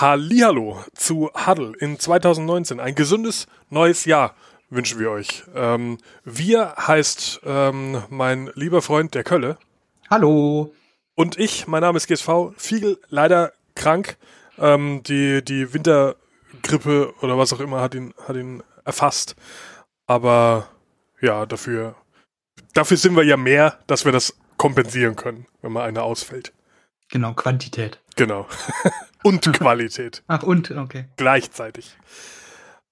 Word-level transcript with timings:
Hallihallo 0.00 0.82
zu 0.94 1.30
Huddle 1.34 1.74
in 1.78 1.98
2019. 1.98 2.80
Ein 2.80 2.94
gesundes 2.94 3.46
neues 3.68 4.06
Jahr 4.06 4.34
wünschen 4.70 4.98
wir 4.98 5.10
euch. 5.10 5.44
Ähm, 5.54 5.98
wir 6.24 6.74
heißt 6.78 7.42
ähm, 7.44 8.02
mein 8.08 8.50
lieber 8.54 8.80
Freund 8.80 9.14
der 9.14 9.22
Kölle. 9.22 9.58
Hallo. 10.08 10.74
Und 11.14 11.38
ich, 11.38 11.66
mein 11.66 11.82
Name 11.82 11.98
ist 11.98 12.06
GSV, 12.06 12.54
Fiegel, 12.56 12.98
leider 13.10 13.52
krank. 13.74 14.16
Ähm, 14.58 15.02
die, 15.02 15.44
die 15.44 15.74
Wintergrippe 15.74 17.12
oder 17.20 17.36
was 17.36 17.52
auch 17.52 17.60
immer 17.60 17.82
hat 17.82 17.94
ihn, 17.94 18.14
hat 18.26 18.36
ihn 18.36 18.62
erfasst. 18.86 19.36
Aber 20.06 20.68
ja, 21.20 21.44
dafür, 21.44 21.96
dafür 22.72 22.96
sind 22.96 23.14
wir 23.14 23.24
ja 23.24 23.36
mehr, 23.36 23.78
dass 23.86 24.06
wir 24.06 24.12
das 24.12 24.38
kompensieren 24.56 25.16
können, 25.16 25.46
wenn 25.60 25.72
mal 25.72 25.84
einer 25.84 26.02
ausfällt. 26.02 26.54
Genau, 27.10 27.34
Quantität. 27.34 28.00
Genau. 28.16 28.46
und 29.22 29.52
Qualität. 29.52 30.22
Ach, 30.26 30.42
und, 30.42 30.70
okay. 30.70 31.06
Gleichzeitig. 31.16 31.96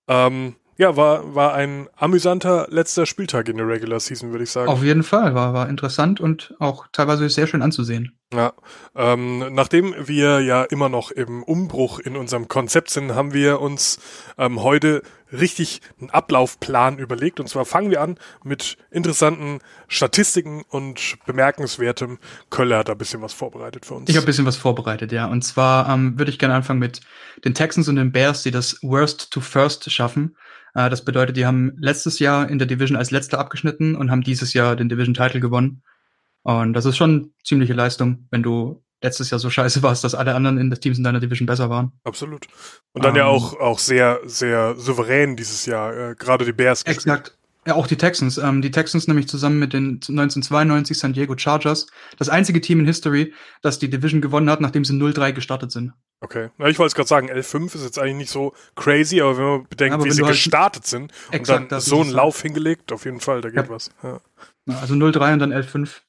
Ähm, 0.08 0.56
ja, 0.80 0.96
war, 0.96 1.34
war 1.34 1.52
ein 1.52 1.90
amüsanter 1.94 2.66
letzter 2.70 3.04
Spieltag 3.04 3.50
in 3.50 3.58
der 3.58 3.68
Regular 3.68 4.00
Season, 4.00 4.30
würde 4.30 4.44
ich 4.44 4.50
sagen. 4.50 4.70
Auf 4.70 4.82
jeden 4.82 5.02
Fall, 5.02 5.34
war, 5.34 5.52
war 5.52 5.68
interessant 5.68 6.20
und 6.20 6.54
auch 6.58 6.86
teilweise 6.90 7.28
sehr 7.28 7.46
schön 7.46 7.60
anzusehen. 7.60 8.16
Ja, 8.32 8.54
ähm, 8.96 9.52
nachdem 9.52 9.94
wir 9.98 10.40
ja 10.40 10.62
immer 10.62 10.88
noch 10.88 11.10
im 11.10 11.42
Umbruch 11.42 11.98
in 11.98 12.16
unserem 12.16 12.48
Konzept 12.48 12.88
sind, 12.88 13.14
haben 13.14 13.34
wir 13.34 13.60
uns 13.60 13.98
ähm, 14.38 14.62
heute 14.62 15.02
richtig 15.30 15.82
einen 16.00 16.08
Ablaufplan 16.08 16.98
überlegt. 16.98 17.40
Und 17.40 17.48
zwar 17.48 17.66
fangen 17.66 17.90
wir 17.90 18.00
an 18.00 18.16
mit 18.42 18.78
interessanten 18.90 19.58
Statistiken 19.86 20.62
und 20.66 21.16
bemerkenswertem. 21.26 22.18
Kölle 22.48 22.78
hat 22.78 22.88
da 22.88 22.92
ein 22.92 22.98
bisschen 22.98 23.20
was 23.20 23.34
vorbereitet 23.34 23.84
für 23.84 23.94
uns. 23.94 24.08
Ich 24.08 24.16
habe 24.16 24.24
ein 24.24 24.26
bisschen 24.26 24.46
was 24.46 24.56
vorbereitet, 24.56 25.12
ja. 25.12 25.26
Und 25.26 25.42
zwar 25.42 25.90
ähm, 25.90 26.18
würde 26.18 26.30
ich 26.30 26.38
gerne 26.38 26.54
anfangen 26.54 26.80
mit 26.80 27.02
den 27.44 27.52
Texans 27.52 27.86
und 27.88 27.96
den 27.96 28.12
Bears, 28.12 28.44
die 28.44 28.50
das 28.50 28.78
Worst 28.80 29.30
to 29.30 29.42
First 29.42 29.90
schaffen. 29.92 30.36
Äh, 30.74 30.90
das 30.90 31.04
bedeutet, 31.04 31.36
die 31.36 31.46
haben 31.46 31.72
letztes 31.76 32.18
Jahr 32.18 32.48
in 32.48 32.58
der 32.58 32.66
Division 32.66 32.96
als 32.96 33.10
letzter 33.10 33.38
abgeschnitten 33.38 33.94
und 33.94 34.10
haben 34.10 34.22
dieses 34.22 34.52
Jahr 34.52 34.76
den 34.76 34.88
Division 34.88 35.14
Title 35.14 35.40
gewonnen. 35.40 35.82
Und 36.42 36.72
das 36.72 36.86
ist 36.86 36.96
schon 36.96 37.32
ziemliche 37.44 37.74
Leistung, 37.74 38.26
wenn 38.30 38.42
du 38.42 38.82
letztes 39.02 39.30
Jahr 39.30 39.38
so 39.38 39.50
scheiße 39.50 39.82
warst, 39.82 40.04
dass 40.04 40.14
alle 40.14 40.34
anderen 40.34 40.58
in 40.58 40.70
den 40.70 40.80
Teams 40.80 40.98
in 40.98 41.04
deiner 41.04 41.20
Division 41.20 41.46
besser 41.46 41.70
waren. 41.70 41.92
Absolut. 42.04 42.46
Und 42.92 43.04
dann 43.04 43.12
um, 43.12 43.16
ja 43.16 43.24
ähm, 43.24 43.30
auch, 43.30 43.58
auch 43.60 43.78
sehr, 43.78 44.20
sehr 44.24 44.76
souverän 44.76 45.36
dieses 45.36 45.66
Jahr, 45.66 46.10
äh, 46.10 46.14
gerade 46.14 46.44
die 46.44 46.52
Bears. 46.52 46.82
Exakt. 46.82 47.36
Ja, 47.66 47.74
auch 47.74 47.86
die 47.86 47.96
Texans. 47.96 48.38
Ähm, 48.38 48.62
die 48.62 48.70
Texans 48.70 49.06
nämlich 49.06 49.28
zusammen 49.28 49.58
mit 49.58 49.72
den 49.72 49.96
1992 49.96 50.98
San 50.98 51.12
Diego 51.12 51.36
Chargers. 51.36 51.88
Das 52.18 52.28
einzige 52.28 52.60
Team 52.60 52.80
in 52.80 52.86
History, 52.86 53.34
das 53.60 53.78
die 53.78 53.90
Division 53.90 54.20
gewonnen 54.20 54.48
hat, 54.48 54.60
nachdem 54.60 54.84
sie 54.84 54.94
0-3 54.94 55.32
gestartet 55.32 55.70
sind. 55.70 55.92
Okay. 56.20 56.50
Ja, 56.58 56.68
ich 56.68 56.78
wollte 56.78 56.88
es 56.88 56.94
gerade 56.94 57.08
sagen, 57.08 57.30
L5 57.30 57.74
ist 57.74 57.84
jetzt 57.84 57.98
eigentlich 57.98 58.16
nicht 58.16 58.30
so 58.30 58.54
crazy, 58.76 59.20
aber 59.20 59.36
wenn 59.38 59.44
man 59.44 59.66
bedenkt, 59.68 59.94
aber 59.94 60.04
wie 60.04 60.10
sie 60.10 60.22
halt 60.22 60.32
gestartet 60.32 60.86
sind 60.86 61.12
exakt, 61.30 61.62
und 61.62 61.72
dann 61.72 61.80
so 61.80 62.00
einen 62.00 62.10
Lauf 62.10 62.40
hingelegt, 62.42 62.92
auf 62.92 63.04
jeden 63.04 63.20
Fall, 63.20 63.40
da 63.40 63.48
geht 63.48 63.64
ja. 63.64 63.68
was. 63.68 63.90
Ja. 64.02 64.20
Also 64.80 64.94
0-3 64.94 65.34
und 65.34 65.38
dann 65.38 65.52
L5. 65.52 66.00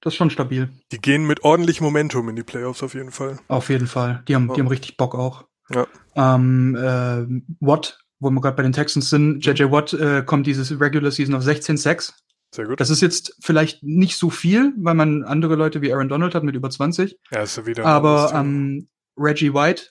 Das 0.00 0.12
ist 0.12 0.16
schon 0.18 0.30
stabil. 0.30 0.68
Die 0.92 0.98
gehen 0.98 1.26
mit 1.26 1.44
ordentlich 1.44 1.80
Momentum 1.80 2.28
in 2.28 2.36
die 2.36 2.42
Playoffs 2.42 2.82
auf 2.82 2.94
jeden 2.94 3.10
Fall. 3.10 3.38
Auf 3.48 3.70
jeden 3.70 3.86
Fall. 3.86 4.22
Die 4.28 4.34
haben, 4.34 4.48
ja. 4.48 4.54
die 4.54 4.60
haben 4.60 4.68
richtig 4.68 4.96
Bock 4.96 5.14
auch. 5.14 5.46
Ja. 5.70 5.86
Ähm, 6.14 6.76
äh, 6.76 7.42
Watt, 7.60 8.03
wo 8.24 8.30
wir 8.30 8.40
gerade 8.40 8.56
bei 8.56 8.62
den 8.62 8.72
Texans 8.72 9.10
sind, 9.10 9.44
JJ 9.44 9.70
Watt 9.70 9.92
äh, 9.92 10.22
kommt 10.24 10.46
dieses 10.46 10.80
Regular 10.80 11.10
Season 11.10 11.34
auf 11.34 11.44
16-6. 11.44 12.12
Sehr 12.54 12.66
gut. 12.66 12.80
Das 12.80 12.90
ist 12.90 13.00
jetzt 13.00 13.36
vielleicht 13.40 13.82
nicht 13.82 14.16
so 14.16 14.30
viel, 14.30 14.72
weil 14.76 14.94
man 14.94 15.24
andere 15.24 15.56
Leute 15.56 15.82
wie 15.82 15.92
Aaron 15.92 16.08
Donald 16.08 16.34
hat 16.34 16.44
mit 16.44 16.54
über 16.54 16.70
20. 16.70 17.18
Ja, 17.32 17.42
ist 17.42 17.56
ja 17.56 17.66
wieder. 17.66 17.84
Aber 17.84 18.32
ähm, 18.34 18.88
Reggie 19.18 19.52
White 19.52 19.90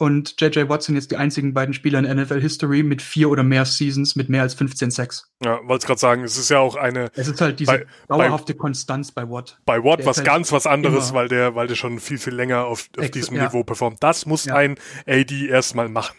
und 0.00 0.40
JJ 0.40 0.68
Watson 0.68 0.94
jetzt 0.94 1.10
die 1.10 1.16
einzigen 1.16 1.52
beiden 1.54 1.74
Spieler 1.74 1.98
in 1.98 2.04
NFL 2.04 2.40
History 2.40 2.82
mit 2.82 3.02
vier 3.02 3.30
oder 3.30 3.42
mehr 3.42 3.64
Seasons 3.64 4.14
mit 4.14 4.28
mehr 4.28 4.42
als 4.42 4.54
15 4.54 4.90
Sacks. 4.90 5.28
Ja, 5.42 5.58
wollte 5.64 5.86
gerade 5.86 5.98
sagen, 5.98 6.22
es 6.22 6.36
ist 6.36 6.50
ja 6.50 6.60
auch 6.60 6.76
eine. 6.76 7.10
Es 7.14 7.28
ist 7.28 7.40
halt 7.40 7.58
diese 7.58 7.72
bei, 7.72 7.86
dauerhafte 8.08 8.54
bei, 8.54 8.58
Konstanz 8.58 9.10
bei 9.10 9.28
Watt. 9.28 9.58
Bei 9.64 9.82
Watt 9.82 10.06
was 10.06 10.18
halt 10.18 10.26
ganz 10.26 10.52
was 10.52 10.66
anderes, 10.66 11.14
weil 11.14 11.28
der, 11.28 11.54
weil 11.54 11.66
der 11.66 11.74
schon 11.74 11.98
viel, 11.98 12.18
viel 12.18 12.34
länger 12.34 12.66
auf, 12.66 12.88
auf 12.96 13.10
diesem 13.10 13.36
ja. 13.36 13.44
Niveau 13.44 13.64
performt. 13.64 13.96
Das 14.00 14.26
muss 14.26 14.44
ja. 14.44 14.54
ein 14.54 14.76
AD 15.06 15.48
erstmal 15.48 15.88
machen. 15.88 16.16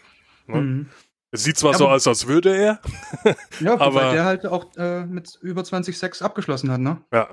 Ne? 0.50 0.60
Mhm. 0.60 0.86
Es 1.32 1.44
sieht 1.44 1.58
zwar 1.58 1.72
ja, 1.72 1.78
so 1.78 1.88
aus, 1.88 2.06
als 2.08 2.26
würde 2.26 2.56
er. 2.56 2.80
ja, 3.60 3.74
aber 3.74 3.94
weil 3.94 4.12
der 4.14 4.24
halt 4.24 4.46
auch 4.46 4.74
äh, 4.76 5.04
mit 5.06 5.38
über 5.42 5.62
20 5.62 5.96
Sacks 5.96 6.22
abgeschlossen 6.22 6.70
hat, 6.70 6.80
ne? 6.80 6.98
Ja. 7.12 7.28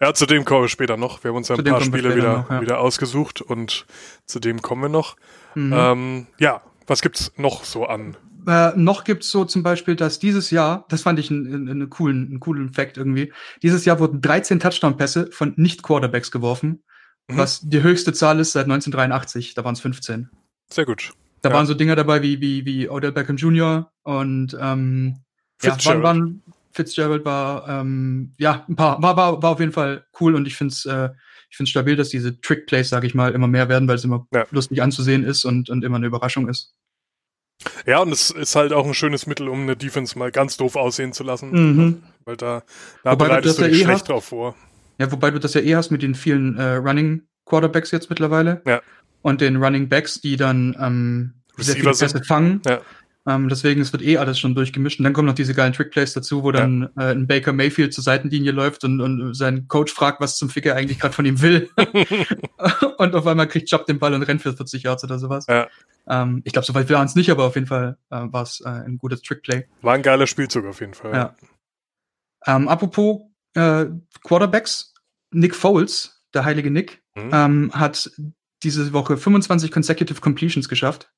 Ja, 0.00 0.14
zu 0.14 0.26
dem 0.26 0.44
kommen 0.44 0.62
wir 0.62 0.68
später 0.68 0.96
noch. 0.96 1.24
Wir 1.24 1.30
haben 1.30 1.36
uns 1.36 1.48
ja 1.48 1.56
ein 1.56 1.64
paar 1.64 1.80
Spiele 1.80 2.14
wieder, 2.14 2.38
noch, 2.38 2.50
ja. 2.50 2.60
wieder 2.60 2.78
ausgesucht 2.78 3.42
und 3.42 3.84
zu 4.26 4.38
dem 4.38 4.62
kommen 4.62 4.82
wir 4.82 4.88
noch. 4.88 5.16
Mhm. 5.56 5.74
Ähm, 5.74 6.26
ja, 6.38 6.62
was 6.86 7.02
gibt's 7.02 7.32
noch 7.36 7.64
so 7.64 7.84
an? 7.84 8.16
Äh, 8.46 8.72
noch 8.76 9.02
gibt's 9.04 9.30
so 9.30 9.44
zum 9.44 9.62
Beispiel, 9.62 9.96
dass 9.96 10.20
dieses 10.20 10.50
Jahr, 10.50 10.86
das 10.88 11.02
fand 11.02 11.18
ich 11.18 11.30
einen, 11.30 11.68
einen 11.68 11.90
coolen, 11.90 12.28
einen 12.28 12.40
coolen 12.40 12.72
Fact 12.72 12.96
irgendwie, 12.96 13.32
dieses 13.62 13.84
Jahr 13.84 13.98
wurden 13.98 14.20
13 14.20 14.60
Touchdown-Pässe 14.60 15.30
von 15.32 15.52
Nicht-Quarterbacks 15.56 16.30
geworfen, 16.30 16.84
mhm. 17.26 17.36
was 17.36 17.60
die 17.62 17.82
höchste 17.82 18.12
Zahl 18.12 18.38
ist 18.38 18.52
seit 18.52 18.64
1983, 18.64 19.54
da 19.54 19.64
waren 19.64 19.74
es 19.74 19.80
15. 19.80 20.30
Sehr 20.70 20.86
gut. 20.86 21.12
Da 21.42 21.50
ja. 21.50 21.54
waren 21.54 21.66
so 21.66 21.74
Dinger 21.74 21.96
dabei 21.96 22.22
wie, 22.22 22.40
wie, 22.40 22.64
wie 22.64 22.88
Odell 22.88 23.12
Beckham 23.12 23.36
Jr. 23.36 23.90
und 24.02 24.56
ähm, 24.60 25.16
ja, 25.62 25.76
waren, 25.84 26.02
waren, 26.02 26.42
Fitzgerald 26.72 27.24
war, 27.24 27.68
ähm, 27.68 28.34
ja, 28.38 28.64
ein 28.68 28.76
paar, 28.76 29.02
war, 29.02 29.16
war, 29.16 29.42
war 29.42 29.50
auf 29.50 29.60
jeden 29.60 29.72
Fall 29.72 30.06
cool 30.20 30.34
und 30.34 30.46
ich 30.46 30.56
finde 30.56 30.72
es 30.72 30.84
äh, 30.84 31.10
ich 31.50 31.56
find's 31.56 31.70
stabil, 31.70 31.96
dass 31.96 32.10
diese 32.10 32.40
Trick-Plays, 32.40 32.88
sage 32.88 33.06
ich 33.06 33.14
mal, 33.14 33.32
immer 33.32 33.46
mehr 33.46 33.68
werden, 33.68 33.88
weil 33.88 33.96
es 33.96 34.04
immer 34.04 34.26
ja. 34.32 34.46
lustig 34.50 34.82
anzusehen 34.82 35.24
ist 35.24 35.44
und, 35.44 35.70
und 35.70 35.82
immer 35.82 35.96
eine 35.96 36.06
Überraschung 36.06 36.48
ist. 36.48 36.74
Ja, 37.86 38.00
und 38.00 38.12
es 38.12 38.30
ist 38.30 38.54
halt 38.54 38.72
auch 38.72 38.86
ein 38.86 38.94
schönes 38.94 39.26
Mittel, 39.26 39.48
um 39.48 39.62
eine 39.62 39.76
Defense 39.76 40.16
mal 40.18 40.30
ganz 40.30 40.56
doof 40.56 40.76
aussehen 40.76 41.12
zu 41.12 41.24
lassen. 41.24 41.50
Mhm. 41.50 42.02
Weil 42.24 42.36
da, 42.36 42.62
da 43.02 43.14
bereitest 43.14 43.58
du 43.58 43.62
dich 43.62 43.72
ja 43.72 43.78
eh 43.78 43.84
schlecht 43.84 44.00
hast, 44.02 44.08
drauf 44.08 44.26
vor. 44.26 44.54
Ja, 44.98 45.10
wobei 45.10 45.30
du 45.30 45.40
das 45.40 45.54
ja 45.54 45.60
eh 45.60 45.74
hast 45.74 45.90
mit 45.90 46.02
den 46.02 46.14
vielen 46.14 46.56
äh, 46.56 46.74
Running 46.74 47.22
Quarterbacks 47.46 47.90
jetzt 47.90 48.10
mittlerweile. 48.10 48.62
Ja. 48.66 48.82
Und 49.22 49.40
den 49.40 49.56
Running 49.56 49.88
Backs, 49.88 50.20
die 50.20 50.36
dann 50.36 50.76
ähm, 50.80 51.34
sehr 51.56 51.76
viele 51.76 51.90
Pässe 51.90 52.22
fangen. 52.24 52.62
Ja. 52.66 52.80
Ähm, 53.28 53.50
deswegen, 53.50 53.82
es 53.82 53.92
wird 53.92 54.02
eh 54.02 54.16
alles 54.16 54.38
schon 54.38 54.54
durchgemischt. 54.54 55.00
Und 55.00 55.04
dann 55.04 55.12
kommen 55.12 55.26
noch 55.26 55.34
diese 55.34 55.52
geilen 55.52 55.74
Trickplays 55.74 56.14
dazu, 56.14 56.44
wo 56.44 56.50
dann 56.50 56.88
ja. 56.96 57.08
äh, 57.08 57.12
ein 57.12 57.26
Baker 57.26 57.52
Mayfield 57.52 57.92
zur 57.92 58.02
Seitenlinie 58.02 58.52
läuft 58.52 58.84
und, 58.84 59.02
und 59.02 59.34
sein 59.34 59.68
Coach 59.68 59.92
fragt, 59.92 60.20
was 60.20 60.36
zum 60.38 60.48
Ficker 60.48 60.74
eigentlich 60.74 60.98
gerade 60.98 61.12
von 61.12 61.26
ihm 61.26 61.42
will. 61.42 61.68
und 62.96 63.14
auf 63.14 63.26
einmal 63.26 63.46
kriegt 63.46 63.70
Job 63.70 63.84
den 63.84 63.98
Ball 63.98 64.14
und 64.14 64.22
rennt 64.22 64.40
für 64.40 64.54
40 64.54 64.82
Yards 64.82 65.04
oder 65.04 65.18
sowas. 65.18 65.46
Ja. 65.46 65.68
Ähm, 66.08 66.40
ich 66.44 66.54
glaube, 66.54 66.64
so 66.64 66.74
weit 66.74 66.88
waren 66.88 67.06
es 67.06 67.16
nicht, 67.16 67.30
aber 67.30 67.44
auf 67.44 67.54
jeden 67.54 67.66
Fall 67.66 67.98
äh, 68.10 68.16
war 68.16 68.42
es 68.42 68.62
äh, 68.64 68.68
ein 68.68 68.96
gutes 68.96 69.20
Trickplay. 69.20 69.66
War 69.82 69.94
ein 69.94 70.02
geiler 70.02 70.26
Spielzug 70.26 70.64
auf 70.64 70.80
jeden 70.80 70.94
Fall. 70.94 71.12
Ja. 71.12 71.36
Ähm, 72.46 72.66
apropos 72.66 73.22
äh, 73.54 73.86
Quarterbacks, 74.24 74.94
Nick 75.32 75.54
Foles, 75.54 76.22
der 76.32 76.46
heilige 76.46 76.70
Nick, 76.70 77.02
mhm. 77.14 77.30
ähm, 77.32 77.70
hat 77.74 78.10
diese 78.62 78.92
Woche 78.92 79.16
25 79.16 79.70
consecutive 79.70 80.20
Completions 80.20 80.68
geschafft. 80.68 81.10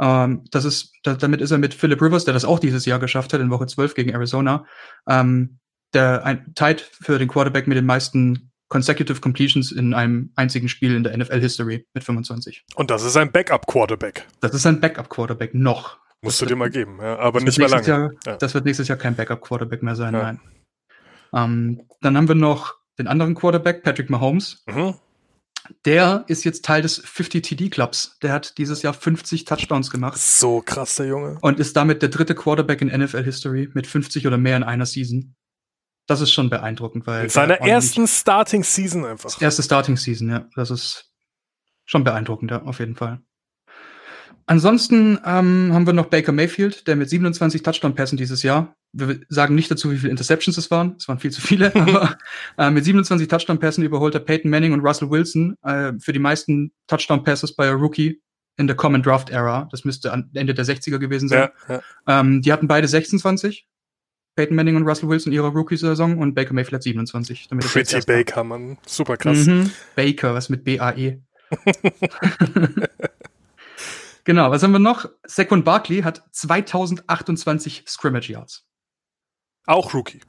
Ähm, 0.00 0.44
das 0.50 0.64
ist, 0.64 0.92
da, 1.02 1.14
damit 1.14 1.40
ist 1.40 1.50
er 1.50 1.58
mit 1.58 1.74
Philip 1.74 2.00
Rivers, 2.00 2.24
der 2.24 2.34
das 2.34 2.44
auch 2.44 2.58
dieses 2.58 2.84
Jahr 2.84 2.98
geschafft 2.98 3.32
hat, 3.32 3.40
in 3.40 3.50
Woche 3.50 3.66
12 3.66 3.94
gegen 3.94 4.10
Arizona, 4.10 4.66
ähm, 5.08 5.58
der 5.94 6.24
ein, 6.24 6.52
tight 6.54 6.80
für 6.80 7.18
den 7.18 7.28
Quarterback 7.28 7.66
mit 7.66 7.76
den 7.76 7.86
meisten 7.86 8.52
consecutive 8.68 9.20
completions 9.20 9.72
in 9.72 9.94
einem 9.94 10.32
einzigen 10.34 10.68
Spiel 10.68 10.94
in 10.94 11.04
der 11.04 11.16
NFL-History 11.16 11.86
mit 11.94 12.04
25. 12.04 12.64
Und 12.74 12.90
das 12.90 13.04
ist 13.04 13.16
ein 13.16 13.30
Backup-Quarterback. 13.30 14.26
Das 14.40 14.54
ist 14.54 14.66
ein 14.66 14.80
Backup-Quarterback 14.80 15.54
noch. 15.54 15.98
Musst 16.22 16.40
du 16.40 16.46
dir 16.46 16.56
mal 16.56 16.70
geben, 16.70 16.98
ja, 17.00 17.18
aber 17.18 17.40
nicht 17.40 17.58
mehr 17.58 17.68
lange. 17.68 17.86
Jahr, 17.86 18.10
ja. 18.26 18.36
Das 18.36 18.54
wird 18.54 18.64
nächstes 18.64 18.88
Jahr 18.88 18.98
kein 18.98 19.14
Backup-Quarterback 19.14 19.82
mehr 19.82 19.94
sein, 19.94 20.14
ja. 20.14 20.22
nein. 20.22 20.40
Ähm, 21.32 21.82
dann 22.00 22.16
haben 22.16 22.28
wir 22.28 22.34
noch 22.34 22.74
den 22.98 23.06
anderen 23.06 23.34
Quarterback, 23.34 23.82
Patrick 23.82 24.10
Mahomes. 24.10 24.64
Mhm. 24.66 24.94
Der 25.84 26.24
ist 26.28 26.44
jetzt 26.44 26.64
Teil 26.64 26.82
des 26.82 26.98
50 26.98 27.42
TD 27.42 27.70
Clubs. 27.70 28.16
Der 28.22 28.32
hat 28.32 28.58
dieses 28.58 28.82
Jahr 28.82 28.94
50 28.94 29.44
Touchdowns 29.44 29.90
gemacht. 29.90 30.18
So 30.18 30.60
krass, 30.60 30.96
der 30.96 31.06
Junge. 31.06 31.38
Und 31.40 31.60
ist 31.60 31.76
damit 31.76 32.02
der 32.02 32.08
dritte 32.08 32.34
Quarterback 32.34 32.80
in 32.80 32.88
NFL 32.88 33.24
History 33.24 33.68
mit 33.74 33.86
50 33.86 34.26
oder 34.26 34.38
mehr 34.38 34.56
in 34.56 34.62
einer 34.62 34.86
Season. 34.86 35.34
Das 36.06 36.20
ist 36.20 36.32
schon 36.32 36.50
beeindruckend, 36.50 37.06
weil. 37.06 37.24
In 37.24 37.30
seiner 37.30 37.60
ersten 37.60 38.06
Starting 38.06 38.62
Season 38.62 39.04
einfach. 39.04 39.40
Erste 39.42 39.62
Starting 39.62 39.96
Season, 39.96 40.30
ja. 40.30 40.48
Das 40.54 40.70
ist 40.70 41.10
schon 41.84 42.04
beeindruckend, 42.04 42.50
ja, 42.50 42.62
auf 42.62 42.78
jeden 42.78 42.96
Fall. 42.96 43.20
Ansonsten 44.48 45.18
ähm, 45.24 45.70
haben 45.72 45.86
wir 45.86 45.92
noch 45.92 46.06
Baker 46.06 46.30
Mayfield, 46.30 46.86
der 46.86 46.94
mit 46.94 47.10
27 47.10 47.62
Touchdown-Pässen 47.62 48.16
dieses 48.16 48.44
Jahr, 48.44 48.76
wir 48.92 49.20
sagen 49.28 49.56
nicht 49.56 49.70
dazu, 49.70 49.90
wie 49.90 49.98
viele 49.98 50.10
Interceptions 50.10 50.56
es 50.56 50.70
waren, 50.70 50.94
es 50.98 51.08
waren 51.08 51.18
viel 51.18 51.32
zu 51.32 51.40
viele, 51.40 51.74
aber 51.74 52.16
äh, 52.56 52.70
mit 52.70 52.84
27 52.84 53.26
Touchdown-Pässen 53.26 53.82
überholt 53.82 54.14
er 54.14 54.20
Peyton 54.20 54.50
Manning 54.50 54.72
und 54.72 54.80
Russell 54.80 55.10
Wilson 55.10 55.56
äh, 55.62 55.92
für 55.98 56.12
die 56.12 56.20
meisten 56.20 56.72
Touchdown-Passes 56.86 57.56
bei 57.56 57.70
Rookie 57.70 58.22
in 58.56 58.68
der 58.68 58.76
Common 58.76 59.02
Draft 59.02 59.30
Era. 59.30 59.68
Das 59.72 59.84
müsste 59.84 60.10
Ende 60.10 60.54
der 60.54 60.64
60er 60.64 60.98
gewesen 60.98 61.28
sein. 61.28 61.48
Ja, 61.68 61.74
ja. 61.74 62.20
Ähm, 62.20 62.40
die 62.40 62.52
hatten 62.52 62.68
beide 62.68 62.86
26. 62.86 63.66
Peyton 64.36 64.54
Manning 64.54 64.76
und 64.76 64.84
Russell 64.84 65.08
Wilson 65.08 65.32
ihrer 65.32 65.48
Rookie-Saison 65.48 66.18
und 66.18 66.34
Baker 66.34 66.54
Mayfield 66.54 66.74
hat 66.74 66.82
27. 66.84 67.48
Damit 67.48 67.66
Pretty 67.66 68.00
Baker, 68.06 68.44
Mann. 68.44 68.78
Super 68.86 69.16
krass. 69.16 69.46
Mhm. 69.46 69.72
Baker, 69.96 70.34
was 70.34 70.48
mit 70.50 70.62
B-A-E. 70.62 71.20
Genau, 74.26 74.50
was 74.50 74.62
haben 74.64 74.72
wir 74.72 74.80
noch? 74.80 75.08
Saquon 75.24 75.62
Barkley 75.64 76.02
hat 76.02 76.24
2028 76.32 77.84
Scrimmage 77.86 78.28
Yards. 78.28 78.66
Auch 79.66 79.94
Rookie. 79.94 80.20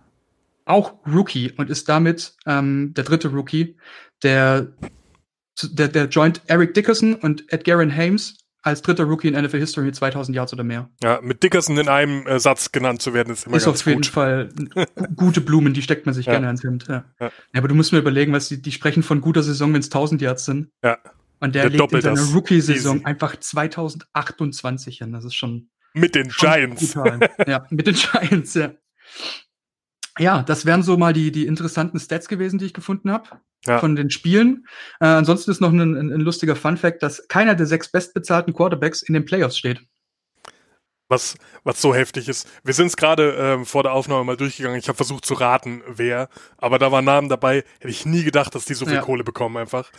Auch 0.65 0.93
Rookie 1.07 1.51
und 1.51 1.69
ist 1.69 1.89
damit 1.89 2.35
ähm, 2.45 2.93
der 2.95 3.03
dritte 3.03 3.29
Rookie, 3.29 3.75
der, 4.21 4.67
der, 5.63 5.87
der 5.87 6.05
joint 6.05 6.41
Eric 6.45 6.73
Dickerson 6.75 7.15
und 7.15 7.51
Edgarin 7.51 7.95
Hames 7.95 8.37
als 8.61 8.81
dritter 8.81 9.05
Rookie 9.05 9.29
in 9.29 9.41
NFL 9.41 9.59
History 9.59 9.85
mit 9.85 9.95
2000 9.95 10.35
Yards 10.35 10.53
oder 10.53 10.63
mehr. 10.63 10.89
Ja, 11.01 11.19
mit 11.21 11.41
Dickerson 11.41 11.77
in 11.77 11.87
einem 11.89 12.27
äh, 12.27 12.39
Satz 12.39 12.71
genannt 12.71 13.01
zu 13.01 13.13
werden, 13.13 13.31
ist 13.33 13.47
immer 13.47 13.55
ist 13.57 13.65
ganz 13.65 13.79
auf 13.79 13.85
jeden 13.87 14.01
gut. 14.01 14.07
Fall 14.07 14.49
gute 15.15 15.41
Blumen, 15.41 15.73
die 15.73 15.81
steckt 15.81 16.05
man 16.05 16.13
sich 16.13 16.25
Ja. 16.25 16.33
gerne 16.33 16.47
ans 16.47 16.63
Hemd. 16.63 16.85
Ja. 16.87 17.05
Ja. 17.19 17.27
Ja. 17.27 17.31
aber 17.59 17.67
du 17.69 17.75
musst 17.75 17.93
mir 17.93 17.99
überlegen, 17.99 18.33
was 18.33 18.49
die, 18.49 18.61
die 18.61 18.71
sprechen 18.71 19.01
von 19.03 19.21
guter 19.21 19.41
Saison, 19.41 19.73
wenn 19.73 19.79
es 19.79 19.87
1000 19.87 20.21
Yards 20.21 20.45
sind. 20.45 20.69
Ja. 20.83 20.97
Und 21.39 21.53
der, 21.55 21.69
Der 21.69 21.79
legt 21.79 21.93
in 21.93 22.01
seiner. 22.01 22.21
Rookie-Saison 22.33 23.05
einfach 23.05 23.35
2028 23.35 24.97
hin. 24.99 25.11
Das 25.11 25.23
ist 25.25 25.35
schon 25.35 25.69
Mit 25.93 26.15
den 26.15 26.31
schon 26.31 26.49
Giants. 26.51 26.93
brutal. 26.93 27.29
ja, 27.47 27.65
mit 27.69 27.87
den 27.87 27.95
Giants, 27.95 28.53
ja. 28.55 28.71
Ja, 30.19 30.41
das 30.41 30.65
wären 30.65 30.81
so 30.81 30.97
mal 30.97 31.13
die, 31.13 31.31
die 31.31 31.45
interessanten 31.45 31.99
Stats 31.99 32.27
gewesen, 32.27 32.57
die 32.57 32.65
ich 32.65 32.73
gefunden 32.73 33.11
habe 33.11 33.29
Ja. 33.67 33.77
von 33.79 33.95
den 33.95 34.09
Spielen. 34.09 34.65
Äh, 34.99 35.05
ansonsten 35.05 35.51
ist 35.51 35.61
noch 35.61 35.71
ein, 35.71 35.79
ein, 35.79 36.11
ein 36.11 36.21
lustiger 36.21 36.55
Fun-Fact, 36.55 37.03
dass 37.03 37.27
keiner 37.27 37.53
der 37.53 37.67
sechs 37.67 37.91
bestbezahlten 37.91 38.53
Quarterbacks 38.53 39.03
in 39.03 39.13
den 39.13 39.25
Playoffs 39.25 39.57
steht. 39.59 39.81
was, 41.09 41.35
was 41.63 41.79
so 41.81 41.93
heftig 41.93 42.27
ist. 42.27 42.49
Wir 42.63 42.73
sind 42.73 42.87
es 42.87 42.97
gerade 42.97 43.31
ähm, 43.39 43.65
vor 43.65 43.83
der 43.83 43.93
Aufnahme 43.93 44.23
mal 44.25 44.35
durchgegangen. 44.37 44.77
Ich 44.79 44.87
habe 44.89 44.97
versucht 44.97 45.23
zu 45.23 45.35
raten, 45.35 45.81
wer. 45.87 46.29
Aber 46.57 46.79
da 46.79 46.91
waren 46.91 47.05
Namen 47.05 47.29
dabei, 47.29 47.63
hätte 47.79 47.87
ich 47.89 48.05
nie 48.05 48.23
gedacht, 48.23 48.55
dass 48.55 48.65
die 48.65 48.73
so 48.73 48.85
viel 48.85 48.95
Ja. 48.95 49.01
Kohle 49.01 49.23
bekommen 49.23 49.55
einfach. 49.57 49.91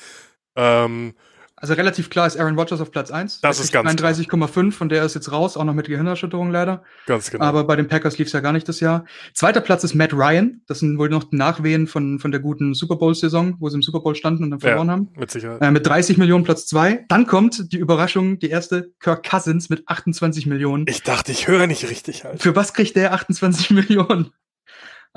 Ähm, 0.58 1.14
Also 1.60 1.74
relativ 1.74 2.08
klar 2.08 2.24
ist 2.28 2.36
Aaron 2.38 2.56
Rodgers 2.56 2.80
auf 2.80 2.92
Platz 2.92 3.10
1. 3.10 3.40
Das 3.40 3.58
ist 3.58 3.72
ganz 3.72 3.88
31,5 3.90 4.80
und 4.80 4.90
der 4.90 5.02
ist 5.04 5.14
jetzt 5.16 5.32
raus, 5.32 5.56
auch 5.56 5.64
noch 5.64 5.74
mit 5.74 5.88
Gehirnerschütterung 5.88 6.52
leider. 6.52 6.84
ganz 7.06 7.32
genau. 7.32 7.44
Aber 7.44 7.64
bei 7.64 7.74
den 7.74 7.88
Packers 7.88 8.16
lief 8.16 8.28
es 8.28 8.32
ja 8.32 8.38
gar 8.38 8.52
nicht 8.52 8.68
das 8.68 8.78
Jahr. 8.78 9.04
Zweiter 9.34 9.60
Platz 9.60 9.82
ist 9.82 9.94
Matt 9.96 10.12
Ryan. 10.14 10.62
Das 10.68 10.78
sind 10.78 10.98
wohl 10.98 11.08
noch 11.08 11.32
Nachwehen 11.32 11.88
von, 11.88 12.20
von 12.20 12.30
der 12.30 12.38
guten 12.40 12.74
Super 12.74 12.94
Bowl-Saison, 12.94 13.56
wo 13.58 13.68
sie 13.70 13.74
im 13.74 13.82
Super 13.82 13.98
Bowl 13.98 14.14
standen 14.14 14.44
und 14.44 14.50
dann 14.52 14.60
Ja. 14.60 14.68
verloren 14.68 14.88
haben. 14.90 15.08
mit 15.16 15.32
Sicherheit. 15.32 15.60
Äh, 15.60 15.72
mit 15.72 15.84
30 15.84 16.16
Millionen 16.16 16.44
Platz 16.44 16.66
2. 16.68 17.06
Dann 17.08 17.26
kommt 17.26 17.72
die 17.72 17.78
Überraschung, 17.78 18.38
die 18.38 18.50
erste, 18.50 18.92
Kirk 19.00 19.28
Cousins 19.28 19.68
mit 19.68 19.82
28 19.88 20.46
Millionen. 20.46 20.84
Ich 20.88 21.02
dachte, 21.02 21.32
ich 21.32 21.48
höre 21.48 21.66
nicht 21.66 21.88
richtig 21.90 22.22
halt. 22.22 22.40
Für 22.40 22.54
was 22.54 22.72
kriegt 22.72 22.94
der 22.94 23.14
28 23.14 23.70
Millionen? 23.70 24.30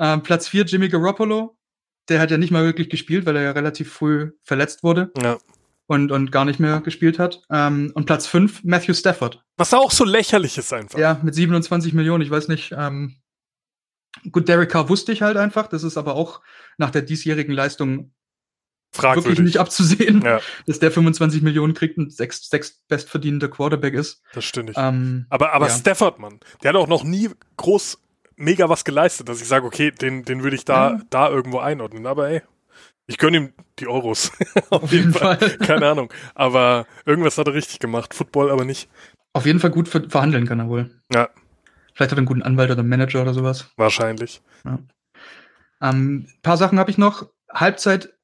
Ähm, 0.00 0.24
Platz 0.24 0.48
4 0.48 0.64
Jimmy 0.64 0.88
Garoppolo. 0.88 1.56
Der 2.08 2.20
hat 2.20 2.30
ja 2.30 2.38
nicht 2.38 2.50
mal 2.50 2.64
wirklich 2.64 2.90
gespielt, 2.90 3.26
weil 3.26 3.36
er 3.36 3.42
ja 3.42 3.50
relativ 3.52 3.92
früh 3.92 4.32
verletzt 4.42 4.82
wurde 4.82 5.12
Ja. 5.22 5.38
und, 5.86 6.10
und 6.10 6.32
gar 6.32 6.44
nicht 6.44 6.58
mehr 6.60 6.80
gespielt 6.80 7.18
hat. 7.18 7.42
Ähm, 7.50 7.92
und 7.94 8.06
Platz 8.06 8.26
5 8.26 8.64
Matthew 8.64 8.94
Stafford. 8.94 9.42
Was 9.56 9.72
auch 9.74 9.90
so 9.90 10.04
lächerlich 10.04 10.58
ist 10.58 10.72
einfach. 10.72 10.98
Ja, 10.98 11.20
mit 11.22 11.34
27 11.34 11.92
Millionen, 11.94 12.22
ich 12.22 12.30
weiß 12.30 12.48
nicht. 12.48 12.72
Ähm, 12.76 13.16
gut, 14.30 14.48
Derek 14.48 14.70
Carr 14.70 14.88
wusste 14.88 15.12
ich 15.12 15.22
halt 15.22 15.36
einfach. 15.36 15.68
Das 15.68 15.84
ist 15.84 15.96
aber 15.96 16.14
auch 16.16 16.40
nach 16.76 16.90
der 16.90 17.02
diesjährigen 17.02 17.54
Leistung 17.54 18.12
wirklich 18.94 19.12
Fragwürdig. 19.24 19.44
nicht 19.44 19.58
abzusehen, 19.58 20.20
Ja, 20.22 20.40
dass 20.66 20.78
der 20.78 20.90
25 20.90 21.40
Millionen 21.40 21.72
kriegt 21.72 21.96
und 21.96 22.12
sechs, 22.12 22.48
sechs 22.50 22.82
bestverdienender 22.88 23.48
Quarterback 23.48 23.94
ist. 23.94 24.22
das 24.34 24.44
stimmt 24.44 24.68
nicht. 24.68 24.78
Ähm, 24.78 25.24
aber 25.30 25.52
aber 25.54 25.68
ja. 25.68 25.72
Stafford, 25.74 26.18
Mann, 26.18 26.40
der 26.62 26.70
hat 26.70 26.76
auch 26.76 26.88
noch 26.88 27.02
nie 27.04 27.30
groß 27.56 27.98
mega 28.42 28.68
was 28.68 28.84
geleistet, 28.84 29.28
dass 29.28 29.40
ich 29.40 29.48
sage, 29.48 29.64
okay, 29.66 29.90
den, 29.90 30.24
den 30.24 30.42
würde 30.42 30.56
ich 30.56 30.64
da, 30.64 30.90
Ja. 30.92 31.00
da 31.10 31.28
irgendwo 31.30 31.58
einordnen. 31.58 32.06
Aber 32.06 32.28
ey, 32.28 32.42
ich 33.06 33.18
gönne 33.18 33.36
ihm 33.38 33.52
die 33.78 33.86
Euros. 33.88 34.32
Auf, 34.70 34.82
auf 34.84 34.92
jeden 34.92 35.12
Fall. 35.12 35.36
Keine 35.58 35.88
Ahnung. 35.88 36.12
Aber 36.34 36.86
irgendwas 37.04 37.38
hat 37.38 37.46
er 37.46 37.54
richtig 37.54 37.78
gemacht. 37.78 38.14
Football 38.14 38.50
aber 38.50 38.64
nicht. 38.64 38.88
Auf 39.32 39.46
jeden 39.46 39.60
Fall 39.60 39.70
gut 39.70 39.88
ver 39.88 40.08
verhandeln 40.08 40.46
kann 40.46 40.60
er 40.60 40.68
wohl. 40.68 40.90
Ja, 41.12 41.28
Vielleicht 41.94 42.10
hat 42.12 42.16
er 42.18 42.20
einen 42.20 42.26
guten 42.26 42.42
Anwalt 42.42 42.70
oder 42.70 42.80
einen 42.80 42.88
Manager 42.88 43.20
oder 43.22 43.34
sowas. 43.34 43.70
wahrscheinlich. 43.76 44.40
Ähm, 45.80 46.26
paar 46.42 46.56
Sachen 46.56 46.78
habe 46.78 46.90
ich 46.90 46.98
noch. 46.98 47.26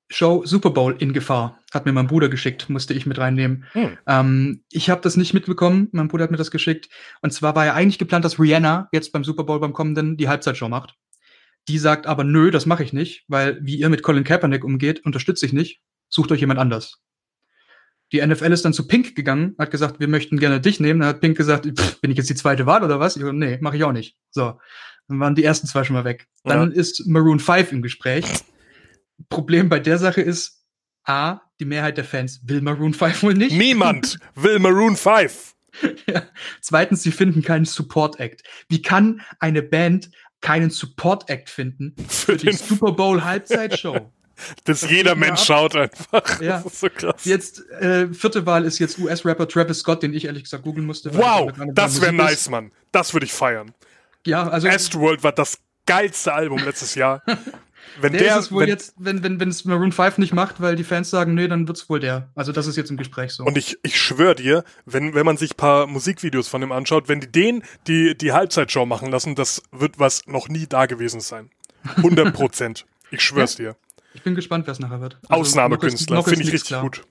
Halbzeit-Show 0.08 0.44
Super 0.44 0.70
Bowl 0.70 0.96
in 0.98 1.12
Gefahr. 1.12 1.58
Hat 1.72 1.86
mir 1.86 1.92
mein 1.92 2.06
Bruder 2.06 2.28
geschickt, 2.28 2.68
musste 2.68 2.94
ich 2.94 3.06
mit 3.06 3.18
reinnehmen. 3.18 3.64
Hm. 3.72 3.98
Ähm, 4.06 4.64
ich 4.70 4.90
habe 4.90 5.00
das 5.02 5.16
nicht 5.16 5.34
mitbekommen. 5.34 5.88
Mein 5.92 6.08
Bruder 6.08 6.24
hat 6.24 6.30
mir 6.30 6.36
das 6.36 6.50
geschickt. 6.50 6.88
Und 7.20 7.32
zwar 7.32 7.54
war 7.54 7.66
ja 7.66 7.74
eigentlich 7.74 7.98
geplant, 7.98 8.24
dass 8.24 8.40
Rihanna 8.40 8.88
jetzt 8.92 9.12
beim 9.12 9.24
Super 9.24 9.44
Bowl 9.44 9.60
beim 9.60 9.72
kommenden 9.72 10.16
die 10.16 10.28
Halbzeitshow 10.28 10.68
macht. 10.68 10.94
Die 11.68 11.78
sagt 11.78 12.06
aber, 12.06 12.24
nö, 12.24 12.50
das 12.50 12.64
mache 12.64 12.82
ich 12.82 12.92
nicht, 12.92 13.24
weil 13.28 13.58
wie 13.60 13.76
ihr 13.76 13.90
mit 13.90 14.02
Colin 14.02 14.24
Kaepernick 14.24 14.64
umgeht, 14.64 15.04
unterstütze 15.04 15.44
ich 15.44 15.52
nicht. 15.52 15.82
Sucht 16.08 16.32
euch 16.32 16.40
jemand 16.40 16.58
anders. 16.58 17.02
Die 18.10 18.26
NFL 18.26 18.52
ist 18.52 18.64
dann 18.64 18.72
zu 18.72 18.86
Pink 18.86 19.14
gegangen, 19.14 19.54
hat 19.58 19.70
gesagt, 19.70 20.00
wir 20.00 20.08
möchten 20.08 20.38
gerne 20.38 20.62
dich 20.62 20.80
nehmen. 20.80 21.00
Dann 21.00 21.10
hat 21.10 21.20
Pink 21.20 21.36
gesagt, 21.36 21.66
pff, 21.66 22.00
bin 22.00 22.10
ich 22.10 22.16
jetzt 22.16 22.30
die 22.30 22.34
zweite 22.34 22.64
Wahl 22.64 22.82
oder 22.82 22.98
was? 23.00 23.18
Ich 23.18 23.22
nee, 23.22 23.58
mache 23.60 23.76
ich 23.76 23.84
auch 23.84 23.92
nicht. 23.92 24.16
So, 24.30 24.58
dann 25.08 25.20
waren 25.20 25.34
die 25.34 25.44
ersten 25.44 25.66
zwei 25.66 25.84
schon 25.84 25.94
mal 25.94 26.06
weg. 26.06 26.26
Dann 26.42 26.72
ist 26.72 27.06
Maroon 27.06 27.38
5 27.38 27.72
im 27.72 27.82
Gespräch. 27.82 28.24
Problem 29.28 29.68
bei 29.68 29.80
der 29.80 29.98
Sache 29.98 30.20
ist, 30.20 30.64
A, 31.04 31.40
die 31.58 31.64
Mehrheit 31.64 31.96
der 31.96 32.04
Fans 32.04 32.40
will 32.44 32.60
Maroon 32.60 32.94
5 32.94 33.22
wohl 33.22 33.34
nicht. 33.34 33.56
Niemand 33.56 34.18
will 34.34 34.58
Maroon 34.58 34.96
5. 34.96 35.54
Ja. 36.06 36.22
Zweitens, 36.60 37.02
sie 37.02 37.12
finden 37.12 37.42
keinen 37.42 37.64
Support 37.64 38.20
Act. 38.20 38.42
Wie 38.68 38.82
kann 38.82 39.22
eine 39.38 39.62
Band 39.62 40.10
keinen 40.40 40.70
Support 40.70 41.28
Act 41.30 41.50
finden 41.50 41.94
Für 42.08 42.32
für 42.32 42.36
die 42.36 42.52
Super 42.52 42.92
Bowl 42.92 43.24
Halbzeitshow? 43.24 44.12
dass 44.64 44.80
das 44.80 44.90
jeder 44.90 45.14
Mensch 45.14 45.40
ab. 45.40 45.46
schaut 45.46 45.76
einfach. 45.76 46.40
Ja. 46.40 46.58
Das 46.62 46.72
ist 46.72 46.80
so 46.80 46.88
krass. 46.88 47.24
Jetzt, 47.24 47.68
äh, 47.70 48.12
vierte 48.12 48.46
Wahl 48.46 48.64
ist 48.64 48.78
jetzt 48.78 48.98
US-Rapper 48.98 49.48
Travis 49.48 49.80
Scott, 49.80 50.02
den 50.02 50.14
ich 50.14 50.26
ehrlich 50.26 50.44
gesagt 50.44 50.62
googeln 50.62 50.86
musste. 50.86 51.14
Wow, 51.14 51.52
das 51.72 52.00
wäre 52.00 52.12
ist. 52.12 52.18
nice, 52.18 52.48
Mann. 52.48 52.72
Das 52.92 53.12
würde 53.12 53.26
ich 53.26 53.32
feiern. 53.32 53.72
Ja, 54.26 54.48
also 54.48 54.68
Astroworld 54.68 55.22
war 55.24 55.32
das 55.32 55.58
geilste 55.86 56.32
Album 56.32 56.58
letztes 56.64 56.94
Jahr. 56.94 57.22
Wenn 58.00 58.12
der, 58.12 58.22
der, 58.22 58.38
ist 58.38 58.44
es 58.46 58.52
wohl 58.52 58.62
wenn, 58.62 58.68
jetzt, 58.68 58.94
wenn 58.98 59.22
wenn 59.22 59.40
wenn 59.40 59.48
es 59.48 59.64
Maroon 59.64 59.92
5 59.92 60.18
nicht 60.18 60.32
macht, 60.32 60.60
weil 60.60 60.76
die 60.76 60.84
Fans 60.84 61.10
sagen, 61.10 61.34
nee, 61.34 61.48
dann 61.48 61.66
wird's 61.66 61.88
wohl 61.88 61.98
der. 62.00 62.30
Also 62.34 62.52
das 62.52 62.66
ist 62.66 62.76
jetzt 62.76 62.90
im 62.90 62.96
Gespräch 62.96 63.32
so. 63.32 63.44
und 63.44 63.56
ich, 63.58 63.78
ich 63.82 64.00
schwöre 64.00 64.34
dir, 64.36 64.64
wenn, 64.86 65.14
wenn 65.14 65.26
man 65.26 65.36
sich 65.36 65.56
paar 65.56 65.86
Musikvideos 65.86 66.48
von 66.48 66.60
dem 66.60 66.70
anschaut, 66.72 67.08
wenn 67.08 67.20
die 67.20 67.32
den 67.32 67.62
die, 67.86 68.16
die 68.16 68.32
Halbzeitshow 68.32 68.86
machen 68.86 69.10
lassen, 69.10 69.34
das 69.34 69.62
wird 69.72 69.98
was 69.98 70.26
noch 70.26 70.48
nie 70.48 70.66
da 70.66 70.86
gewesen 70.86 71.20
sein. 71.20 71.50
100 71.96 72.32
Prozent. 72.32 72.86
Ich 73.10 73.22
schwör's 73.22 73.56
dir. 73.56 73.74
ich 74.12 74.20
bin 74.22 74.34
gespannt, 74.34 74.66
wer 74.66 74.72
es 74.72 74.80
nachher 74.80 75.00
wird. 75.00 75.18
Also, 75.30 75.40
Ausnahmekünstler. 75.40 76.22
Finde 76.22 76.42
ich 76.42 76.52
richtig 76.52 76.68
klar. 76.68 76.82
gut. 76.82 77.04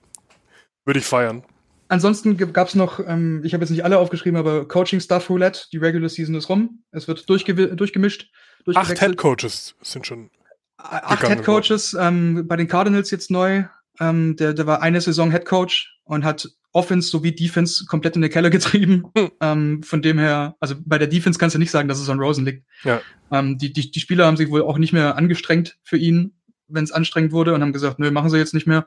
Würde 0.84 1.00
ich 1.00 1.04
feiern. 1.06 1.42
Ansonsten 1.88 2.36
gab 2.52 2.68
es 2.68 2.76
noch, 2.76 3.00
ähm, 3.00 3.42
ich 3.44 3.52
habe 3.52 3.64
jetzt 3.64 3.70
nicht 3.70 3.82
alle 3.84 3.98
aufgeschrieben, 3.98 4.38
aber 4.38 4.68
Coaching 4.68 5.00
Staff 5.00 5.28
Roulette, 5.28 5.62
die 5.72 5.78
Regular 5.78 6.08
Season 6.08 6.36
ist 6.36 6.48
rum. 6.48 6.84
Es 6.92 7.08
wird 7.08 7.28
durchgewi- 7.28 7.74
durchgemischt. 7.74 8.30
Acht. 8.74 9.00
Head 9.00 9.16
Coaches 9.16 9.74
sind 9.82 10.06
schon. 10.06 10.30
Acht 10.78 11.26
Head 11.26 11.44
Coaches, 11.44 11.96
ähm, 11.98 12.46
bei 12.46 12.56
den 12.56 12.68
Cardinals 12.68 13.10
jetzt 13.10 13.30
neu. 13.30 13.64
Ähm, 14.00 14.36
der, 14.36 14.54
der 14.54 14.66
war 14.66 14.80
eine 14.80 15.00
Saison 15.00 15.30
Head 15.30 15.44
Coach 15.44 15.98
und 16.04 16.24
hat 16.24 16.48
Offense 16.72 17.08
sowie 17.08 17.34
Defense 17.34 17.86
komplett 17.86 18.14
in 18.14 18.22
den 18.22 18.30
Keller 18.30 18.50
getrieben. 18.50 19.04
Hm. 19.18 19.30
Ähm, 19.40 19.82
von 19.82 20.02
dem 20.02 20.18
her, 20.18 20.56
also 20.60 20.76
bei 20.84 20.98
der 20.98 21.08
Defense 21.08 21.38
kannst 21.38 21.54
du 21.54 21.58
nicht 21.58 21.70
sagen, 21.70 21.88
dass 21.88 21.98
es 21.98 22.08
an 22.08 22.20
Rosen 22.20 22.44
liegt. 22.44 22.64
Ja. 22.84 23.00
Ähm, 23.32 23.58
die, 23.58 23.72
die, 23.72 23.90
die 23.90 24.00
Spieler 24.00 24.26
haben 24.26 24.36
sich 24.36 24.50
wohl 24.50 24.62
auch 24.62 24.78
nicht 24.78 24.92
mehr 24.92 25.16
angestrengt 25.16 25.78
für 25.82 25.96
ihn, 25.96 26.34
wenn 26.68 26.84
es 26.84 26.92
anstrengend 26.92 27.32
wurde 27.32 27.54
und 27.54 27.62
haben 27.62 27.72
gesagt, 27.72 27.98
nö, 27.98 28.10
machen 28.10 28.30
sie 28.30 28.38
jetzt 28.38 28.54
nicht 28.54 28.66
mehr. 28.66 28.86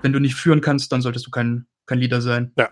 Wenn 0.00 0.12
du 0.12 0.20
nicht 0.20 0.34
führen 0.34 0.62
kannst, 0.62 0.92
dann 0.92 1.02
solltest 1.02 1.26
du 1.26 1.30
kein, 1.30 1.66
kein 1.86 1.98
Leader 1.98 2.22
sein. 2.22 2.52
Ja. 2.56 2.70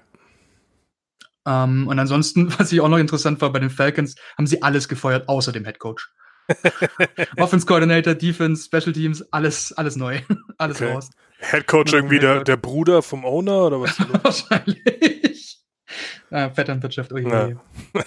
Ähm, 1.46 1.88
und 1.88 1.98
ansonsten, 1.98 2.52
was 2.58 2.72
ich 2.72 2.80
auch 2.80 2.88
noch 2.88 2.98
interessant 2.98 3.40
war, 3.40 3.52
bei 3.52 3.58
den 3.58 3.70
Falcons 3.70 4.14
haben 4.38 4.46
sie 4.46 4.62
alles 4.62 4.88
gefeuert, 4.88 5.28
außer 5.28 5.52
dem 5.52 5.64
Head 5.64 5.78
Coach. 5.78 6.10
Offense 7.38 7.66
Coordinator, 7.66 8.14
Defense, 8.14 8.64
Special 8.64 8.92
Teams, 8.92 9.22
alles, 9.32 9.72
alles 9.72 9.96
neu. 9.96 10.20
alles 10.58 10.80
Okay. 10.80 10.92
raus. 10.92 11.10
Head 11.38 11.66
Coach 11.66 11.92
irgendwie 11.92 12.16
Head 12.16 12.22
der, 12.22 12.34
Coach. 12.36 12.44
der 12.44 12.56
Bruder 12.56 13.02
vom 13.02 13.24
Owner 13.24 13.66
oder 13.66 13.80
was? 13.80 13.96
Wahrscheinlich. 14.22 15.58
Ah, 16.30 16.50
Vetternwirtschaft, 16.50 17.12
oh 17.12 17.18
je. 17.18 17.56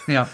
Ja. 0.08 0.30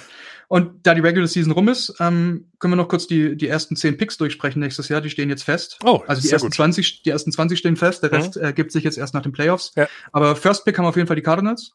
Und 0.48 0.86
da 0.86 0.96
die 0.96 1.02
Regular 1.02 1.28
Season 1.28 1.52
rum 1.54 1.68
ist, 1.70 1.94
ähm, 2.00 2.50
können 2.60 2.72
wir 2.74 2.76
noch 2.76 2.88
kurz 2.88 3.06
die, 3.08 3.38
die 3.38 3.48
ersten 3.48 3.76
10 3.76 3.98
Picks 3.98 4.18
durchsprechen 4.18 4.60
nächstes 4.60 4.90
Jahr. 4.90 5.00
Die 5.00 5.10
stehen 5.12 5.30
jetzt 5.30 5.44
fest. 5.44 5.78
Oh, 5.84 6.02
Also 6.08 6.22
die 6.24 6.30
ersten, 6.32 6.48
gut. 6.48 6.56
20, 6.56 7.04
die 7.04 7.10
ersten 7.12 7.32
20 7.32 7.58
stehen 7.60 7.76
fest, 7.78 8.02
der 8.04 8.10
Mhm. 8.10 8.16
Rest 8.16 8.38
äh, 8.38 8.52
gibt 8.54 8.72
sich 8.72 8.84
jetzt 8.84 8.98
erst 8.98 9.14
nach 9.14 9.22
den 9.22 9.32
Playoffs. 9.32 9.72
Ja. 9.76 9.88
Aber 10.12 10.36
First 10.36 10.66
Pick 10.66 10.78
haben 10.78 10.86
auf 10.86 10.96
jeden 10.96 11.08
Fall 11.08 11.16
die 11.16 11.22
Cardinals. 11.22 11.74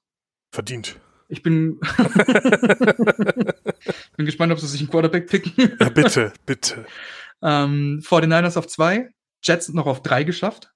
Verdient. 0.52 0.96
Ich 1.34 1.42
bin, 1.42 1.80
bin 4.16 4.26
gespannt, 4.26 4.52
ob 4.52 4.60
sie 4.60 4.66
sich 4.68 4.80
einen 4.80 4.90
Quarterback 4.90 5.28
picken. 5.28 5.52
Ja, 5.80 5.88
bitte, 5.88 6.32
bitte. 6.46 6.84
ähm, 7.42 8.00
49ers 8.04 8.56
auf 8.56 8.66
2, 8.68 9.08
Jets 9.42 9.68
noch 9.70 9.86
auf 9.86 10.02
3 10.02 10.22
geschafft. 10.24 10.70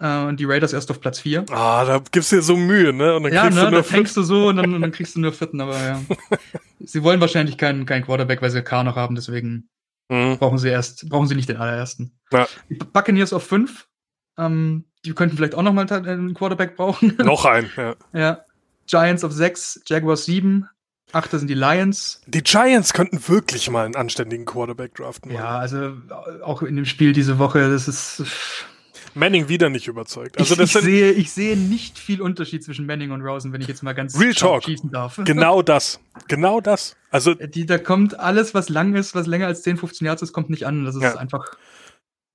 Äh, 0.00 0.24
und 0.26 0.38
die 0.40 0.44
Raiders 0.44 0.72
erst 0.72 0.90
auf 0.90 1.00
Platz 1.00 1.20
4. 1.20 1.44
Ah, 1.50 1.84
da 1.84 2.02
gibst 2.10 2.32
du 2.32 2.36
dir 2.36 2.42
so 2.42 2.56
Mühe, 2.56 2.92
ne? 2.92 3.16
Und 3.16 3.24
dann 3.24 3.32
Ja, 3.32 3.42
kriegst 3.42 3.56
ne, 3.56 3.60
du 3.64 3.66
da 3.66 3.70
nur 3.72 3.84
fängst 3.84 4.16
du 4.16 4.22
so 4.22 4.48
und 4.48 4.56
dann, 4.56 4.74
und 4.74 4.80
dann 4.80 4.92
kriegst 4.92 5.14
du 5.16 5.20
nur 5.20 5.32
vierten, 5.32 5.60
aber 5.60 5.78
ja. 5.80 6.00
sie 6.80 7.02
wollen 7.02 7.20
wahrscheinlich 7.20 7.58
keinen 7.58 7.84
keinen 7.86 8.04
Quarterback, 8.04 8.42
weil 8.42 8.50
sie 8.50 8.62
K 8.62 8.84
noch 8.84 8.96
haben, 8.96 9.14
deswegen 9.16 9.68
Mhm. 10.10 10.36
brauchen 10.36 10.58
sie 10.58 10.68
erst, 10.68 11.08
brauchen 11.08 11.26
sie 11.28 11.34
nicht 11.34 11.48
den 11.48 11.56
allerersten. 11.56 12.18
Ja. 12.30 12.46
Die 12.68 12.74
Buccaneers 12.74 13.32
auf 13.32 13.46
5. 13.46 13.88
Ähm, 14.36 14.84
die 15.02 15.14
könnten 15.14 15.34
vielleicht 15.36 15.54
auch 15.54 15.62
noch 15.62 15.72
mal 15.72 15.90
einen 15.90 16.34
Quarterback 16.34 16.76
brauchen. 16.76 17.16
Noch 17.24 17.46
ein, 17.46 17.70
ja. 17.76 17.94
ja. 18.12 18.43
Giants 18.86 19.24
auf 19.24 19.32
6, 19.32 19.82
Jaguars 19.86 20.24
7, 20.26 20.68
8 21.12 21.30
sind 21.30 21.48
die 21.48 21.54
Lions. 21.54 22.20
Die 22.26 22.42
Giants 22.42 22.92
könnten 22.92 23.26
wirklich 23.28 23.70
mal 23.70 23.84
einen 23.86 23.94
anständigen 23.96 24.44
Quarterback 24.46 24.94
draften. 24.94 25.30
Ja, 25.30 25.58
also 25.58 25.92
auch 26.42 26.62
in 26.62 26.76
dem 26.76 26.84
Spiel 26.84 27.12
diese 27.12 27.38
Woche, 27.38 27.70
das 27.70 27.88
ist. 27.88 28.22
Manning 29.16 29.48
wieder 29.48 29.68
nicht 29.70 29.86
überzeugt. 29.86 30.38
Also 30.38 30.54
ich, 30.54 30.58
das 30.58 30.74
ich, 30.74 30.82
sehe, 30.82 31.12
ich 31.12 31.30
sehe 31.30 31.56
nicht 31.56 32.00
viel 32.00 32.20
Unterschied 32.20 32.64
zwischen 32.64 32.84
Manning 32.84 33.12
und 33.12 33.22
Rosen, 33.22 33.52
wenn 33.52 33.60
ich 33.60 33.68
jetzt 33.68 33.84
mal 33.84 33.92
ganz 33.92 34.18
Real 34.18 34.34
Talk. 34.34 34.64
schießen 34.64 34.90
darf. 34.90 35.18
Genau 35.24 35.62
das. 35.62 36.00
Genau 36.26 36.60
das. 36.60 36.96
Also 37.10 37.34
die, 37.34 37.64
da 37.64 37.78
kommt 37.78 38.18
alles, 38.18 38.54
was 38.54 38.68
lang 38.68 38.96
ist, 38.96 39.14
was 39.14 39.28
länger 39.28 39.46
als 39.46 39.62
10, 39.62 39.76
15 39.76 40.06
Jahre 40.06 40.18
ist, 40.20 40.32
kommt 40.32 40.50
nicht 40.50 40.66
an. 40.66 40.84
Das 40.84 40.96
ist 40.96 41.02
Ja. 41.02 41.14
einfach. 41.16 41.44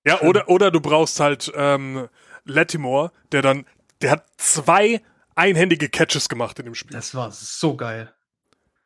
Ja, 0.07 0.21
oder, 0.21 0.47
oder 0.47 0.71
du 0.71 0.79
brauchst 0.79 1.19
halt 1.19 1.51
ähm, 1.53 2.07
Latimore, 2.45 3.11
der 3.33 3.41
dann, 3.41 3.65
der 4.01 4.11
hat 4.11 4.25
zwei 4.37 5.01
einhändige 5.39 5.89
Catches 5.89 6.29
gemacht 6.29 6.59
in 6.59 6.65
dem 6.65 6.75
Spiel. 6.75 6.95
Das 6.95 7.15
war 7.15 7.31
so 7.31 7.75
geil. 7.77 8.13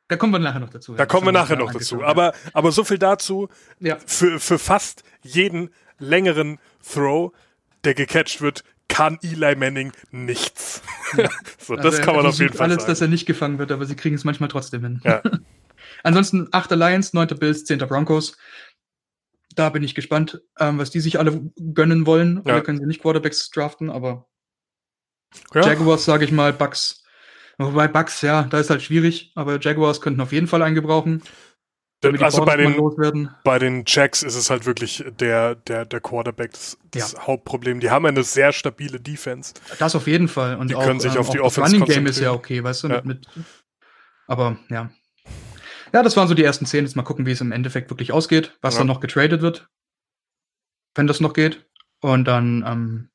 Da 0.08 0.18
kommen 0.18 0.34
wir 0.34 0.40
nachher 0.40 0.60
noch 0.60 0.70
dazu. 0.70 0.94
Da 0.94 1.00
Ja, 1.04 1.06
kommen 1.06 1.26
wir 1.28 1.32
das 1.32 1.44
nachher 1.44 1.58
noch 1.58 1.74
dazu. 1.74 2.04
Aber, 2.04 2.34
aber 2.54 2.72
so 2.72 2.84
viel 2.84 3.00
dazu. 3.00 3.50
Ja. 3.80 3.98
Für, 4.06 4.40
für 4.40 4.60
fast 4.60 5.04
jeden 5.24 5.70
längeren 5.98 6.60
Throw, 6.88 7.32
der 7.84 7.96
gecatcht 7.96 8.42
wird, 8.42 8.64
kann 8.88 9.18
Eli 9.24 9.56
Manning 9.56 9.92
nichts. 10.12 10.84
so, 11.58 11.76
das 11.76 11.86
Also 11.86 11.98
er 11.98 12.04
kann 12.04 12.16
man 12.16 12.26
auf 12.28 12.38
jeden 12.38 12.54
Fall 12.54 12.70
alles, 12.70 12.86
dass 12.86 13.00
sagen. 13.00 13.10
er 13.10 13.14
nicht 13.14 13.26
gefangen 13.26 13.58
wird, 13.58 13.72
aber 13.72 13.86
sie 13.86 13.96
kriegen 13.96 14.16
es 14.16 14.24
manchmal 14.24 14.50
trotzdem 14.50 14.84
hin. 14.84 15.02
Ja. 15.04 15.24
Ansonsten 16.04 16.48
8. 16.52 16.72
Lions, 16.72 17.14
9. 17.14 17.28
Bills, 17.40 17.66
10. 17.66 17.80
Broncos. 17.80 18.38
Da 19.56 19.70
bin 19.70 19.84
ich 19.84 19.96
gespannt, 19.96 20.42
ähm, 20.60 20.78
was 20.78 20.92
die 20.92 21.00
sich 21.00 21.18
alle 21.18 21.42
gönnen 21.74 22.06
wollen. 22.06 22.44
Ja. 22.46 22.62
Können 22.62 22.80
sie 22.80 22.86
nicht 22.86 23.02
Quarterbacks 23.02 23.50
draften, 23.50 23.90
aber 23.90 24.28
Ja, 25.54 25.68
Jaguars, 25.68 26.06
sage 26.06 26.26
ich 26.26 26.32
mal, 26.32 26.54
Bucks. 26.54 27.04
Wobei 27.58 27.88
Bucks, 27.88 28.22
ja, 28.22 28.44
da 28.44 28.60
ist 28.60 28.70
halt 28.70 28.82
schwierig, 28.82 29.32
aber 29.36 29.60
Jaguars 29.60 30.02
könnten 30.02 30.22
auf 30.22 30.32
jeden 30.32 30.48
Fall 30.48 30.62
einen 30.64 30.76
gebrauchen. 30.76 31.22
damit 32.02 32.20
die 32.20 32.26
also 32.26 32.44
bei 32.44 32.58
den, 32.58 32.76
loswerden. 32.76 33.30
bei 33.44 33.60
den 33.60 33.84
Jacks 33.88 34.24
ist 34.24 34.36
es 34.36 34.50
halt 34.50 34.66
wirklich 34.66 35.06
der, 35.20 35.56
der, 35.56 35.86
der 35.86 36.02
Quarterback 36.02 36.52
das, 36.52 36.78
das 36.92 37.16
Hauptproblem. 37.28 37.80
Die 37.80 37.92
haben 37.92 38.06
eine 38.06 38.24
sehr 38.24 38.52
stabile 38.52 39.00
Defense. 39.00 39.54
Das 39.80 39.96
auf 39.96 40.08
jeden 40.08 40.28
Fall. 40.28 40.58
Und 40.58 40.70
Die 40.70 40.76
auch, 40.76 40.84
können 40.84 41.00
sich 41.00 41.14
ähm, 41.14 41.20
auf 41.20 41.30
die 41.30 41.40
auch 41.40 41.46
das 41.46 41.60
Offense 41.60 41.76
Running 41.78 41.94
Game 41.94 42.06
ist 42.08 42.20
ja 42.20 42.32
okay, 42.34 42.64
weißt 42.64 42.84
du, 42.84 42.88
Ja. 42.90 42.96
mit, 42.96 43.06
mit. 43.06 43.28
Aber 44.28 44.58
ja. 44.70 44.90
Ja, 45.94 46.02
das 46.02 46.18
waren 46.18 46.28
so 46.28 46.34
die 46.34 46.44
ersten 46.44 46.66
zehn. 46.66 46.84
Jetzt 46.86 46.96
mal 46.96 47.04
gucken, 47.04 47.26
wie 47.28 47.32
es 47.32 47.40
im 47.42 47.52
Endeffekt 47.52 47.90
wirklich 47.92 48.12
ausgeht, 48.12 48.58
was 48.62 48.74
Ja. 48.74 48.80
dann 48.80 48.88
noch 48.88 49.00
getradet 49.00 49.42
wird. 49.42 49.70
Wenn 50.96 51.08
das 51.08 51.20
noch 51.20 51.34
geht. 51.34 51.66
Und 52.02 52.26
dann, 52.26 52.66
ähm, 52.68 53.10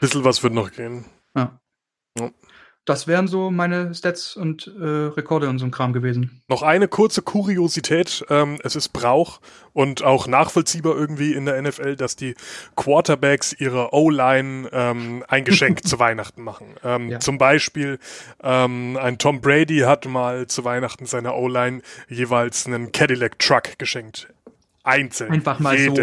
Bisschen 0.00 0.24
was 0.24 0.42
wird 0.42 0.54
noch 0.54 0.70
gehen. 0.72 1.04
ja. 1.36 1.58
Ja. 2.18 2.30
Das 2.84 3.06
wären 3.06 3.28
so 3.28 3.50
meine 3.50 3.94
Stats 3.94 4.34
und 4.34 4.66
äh, 4.80 4.82
Rekorde 4.82 5.50
und 5.50 5.58
so 5.58 5.66
ein 5.66 5.70
Kram 5.70 5.92
gewesen. 5.92 6.40
Noch 6.48 6.62
eine 6.62 6.88
kurze 6.88 7.20
Kuriosität. 7.20 8.24
Ähm, 8.30 8.58
es 8.64 8.76
ist 8.76 8.94
Brauch 8.94 9.42
und 9.74 10.02
auch 10.02 10.26
nachvollziehbar 10.26 10.96
irgendwie 10.96 11.34
in 11.34 11.44
der 11.44 11.60
NFL, 11.60 11.96
dass 11.96 12.16
die 12.16 12.34
Quarterbacks 12.76 13.52
ihre 13.52 13.92
O-Line 13.92 14.70
ähm, 14.72 15.22
ein 15.28 15.44
Geschenk 15.44 15.84
zu 15.86 15.98
Weihnachten 15.98 16.42
machen. 16.42 16.76
Ähm, 16.82 17.10
Ja. 17.10 17.20
Zum 17.20 17.36
Beispiel 17.36 17.98
ähm, 18.42 18.96
ein 18.98 19.18
Tom 19.18 19.42
Brady 19.42 19.80
hat 19.80 20.06
mal 20.06 20.46
zu 20.46 20.64
Weihnachten 20.64 21.04
seiner 21.04 21.36
O-Line 21.36 21.82
jeweils 22.08 22.64
einen 22.66 22.90
Cadillac 22.90 23.38
Truck 23.38 23.78
geschenkt. 23.78 24.32
Einzeln. 24.82 25.30
Einfach 25.30 25.58
mal 25.58 25.76
so. 25.78 25.94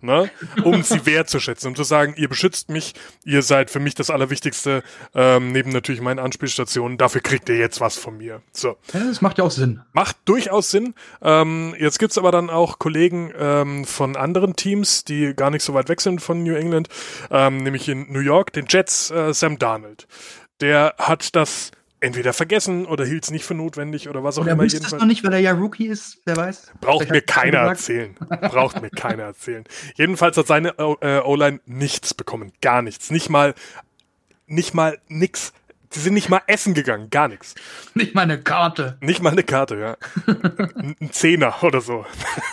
Ne? 0.00 0.30
Um 0.64 0.82
sie 0.82 1.06
wertzuschätzen, 1.06 1.68
um 1.68 1.76
zu 1.76 1.82
sagen, 1.82 2.14
ihr 2.16 2.28
beschützt 2.28 2.68
mich, 2.68 2.94
ihr 3.24 3.42
seid 3.42 3.70
für 3.70 3.80
mich 3.80 3.94
das 3.94 4.10
Allerwichtigste, 4.10 4.82
ähm, 5.14 5.52
neben 5.52 5.70
natürlich 5.70 6.00
meinen 6.00 6.18
Anspielstationen, 6.18 6.98
dafür 6.98 7.20
kriegt 7.20 7.48
ihr 7.48 7.56
jetzt 7.56 7.80
was 7.80 7.96
von 7.96 8.16
mir. 8.16 8.42
So. 8.52 8.76
Ja, 8.92 9.00
das 9.00 9.20
macht 9.20 9.38
ja 9.38 9.44
auch 9.44 9.50
Sinn. 9.50 9.80
Macht 9.92 10.16
durchaus 10.24 10.70
Sinn. 10.70 10.94
Ähm, 11.22 11.74
jetzt 11.78 11.98
gibt's 11.98 12.18
aber 12.18 12.30
dann 12.30 12.50
auch 12.50 12.78
Kollegen 12.78 13.32
ähm, 13.36 13.84
von 13.84 14.16
anderen 14.16 14.56
Teams, 14.56 15.04
die 15.04 15.34
gar 15.34 15.50
nicht 15.50 15.62
so 15.62 15.74
weit 15.74 15.88
weg 15.88 16.00
sind 16.00 16.20
von 16.20 16.42
New 16.42 16.54
England, 16.54 16.88
ähm, 17.30 17.58
nämlich 17.58 17.88
in 17.88 18.12
New 18.12 18.20
York, 18.20 18.52
den 18.52 18.66
Jets, 18.68 19.10
äh, 19.10 19.32
Sam 19.34 19.58
Darnold. 19.58 20.06
Der 20.60 20.94
hat 20.98 21.34
das 21.36 21.70
entweder 22.00 22.32
vergessen 22.32 22.86
oder 22.86 23.04
hielt 23.04 23.24
es 23.24 23.30
nicht 23.30 23.44
für 23.44 23.54
notwendig 23.54 24.08
oder 24.08 24.22
was 24.22 24.36
auch 24.38 24.42
Und 24.42 24.48
er 24.48 24.54
immer. 24.54 24.64
wusste 24.64 24.84
es 24.84 24.92
noch 24.92 25.04
nicht, 25.06 25.24
weil 25.24 25.32
er 25.32 25.40
ja 25.40 25.52
Rookie 25.52 25.86
ist, 25.86 26.18
wer 26.24 26.36
weiß. 26.36 26.72
braucht 26.80 27.06
Vielleicht 27.06 27.10
mir 27.10 27.18
er 27.18 27.22
keiner 27.22 27.58
erzählen. 27.58 28.14
Braucht 28.40 28.80
mir 28.82 28.90
keiner 28.90 29.24
erzählen. 29.24 29.64
Jedenfalls 29.96 30.36
hat 30.36 30.46
seine 30.46 30.74
äh, 30.78 31.20
O-Line 31.20 31.60
nichts 31.66 32.14
bekommen. 32.14 32.52
Gar 32.60 32.82
nichts. 32.82 33.10
Nicht 33.10 33.28
mal, 33.30 33.54
nicht 34.46 34.74
mal 34.74 34.98
nix. 35.08 35.52
Sie 35.90 36.00
sind 36.00 36.14
nicht 36.14 36.28
mal 36.28 36.42
essen 36.46 36.74
gegangen. 36.74 37.08
Gar 37.10 37.28
nichts. 37.28 37.54
Nicht 37.94 38.14
meine 38.14 38.40
Karte. 38.40 38.98
Nicht 39.00 39.22
mal 39.22 39.30
eine 39.30 39.42
Karte, 39.42 39.76
ja. 39.76 39.96
Ein 40.76 41.10
Zehner 41.12 41.62
oder 41.62 41.80
so. 41.80 42.04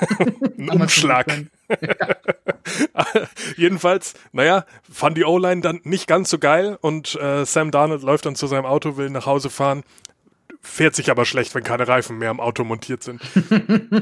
Ein 0.58 0.70
Umschlag. 0.70 1.28
Jedenfalls, 3.58 4.14
naja, 4.32 4.66
fand 4.90 5.18
die 5.18 5.26
O-Line 5.26 5.62
dann 5.62 5.82
nicht 5.84 6.08
ganz 6.08 6.30
so 6.30 6.40
geil 6.40 6.78
und 6.80 7.16
äh, 7.16 7.46
Sam 7.46 7.72
Darnold 7.72 8.04
läuft 8.04 8.26
dann 8.26 8.36
zu 8.36 8.48
seinem 8.48 8.66
Auto, 8.66 8.98
will 8.98 9.10
nach 9.10 9.26
Hause 9.26 9.50
fahren, 9.50 9.84
fährt 10.62 10.96
sich 10.96 11.12
aber 11.12 11.26
schlecht, 11.26 11.54
wenn 11.56 11.64
keine 11.64 11.88
Reifen 11.88 12.18
mehr 12.18 12.30
am 12.30 12.40
Auto 12.40 12.64
montiert 12.64 13.04
sind. 13.04 13.22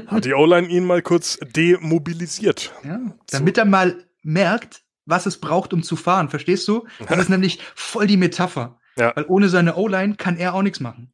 Hat 0.08 0.26
die 0.26 0.34
O-Line 0.34 0.68
ihn 0.68 0.86
mal 0.86 1.02
kurz 1.02 1.40
demobilisiert. 1.42 2.72
Ja, 2.84 3.00
damit 3.32 3.58
er 3.58 3.66
mal 3.66 3.96
merkt, 4.22 4.84
was 5.06 5.26
es 5.26 5.40
braucht, 5.40 5.74
um 5.74 5.84
zu 5.84 5.96
fahren. 5.96 6.30
Verstehst 6.30 6.68
du? 6.68 6.86
Das 7.08 7.20
ist 7.20 7.30
nämlich 7.30 7.60
voll 7.76 8.08
die 8.08 8.18
Metapher. 8.18 8.80
Ja. 8.98 9.12
Weil 9.16 9.26
ohne 9.28 9.50
seine 9.50 9.76
O-Line 9.76 10.16
kann 10.16 10.38
er 10.38 10.54
auch 10.54 10.62
nichts 10.62 10.80
machen. 10.80 11.12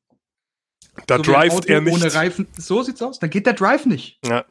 Da 1.08 1.18
So 1.18 1.24
drivet 1.24 1.66
er 1.68 1.82
nicht. 1.82 1.94
Ohne 1.94 2.14
Reifen. 2.14 2.48
So 2.58 2.84
sieht's 2.84 3.02
aus. 3.02 3.20
Dann 3.20 3.30
geht 3.30 3.46
der 3.46 3.54
Drive 3.54 3.86
nicht. 3.86 4.20
Ja, 4.26 4.44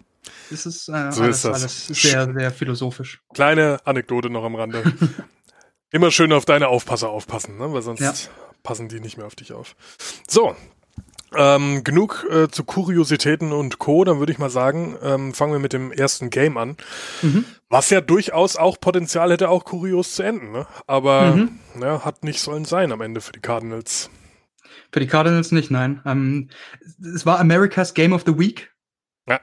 Das 0.50 0.64
ist, 0.66 0.88
äh, 0.88 1.12
So 1.12 1.22
alles, 1.22 1.36
ist 1.36 1.44
das. 1.44 1.62
alles 1.62 1.86
sehr, 1.88 2.32
sehr 2.32 2.50
philosophisch. 2.50 3.20
kleine 3.34 3.78
Anekdote 3.84 4.30
noch 4.30 4.44
am 4.44 4.54
Rande. 4.54 4.82
Immer 5.90 6.10
schön 6.10 6.32
auf 6.32 6.44
deine 6.44 6.68
Aufpasser 6.68 7.08
aufpassen, 7.10 7.58
ne? 7.58 7.72
weil 7.72 7.82
sonst 7.82 8.00
Ja. 8.00 8.12
passen 8.62 8.88
die 8.88 9.00
nicht 9.00 9.16
mehr 9.16 9.26
auf 9.26 9.34
dich 9.36 9.52
auf. 9.52 9.74
So, 10.28 10.54
ähm, 11.36 11.84
genug 11.84 12.26
äh, 12.30 12.48
zu 12.48 12.64
Kuriositäten 12.64 13.52
und 13.52 13.78
Co. 13.78 14.04
Dann 14.04 14.18
würde 14.18 14.32
ich 14.32 14.38
mal 14.38 14.50
sagen, 14.50 14.96
ähm, 15.02 15.34
fangen 15.34 15.52
wir 15.52 15.58
mit 15.58 15.72
dem 15.72 15.92
ersten 15.92 16.30
Game 16.30 16.56
an. 16.56 16.76
Mhm. 17.22 17.44
Was 17.68 17.90
ja 17.90 18.00
durchaus 18.00 18.56
auch 18.56 18.80
Potenzial 18.80 19.30
hätte, 19.32 19.48
auch 19.50 19.64
kurios 19.64 20.14
zu 20.14 20.22
enden. 20.22 20.52
Ne? 20.52 20.66
Aber 20.86 21.36
Mhm. 21.36 21.58
ja, 21.80 22.04
hat 22.04 22.24
nicht 22.24 22.40
sollen 22.40 22.64
sein 22.64 22.92
am 22.92 23.00
Ende 23.00 23.20
für 23.20 23.32
die 23.32 23.40
Cardinals. 23.40 24.10
Für 24.92 25.00
die 25.00 25.06
Cardinals 25.06 25.52
nicht, 25.52 25.70
nein. 25.70 26.00
Ähm, 26.06 26.48
es 27.14 27.26
war 27.26 27.38
America's 27.38 27.92
Game 27.92 28.12
of 28.14 28.22
the 28.26 28.38
Week. 28.38 28.72
Ja. 29.28 29.40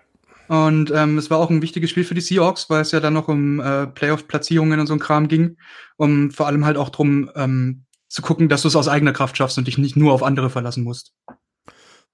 Und 0.48 0.92
ähm, 0.92 1.18
es 1.20 1.30
war 1.30 1.38
auch 1.38 1.52
ein 1.52 1.62
wichtiges 1.62 1.92
Spiel 1.92 2.04
für 2.04 2.16
die 2.16 2.22
Seahawks, 2.22 2.70
weil 2.70 2.82
es 2.82 2.92
ja 2.92 3.00
dann 3.00 3.14
noch 3.14 3.28
um 3.28 3.60
äh, 3.60 3.86
Playoff-Platzierungen 3.88 4.80
und 4.80 4.88
so 4.88 4.94
ein 4.94 5.00
Kram 5.00 5.28
ging. 5.28 5.58
Um 5.98 6.32
vor 6.32 6.48
allem 6.48 6.66
halt 6.66 6.78
auch 6.78 6.90
drum 6.90 7.30
ähm, 7.36 7.86
zu 8.08 8.22
gucken, 8.22 8.50
dass 8.50 8.64
du 8.64 8.70
es 8.70 8.76
aus 8.76 8.88
eigener 8.88 9.14
Kraft 9.14 9.38
schaffst 9.38 9.58
und 9.58 9.68
dich 9.68 9.78
nicht 9.78 9.96
nur 9.96 10.14
auf 10.14 10.24
andere 10.24 10.50
verlassen 10.50 10.84
musst. 10.84 11.14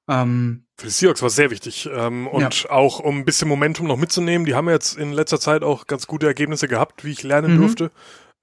Ähm, 0.10 0.66
Für 0.78 0.88
die 0.88 0.92
Seahawks 0.92 1.22
war 1.22 1.28
es 1.28 1.36
sehr 1.36 1.52
wichtig. 1.52 1.90
Ähm, 1.94 2.28
und 2.28 2.70
auch 2.70 3.00
um 3.00 3.20
ein 3.20 3.26
bisschen 3.26 3.48
Momentum 3.48 3.88
noch 3.88 3.98
mitzunehmen. 3.98 4.46
Die 4.46 4.56
haben 4.56 4.68
jetzt 4.70 4.98
in 4.98 5.12
letzter 5.14 5.40
Zeit 5.40 5.64
auch 5.64 5.88
ganz 5.88 6.08
gute 6.08 6.26
Ergebnisse 6.28 6.68
gehabt, 6.68 7.04
wie 7.06 7.12
ich 7.12 7.24
lernen 7.24 7.56
Mhm. 7.56 7.62
durfte. 7.62 7.92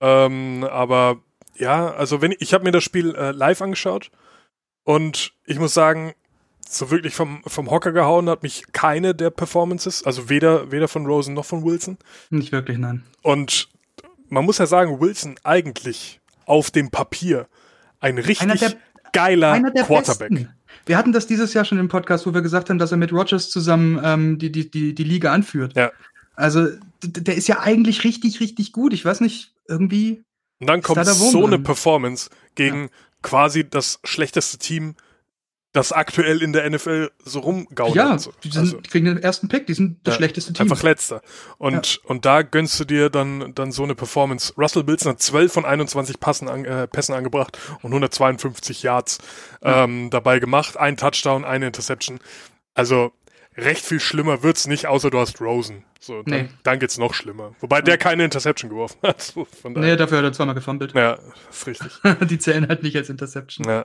Ähm, 0.01 0.65
aber 0.71 1.19
ja, 1.57 1.91
also 1.93 2.23
wenn 2.23 2.33
ich, 2.33 2.41
ich 2.41 2.55
habe 2.55 2.65
mir 2.65 2.71
das 2.71 2.85
Spiel 2.85 3.15
äh, 3.17 3.33
live 3.33 3.61
angeschaut 3.61 4.11
und 4.85 5.33
ich 5.45 5.59
muss 5.59 5.75
sagen, 5.75 6.15
so 6.69 6.91
wirklich 6.91 7.15
vom, 7.15 7.43
vom 7.47 7.71
Hocker 7.71 7.93
gehauen 7.93 8.29
hat 8.31 8.43
mich 8.43 8.63
keine 8.73 9.15
der 9.15 9.31
Performances, 9.31 10.05
also 10.05 10.29
weder, 10.29 10.71
weder 10.71 10.87
von 10.87 11.07
Rosen 11.07 11.35
noch 11.35 11.45
von 11.47 11.65
Wilson. 11.65 11.99
nicht 12.31 12.53
wirklich, 12.53 12.79
nein. 12.79 13.03
Und 13.23 13.69
man 14.29 14.45
muss 14.45 14.59
ja 14.59 14.67
sagen, 14.67 15.01
Wilson 15.01 15.37
eigentlich 15.45 16.21
auf 16.47 16.71
dem 16.71 16.91
Papier 16.91 17.49
ein 18.01 18.19
richtig 18.19 18.43
Einer 18.43 18.55
der- 18.57 18.75
geiler 19.13 19.53
Einer 19.53 19.71
Quarterback. 19.73 20.29
besten. 20.31 20.55
Wir 20.87 20.97
hatten 20.97 21.13
das 21.13 21.27
dieses 21.27 21.55
Jahr 21.55 21.65
schon 21.65 21.79
im 21.79 21.89
Podcast, 21.89 22.27
wo 22.27 22.35
wir 22.35 22.43
gesagt 22.43 22.71
haben, 22.71 22.79
dass 22.79 22.91
er 22.91 22.97
mit 22.99 23.13
Rogers 23.13 23.51
zusammen 23.51 24.01
ähm, 24.03 24.39
die, 24.39 24.51
die, 24.51 24.71
die, 24.71 24.95
die 24.95 25.05
Liga 25.05 25.33
anführt. 25.33 25.77
Ja. 25.77 25.93
Also 26.35 26.69
der 27.03 27.37
ist 27.37 27.49
ja 27.49 27.61
eigentlich 27.61 28.05
richtig, 28.05 28.41
richtig 28.41 28.73
gut. 28.73 28.93
Ich 28.93 29.05
weiß 29.05 29.21
nicht, 29.21 29.53
irgendwie. 29.69 30.23
Und 30.61 30.69
dann 30.69 30.83
kommt 30.83 30.99
da 30.99 31.05
so 31.05 31.47
eine? 31.47 31.59
Performance 31.59 32.31
gegen 32.55 32.91
quasi 33.23 33.69
das 33.69 34.01
schlechteste 34.05 34.59
Team, 34.59 34.95
das 35.73 35.93
aktuell 35.93 36.43
in 36.43 36.53
der 36.55 36.69
NFL 36.69 37.11
so 37.25 37.41
rumgaudert. 37.41 37.95
ja, 37.95 38.19
So. 38.19 38.33
die 38.43 38.49
sind, 38.51 38.61
Also, 38.61 38.79
kriegen 38.89 39.05
den 39.05 39.19
ersten 39.19 39.49
Pick, 39.49 39.67
die 39.67 39.75
sind 39.75 39.99
das 40.05 40.15
Ja, 40.15 40.17
schlechteste 40.19 40.53
Team. 40.55 40.63
einfach 40.65 40.83
letzter. 40.83 41.21
Und, 41.59 42.01
und 42.05 42.25
da 42.25 42.41
gönnst 42.43 42.81
du 42.81 42.85
dir 42.87 43.11
dann, 43.11 43.55
dann 43.55 43.71
so 43.71 43.83
eine 43.85 43.95
Performance. 43.95 44.55
Russell 44.57 44.87
Wilson 44.87 45.13
hat 45.13 45.21
12 45.21 45.53
von 45.53 45.65
21 45.67 46.21
Passen 46.21 46.49
an, 46.49 46.65
äh, 46.65 46.87
Pässen 46.89 47.15
angebracht 47.15 47.59
und 47.83 47.91
152 47.93 48.83
Yards 48.83 49.19
ähm, 49.63 50.09
dabei 50.11 50.39
gemacht. 50.39 50.79
Ein 50.79 50.97
Touchdown, 50.97 51.45
eine 51.45 51.67
Interception. 51.67 52.19
Also 52.75 53.13
recht 53.57 53.85
viel 53.85 54.01
schlimmer 54.01 54.43
wird's 54.43 54.67
nicht, 54.67 54.87
außer 54.87 55.11
du 55.11 55.19
hast 55.19 55.41
Rosen. 55.41 55.85
So, 56.01 56.23
dann, 56.23 56.43
Nee. 56.45 56.49
dann 56.63 56.79
geht's 56.79 56.97
noch 56.97 57.13
schlimmer. 57.13 57.55
Wobei 57.61 57.83
der 57.83 57.99
keine 57.99 58.25
Interception 58.25 58.71
geworfen 58.71 58.99
hat. 59.03 59.21
So, 59.35 59.47
nee, 59.69 59.97
dafür 59.97 60.19
hat 60.19 60.25
er 60.25 60.33
zweimal 60.33 60.55
gefummelt. 60.55 60.95
Ja, 60.95 61.19
ist 61.51 61.67
richtig. 61.67 61.93
die 62.31 62.39
zählen 62.39 62.67
halt 62.69 62.83
nicht 62.85 62.97
als 62.97 63.11
Interception. 63.11 63.69
Ja. 63.69 63.85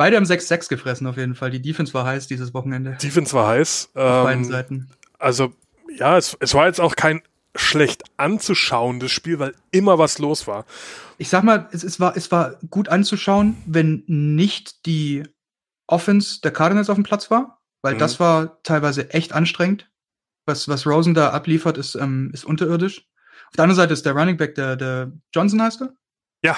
Beide 0.00 0.16
haben 0.16 0.24
6-6 0.24 0.70
gefressen 0.70 1.06
auf 1.06 1.18
jeden 1.18 1.34
Fall. 1.34 1.50
Die 1.50 1.60
Defense 1.60 1.92
war 1.92 2.06
heiß 2.06 2.26
dieses 2.26 2.54
Wochenende. 2.54 2.96
Defense 3.02 3.34
war 3.34 3.48
heiß. 3.48 3.90
Auf 3.92 4.02
Ähm, 4.02 4.24
beiden 4.24 4.44
Seiten. 4.44 4.88
Also, 5.18 5.52
ja, 5.94 6.16
es, 6.16 6.34
es 6.40 6.54
war 6.54 6.66
jetzt 6.68 6.80
auch 6.80 6.96
kein 6.96 7.20
schlecht 7.54 8.04
anzuschauendes 8.16 9.12
Spiel, 9.12 9.38
weil 9.38 9.54
immer 9.72 9.98
was 9.98 10.18
los 10.18 10.46
war. 10.46 10.64
Ich 11.18 11.28
sag 11.28 11.44
mal, 11.44 11.68
es, 11.72 11.84
es, 11.84 12.00
war, 12.00 12.16
es 12.16 12.32
war 12.32 12.54
gut 12.70 12.88
anzuschauen, 12.88 13.58
wenn 13.66 14.02
nicht 14.06 14.86
die 14.86 15.22
Offense 15.86 16.40
der 16.40 16.52
Cardinals 16.52 16.88
auf 16.88 16.96
dem 16.96 17.04
Platz 17.04 17.30
war, 17.30 17.60
weil 17.82 17.92
Mhm. 17.96 17.98
das 17.98 18.18
war 18.18 18.62
teilweise 18.62 19.10
echt 19.12 19.34
anstrengend. 19.34 19.90
Was, 20.46 20.66
was 20.66 20.86
Rosen 20.86 21.12
da 21.12 21.28
abliefert, 21.28 21.76
ist, 21.76 21.94
ähm, 21.94 22.30
ist 22.32 22.46
unterirdisch. 22.46 23.06
Auf 23.48 23.56
der 23.56 23.64
anderen 23.64 23.76
Seite 23.76 23.92
ist 23.92 24.06
der 24.06 24.14
Running 24.14 24.38
Back, 24.38 24.54
der, 24.54 24.76
der 24.76 25.12
Johnson 25.34 25.60
heißt 25.60 25.82
er. 25.82 25.92
Ja. 26.42 26.56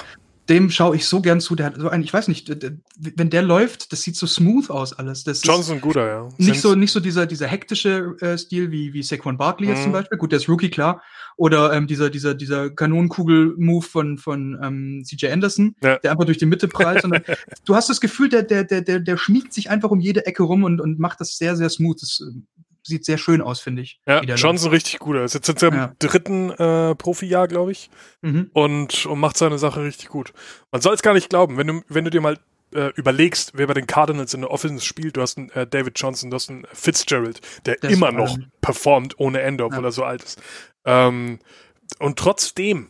Dem 0.48 0.70
schaue 0.70 0.96
ich 0.96 1.06
so 1.06 1.20
gern 1.22 1.40
zu. 1.40 1.54
Der 1.54 1.66
hat 1.66 1.76
so 1.76 1.88
ein, 1.88 2.02
ich 2.02 2.12
weiß 2.12 2.26
nicht, 2.26 2.50
wenn 2.98 3.30
der 3.30 3.42
läuft, 3.42 3.92
das 3.92 4.02
sieht 4.02 4.16
so 4.16 4.26
smooth 4.26 4.70
aus 4.70 4.92
alles. 4.92 5.22
Das 5.22 5.38
ist, 5.38 5.46
Johnson 5.46 5.80
guter, 5.80 6.06
ja. 6.06 6.28
nicht 6.36 6.60
so, 6.60 6.74
nicht 6.74 6.90
so 6.90 6.98
dieser, 6.98 7.26
dieser 7.26 7.46
hektische 7.46 8.16
äh, 8.20 8.36
Stil 8.36 8.72
wie, 8.72 8.92
wie 8.92 9.02
Saquon 9.04 9.38
Barkley 9.38 9.68
jetzt 9.68 9.78
Mhm. 9.78 9.82
zum 9.84 9.92
Beispiel. 9.92 10.18
Gut, 10.18 10.32
der 10.32 10.38
ist 10.40 10.48
Rookie, 10.48 10.68
klar. 10.70 11.00
Oder 11.36 11.72
ähm, 11.72 11.86
dieser, 11.86 12.10
dieser, 12.10 12.34
dieser 12.34 12.70
Kanonenkugel-Move 12.70 13.86
von, 13.86 14.18
von 14.18 14.58
ähm, 14.62 15.02
CJ 15.04 15.28
Anderson, 15.28 15.76
Ja. 15.82 15.98
der 15.98 16.10
einfach 16.10 16.24
durch 16.24 16.38
die 16.38 16.46
Mitte 16.46 16.66
prallt. 16.68 17.02
sondern 17.02 17.22
du 17.64 17.74
hast 17.76 17.88
das 17.88 18.00
Gefühl, 18.00 18.28
der, 18.28 18.42
der, 18.42 18.64
der, 18.64 18.82
der, 18.82 19.00
der 19.00 19.16
schmiegt 19.16 19.52
sich 19.52 19.70
einfach 19.70 19.90
um 19.90 20.00
jede 20.00 20.26
Ecke 20.26 20.42
rum 20.42 20.64
und, 20.64 20.80
und 20.80 20.98
macht 20.98 21.20
das 21.20 21.36
sehr, 21.38 21.56
sehr 21.56 21.68
smooth. 21.70 22.02
Das 22.02 22.20
äh, 22.20 22.40
sieht 22.82 23.04
sehr 23.04 23.18
schön 23.18 23.40
aus, 23.40 23.60
finde 23.60 23.82
ich. 23.82 24.00
Ja, 24.06 24.22
Johnson 24.22 24.70
richtig 24.70 24.98
gut. 24.98 25.16
Er 25.16 25.24
ist 25.24 25.34
jetzt 25.34 25.48
in 25.48 25.56
seinem 25.56 25.74
Ja. 25.78 25.92
dritten 25.98 26.50
äh, 26.50 26.94
Profijahr, 26.94 27.48
glaube 27.48 27.72
ich, 27.72 27.90
läuft. 28.22 28.34
Mhm. 28.34 28.50
und, 28.52 29.06
und 29.06 29.18
macht 29.20 29.36
seine 29.36 29.58
Sache 29.58 29.82
richtig 29.84 30.08
gut. 30.08 30.32
Man 30.70 30.80
soll 30.80 30.94
es 30.94 31.02
gar 31.02 31.14
nicht 31.14 31.30
glauben, 31.30 31.56
wenn 31.58 31.66
du, 31.66 31.80
wenn 31.88 32.04
du 32.04 32.10
dir 32.10 32.20
mal 32.20 32.38
äh, 32.74 32.88
überlegst, 32.96 33.52
wer 33.54 33.66
bei 33.66 33.74
den 33.74 33.86
Cardinals 33.86 34.32
in 34.34 34.40
der 34.40 34.50
Offense 34.50 34.84
spielt, 34.84 35.16
du 35.16 35.20
hast 35.20 35.36
einen 35.38 35.50
äh, 35.50 35.66
David 35.66 35.98
Johnson, 36.00 36.30
du 36.30 36.36
hast 36.36 36.48
einen 36.50 36.66
Fitzgerald, 36.72 37.40
der, 37.66 37.82
ist 37.82 37.92
immer 37.92 38.10
noch 38.12 38.30
allem- 38.32 38.50
performt 38.62 39.18
ohne 39.18 39.40
Ende, 39.42 39.64
obwohl 39.64 39.82
Ja. 39.82 39.88
er 39.88 39.92
so 39.92 40.04
alt 40.04 40.22
ist. 40.22 40.40
Ähm, 40.86 41.38
und 41.98 42.18
trotzdem 42.18 42.88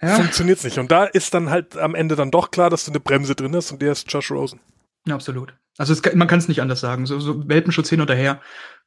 Ja, 0.00 0.16
funktioniert 0.16 0.58
es 0.58 0.64
nicht. 0.64 0.78
Und 0.78 0.90
da 0.90 1.04
ist 1.04 1.32
dann 1.32 1.48
halt 1.50 1.76
am 1.76 1.94
Ende 1.94 2.16
dann 2.16 2.30
doch 2.30 2.50
klar, 2.50 2.70
dass 2.70 2.84
du 2.84 2.90
eine 2.90 3.00
Bremse 3.00 3.34
drin 3.34 3.54
hast 3.56 3.72
und 3.72 3.80
der 3.80 3.92
ist 3.92 4.12
Josh 4.12 4.30
Rosen. 4.30 4.60
Ja, 5.06 5.14
absolut. 5.14 5.54
Also 5.78 5.92
es, 5.92 6.02
man 6.14 6.28
kann 6.28 6.38
es 6.38 6.48
nicht 6.48 6.60
anders 6.60 6.80
sagen. 6.80 7.06
So, 7.06 7.18
so 7.20 7.48
Welpenschutz 7.48 7.88
hin 7.88 8.00
oder 8.00 8.14
her. 8.14 8.40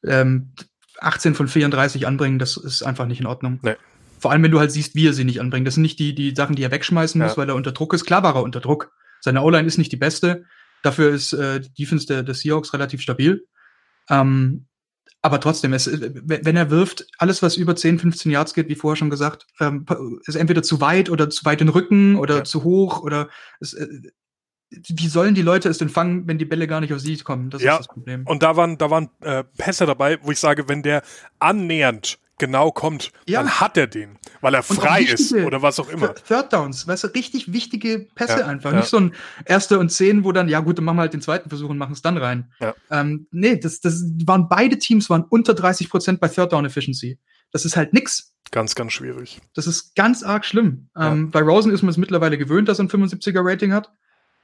Ähm, 0.06 0.52
18 1.00 1.36
von 1.36 1.48
34 1.48 2.08
anbringen, 2.08 2.40
das 2.40 2.58
ist 2.58 2.84
einfach 2.84 3.06
nicht 3.06 3.20
in 3.20 3.26
Ordnung. 3.26 3.60
Nee. 3.64 3.76
Vor 4.20 4.32
allem, 4.32 4.44
wenn 4.44 4.52
du 4.52 4.60
halt 4.60 4.72
siehst, 4.72 4.96
wie 4.96 5.08
er 5.08 5.14
sie 5.14 5.26
nicht 5.26 5.42
anbringt. 5.42 5.68
Das 5.68 5.74
sind 5.74 5.84
nicht 5.84 6.00
die, 6.00 6.16
die 6.16 6.34
Sachen, 6.36 6.56
die 6.56 6.64
er 6.64 6.72
wegschmeißen 6.72 7.20
muss, 7.22 7.32
Ja. 7.32 7.38
weil 7.38 7.50
er 7.50 7.56
unter 7.56 7.72
Druck 7.74 7.94
ist. 7.94 8.06
Klar 8.06 8.24
war 8.24 8.36
er 8.36 8.44
unter 8.44 8.62
Druck. 8.62 8.92
Seine 9.20 9.42
O-Line 9.42 9.68
ist 9.68 9.78
nicht 9.78 9.92
die 9.92 9.98
beste. 9.98 10.46
Dafür 10.84 11.10
ist 11.12 11.34
äh, 11.34 11.60
die 11.60 11.74
Defense 11.74 12.06
der, 12.08 12.24
der 12.24 12.34
Seahawks 12.36 12.72
relativ 12.74 13.02
stabil. 13.02 13.46
Ähm, 14.10 14.68
aber 15.22 15.40
trotzdem, 15.40 15.74
es, 15.74 15.88
äh, 15.88 16.12
wenn 16.24 16.46
wenn 16.46 16.56
er 16.56 16.70
wirft, 16.70 17.08
alles, 17.18 17.42
was 17.42 17.58
über 17.58 17.76
10, 17.76 18.00
15 18.00 18.32
Yards 18.32 18.54
geht, 18.54 18.70
wie 18.70 18.76
vorher 18.76 18.96
schon 18.96 19.10
gesagt, 19.10 19.48
ähm, 19.60 19.86
ist 20.28 20.36
entweder 20.36 20.62
zu 20.64 20.80
weit 20.82 21.10
oder 21.10 21.30
zu 21.30 21.44
weit 21.46 21.60
in 21.62 21.68
den 21.68 21.74
Rücken 21.74 22.16
oder 22.16 22.38
Ja. 22.38 22.44
zu 22.44 22.64
hoch 22.64 23.02
oder 23.02 23.30
es, 23.60 23.74
äh, 23.74 23.88
wie 24.88 25.08
sollen 25.08 25.36
die 25.36 25.42
Leute 25.42 25.70
es 25.70 25.78
denn 25.78 25.90
fangen, 25.90 26.28
wenn 26.28 26.38
die 26.38 26.46
Bälle 26.46 26.68
gar 26.68 26.82
nicht 26.82 26.94
auf 26.94 27.00
sie 27.00 27.18
kommen? 27.18 27.50
Das 27.50 27.62
Ja, 27.62 27.74
ist 27.74 27.80
das 27.80 27.88
Problem. 27.88 28.26
Und 28.26 28.44
da 28.44 28.56
waren, 28.56 28.78
da 28.78 28.90
waren 28.90 29.10
äh, 29.22 29.44
Pässe 29.58 29.86
dabei, 29.86 30.18
wo 30.22 30.32
ich 30.32 30.40
sage, 30.40 30.68
wenn 30.70 30.84
der 30.84 31.02
annähernd 31.40 32.18
genau 32.38 32.70
kommt, 32.72 33.12
Ja. 33.28 33.42
dann 33.42 33.50
hat 33.62 33.78
er 33.78 33.88
den, 33.88 34.18
weil 34.42 34.54
er 34.56 34.62
frei 34.64 35.04
ist 35.04 35.34
oder 35.34 35.62
was 35.62 35.80
auch 35.80 35.88
immer. 35.88 36.08
Th- 36.08 36.24
Third 36.28 36.52
Downs, 36.52 36.86
weißt 36.86 37.06
du, 37.06 37.08
richtig 37.08 37.54
wichtige 37.54 38.08
Pässe 38.14 38.40
Ja, 38.40 38.48
einfach. 38.48 38.72
ja. 38.74 38.80
Nicht 38.80 38.90
so 38.90 38.98
ein 38.98 39.14
erster 39.46 39.80
und 39.80 39.90
zehn, 39.90 40.26
wo 40.26 40.34
dann, 40.34 40.50
ja 40.50 40.60
gut, 40.60 40.78
dann 40.78 40.84
machen 40.84 40.98
wir 40.98 41.02
halt 41.04 41.14
den 41.14 41.22
zweiten 41.22 41.48
Versuch 41.48 41.70
und 41.70 41.78
machen 41.78 41.94
es 41.94 42.02
dann 42.02 42.18
rein. 42.18 42.52
Ja. 42.60 42.76
Ähm, 42.92 43.28
nee, 43.32 43.56
das, 43.58 43.80
das 43.80 44.04
waren 44.26 44.50
beide 44.50 44.78
Teams 44.78 45.10
waren 45.10 45.24
unter 45.24 45.54
30 45.54 45.90
Prozent 45.90 46.20
bei 46.20 46.28
Third 46.28 46.52
Down 46.52 46.66
Efficiency. 46.66 47.20
Das 47.52 47.64
ist 47.64 47.78
halt 47.78 47.94
nix. 47.94 48.34
Ganz, 48.52 48.76
ganz 48.76 48.92
schwierig. 48.92 49.40
Das 49.54 49.66
ist 49.66 49.96
ganz 49.96 50.22
arg 50.22 50.46
schlimm. 50.46 50.90
Ähm, 51.00 51.32
bei 51.32 51.42
Rosen 51.42 51.72
ist 51.72 51.84
man 51.84 51.90
es 51.92 51.98
mittlerweile 51.98 52.38
gewöhnt, 52.38 52.68
dass 52.68 52.80
er 52.80 52.84
ein 52.86 52.90
75er 52.90 53.40
Rating 53.46 53.72
hat. 53.72 53.92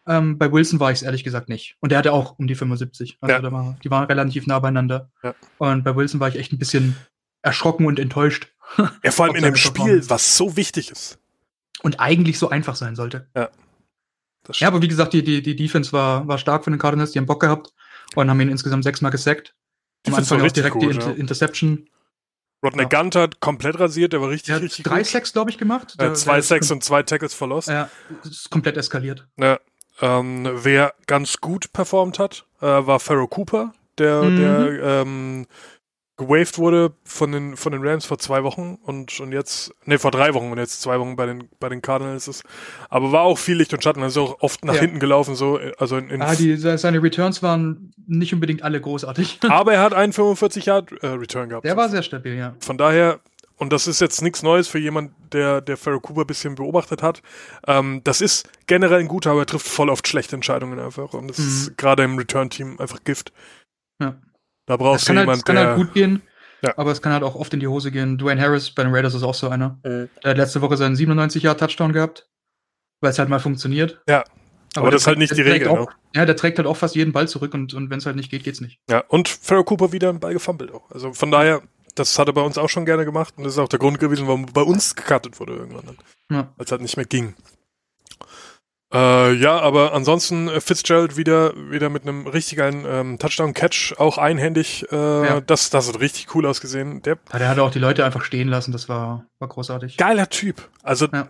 Ähm, 0.07 0.37
bei 0.37 0.51
Wilson 0.51 0.79
war 0.79 0.91
ich 0.91 0.97
es 0.99 1.01
ehrlich 1.03 1.23
gesagt 1.23 1.47
nicht. 1.49 1.75
Und 1.79 1.91
der 1.91 1.99
hatte 1.99 2.11
auch 2.13 2.37
um 2.39 2.47
die 2.47 2.55
75. 2.55 3.17
Also 3.21 3.33
Ja. 3.35 3.39
da 3.41 3.51
war, 3.51 3.77
die 3.83 3.91
waren 3.91 4.05
relativ 4.05 4.47
nah 4.47 4.59
beieinander. 4.59 5.11
Ja. 5.23 5.35
Und 5.59 5.83
bei 5.83 5.95
Wilson 5.95 6.19
war 6.19 6.27
ich 6.29 6.35
echt 6.37 6.51
ein 6.51 6.57
bisschen 6.59 6.95
erschrocken 7.43 7.85
und 7.85 7.99
enttäuscht. 7.99 8.47
Ja, 9.03 9.11
vor 9.11 9.25
allem 9.25 9.35
in 9.35 9.45
einem 9.45 9.55
Spiel, 9.55 10.07
was 10.09 10.35
so 10.37 10.55
wichtig 10.57 10.89
ist. 10.91 11.19
Und 11.83 11.99
eigentlich 11.99 12.37
so 12.39 12.49
einfach 12.49 12.75
sein 12.75 12.95
sollte. 12.95 13.27
Das 14.43 14.59
Ja, 14.59 14.67
aber 14.67 14.81
wie 14.81 14.87
gesagt, 14.87 15.13
die, 15.13 15.23
die, 15.23 15.41
die 15.41 15.55
Defense 15.55 15.91
war, 15.93 16.27
war 16.27 16.37
stark 16.37 16.63
von 16.63 16.73
den 16.73 16.79
Cardinals, 16.79 17.11
die 17.11 17.19
haben 17.19 17.25
Bock 17.27 17.41
gehabt 17.41 17.73
und 18.15 18.29
haben 18.29 18.39
ihn 18.41 18.49
insgesamt 18.49 18.83
sechsmal 18.83 19.11
gesackt. 19.11 19.53
Am 20.07 20.15
Anfang 20.15 20.41
auch 20.41 20.51
direkt 20.51 20.73
gut, 20.73 20.81
die 20.83 20.87
Inter 20.87 21.09
ja. 21.11 21.15
Interception. 21.15 21.87
Rodney 22.63 22.83
Ja. 22.83 22.89
Gunt 22.89 23.15
hat 23.15 23.39
komplett 23.39 23.79
rasiert, 23.79 24.13
der 24.13 24.21
war 24.21 24.29
richtig, 24.29 24.47
Der 24.47 24.55
hat 24.57 24.63
richtig 24.63 24.83
drei 24.83 24.97
gut. 24.99 25.07
Sacks, 25.07 25.33
glaube 25.33 25.49
ich, 25.51 25.57
gemacht. 25.57 25.99
Der- 25.99 26.13
zwei 26.15 26.41
Sacks 26.41 26.69
und 26.71 26.83
zwei 26.83 27.01
Tackles 27.03 27.33
verlost. 27.33 27.67
Ja, 27.69 27.89
ist 28.23 28.49
komplett 28.51 28.77
eskaliert. 28.77 29.27
Ja, 29.39 29.59
ähm, 30.01 30.49
wer 30.53 30.93
ganz 31.07 31.37
gut 31.37 31.71
performt 31.73 32.19
hat, 32.19 32.45
äh, 32.61 32.65
war 32.65 32.99
Pharaoh 32.99 33.27
Cooper, 33.27 33.73
der, 33.97 34.23
Mhm. 34.23 34.35
der 34.35 34.83
ähm, 34.83 35.45
gewaved 36.17 36.59
wurde 36.59 36.93
von 37.03 37.31
den, 37.31 37.57
von 37.57 37.71
den 37.71 37.81
Rams 37.87 38.05
vor 38.05 38.19
zwei 38.19 38.43
Wochen 38.43 38.77
und, 38.83 39.19
und 39.19 39.31
jetzt, 39.31 39.73
nee, 39.85 39.97
vor 39.97 40.11
drei 40.11 40.35
Wochen 40.35 40.51
und 40.51 40.57
jetzt 40.59 40.79
zwei 40.81 40.99
Wochen 40.99 41.15
bei 41.15 41.25
den, 41.25 41.49
bei 41.59 41.67
den 41.67 41.81
Cardinals 41.81 42.27
ist. 42.27 42.43
Aber 42.89 43.11
war 43.11 43.21
auch 43.23 43.39
viel 43.39 43.55
Licht 43.57 43.73
und 43.73 43.83
Schatten, 43.83 44.03
also 44.03 44.21
auch 44.23 44.41
oft 44.41 44.63
nach 44.63 44.75
Ja. 44.75 44.81
hinten 44.81 44.99
gelaufen, 44.99 45.33
so, 45.33 45.59
also 45.79 45.97
in, 45.97 46.09
in 46.11 46.21
Ah, 46.21 46.35
die, 46.35 46.57
se- 46.57 46.77
seine 46.77 47.01
Returns 47.01 47.41
waren 47.41 47.91
nicht 48.05 48.33
unbedingt 48.35 48.61
alle 48.61 48.79
großartig. 48.79 49.39
aber 49.49 49.73
er 49.73 49.81
hat 49.81 49.93
einen 49.95 50.13
45 50.13 50.65
Yard 50.67 50.91
äh, 51.01 51.07
Return 51.07 51.49
gehabt. 51.49 51.65
Der 51.65 51.75
war 51.77 51.89
sehr 51.89 52.03
stabil, 52.03 52.35
ja. 52.35 52.55
Von 52.59 52.77
daher, 52.77 53.19
und 53.61 53.71
das 53.71 53.85
ist 53.87 54.01
jetzt 54.01 54.21
nichts 54.23 54.41
Neues 54.41 54.67
für 54.67 54.79
jemand, 54.79 55.11
der, 55.33 55.61
der 55.61 55.77
Pharaoh 55.77 55.99
Cooper 55.99 56.21
ein 56.21 56.27
bisschen 56.27 56.55
beobachtet 56.55 57.03
hat. 57.03 57.21
Ähm, 57.67 58.01
das 58.03 58.19
ist 58.19 58.49
generell 58.65 58.99
ein 58.99 59.07
guter, 59.07 59.31
aber 59.31 59.41
er 59.41 59.45
trifft 59.45 59.67
voll 59.67 59.89
oft 59.89 60.07
schlechte 60.07 60.35
Entscheidungen 60.35 60.79
einfach. 60.79 61.13
Und 61.13 61.27
das 61.29 61.37
Mhm. 61.37 61.45
ist 61.47 61.77
gerade 61.77 62.03
im 62.03 62.17
Return-Team 62.17 62.79
einfach 62.79 63.03
Gift. 63.03 63.31
Ja. 64.01 64.15
Da 64.65 64.77
brauchst 64.77 65.03
du 65.03 65.07
kann, 65.07 65.17
halt, 65.17 65.25
jemand, 65.25 65.37
es 65.37 65.45
kann 65.45 65.55
der. 65.57 65.67
halt 65.67 65.77
gut 65.77 65.93
gehen, 65.93 66.21
Ja. 66.63 66.73
aber 66.77 66.91
es 66.91 67.01
kann 67.03 67.13
halt 67.13 67.23
auch 67.23 67.35
oft 67.35 67.53
in 67.53 67.59
die 67.59 67.67
Hose 67.67 67.91
gehen. 67.91 68.17
Dwayne 68.17 68.41
Harris 68.41 68.71
bei 68.71 68.83
den 68.83 68.93
Raiders 68.95 69.13
ist 69.13 69.23
auch 69.23 69.35
so 69.35 69.49
einer. 69.49 69.79
Mhm. 69.85 70.09
Der 70.23 70.31
hat 70.31 70.37
letzte 70.37 70.61
Woche 70.61 70.75
seinen 70.75 70.95
97-Jahr-Touchdown 70.95 71.93
gehabt, 71.93 72.27
weil 72.99 73.11
es 73.11 73.19
halt 73.19 73.29
mal 73.29 73.39
funktioniert. 73.39 74.01
Ja. 74.09 74.23
Aber 74.75 74.85
der 74.85 74.91
das 74.93 75.01
ist 75.03 75.07
halt 75.07 75.17
nicht 75.19 75.31
der 75.37 75.43
die 75.43 75.49
Regel, 75.51 75.67
Auch, 75.67 75.89
ne? 75.89 75.95
Ja, 76.15 76.25
der 76.25 76.35
trägt 76.35 76.57
halt 76.57 76.67
auch 76.67 76.77
fast 76.77 76.95
jeden 76.95 77.11
Ball 77.11 77.27
zurück 77.27 77.53
und, 77.53 77.73
und 77.73 77.89
wenn 77.89 77.97
es 77.99 78.05
halt 78.05 78.15
nicht 78.15 78.31
geht, 78.31 78.43
geht's 78.43 78.61
nicht. 78.61 78.79
Ja, 78.89 79.03
und 79.09 79.27
Pharaoh 79.27 79.65
Cooper 79.65 79.91
wieder 79.91 80.09
einen 80.09 80.19
Ball 80.21 80.33
gefummelt 80.33 80.71
auch. 80.73 80.89
Also 80.91 81.11
von 81.13 81.29
daher, 81.29 81.61
das 81.95 82.17
hat 82.19 82.27
er 82.27 82.33
bei 82.33 82.41
uns 82.41 82.57
auch 82.57 82.69
schon 82.69 82.85
gerne 82.85 83.05
gemacht 83.05 83.33
und 83.37 83.43
das 83.43 83.53
ist 83.53 83.59
auch 83.59 83.67
der 83.69 83.79
Grund 83.79 83.99
gewesen, 83.99 84.27
warum 84.27 84.45
bei 84.47 84.61
uns 84.61 84.95
gecuttet 84.95 85.39
wurde 85.39 85.53
irgendwann 85.53 85.85
dann. 85.85 85.97
Ja. 86.31 86.53
Es 86.57 86.71
halt 86.71 86.81
nicht 86.81 86.97
mehr 86.97 87.05
ging. 87.05 87.33
Äh, 88.93 89.33
ja, 89.35 89.57
aber 89.59 89.93
ansonsten 89.93 90.49
äh, 90.49 90.59
Fitzgerald 90.59 91.15
wieder, 91.15 91.53
wieder 91.71 91.89
mit 91.89 92.03
einem 92.03 92.27
richtig 92.27 92.57
geilen 92.57 92.83
ähm, 92.85 93.19
Touchdown-Catch, 93.19 93.93
auch 93.97 94.17
einhändig. 94.17 94.85
Äh, 94.91 94.95
Ja. 94.95 95.39
das, 95.41 95.69
das 95.69 95.87
hat 95.87 95.99
richtig 96.01 96.35
cool 96.35 96.45
ausgesehen. 96.45 97.01
Der 97.03 97.17
Ja, 97.31 97.39
der 97.39 97.47
hat 97.49 97.59
auch 97.59 97.71
die 97.71 97.79
Leute 97.79 98.03
einfach 98.03 98.25
stehen 98.25 98.49
lassen, 98.49 98.73
das 98.73 98.89
war, 98.89 99.25
war 99.39 99.47
großartig. 99.47 99.95
geiler 99.95 100.27
Typ. 100.29 100.67
Also 100.83 101.07
Ja. 101.07 101.29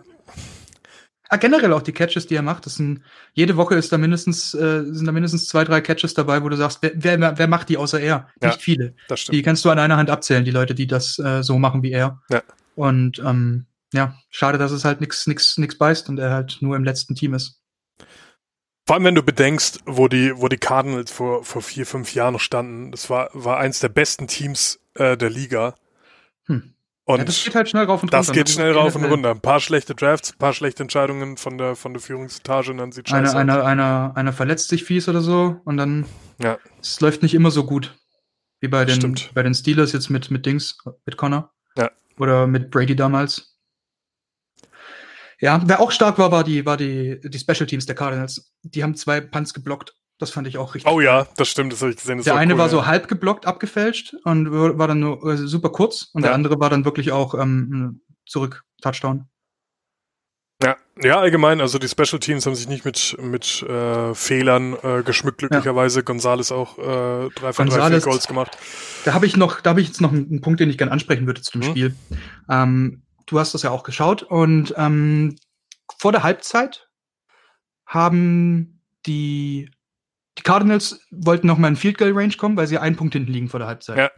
Ah, 1.32 1.38
generell 1.38 1.72
auch 1.72 1.80
die 1.80 1.92
Catches, 1.92 2.26
die 2.26 2.34
er 2.34 2.42
macht, 2.42 2.66
das 2.66 2.74
sind, 2.74 3.00
jede 3.32 3.56
Woche 3.56 3.74
ist 3.74 3.90
da 3.90 3.96
mindestens, 3.96 4.52
äh, 4.52 4.84
sind 4.84 5.06
da 5.06 5.12
mindestens 5.12 5.46
zwei, 5.46 5.64
drei 5.64 5.80
Catches 5.80 6.12
dabei, 6.12 6.42
wo 6.42 6.50
du 6.50 6.58
sagst, 6.58 6.80
wer, 6.82 6.92
wer, 6.94 7.38
wer 7.38 7.48
macht 7.48 7.70
die 7.70 7.78
außer 7.78 7.98
er? 7.98 8.28
Ja. 8.42 8.48
Nicht 8.48 8.60
viele. 8.60 8.94
das 9.08 9.20
stimmt. 9.20 9.36
Die 9.38 9.42
kannst 9.42 9.64
du 9.64 9.70
an 9.70 9.78
einer 9.78 9.96
Hand 9.96 10.10
abzählen, 10.10 10.44
die 10.44 10.50
Leute, 10.50 10.74
die 10.74 10.86
das 10.86 11.18
äh, 11.18 11.42
so 11.42 11.58
machen 11.58 11.82
wie 11.82 11.90
er. 11.90 12.20
Ja. 12.28 12.42
Und 12.74 13.18
ähm, 13.20 13.64
ja, 13.94 14.14
schade, 14.28 14.58
dass 14.58 14.72
es 14.72 14.84
halt 14.84 15.00
nix, 15.00 15.26
nix, 15.26 15.56
nix 15.56 15.78
beißt 15.78 16.10
und 16.10 16.18
er 16.18 16.32
halt 16.32 16.58
nur 16.60 16.76
im 16.76 16.84
letzten 16.84 17.14
Team 17.14 17.32
ist. 17.32 17.62
Vor 18.86 18.96
allem, 18.96 19.04
wenn 19.04 19.14
du 19.14 19.22
bedenkst, 19.22 19.80
wo 19.86 20.08
die, 20.08 20.34
wo 20.36 20.48
die 20.48 20.58
Cardinals 20.58 21.10
vor, 21.10 21.44
vor 21.44 21.62
vier, 21.62 21.86
fünf 21.86 22.12
Jahren 22.12 22.34
noch 22.34 22.40
standen. 22.40 22.90
Das 22.90 23.08
war, 23.08 23.30
war 23.32 23.56
eins 23.56 23.80
der 23.80 23.88
besten 23.88 24.26
Teams 24.26 24.80
äh, 24.96 25.16
der 25.16 25.30
Liga. 25.30 25.76
Und 27.04 27.18
ja, 27.18 27.24
das 27.24 27.42
geht 27.42 27.54
halt 27.56 27.68
schnell 27.68 27.84
rauf 27.84 28.02
und 28.02 28.12
Das 28.12 28.28
runter. 28.28 28.38
geht 28.40 28.46
ne? 28.48 28.52
schnell 28.52 28.72
rauf 28.72 28.94
und 28.94 29.04
runter. 29.04 29.30
Ein 29.32 29.40
paar 29.40 29.58
schlechte 29.60 29.94
Drafts, 29.94 30.32
ein 30.32 30.38
paar 30.38 30.52
schlechte 30.52 30.84
Entscheidungen 30.84 31.36
von 31.36 31.58
der, 31.58 31.74
von 31.74 31.92
der 31.94 32.00
Führungsetage 32.00 32.70
und 32.70 32.78
dann 32.78 32.92
sieht 32.92 33.10
Einer, 33.12 33.26
scheiße 33.26 33.36
aus. 33.36 33.40
einer, 33.40 33.64
einer, 33.64 34.12
einer 34.14 34.32
verletzt 34.32 34.68
sich 34.68 34.84
fies 34.84 35.08
oder 35.08 35.20
so 35.20 35.60
und 35.64 35.76
dann 35.78 36.06
Ja. 36.40 36.58
es 36.80 37.00
läuft 37.00 37.22
nicht 37.22 37.34
immer 37.34 37.50
so 37.50 37.64
gut. 37.66 37.98
Wie 38.60 38.68
bei 38.68 38.84
den, 38.84 38.94
Stimmt. 38.94 39.32
bei 39.34 39.42
den 39.42 39.54
Steelers 39.54 39.90
jetzt 39.92 40.10
mit, 40.10 40.30
mit 40.30 40.46
Dings, 40.46 40.78
mit 41.04 41.16
Connor. 41.16 41.52
Ja. 41.76 41.90
Oder 42.20 42.46
mit 42.46 42.70
Brady 42.70 42.94
damals. 42.94 43.58
Ja, 45.40 45.60
wer 45.66 45.80
auch 45.80 45.90
stark 45.90 46.18
war, 46.18 46.30
war 46.30 46.44
die, 46.44 46.64
war 46.64 46.76
die, 46.76 47.18
die 47.24 47.38
Special 47.40 47.66
Teams 47.66 47.86
der 47.86 47.96
Cardinals. 47.96 48.54
Die 48.62 48.84
haben 48.84 48.94
zwei 48.94 49.20
Punts 49.20 49.52
geblockt. 49.52 49.96
Das 50.22 50.30
fand 50.30 50.46
ich 50.46 50.56
auch 50.56 50.76
richtig. 50.76 50.88
Oh 50.88 51.00
ja, 51.00 51.26
das 51.36 51.48
stimmt, 51.48 51.72
das 51.72 51.80
habe 51.80 51.90
ich 51.90 51.96
gesehen. 51.96 52.22
Der 52.22 52.36
eine 52.36 52.52
cool, 52.52 52.58
war 52.60 52.66
ja. 52.66 52.70
so 52.70 52.86
halb 52.86 53.08
geblockt, 53.08 53.44
abgefälscht 53.44 54.14
und 54.22 54.52
war 54.52 54.86
dann 54.86 55.00
nur 55.00 55.20
äh, 55.24 55.36
super 55.36 55.70
kurz. 55.70 56.10
Und 56.12 56.22
der 56.22 56.30
Ja. 56.30 56.36
andere 56.36 56.60
war 56.60 56.70
dann 56.70 56.84
wirklich 56.84 57.10
auch 57.10 57.34
ähm, 57.34 58.02
zurück, 58.24 58.62
Touchdown. 58.80 59.26
Ja, 60.62 60.76
ja, 61.02 61.18
allgemein, 61.18 61.60
also 61.60 61.80
die 61.80 61.88
Special 61.88 62.20
Teams 62.20 62.46
haben 62.46 62.54
sich 62.54 62.68
nicht 62.68 62.84
mit, 62.84 63.16
mit 63.20 63.64
äh, 63.64 64.14
Fehlern 64.14 64.76
äh, 64.80 65.02
geschmückt, 65.02 65.38
glücklicherweise. 65.38 65.98
Ja. 65.98 66.04
Gonzales 66.04 66.52
auch 66.52 66.78
äh, 66.78 67.28
drei 67.34 67.52
von 67.52 67.68
drei 67.68 67.98
Goals 67.98 68.28
gemacht. 68.28 68.56
Da 69.04 69.14
habe 69.14 69.26
ich 69.26 69.36
noch, 69.36 69.60
da 69.60 69.70
habe 69.70 69.80
ich 69.80 69.88
jetzt 69.88 70.00
noch 70.00 70.12
einen, 70.12 70.40
Punkt, 70.40 70.60
den 70.60 70.70
ich 70.70 70.78
gerne 70.78 70.92
ansprechen 70.92 71.26
würde 71.26 71.42
zu 71.42 71.58
dem 71.58 71.62
mhm. 71.62 71.70
Spiel. 71.72 71.96
Ähm, 72.48 73.02
du 73.26 73.40
hast 73.40 73.54
das 73.54 73.62
ja 73.62 73.70
auch 73.70 73.82
geschaut 73.82 74.22
und 74.22 74.72
ähm, 74.76 75.34
vor 75.98 76.12
der 76.12 76.22
Halbzeit 76.22 76.86
haben 77.86 78.78
die, 79.04 79.68
die 80.38 80.42
Cardinals 80.42 81.00
wollten 81.10 81.46
noch 81.46 81.58
mal 81.58 81.68
in 81.68 81.76
Field 81.76 81.98
Goal 81.98 82.12
Range 82.12 82.34
kommen, 82.36 82.56
weil 82.56 82.66
sie 82.66 82.78
einen 82.78 82.96
Punkt 82.96 83.14
hinten 83.14 83.32
liegen 83.32 83.48
vor 83.48 83.60
der 83.60 83.68
Halbzeit. 83.68 83.98
Ja. 83.98 84.10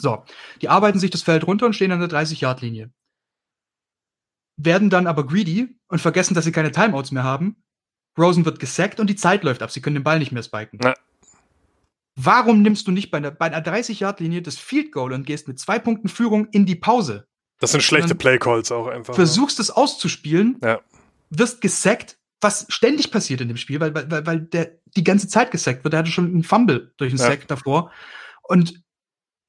So, 0.00 0.24
die 0.62 0.68
arbeiten 0.68 0.98
sich 0.98 1.10
das 1.10 1.22
Feld 1.22 1.46
runter 1.46 1.66
und 1.66 1.74
stehen 1.74 1.92
an 1.92 2.00
der 2.00 2.08
30-Yard-Linie 2.08 2.90
werden 4.64 4.90
dann 4.90 5.06
aber 5.06 5.26
greedy 5.26 5.76
und 5.88 6.00
vergessen, 6.00 6.34
dass 6.34 6.44
sie 6.44 6.52
keine 6.52 6.70
Timeouts 6.72 7.12
mehr 7.12 7.24
haben. 7.24 7.56
Rosen 8.18 8.44
wird 8.44 8.58
gesackt 8.58 9.00
und 9.00 9.08
die 9.08 9.16
Zeit 9.16 9.44
läuft 9.44 9.62
ab. 9.62 9.70
Sie 9.70 9.80
können 9.80 9.94
den 9.94 10.04
Ball 10.04 10.18
nicht 10.18 10.32
mehr 10.32 10.42
spiken. 10.42 10.78
Ja. 10.82 10.94
Warum 12.16 12.62
nimmst 12.62 12.86
du 12.86 12.90
nicht 12.90 13.10
bei 13.10 13.18
einer, 13.18 13.40
einer 13.40 13.64
30-Yard-Linie 13.64 14.42
das 14.42 14.58
Field 14.58 14.92
Goal 14.92 15.12
und 15.12 15.26
gehst 15.26 15.48
mit 15.48 15.58
zwei 15.58 15.78
Punkten 15.78 16.08
Führung 16.08 16.48
in 16.50 16.66
die 16.66 16.74
Pause? 16.74 17.26
Das 17.60 17.72
sind 17.72 17.82
schlechte 17.82 18.14
Play-Calls 18.14 18.72
auch 18.72 18.88
einfach. 18.88 19.12
Ne? 19.12 19.16
Versuchst 19.16 19.60
es 19.60 19.70
auszuspielen, 19.70 20.58
ja. 20.62 20.80
wirst 21.30 21.60
gesackt, 21.60 22.18
was 22.40 22.66
ständig 22.68 23.10
passiert 23.10 23.40
in 23.42 23.48
dem 23.48 23.56
Spiel, 23.56 23.80
weil, 23.80 23.94
weil, 23.94 24.26
weil 24.26 24.40
der 24.40 24.79
die 24.96 25.04
ganze 25.04 25.28
Zeit 25.28 25.50
gesackt 25.50 25.84
wird. 25.84 25.94
Er 25.94 26.00
hatte 26.00 26.10
schon 26.10 26.26
einen 26.26 26.44
Fumble 26.44 26.92
durch 26.96 27.12
einen 27.12 27.20
ja. 27.20 27.26
Sack 27.26 27.48
davor. 27.48 27.90
Und 28.42 28.82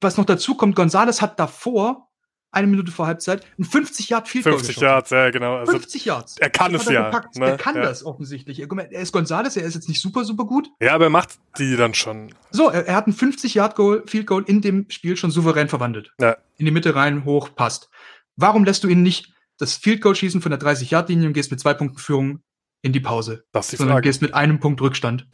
was 0.00 0.16
noch 0.16 0.24
dazu 0.24 0.56
kommt, 0.56 0.76
Gonzales 0.76 1.22
hat 1.22 1.38
davor 1.38 2.08
eine 2.52 2.66
Minute 2.66 2.92
vor 2.92 3.06
Halbzeit, 3.06 3.46
ein 3.58 3.64
50 3.64 4.10
Yard 4.10 4.28
Field 4.28 4.44
Goal 4.44 4.58
50 4.58 4.76
Yards, 4.76 5.10
ja, 5.10 5.30
genau. 5.30 5.56
Also 5.56 5.72
50 5.72 6.04
Yards. 6.04 6.36
Er 6.38 6.50
kann 6.50 6.74
es 6.74 6.84
ja. 6.84 7.10
Ne? 7.34 7.46
Er 7.46 7.56
kann 7.56 7.76
ja. 7.76 7.82
das 7.82 8.04
offensichtlich. 8.04 8.60
Er, 8.60 8.68
er 8.70 9.00
ist 9.00 9.12
Gonzales, 9.12 9.56
er 9.56 9.64
ist 9.64 9.74
jetzt 9.74 9.88
nicht 9.88 10.02
super, 10.02 10.24
super 10.24 10.44
gut. 10.44 10.68
Ja, 10.80 10.94
aber 10.94 11.04
er 11.04 11.10
macht 11.10 11.38
die 11.58 11.76
dann 11.76 11.94
schon. 11.94 12.34
So, 12.50 12.68
er, 12.68 12.86
er 12.86 12.94
hat 12.94 13.06
ein 13.06 13.14
50 13.14 13.54
Yard 13.54 13.74
Goal, 13.74 14.04
Field 14.06 14.26
Goal 14.26 14.44
in 14.46 14.60
dem 14.60 14.84
Spiel 14.90 15.16
schon 15.16 15.30
souverän 15.30 15.68
verwandelt. 15.68 16.12
Ja. 16.20 16.36
In 16.58 16.66
die 16.66 16.72
Mitte 16.72 16.94
rein, 16.94 17.24
hoch, 17.24 17.54
passt. 17.54 17.88
Warum 18.36 18.64
lässt 18.64 18.84
du 18.84 18.88
ihn 18.88 19.02
nicht 19.02 19.32
das 19.56 19.76
Field 19.76 20.02
Goal 20.02 20.14
schießen 20.14 20.42
von 20.42 20.50
der 20.50 20.58
30 20.58 20.90
Yard 20.90 21.08
Linie 21.08 21.28
und 21.28 21.32
gehst 21.32 21.50
mit 21.50 21.60
zwei 21.60 21.72
Punkten 21.72 21.98
Führung 21.98 22.42
in 22.82 22.92
die 22.92 23.00
Pause? 23.00 23.44
Das 23.52 23.66
ist 23.66 23.72
die 23.72 23.76
Sondern 23.78 24.02
gehst 24.02 24.22
mit 24.22 24.34
einem 24.34 24.60
Punkt 24.60 24.80
Rückstand. 24.80 25.26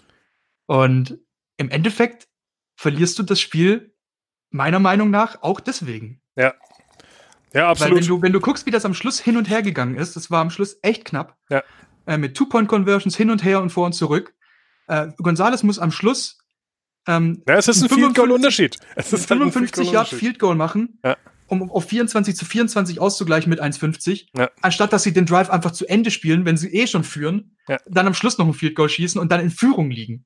Und 0.66 1.18
im 1.56 1.70
Endeffekt 1.70 2.28
verlierst 2.76 3.18
du 3.18 3.22
das 3.22 3.40
Spiel 3.40 3.94
meiner 4.50 4.78
Meinung 4.78 5.10
nach 5.10 5.42
auch 5.42 5.60
deswegen. 5.60 6.22
Ja. 6.36 6.54
Ja, 7.52 7.70
absolut. 7.70 7.92
Weil 7.92 8.00
wenn 8.00 8.08
du, 8.08 8.22
wenn 8.22 8.32
du 8.32 8.40
guckst, 8.40 8.66
wie 8.66 8.70
das 8.70 8.84
am 8.84 8.94
Schluss 8.94 9.18
hin 9.18 9.36
und 9.36 9.48
her 9.48 9.62
gegangen 9.62 9.96
ist, 9.96 10.16
das 10.16 10.30
war 10.30 10.40
am 10.40 10.50
Schluss 10.50 10.78
echt 10.82 11.06
knapp. 11.06 11.36
Ja. 11.50 11.62
Äh, 12.06 12.18
mit 12.18 12.36
Two-Point-Conversions 12.36 13.16
hin 13.16 13.30
und 13.30 13.42
her 13.42 13.60
und 13.60 13.70
vor 13.70 13.86
und 13.86 13.94
zurück. 13.94 14.34
Äh, 14.86 15.08
Gonzales 15.18 15.62
muss 15.62 15.78
am 15.78 15.90
Schluss 15.90 16.38
ähm, 17.08 17.42
ja, 17.48 17.56
es 17.56 17.66
ist 17.68 17.82
ein 17.82 17.88
Field 17.88 18.14
Goal 18.14 18.30
Unterschied. 18.30 18.76
Es 18.94 19.12
ist 19.12 19.26
55 19.26 19.86
halt 19.86 19.94
Yard 19.94 20.08
Field 20.08 20.38
Goal 20.38 20.54
machen, 20.54 21.00
ja. 21.02 21.16
Um 21.48 21.70
auf 21.70 21.86
24 21.86 22.36
zu 22.36 22.44
24 22.44 23.00
auszugleichen 23.00 23.50
mit 23.50 23.62
1,50, 23.62 24.28
ja. 24.36 24.50
anstatt 24.62 24.92
dass 24.92 25.02
sie 25.02 25.12
den 25.12 25.26
Drive 25.26 25.50
einfach 25.50 25.72
zu 25.72 25.86
Ende 25.86 26.10
spielen, 26.10 26.44
wenn 26.44 26.56
sie 26.56 26.72
eh 26.72 26.86
schon 26.86 27.04
führen, 27.04 27.56
ja. 27.66 27.78
dann 27.86 28.06
am 28.06 28.14
Schluss 28.14 28.38
noch 28.38 28.46
ein 28.46 28.54
Field 28.54 28.74
Goal 28.74 28.88
schießen 28.88 29.20
und 29.20 29.32
dann 29.32 29.40
in 29.40 29.50
Führung 29.50 29.90
liegen 29.90 30.24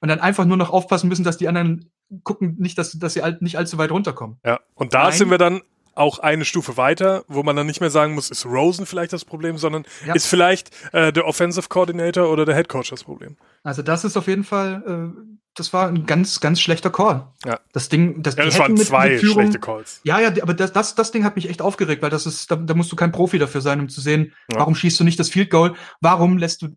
und 0.00 0.08
dann 0.08 0.20
einfach 0.20 0.44
nur 0.44 0.56
noch 0.56 0.70
aufpassen 0.70 1.08
müssen, 1.08 1.24
dass 1.24 1.38
die 1.38 1.48
anderen 1.48 1.92
gucken, 2.24 2.56
nicht, 2.58 2.76
dass, 2.76 2.92
dass 2.92 3.14
sie 3.14 3.22
nicht 3.40 3.56
allzu 3.56 3.78
weit 3.78 3.90
runterkommen. 3.90 4.38
Ja, 4.44 4.60
und 4.74 4.94
da 4.94 5.04
Nein. 5.04 5.12
sind 5.12 5.30
wir 5.30 5.38
dann 5.38 5.62
auch 5.94 6.18
eine 6.18 6.44
Stufe 6.44 6.76
weiter, 6.76 7.24
wo 7.28 7.42
man 7.42 7.54
dann 7.54 7.66
nicht 7.66 7.80
mehr 7.80 7.90
sagen 7.90 8.14
muss, 8.14 8.30
ist 8.30 8.46
Rosen 8.46 8.86
vielleicht 8.86 9.12
das 9.12 9.24
Problem, 9.24 9.58
sondern 9.58 9.84
ja. 10.06 10.14
ist 10.14 10.26
vielleicht 10.26 10.70
äh, 10.92 11.12
der 11.12 11.26
Offensive 11.26 11.68
Coordinator 11.68 12.30
oder 12.30 12.44
der 12.44 12.54
Head 12.56 12.68
Coach 12.68 12.90
das 12.90 13.04
Problem. 13.04 13.36
Also 13.62 13.82
das 13.82 14.04
ist 14.04 14.16
auf 14.16 14.26
jeden 14.26 14.44
Fall, 14.44 14.82
äh, 14.86 15.22
das 15.54 15.72
war 15.72 15.88
ein 15.88 16.06
ganz, 16.06 16.40
ganz 16.40 16.60
schlechter 16.60 16.90
Call. 16.90 17.28
Ja. 17.44 17.60
Das 17.72 17.88
Ding, 17.88 18.22
das, 18.22 18.36
ja, 18.36 18.44
das 18.44 18.58
waren 18.58 18.76
zwei 18.76 19.18
Führung, 19.18 19.42
schlechte 19.42 19.60
Calls. 19.60 20.00
Ja, 20.04 20.18
ja, 20.20 20.30
aber 20.42 20.54
das, 20.54 20.72
das, 20.72 20.94
das 20.94 21.12
Ding 21.12 21.24
hat 21.24 21.36
mich 21.36 21.48
echt 21.48 21.60
aufgeregt, 21.60 22.02
weil 22.02 22.10
das 22.10 22.26
ist, 22.26 22.50
da, 22.50 22.56
da 22.56 22.74
musst 22.74 22.90
du 22.90 22.96
kein 22.96 23.12
Profi 23.12 23.38
dafür 23.38 23.60
sein, 23.60 23.80
um 23.80 23.88
zu 23.88 24.00
sehen, 24.00 24.32
ja. 24.50 24.60
warum 24.60 24.74
schießt 24.74 24.98
du 24.98 25.04
nicht 25.04 25.18
das 25.18 25.28
Field 25.28 25.50
Goal, 25.50 25.74
warum 26.00 26.38
lässt 26.38 26.62
du 26.62 26.68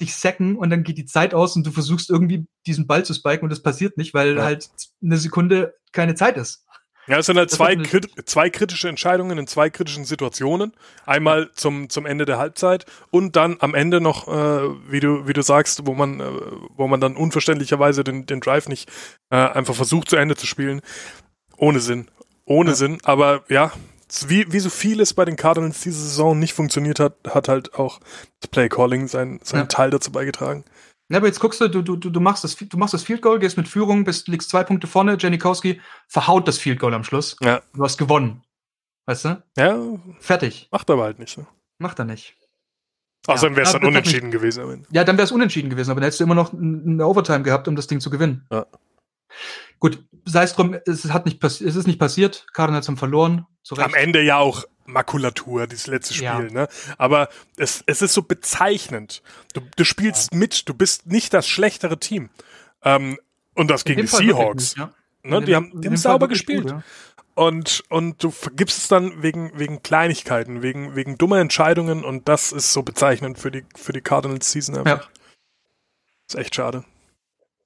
dich 0.00 0.16
sacken 0.16 0.56
und 0.56 0.70
dann 0.70 0.82
geht 0.82 0.98
die 0.98 1.04
Zeit 1.04 1.34
aus 1.34 1.56
und 1.56 1.66
du 1.66 1.70
versuchst 1.70 2.10
irgendwie 2.10 2.46
diesen 2.66 2.86
Ball 2.86 3.04
zu 3.04 3.14
spiken 3.14 3.44
und 3.44 3.50
das 3.50 3.62
passiert 3.62 3.98
nicht, 3.98 4.14
weil 4.14 4.36
ja. 4.36 4.42
halt 4.42 4.70
eine 5.02 5.18
Sekunde 5.18 5.74
keine 5.92 6.14
Zeit 6.14 6.36
ist. 6.36 6.64
Ja, 7.08 7.18
es 7.18 7.26
sind 7.26 7.36
halt 7.36 7.50
zwei, 7.50 7.74
krit 7.74 8.08
zwei 8.26 8.48
kritische 8.48 8.88
Entscheidungen 8.88 9.36
in 9.36 9.46
zwei 9.46 9.70
kritischen 9.70 10.04
Situationen. 10.04 10.72
Einmal 11.04 11.50
zum, 11.54 11.88
zum 11.90 12.06
Ende 12.06 12.24
der 12.24 12.38
Halbzeit 12.38 12.86
und 13.10 13.34
dann 13.34 13.56
am 13.60 13.74
Ende 13.74 14.00
noch, 14.00 14.28
äh, 14.28 14.68
wie, 14.88 15.00
du, 15.00 15.26
wie 15.26 15.32
du 15.32 15.42
sagst, 15.42 15.86
wo 15.86 15.94
man, 15.94 16.20
äh, 16.20 16.24
wo 16.76 16.86
man 16.86 17.00
dann 17.00 17.16
unverständlicherweise 17.16 18.04
den, 18.04 18.26
den 18.26 18.40
Drive 18.40 18.68
nicht 18.68 18.88
äh, 19.30 19.36
einfach 19.36 19.74
versucht 19.74 20.10
zu 20.10 20.16
Ende 20.16 20.36
zu 20.36 20.46
spielen. 20.46 20.80
Ohne 21.56 21.80
Sinn. 21.80 22.08
Ohne 22.44 22.70
ja. 22.70 22.76
Sinn. 22.76 22.98
Aber 23.02 23.42
ja, 23.48 23.72
wie, 24.26 24.52
wie 24.52 24.60
so 24.60 24.70
vieles 24.70 25.14
bei 25.14 25.24
den 25.24 25.36
Cardinals 25.36 25.80
diese 25.80 26.00
Saison 26.00 26.38
nicht 26.38 26.52
funktioniert 26.52 27.00
hat, 27.00 27.14
hat 27.28 27.48
halt 27.48 27.74
auch 27.74 28.00
das 28.40 28.48
Play 28.48 28.68
Calling 28.68 29.08
seinen, 29.08 29.40
seinen 29.42 29.60
ja. 29.60 29.66
Teil 29.66 29.90
dazu 29.90 30.12
beigetragen. 30.12 30.64
Ja, 31.12 31.18
aber 31.18 31.26
jetzt 31.26 31.40
guckst 31.40 31.60
du, 31.60 31.68
du, 31.68 31.82
du, 31.82 31.96
du, 31.96 32.20
machst 32.20 32.42
das, 32.42 32.56
du 32.56 32.78
machst 32.78 32.94
das 32.94 33.02
Field 33.02 33.20
Goal, 33.20 33.38
gehst 33.38 33.58
mit 33.58 33.68
Führung, 33.68 34.04
bist, 34.04 34.28
liegst 34.28 34.48
zwei 34.48 34.64
Punkte 34.64 34.86
vorne, 34.86 35.18
Janikowski 35.20 35.78
verhaut 36.08 36.48
das 36.48 36.56
Field 36.56 36.80
Goal 36.80 36.94
am 36.94 37.04
Schluss. 37.04 37.36
Ja. 37.42 37.60
Du 37.74 37.84
hast 37.84 37.98
gewonnen. 37.98 38.42
Weißt 39.04 39.26
du? 39.26 39.42
Ja. 39.58 39.78
Fertig. 40.20 40.68
Macht 40.70 40.88
aber 40.88 41.02
halt 41.02 41.18
nicht. 41.18 41.36
Ne? 41.36 41.46
Macht 41.76 41.98
er 41.98 42.06
nicht. 42.06 42.34
Außerdem 43.26 43.56
wäre 43.56 43.66
es 43.66 43.72
dann 43.72 43.84
unentschieden 43.84 44.30
nicht, 44.30 44.38
gewesen. 44.38 44.86
Ja, 44.90 45.04
dann 45.04 45.18
wäre 45.18 45.26
es 45.26 45.32
unentschieden 45.32 45.68
gewesen, 45.68 45.90
aber 45.90 46.00
dann 46.00 46.06
hättest 46.06 46.20
du 46.20 46.24
immer 46.24 46.34
noch 46.34 46.54
eine 46.54 47.06
Overtime 47.06 47.42
gehabt, 47.42 47.68
um 47.68 47.76
das 47.76 47.88
Ding 47.88 48.00
zu 48.00 48.08
gewinnen. 48.08 48.46
Ja. 48.50 48.64
Gut, 49.80 50.02
sei 50.24 50.44
es 50.44 50.54
drum, 50.54 50.76
es 50.86 51.12
hat 51.12 51.26
nicht 51.26 51.44
es 51.44 51.60
ist 51.60 51.86
nicht 51.86 51.98
passiert. 51.98 52.46
Cardinals 52.54 52.88
haben 52.88 52.96
verloren. 52.96 53.46
Am 53.76 53.92
Ende 53.92 54.22
ja 54.22 54.38
auch 54.38 54.64
Makulatur, 54.84 55.66
dieses 55.66 55.86
letzte 55.86 56.14
Spiel, 56.14 56.26
ja. 56.26 56.40
ne? 56.40 56.68
Aber 56.98 57.28
es, 57.56 57.82
es 57.86 58.02
ist 58.02 58.14
so 58.14 58.22
bezeichnend. 58.22 59.22
Du, 59.54 59.60
du 59.76 59.84
spielst 59.84 60.32
ja. 60.32 60.38
mit, 60.38 60.68
du 60.68 60.74
bist 60.74 61.06
nicht 61.06 61.32
das 61.34 61.48
schlechtere 61.48 61.98
Team. 61.98 62.30
Ähm, 62.82 63.18
und 63.54 63.70
das 63.70 63.84
gegen 63.84 64.02
die 64.02 64.06
Fall 64.06 64.20
Seahawks. 64.20 64.76
Nicht, 64.76 64.78
ja. 64.78 64.92
ne? 65.22 65.42
Die 65.44 65.54
haben, 65.54 65.80
die 65.80 65.88
haben 65.88 65.96
sauber 65.96 66.28
gespielt. 66.28 66.72
Gut, 66.72 66.82
und, 67.34 67.82
und 67.88 68.22
du 68.22 68.30
vergibst 68.30 68.78
es 68.78 68.88
dann 68.88 69.22
wegen, 69.22 69.58
wegen 69.58 69.82
Kleinigkeiten, 69.82 70.62
wegen, 70.62 70.94
wegen 70.94 71.16
dummer 71.16 71.38
Entscheidungen 71.38 72.04
und 72.04 72.28
das 72.28 72.52
ist 72.52 72.72
so 72.72 72.82
bezeichnend 72.82 73.38
für 73.38 73.50
die, 73.50 73.64
für 73.74 73.92
die 73.92 74.02
Cardinals 74.02 74.52
Season 74.52 74.76
einfach. 74.76 75.04
Ja. 75.04 75.10
Ist 76.28 76.36
echt 76.36 76.54
schade. 76.54 76.84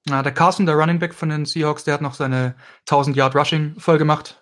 Na, 0.05 0.23
der 0.23 0.33
Carson, 0.33 0.65
der 0.65 0.75
Running 0.75 0.99
Back 0.99 1.13
von 1.13 1.29
den 1.29 1.45
Seahawks, 1.45 1.83
der 1.83 1.95
hat 1.95 2.01
noch 2.01 2.13
seine 2.13 2.55
1000 2.81 3.17
Yard 3.17 3.35
Rushing 3.35 3.75
voll 3.77 3.97
gemacht. 3.97 4.41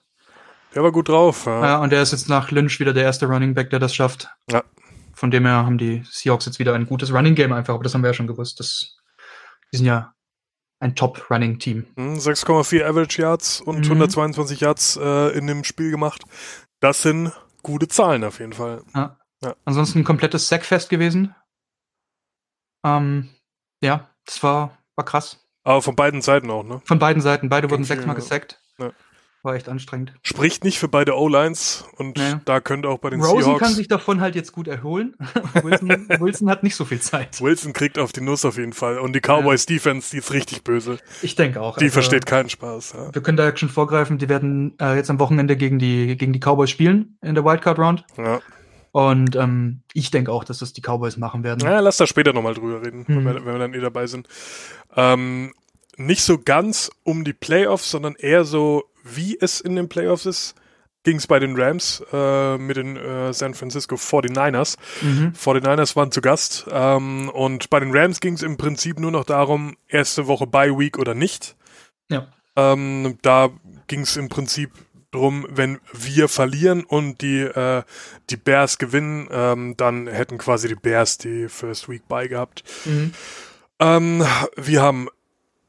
Der 0.75 0.83
war 0.83 0.91
gut 0.91 1.07
drauf. 1.07 1.45
Ja. 1.45 1.65
ja, 1.65 1.77
und 1.77 1.91
der 1.91 2.01
ist 2.01 2.11
jetzt 2.11 2.27
nach 2.27 2.51
Lynch 2.51 2.79
wieder 2.79 2.93
der 2.93 3.03
erste 3.03 3.27
Running 3.27 3.53
Back, 3.53 3.69
der 3.69 3.79
das 3.79 3.95
schafft. 3.95 4.27
Ja. 4.51 4.63
Von 5.13 5.31
dem 5.31 5.45
her 5.45 5.65
haben 5.65 5.77
die 5.77 6.03
Seahawks 6.09 6.45
jetzt 6.45 6.59
wieder 6.59 6.73
ein 6.73 6.85
gutes 6.85 7.13
Running 7.13 7.35
Game 7.35 7.53
einfach, 7.53 7.73
aber 7.73 7.83
das 7.83 7.93
haben 7.93 8.01
wir 8.01 8.09
ja 8.09 8.13
schon 8.13 8.27
gewusst. 8.27 8.59
Das, 8.59 8.97
die 9.71 9.77
sind 9.77 9.85
ja 9.85 10.13
ein 10.79 10.93
Top-Running-Team. 10.95 11.85
6,4 11.95 12.79
hm, 12.81 12.89
Average 12.89 13.21
Yards 13.21 13.61
und 13.61 13.77
mhm. 13.77 13.83
122 13.85 14.59
Yards 14.59 14.97
äh, 14.97 15.29
in 15.29 15.47
dem 15.47 15.63
Spiel 15.63 15.89
gemacht. 15.89 16.23
Das 16.81 17.01
sind 17.01 17.31
gute 17.63 17.87
Zahlen 17.87 18.25
auf 18.25 18.39
jeden 18.39 18.53
Fall. 18.53 18.83
Ja. 18.93 19.17
ja. 19.41 19.55
Ansonsten 19.63 19.99
ein 19.99 20.03
komplettes 20.03 20.49
Sackfest 20.49 20.89
gewesen. 20.89 21.33
Ähm, 22.83 23.29
ja, 23.81 24.09
das 24.25 24.43
war, 24.43 24.77
war 24.95 25.05
krass. 25.05 25.39
Aber 25.63 25.81
von 25.81 25.95
beiden 25.95 26.21
Seiten 26.21 26.51
auch, 26.51 26.63
ne? 26.63 26.81
Von 26.83 26.99
beiden 26.99 27.21
Seiten. 27.21 27.47
Beide 27.47 27.71
wurden 27.71 27.85
sechsmal 27.85 28.15
gesackt. 28.15 28.61
Ja. 28.77 28.91
War 29.45 29.53
echt 29.53 29.69
anstrengend. 29.69 30.11
Spricht 30.23 30.63
nicht 30.63 30.79
für 30.79 30.87
beide 30.87 31.15
O-Lines 31.15 31.85
und 31.97 32.17
nee. 32.17 32.33
da 32.45 32.59
könnte 32.59 32.89
auch 32.89 32.97
bei 32.97 33.11
den 33.11 33.21
Rosen 33.21 33.43
Seahawks... 33.43 33.59
kann 33.59 33.73
sich 33.73 33.87
davon 33.87 34.19
halt 34.19 34.33
jetzt 34.33 34.51
gut 34.51 34.67
erholen. 34.67 35.15
Wilson, 35.61 36.09
Wilson, 36.19 36.49
hat 36.49 36.63
nicht 36.63 36.75
so 36.75 36.83
viel 36.83 36.99
Zeit. 36.99 37.39
Wilson 37.39 37.71
kriegt 37.71 37.99
auf 37.99 38.11
die 38.11 38.21
Nuss 38.21 38.43
auf 38.43 38.57
jeden 38.57 38.73
Fall. 38.73 38.97
Und 38.97 39.13
die 39.13 39.19
Cowboys 39.19 39.67
ja. 39.69 39.75
Defense, 39.75 40.09
die 40.09 40.17
ist 40.17 40.33
richtig 40.33 40.63
böse. 40.63 40.97
Ich 41.21 41.35
denke 41.35 41.61
auch. 41.61 41.77
Die 41.77 41.83
also, 41.83 41.93
versteht 41.93 42.25
keinen 42.25 42.49
Spaß. 42.49 42.93
Ja. 42.93 43.13
Wir 43.13 43.21
können 43.21 43.37
da 43.37 43.55
schon 43.55 43.69
vorgreifen, 43.69 44.17
die 44.17 44.29
werden 44.29 44.73
äh, 44.81 44.95
jetzt 44.95 45.11
am 45.11 45.19
Wochenende 45.19 45.55
gegen 45.55 45.77
die, 45.77 46.17
gegen 46.17 46.33
die 46.33 46.39
Cowboys 46.39 46.71
spielen 46.71 47.19
in 47.21 47.35
der 47.35 47.45
Wildcard 47.45 47.77
Round. 47.77 48.03
Ja. 48.17 48.41
Und 48.93 49.35
ähm, 49.35 49.81
ich 49.93 50.09
denke 50.09 50.31
auch, 50.31 50.43
dass 50.43 50.57
das 50.57 50.73
die 50.73 50.81
Cowboys 50.81 51.17
machen 51.17 51.43
werden. 51.43 51.59
Ja, 51.59 51.81
lass 51.81 51.97
da 51.97 52.07
später 52.07 52.33
nochmal 52.33 52.55
drüber 52.55 52.81
reden, 52.81 53.05
mhm. 53.07 53.15
wenn, 53.17 53.25
wir, 53.25 53.35
wenn 53.45 53.53
wir 53.53 53.59
dann 53.59 53.73
eh 53.75 53.79
dabei 53.79 54.07
sind. 54.07 54.27
Ähm, 54.95 55.53
nicht 55.97 56.23
so 56.23 56.39
ganz 56.39 56.89
um 57.03 57.23
die 57.23 57.33
Playoffs, 57.33 57.91
sondern 57.91 58.15
eher 58.15 58.43
so 58.43 58.85
wie 59.05 59.37
es 59.39 59.61
in 59.61 59.75
den 59.75 59.87
Playoffs 59.87 60.25
ist, 60.25 60.55
ging 61.03 61.17
es 61.17 61.27
bei 61.27 61.39
den 61.39 61.55
Rams 61.55 62.03
äh, 62.11 62.57
mit 62.57 62.77
den 62.77 62.97
äh, 62.97 63.31
San 63.31 63.53
Francisco 63.53 63.95
49ers. 63.95 64.75
Mhm. 65.01 65.33
49ers 65.39 65.95
waren 65.95 66.11
zu 66.11 66.19
Gast 66.19 66.65
ähm, 66.69 67.29
und 67.29 67.69
bei 67.69 67.79
den 67.79 67.95
Rams 67.95 68.19
ging 68.19 68.33
es 68.33 68.41
im 68.41 68.57
Prinzip 68.57 68.99
nur 68.99 69.11
noch 69.11 69.23
darum, 69.23 69.77
erste 69.87 70.27
Woche 70.27 70.47
Bye 70.47 70.77
Week 70.77 70.97
oder 70.97 71.13
nicht. 71.13 71.55
Ja. 72.09 72.27
Ähm, 72.55 73.17
da 73.21 73.49
ging 73.87 74.01
es 74.01 74.17
im 74.17 74.29
Prinzip 74.29 74.71
drum, 75.11 75.45
wenn 75.49 75.79
wir 75.93 76.27
verlieren 76.27 76.83
und 76.83 77.21
die, 77.21 77.41
äh, 77.41 77.83
die 78.29 78.37
Bears 78.37 78.77
gewinnen, 78.77 79.27
ähm, 79.31 79.75
dann 79.77 80.07
hätten 80.07 80.37
quasi 80.37 80.67
die 80.67 80.75
Bears 80.75 81.17
die 81.17 81.47
First 81.47 81.87
Week 81.87 82.03
bei 82.07 82.27
gehabt. 82.27 82.63
Mhm. 82.85 83.13
Ähm, 83.79 84.25
wir 84.57 84.81
haben 84.81 85.07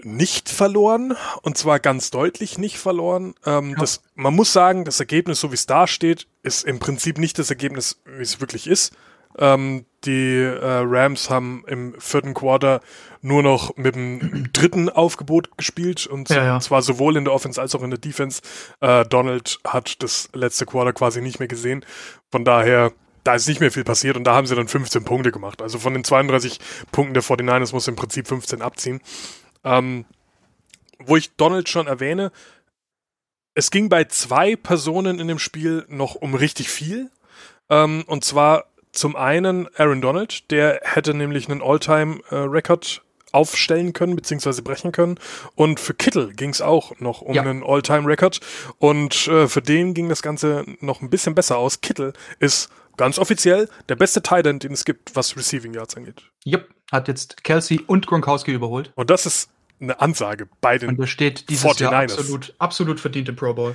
nicht 0.02 0.48
verloren 0.48 1.16
und 1.42 1.56
zwar 1.56 1.80
ganz 1.80 2.10
deutlich 2.10 2.58
nicht 2.58 2.78
verloren. 2.78 3.34
Ähm, 3.46 3.70
Ja. 3.70 3.76
das, 3.78 4.02
man 4.14 4.34
muss 4.34 4.52
sagen, 4.52 4.84
das 4.84 5.00
Ergebnis, 5.00 5.40
so 5.40 5.50
wie 5.50 5.54
es 5.54 5.66
da 5.66 5.86
steht, 5.86 6.26
ist 6.42 6.64
im 6.64 6.78
Prinzip 6.78 7.18
nicht 7.18 7.38
das 7.38 7.50
Ergebnis, 7.50 8.00
wie 8.04 8.22
es 8.22 8.40
wirklich 8.40 8.66
ist. 8.66 8.92
Ähm, 9.38 9.84
die 10.04 10.34
äh, 10.38 10.58
Rams 10.62 11.28
haben 11.28 11.62
im 11.66 11.94
vierten 11.98 12.32
Quarter 12.32 12.80
nur 13.20 13.42
noch 13.42 13.76
mit 13.76 13.94
dem 13.94 14.48
dritten 14.52 14.88
Aufgebot 14.88 15.58
gespielt 15.58 16.06
und 16.06 16.30
Ja, 16.30 16.44
ja. 16.44 16.60
zwar 16.60 16.80
sowohl 16.80 17.16
in 17.16 17.24
der 17.24 17.34
Offense 17.34 17.60
als 17.60 17.74
auch 17.74 17.82
in 17.82 17.90
der 17.90 17.98
Defense. 17.98 18.40
Äh, 18.80 19.04
Donald 19.06 19.58
hat 19.66 20.02
das 20.02 20.30
letzte 20.32 20.64
Quarter 20.64 20.92
quasi 20.94 21.20
nicht 21.20 21.38
mehr 21.38 21.48
gesehen. 21.48 21.84
Von 22.30 22.44
daher, 22.46 22.92
da 23.24 23.34
ist 23.34 23.48
nicht 23.48 23.60
mehr 23.60 23.72
viel 23.72 23.84
passiert 23.84 24.16
und 24.16 24.24
da 24.24 24.34
haben 24.34 24.46
sie 24.46 24.54
dann 24.54 24.68
15 24.68 25.04
Punkte 25.04 25.32
gemacht. 25.32 25.60
Also 25.60 25.78
von 25.78 25.92
den 25.92 26.04
32 26.04 26.58
Punkten 26.92 27.12
der 27.12 27.22
49ers 27.22 27.72
muss 27.74 27.88
im 27.88 27.96
Prinzip 27.96 28.28
15 28.28 28.62
abziehen. 28.62 29.00
Ähm, 29.66 30.04
wo 31.04 31.16
ich 31.16 31.36
Donald 31.36 31.68
schon 31.68 31.86
erwähne, 31.86 32.32
es 33.54 33.70
ging 33.70 33.88
bei 33.88 34.04
zwei 34.04 34.56
Personen 34.56 35.18
in 35.18 35.28
dem 35.28 35.38
Spiel 35.38 35.84
noch 35.88 36.14
um 36.14 36.34
richtig 36.34 36.68
viel. 36.70 37.10
Ähm, 37.68 38.04
und 38.06 38.24
zwar 38.24 38.64
zum 38.92 39.16
einen 39.16 39.68
Aaron 39.76 40.00
Donald, 40.00 40.50
der 40.50 40.80
hätte 40.82 41.12
nämlich 41.14 41.50
einen 41.50 41.62
All-Time-Record 41.62 43.02
aufstellen 43.32 43.92
können, 43.92 44.16
beziehungsweise 44.16 44.62
brechen 44.62 44.92
können. 44.92 45.18
Und 45.54 45.80
für 45.80 45.92
Kittel 45.94 46.32
ging 46.32 46.50
es 46.50 46.62
auch 46.62 46.98
noch 47.00 47.20
um 47.20 47.34
Ja. 47.34 47.42
einen 47.42 47.62
All-Time-Record. 47.62 48.40
Und 48.78 49.26
äh, 49.28 49.48
für 49.48 49.60
den 49.60 49.92
ging 49.94 50.08
das 50.08 50.22
Ganze 50.22 50.64
noch 50.80 51.02
ein 51.02 51.10
bisschen 51.10 51.34
besser 51.34 51.58
aus. 51.58 51.80
Kittel 51.82 52.14
ist 52.38 52.70
ganz 52.96 53.18
offiziell 53.18 53.68
der 53.90 53.96
beste 53.96 54.22
Tight 54.22 54.46
End, 54.46 54.62
den 54.62 54.72
es 54.72 54.84
gibt, 54.86 55.14
was 55.16 55.36
Receiving 55.36 55.74
Yards 55.74 55.96
angeht. 55.96 56.22
Yep, 56.46 56.68
hat 56.90 57.08
jetzt 57.08 57.44
Kelsey 57.44 57.80
und 57.86 58.06
Gronkowski 58.06 58.52
überholt. 58.52 58.90
Und 58.94 59.10
das 59.10 59.26
ist 59.26 59.50
eine 59.80 60.00
Ansage 60.00 60.48
bei 60.60 60.78
den 60.78 60.90
Und 60.90 60.98
der 60.98 61.06
steht 61.06 61.48
dieses 61.48 61.78
Jahr 61.78 61.92
49ers. 61.92 62.18
absolut, 62.18 62.54
absolut 62.58 63.00
verdient 63.00 63.28
im 63.28 63.36
Pro 63.36 63.54
Bowl. 63.54 63.74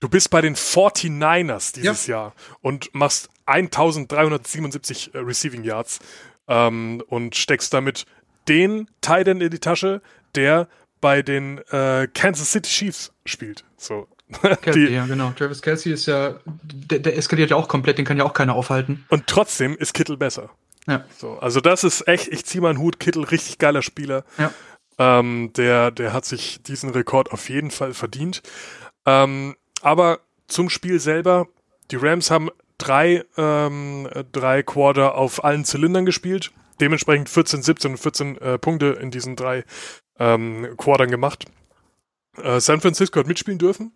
Du 0.00 0.08
bist 0.08 0.30
bei 0.30 0.40
den 0.40 0.56
49ers 0.56 1.74
dieses 1.74 2.06
Jahr 2.06 2.34
und 2.62 2.94
machst 2.94 3.28
1377 3.46 5.14
äh, 5.14 5.18
Receiving 5.18 5.62
Yards 5.64 6.00
ähm, 6.48 7.02
und 7.08 7.36
steckst 7.36 7.74
damit 7.74 8.06
den 8.48 8.88
Tight 9.02 9.28
End 9.28 9.42
in 9.42 9.50
die 9.50 9.58
Tasche, 9.58 10.00
der 10.34 10.68
bei 11.00 11.22
den 11.22 11.58
äh, 11.70 12.08
Kansas 12.12 12.52
City 12.52 12.70
Chiefs 12.70 13.12
spielt. 13.24 13.64
So. 13.76 14.08
Kelsey, 14.62 14.86
die, 14.86 14.92
ja, 14.94 15.06
genau. 15.06 15.32
Travis 15.36 15.60
Kelsey 15.60 15.92
ist 15.92 16.06
ja, 16.06 16.38
der, 16.62 17.00
der 17.00 17.16
eskaliert 17.16 17.50
ja 17.50 17.56
auch 17.56 17.68
komplett, 17.68 17.98
den 17.98 18.04
kann 18.04 18.16
ja 18.16 18.24
auch 18.24 18.32
keiner 18.32 18.54
aufhalten. 18.54 19.04
und 19.08 19.26
trotzdem 19.26 19.76
ist 19.76 19.92
Kittel 19.92 20.16
besser. 20.16 20.50
Ja. 20.86 21.04
So, 21.18 21.38
also 21.38 21.60
das 21.60 21.84
ist 21.84 22.08
echt, 22.08 22.28
ich 22.28 22.44
ziehe 22.44 22.62
meinen 22.62 22.78
Hut, 22.78 23.00
Kittel, 23.00 23.24
richtig 23.24 23.58
geiler 23.58 23.82
Spieler. 23.82 24.24
Ja. 24.38 24.52
Ähm, 25.00 25.50
der, 25.56 25.90
der 25.90 26.12
hat 26.12 26.26
sich 26.26 26.62
diesen 26.62 26.90
Rekord 26.90 27.32
auf 27.32 27.48
jeden 27.48 27.70
Fall 27.70 27.94
verdient. 27.94 28.42
Ähm, 29.06 29.56
aber 29.80 30.20
zum 30.46 30.68
Spiel 30.68 31.00
selber, 31.00 31.48
die 31.90 31.96
Rams 31.96 32.30
haben 32.30 32.50
drei, 32.76 33.24
ähm, 33.38 34.08
drei 34.30 34.62
Quarter 34.62 35.14
auf 35.14 35.42
allen 35.42 35.64
Zylindern 35.64 36.04
gespielt. 36.04 36.52
Dementsprechend 36.82 37.30
14, 37.30 37.62
17 37.62 37.90
und 37.92 37.96
14 37.96 38.38
äh, 38.38 38.58
Punkte 38.58 38.98
in 39.00 39.10
diesen 39.10 39.36
drei 39.36 39.64
ähm, 40.18 40.68
Quartern 40.76 41.10
gemacht. 41.10 41.46
Äh, 42.36 42.60
San 42.60 42.82
Francisco 42.82 43.20
hat 43.20 43.26
mitspielen 43.26 43.58
dürfen. 43.58 43.92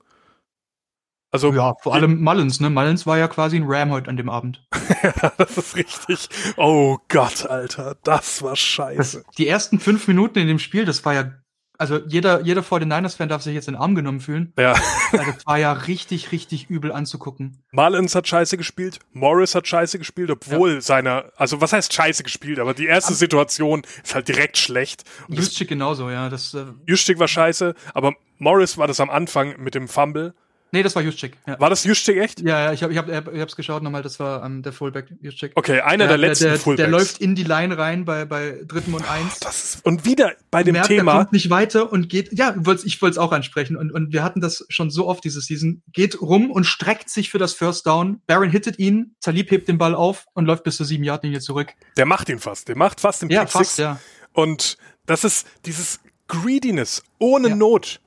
Also 1.34 1.52
Ja, 1.52 1.74
vor 1.82 1.94
allem 1.94 2.22
Mullins, 2.22 2.60
ne? 2.60 2.70
Mullins 2.70 3.06
war 3.06 3.18
ja 3.18 3.26
quasi 3.26 3.56
ein 3.56 3.64
Ram 3.66 3.90
heute 3.90 4.08
an 4.08 4.16
dem 4.16 4.30
Abend. 4.30 4.64
das 5.36 5.58
ist 5.58 5.74
richtig. 5.74 6.28
Oh 6.56 6.98
Gott, 7.08 7.44
Alter, 7.46 7.96
das 8.04 8.40
war 8.42 8.54
scheiße. 8.54 9.24
Das, 9.26 9.34
die 9.36 9.48
ersten 9.48 9.80
fünf 9.80 10.06
Minuten 10.06 10.38
in 10.38 10.46
dem 10.46 10.60
Spiel, 10.60 10.84
das 10.84 11.04
war 11.04 11.12
ja, 11.12 11.32
also 11.76 11.98
jeder, 12.06 12.42
jeder 12.42 12.60
49ers-Fan 12.62 13.28
darf 13.28 13.42
sich 13.42 13.52
jetzt 13.52 13.66
in 13.66 13.74
den 13.74 13.80
Arm 13.82 13.96
genommen 13.96 14.20
fühlen. 14.20 14.52
Ja. 14.56 14.74
Also 15.10 15.32
das 15.32 15.44
war 15.44 15.58
ja 15.58 15.72
richtig, 15.72 16.30
richtig 16.30 16.70
übel 16.70 16.92
anzugucken. 16.92 17.64
Mullins 17.72 18.14
hat 18.14 18.28
scheiße 18.28 18.56
gespielt, 18.56 19.00
Morris 19.12 19.56
hat 19.56 19.66
scheiße 19.66 19.98
gespielt, 19.98 20.30
obwohl 20.30 20.80
seiner, 20.82 21.32
also 21.36 21.60
was 21.60 21.72
heißt 21.72 21.92
scheiße 21.92 22.22
gespielt, 22.22 22.60
aber 22.60 22.74
die 22.74 22.86
erste 22.86 23.10
Am- 23.10 23.16
Situation 23.16 23.82
ist 24.04 24.14
halt 24.14 24.28
direkt 24.28 24.56
schlecht. 24.56 25.02
Juszczyk 25.26 25.68
genauso, 25.68 26.10
ja. 26.10 26.28
Das, 26.28 26.54
äh, 26.54 26.64
Juszczyk 26.86 27.18
war 27.18 27.26
scheiße, 27.26 27.74
aber 27.92 28.12
Morris 28.38 28.78
war 28.78 28.86
das 28.86 29.00
am 29.00 29.10
Anfang 29.10 29.60
mit 29.60 29.74
dem 29.74 29.88
Fumble. 29.88 30.32
Nee, 30.72 30.82
das 30.82 30.94
war 30.96 31.02
Juszczyk. 31.02 31.36
Ja, 31.46 31.58
War 31.60 31.70
das 31.70 31.84
Juszczyk 31.84 32.16
echt? 32.18 32.40
ja, 32.40 32.64
ja 32.66 32.72
ich 32.72 32.82
habe 32.82 32.92
ich 32.92 32.98
hab, 32.98 33.32
ich 33.32 33.40
hab's 33.40 33.54
geschaut 33.56 33.82
nochmal, 33.82 34.02
das 34.02 34.18
war 34.18 34.44
ähm, 34.44 34.62
der 34.62 34.72
Fullback 34.72 35.06
Juszczyk. 35.20 35.52
Okay, 35.54 35.80
einer 35.80 36.06
der, 36.08 36.18
letzten 36.18 36.44
der, 36.44 36.58
Fullbacks. 36.58 36.76
der 36.76 36.88
läuft 36.88 37.18
in 37.20 37.34
die 37.34 37.44
Line 37.44 37.76
rein 37.78 38.04
bei, 38.04 38.24
bei 38.24 38.60
dritten 38.66 38.92
und 38.94 39.08
eins. 39.08 39.38
das 39.40 39.62
ist, 39.76 39.84
und 39.86 40.04
wieder 40.04 40.32
bei 40.50 40.62
dem 40.62 40.72
merkt, 40.72 40.90
er 40.90 40.96
Thema, 40.96 41.18
kommt 41.18 41.32
nicht 41.32 41.50
weiter 41.50 41.92
und 41.92 42.08
geht, 42.08 42.32
ja, 42.36 42.54
ich 42.58 42.66
wollte 43.02 43.10
es 43.12 43.18
auch 43.18 43.32
ansprechen. 43.32 43.76
Und, 43.76 43.92
und 43.92 44.12
wir 44.12 44.22
hatten 44.24 44.40
das 44.40 44.64
schon 44.68 44.90
so 44.90 45.06
oft 45.06 45.22
diese 45.24 45.40
Season. 45.40 45.82
Geht 45.92 46.20
rum 46.20 46.50
und 46.50 46.64
streckt 46.64 47.08
sich 47.10 47.30
für 47.30 47.38
das 47.38 47.54
First 47.54 47.86
Down. 47.86 48.20
Baron 48.26 48.50
hittet 48.50 48.78
ihn, 48.78 49.14
Talib 49.20 49.50
hebt 49.50 49.68
den 49.68 49.78
Ball 49.78 49.94
auf 49.94 50.26
und 50.34 50.46
läuft 50.46 50.64
bis 50.64 50.76
zur 50.78 50.86
7-Yard-Linie 50.86 51.40
zurück. 51.40 51.72
der 51.96 52.06
macht 52.06 52.28
ihn 52.28 52.38
fast, 52.40 52.68
der 52.68 52.76
macht 52.76 53.00
fast 53.00 53.22
den 53.22 53.30
Ja, 53.30 53.42
Pick 53.42 53.50
fast, 53.52 53.76
Six. 53.76 53.78
ja. 53.78 54.00
Und 54.32 54.76
das 55.06 55.22
ist 55.24 55.46
dieses 55.66 56.00
Greediness 56.26 57.02
ohne 57.18 57.48
Ja. 57.50 57.54
Not. 57.56 58.00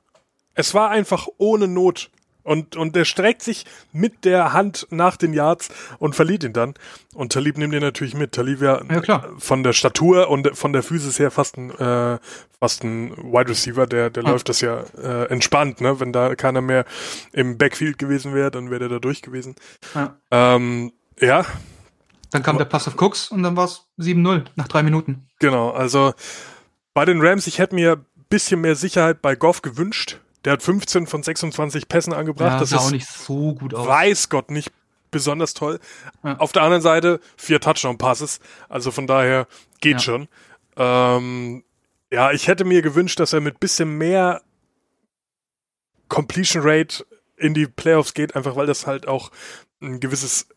Es 0.56 0.74
war 0.74 0.90
einfach 0.90 1.28
ohne 1.38 1.68
Not. 1.68 2.10
Und, 2.48 2.78
und 2.78 2.96
der 2.96 3.04
streckt 3.04 3.42
sich 3.44 3.66
mit 3.92 4.24
der 4.24 4.54
Hand 4.54 4.88
nach 4.90 5.18
den 5.18 5.34
Yards 5.34 5.68
und 6.00 6.16
verliert 6.16 6.46
ihn 6.46 6.54
dann. 6.54 6.76
Und 7.14 7.34
Talib 7.34 7.58
nimmt 7.58 7.74
ihn 7.74 7.82
natürlich 7.82 8.14
mit. 8.14 8.32
Talib 8.32 8.62
ja, 8.62 8.82
Ja, 8.90 9.02
klar. 9.02 9.30
von 9.38 9.64
der 9.64 9.74
Statur 9.74 10.30
und 10.30 10.56
von 10.58 10.72
der 10.72 10.82
Physis 10.82 11.20
her 11.20 11.30
fast 11.30 11.58
ein, 11.58 11.72
äh, 11.72 12.20
fast 12.60 12.86
ein 12.86 13.12
Wide 13.18 13.50
Receiver. 13.50 13.86
Der, 13.86 14.10
der 14.10 14.24
Ja. 14.24 14.30
läuft 14.30 14.48
das 14.48 14.62
ja 14.62 14.80
äh, 15.02 15.26
entspannt. 15.26 15.82
Ne? 15.82 16.00
Wenn 16.00 16.14
da 16.14 16.36
keiner 16.36 16.62
mehr 16.62 16.86
im 17.34 17.58
Backfield 17.58 17.98
gewesen 17.98 18.34
wäre, 18.34 18.50
dann 18.50 18.70
wäre 18.70 18.80
der 18.80 18.90
da 18.90 19.00
durch 19.00 19.22
gewesen. 19.22 19.56
ja. 19.94 20.16
Ähm, 20.32 20.94
ja, 21.20 21.46
Dann 22.32 22.44
kam 22.44 22.58
der 22.58 22.66
Pass 22.66 22.88
auf 22.88 22.96
Cooks 23.02 23.30
und 23.30 23.44
dann 23.44 23.58
war 23.58 23.66
es 23.66 23.88
7-0 23.98 24.46
nach 24.56 24.68
drei 24.70 24.84
Minuten. 24.84 25.28
Genau, 25.40 25.72
also 25.72 26.14
bei 26.94 27.04
den 27.06 27.20
Rams, 27.22 27.46
ich 27.48 27.60
hätte 27.60 27.76
mir 27.76 27.94
ein 27.98 28.06
bisschen 28.30 28.62
mehr 28.62 28.76
Sicherheit 28.76 29.22
bei 29.22 29.36
Goff 29.36 29.62
gewünscht. 29.62 30.20
Der 30.46 30.54
hat 30.54 30.64
15 30.64 31.08
von 31.08 31.24
26 31.24 31.88
Pässen 31.90 32.14
angebracht. 32.14 32.54
Ja, 32.54 32.60
das 32.60 32.70
sah 32.70 32.78
ist, 32.78 32.84
auch 32.84 32.92
nicht 32.92 33.08
so 33.08 33.54
gut 33.56 33.74
aus. 33.74 33.88
weiß 33.88 34.30
Gott, 34.30 34.52
nicht 34.52 34.72
besonders 35.12 35.54
toll. 35.54 35.80
Ja. 36.24 36.38
Auf 36.38 36.52
der 36.52 36.64
anderen 36.64 36.82
Seite 36.82 37.20
vier 37.38 37.60
Touchdown-Passes. 37.60 38.40
Also 38.70 38.92
von 38.92 39.08
daher 39.08 39.48
geht 39.82 39.94
Ja. 39.94 40.00
schon. 40.00 40.28
Ähm, 40.76 41.64
ja, 42.12 42.32
ich 42.32 42.48
hätte 42.48 42.66
mir 42.66 42.82
gewünscht, 42.82 43.20
dass 43.20 43.34
er 43.34 43.42
mit 43.42 43.60
bisschen 43.60 43.98
mehr 43.98 44.42
Completion 46.10 46.62
Rate 46.66 47.06
in 47.36 47.54
die 47.54 47.68
Playoffs 47.68 48.14
geht, 48.14 48.36
einfach 48.36 48.56
weil 48.56 48.66
das 48.68 48.88
halt 48.88 49.08
auch 49.08 49.32
ein 49.82 50.00
gewisses 50.00 50.48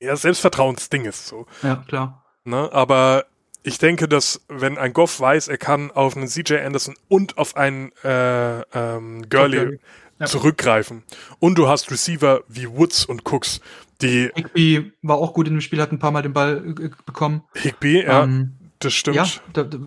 ja, 0.00 0.16
Selbstvertrauensding 0.16 1.04
ist. 1.04 1.26
So. 1.26 1.46
Ja, 1.62 1.76
klar. 1.76 2.24
Ne? 2.44 2.70
Aber 2.72 3.26
ich 3.62 3.78
denke, 3.78 4.08
dass 4.08 4.40
wenn 4.48 4.78
ein 4.78 4.92
Goff 4.92 5.20
weiß, 5.20 5.48
er 5.48 5.58
kann 5.58 5.90
auf 5.90 6.16
einen 6.16 6.28
CJ 6.28 6.56
Anderson 6.58 6.94
und 7.08 7.38
auf 7.38 7.56
einen 7.56 7.92
äh, 8.04 8.60
ähm, 8.72 9.28
Gurley. 9.28 9.78
Ja. 10.18 10.26
zurückgreifen 10.26 11.02
und 11.38 11.56
du 11.56 11.66
hast 11.66 11.90
Receiver 11.90 12.42
wie 12.46 12.68
Woods 12.68 13.06
und 13.06 13.24
Cooks, 13.24 13.62
die 14.02 14.30
Higby 14.34 14.92
war 15.00 15.16
auch 15.16 15.32
gut 15.32 15.46
in 15.48 15.54
dem 15.54 15.60
Spiel, 15.62 15.80
hat 15.80 15.92
ein 15.92 15.98
paar 15.98 16.10
Mal 16.10 16.20
den 16.20 16.34
Ball 16.34 16.58
äh, 16.78 16.90
bekommen. 17.06 17.42
Higby, 17.54 18.02
ja, 18.02 18.24
Ähm, 18.24 18.54
das 18.80 18.92
stimmt. 18.92 19.16
ja 19.16 19.26
da, 19.54 19.62
da, 19.64 19.78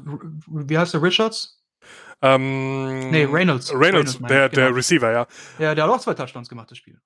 wie 0.48 0.76
heißt 0.76 0.96
der 0.96 1.04
Richards? 1.04 1.62
Ähm, 2.24 3.12
Nee, 3.12 3.26
Reynolds. 3.26 3.72
Reynolds, 3.74 4.20
meine 4.20 4.34
der, 4.34 4.50
der 4.50 4.66
genau. 4.68 4.76
Receiver, 4.78 5.12
ja. 5.12 5.28
Ja, 5.60 5.76
der 5.76 5.84
hat 5.84 5.92
auch 5.92 6.00
zwei 6.00 6.14
Touchdowns 6.16 6.50
gemacht, 6.50 6.72
das 6.72 6.80
Spiel. 6.80 7.00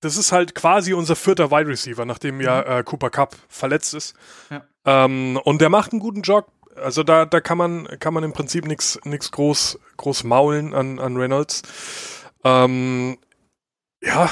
Das 0.00 0.16
ist 0.16 0.32
halt 0.32 0.54
quasi 0.54 0.94
unser 0.94 1.16
vierter 1.16 1.50
Wide 1.50 1.68
Receiver, 1.68 2.04
nachdem 2.06 2.40
ja 2.40 2.78
äh, 2.78 2.82
Cooper 2.82 3.10
Cup 3.10 3.36
verletzt 3.48 3.92
ist. 3.94 4.14
Mhm. 4.50 4.56
Ja. 4.56 4.64
Ähm, 4.84 5.38
und 5.44 5.60
der 5.60 5.70
macht 5.70 5.92
einen 5.92 6.00
guten 6.00 6.22
Job. 6.22 6.50
Also 6.76 7.02
da, 7.04 7.24
da 7.24 7.40
kann 7.40 7.56
man, 7.56 7.86
kann 8.00 8.12
man 8.14 8.24
im 8.24 8.32
Prinzip 8.32 8.66
nichts 8.66 8.98
nix 9.04 9.30
groß, 9.30 9.78
groß 9.96 10.24
maulen 10.24 10.74
an, 10.74 10.98
an 10.98 11.16
Reynolds. 11.16 11.62
Ähm, 12.42 13.16
ja, 14.02 14.28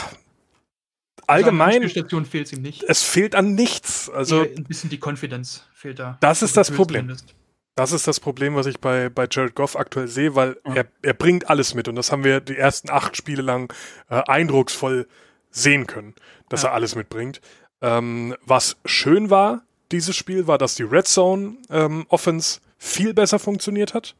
allgemein, 1.26 1.88
Station 1.88 2.24
fehlt 2.26 2.46
es 2.46 2.52
ihm 2.52 2.62
nicht. 2.62 2.82
es 2.84 3.02
fehlt 3.02 3.34
an 3.34 3.54
nichts. 3.54 4.10
Also 4.10 4.42
ein 4.42 4.64
bisschen 4.64 4.90
die 4.90 4.98
Confidence 5.02 5.66
fehlt 5.72 5.98
da. 5.98 6.18
Das 6.20 6.42
ist 6.42 6.56
das 6.56 6.68
Gefühl 6.68 6.76
Problem. 6.78 7.00
zumindest. 7.02 7.34
Das 7.74 7.92
ist 7.92 8.06
das 8.06 8.20
Problem, 8.20 8.54
was 8.54 8.66
ich 8.66 8.80
bei, 8.80 9.08
bei 9.08 9.26
Jared 9.30 9.54
Goff 9.54 9.76
aktuell 9.76 10.06
sehe, 10.08 10.34
weil 10.34 10.58
Ja. 10.66 10.74
er, 10.74 10.84
er 11.00 11.14
bringt 11.14 11.48
alles 11.48 11.74
mit 11.74 11.88
und 11.88 11.94
das 11.94 12.12
haben 12.12 12.22
wir 12.22 12.40
die 12.40 12.56
ersten 12.58 12.90
acht 12.90 13.16
Spiele 13.16 13.40
lang 13.40 13.72
äh, 14.10 14.20
eindrucksvoll 14.26 15.06
sehen 15.50 15.86
können, 15.86 16.14
dass 16.50 16.64
Ja. 16.64 16.70
er 16.70 16.74
alles 16.74 16.96
mitbringt. 16.96 17.40
Ähm, 17.80 18.36
was 18.44 18.76
schön 18.84 19.30
war, 19.30 19.62
dieses 19.92 20.16
Spiel, 20.16 20.46
war, 20.46 20.58
dass 20.58 20.74
die 20.74 20.82
Red 20.82 21.06
Zone 21.06 21.56
ähm, 21.70 22.06
Offense 22.08 22.60
viel 22.78 23.14
besser 23.14 23.38
funktioniert 23.38 23.94
hat. 23.94 24.16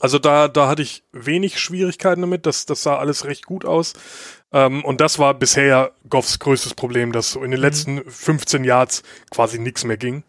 Also 0.00 0.18
da, 0.18 0.48
da 0.48 0.68
hatte 0.68 0.82
ich 0.82 1.02
wenig 1.12 1.58
Schwierigkeiten 1.58 2.20
damit. 2.20 2.46
Das, 2.46 2.66
das 2.66 2.82
sah 2.82 2.98
alles 2.98 3.24
recht 3.24 3.46
gut 3.46 3.64
aus. 3.64 3.94
Ähm, 4.52 4.84
und 4.84 5.00
das 5.00 5.18
war 5.18 5.34
bisher 5.34 5.66
ja 5.66 5.90
Goffs 6.08 6.38
größtes 6.38 6.74
Problem, 6.74 7.12
dass 7.12 7.32
so 7.32 7.42
in 7.42 7.50
den 7.50 7.60
mhm. 7.60 7.66
letzten 7.66 8.10
15 8.10 8.64
Yards 8.64 9.02
quasi 9.30 9.58
nichts 9.58 9.84
mehr 9.84 9.96
ging. 9.96 10.24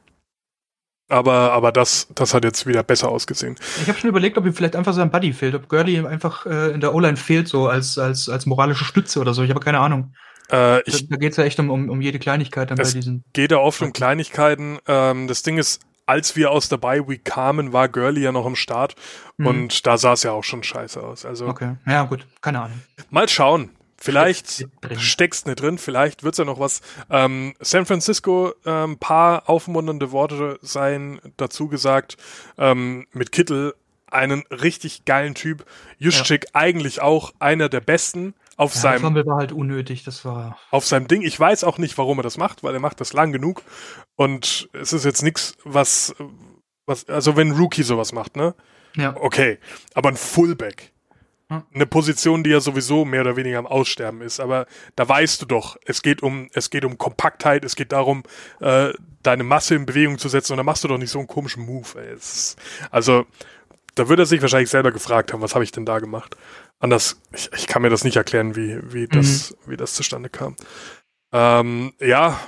Aber, 1.10 1.54
aber 1.54 1.72
das, 1.72 2.08
das 2.14 2.36
hat 2.36 2.44
jetzt 2.44 2.68
wieder 2.68 2.84
besser 2.84 3.10
ausgesehen. 3.10 3.56
Ich 3.82 3.90
habe 3.90 3.98
schon 3.98 4.10
überlegt, 4.10 4.38
ob 4.38 4.46
ihm 4.46 4.54
vielleicht 4.54 4.76
einfach 4.76 4.94
sein 4.94 5.10
Buddy 5.10 5.34
fehlt, 5.34 5.56
ob 5.56 5.68
Gurley 5.68 5.96
ihm 5.96 6.06
einfach 6.06 6.46
äh, 6.46 6.72
in 6.72 6.82
der 6.82 6.94
O-Line 6.94 7.18
fehlt, 7.18 7.48
so 7.48 7.68
als, 7.68 7.98
als, 7.98 8.30
als 8.30 8.46
moralische 8.46 8.86
Stütze 8.86 9.20
oder 9.20 9.34
so. 9.34 9.42
Ich 9.42 9.50
habe 9.50 9.60
keine 9.60 9.80
Ahnung. 9.80 10.14
Äh, 10.52 10.82
ich, 10.84 11.08
da 11.08 11.16
da 11.16 11.18
geht 11.18 11.32
es 11.32 11.38
ja 11.38 11.44
echt 11.44 11.60
um, 11.60 11.70
um, 11.70 11.90
um 11.90 12.02
jede 12.02 12.20
Kleinigkeit 12.20 12.72
dann 12.72 12.78
bei 12.78 12.84
diesen. 12.84 13.24
Geht 13.34 13.52
ja 13.52 13.58
oft 13.58 13.82
um 13.82 13.94
Kleinigkeiten. 13.94 14.80
Ähm, 14.88 15.28
das 15.28 15.44
Ding 15.44 15.58
ist, 15.58 15.82
als 16.06 16.36
wir 16.36 16.52
aus 16.52 16.70
der 16.70 16.78
Bye 16.78 17.08
Week 17.08 17.24
kamen, 17.24 17.72
war 17.72 17.88
Gurley 17.88 18.22
ja 18.22 18.32
noch 18.32 18.46
im 18.46 18.56
Start 18.56 18.96
mhm. 19.38 19.46
und 19.46 19.86
da 19.86 19.98
sah 19.98 20.14
es 20.14 20.24
ja 20.24 20.32
auch 20.32 20.44
schon 20.44 20.64
scheiße 20.64 21.02
aus. 21.02 21.24
Also 21.24 21.48
okay, 21.48 21.76
ja 21.86 22.04
gut, 22.04 22.26
keine 22.42 22.62
Ahnung. 22.62 22.82
Mal 23.10 23.30
schauen. 23.30 23.70
Vielleicht 24.02 24.66
steckst 24.98 25.46
nicht 25.46 25.62
drin, 25.62 25.78
vielleicht 25.78 26.24
wird's 26.24 26.38
ja 26.38 26.46
noch 26.46 26.58
was. 26.58 26.80
Ähm, 27.10 27.54
San 27.60 27.86
Francisco, 27.86 28.54
ein 28.64 28.92
ähm, 28.92 28.98
paar 28.98 29.50
aufmunternde 29.50 30.14
Worte 30.14 30.58
seien 30.62 31.20
dazu 31.36 31.68
gesagt. 31.68 32.16
Ähm, 32.58 33.08
mit 33.12 33.34
Kittel 33.34 33.76
einen 34.08 34.44
richtig 34.48 35.04
geilen 35.04 35.36
Typ. 35.36 35.66
Juszczyk 35.98 36.46
ja. 36.46 36.50
eigentlich 36.54 37.02
auch 37.02 37.34
einer 37.40 37.68
der 37.68 37.82
besten 37.82 38.34
auf 38.60 38.74
ja, 38.76 38.82
seinem. 38.82 39.14
Der 39.14 39.26
war 39.26 39.38
halt 39.38 39.52
unnötig, 39.52 40.04
das 40.04 40.26
war. 40.26 40.58
Auf 40.72 40.86
seinem 40.86 41.08
Ding. 41.08 41.22
Ich 41.22 41.40
weiß 41.40 41.64
auch 41.64 41.78
nicht, 41.78 41.98
warum 41.98 42.20
er 42.20 42.24
das 42.24 42.38
macht, 42.38 42.64
weil 42.64 42.74
er 42.74 42.80
macht 42.80 43.00
das 43.00 43.14
lang 43.14 43.32
genug. 43.32 43.64
Und 44.16 44.70
es 44.74 44.94
ist 44.94 45.06
jetzt 45.06 45.24
nichts, 45.24 45.56
was, 45.64 46.14
was, 46.86 47.08
also 47.08 47.38
wenn 47.38 47.50
ein 47.50 47.58
Rookie 47.58 47.84
sowas 47.84 48.12
macht, 48.12 48.36
ne? 48.36 48.56
Ja. 48.96 49.16
Okay. 49.16 49.60
Aber 49.94 50.10
ein 50.10 50.18
Fullback 50.18 50.92
eine 51.74 51.88
Position, 51.88 52.44
die 52.44 52.52
ja 52.52 52.60
sowieso 52.60 53.06
mehr 53.06 53.22
oder 53.22 53.36
weniger 53.36 53.58
am 53.58 53.66
Aussterben 53.66 54.22
ist. 54.22 54.40
Aber 54.40 54.68
da 54.96 55.10
weißt 55.10 55.42
du 55.42 55.46
doch, 55.48 55.78
es 55.86 56.04
geht 56.04 56.22
um, 56.22 56.48
es 56.54 56.70
geht 56.70 56.86
um 56.86 56.98
Kompaktheit, 56.98 57.66
es 57.66 57.76
geht 57.76 57.92
darum, 57.92 58.24
äh, 58.60 58.94
deine 59.24 59.44
Masse 59.44 59.74
in 59.74 59.86
Bewegung 59.86 60.20
zu 60.20 60.30
setzen 60.30 60.54
und 60.54 60.58
da 60.58 60.64
machst 60.64 60.84
du 60.84 60.88
doch 60.88 61.00
nicht 61.00 61.10
so 61.10 61.18
einen 61.18 61.28
komischen 61.28 61.66
Move. 61.66 62.00
Ey. 62.00 62.14
Ist, 62.14 62.58
also 62.92 63.26
da 63.96 64.08
würde 64.08 64.24
er 64.24 64.26
sich 64.28 64.42
wahrscheinlich 64.42 64.70
selber 64.70 64.92
gefragt 64.92 65.34
haben, 65.34 65.42
was 65.42 65.56
habe 65.56 65.64
ich 65.64 65.72
denn 65.72 65.86
da 65.86 66.00
gemacht? 66.00 66.36
Anders, 66.80 67.22
ich, 67.34 67.50
ich 67.54 67.68
kann 67.68 67.82
mir 67.82 67.90
das 67.90 68.04
nicht 68.04 68.16
erklären, 68.16 68.56
wie, 68.56 68.80
wie, 68.94 69.08
das, 69.08 69.52
mhm. 69.52 69.72
wie 69.72 69.78
das 69.78 69.94
zustande 69.94 70.30
kam. 70.30 70.56
Ähm, 71.32 71.94
ja, 72.00 72.40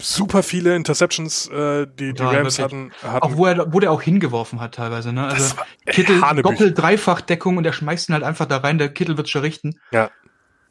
super 0.00 0.42
viele 0.42 0.74
Interceptions, 0.74 1.48
äh, 1.48 1.86
die 1.86 2.12
die 2.12 2.22
ja, 2.22 2.30
Rams 2.30 2.58
hatten, 2.58 2.92
hatten. 3.02 3.22
Auch 3.22 3.36
wo 3.36 3.46
er, 3.46 3.72
wo 3.72 3.80
der 3.80 3.92
auch 3.92 4.02
hingeworfen 4.02 4.60
hat 4.60 4.74
teilweise. 4.74 5.12
Ne? 5.12 5.26
Also 5.26 5.54
Kittel 5.86 6.20
doppel 6.42 6.72
dreifach 6.72 7.20
Deckung 7.20 7.56
und 7.56 7.64
er 7.64 7.72
schmeißt 7.72 8.08
ihn 8.08 8.14
halt 8.14 8.24
einfach 8.24 8.46
da 8.46 8.58
rein. 8.58 8.78
Der 8.78 8.88
Kittel 8.88 9.16
wird 9.16 9.28
schon 9.28 9.42
richten. 9.42 9.78
Ja. 9.90 10.10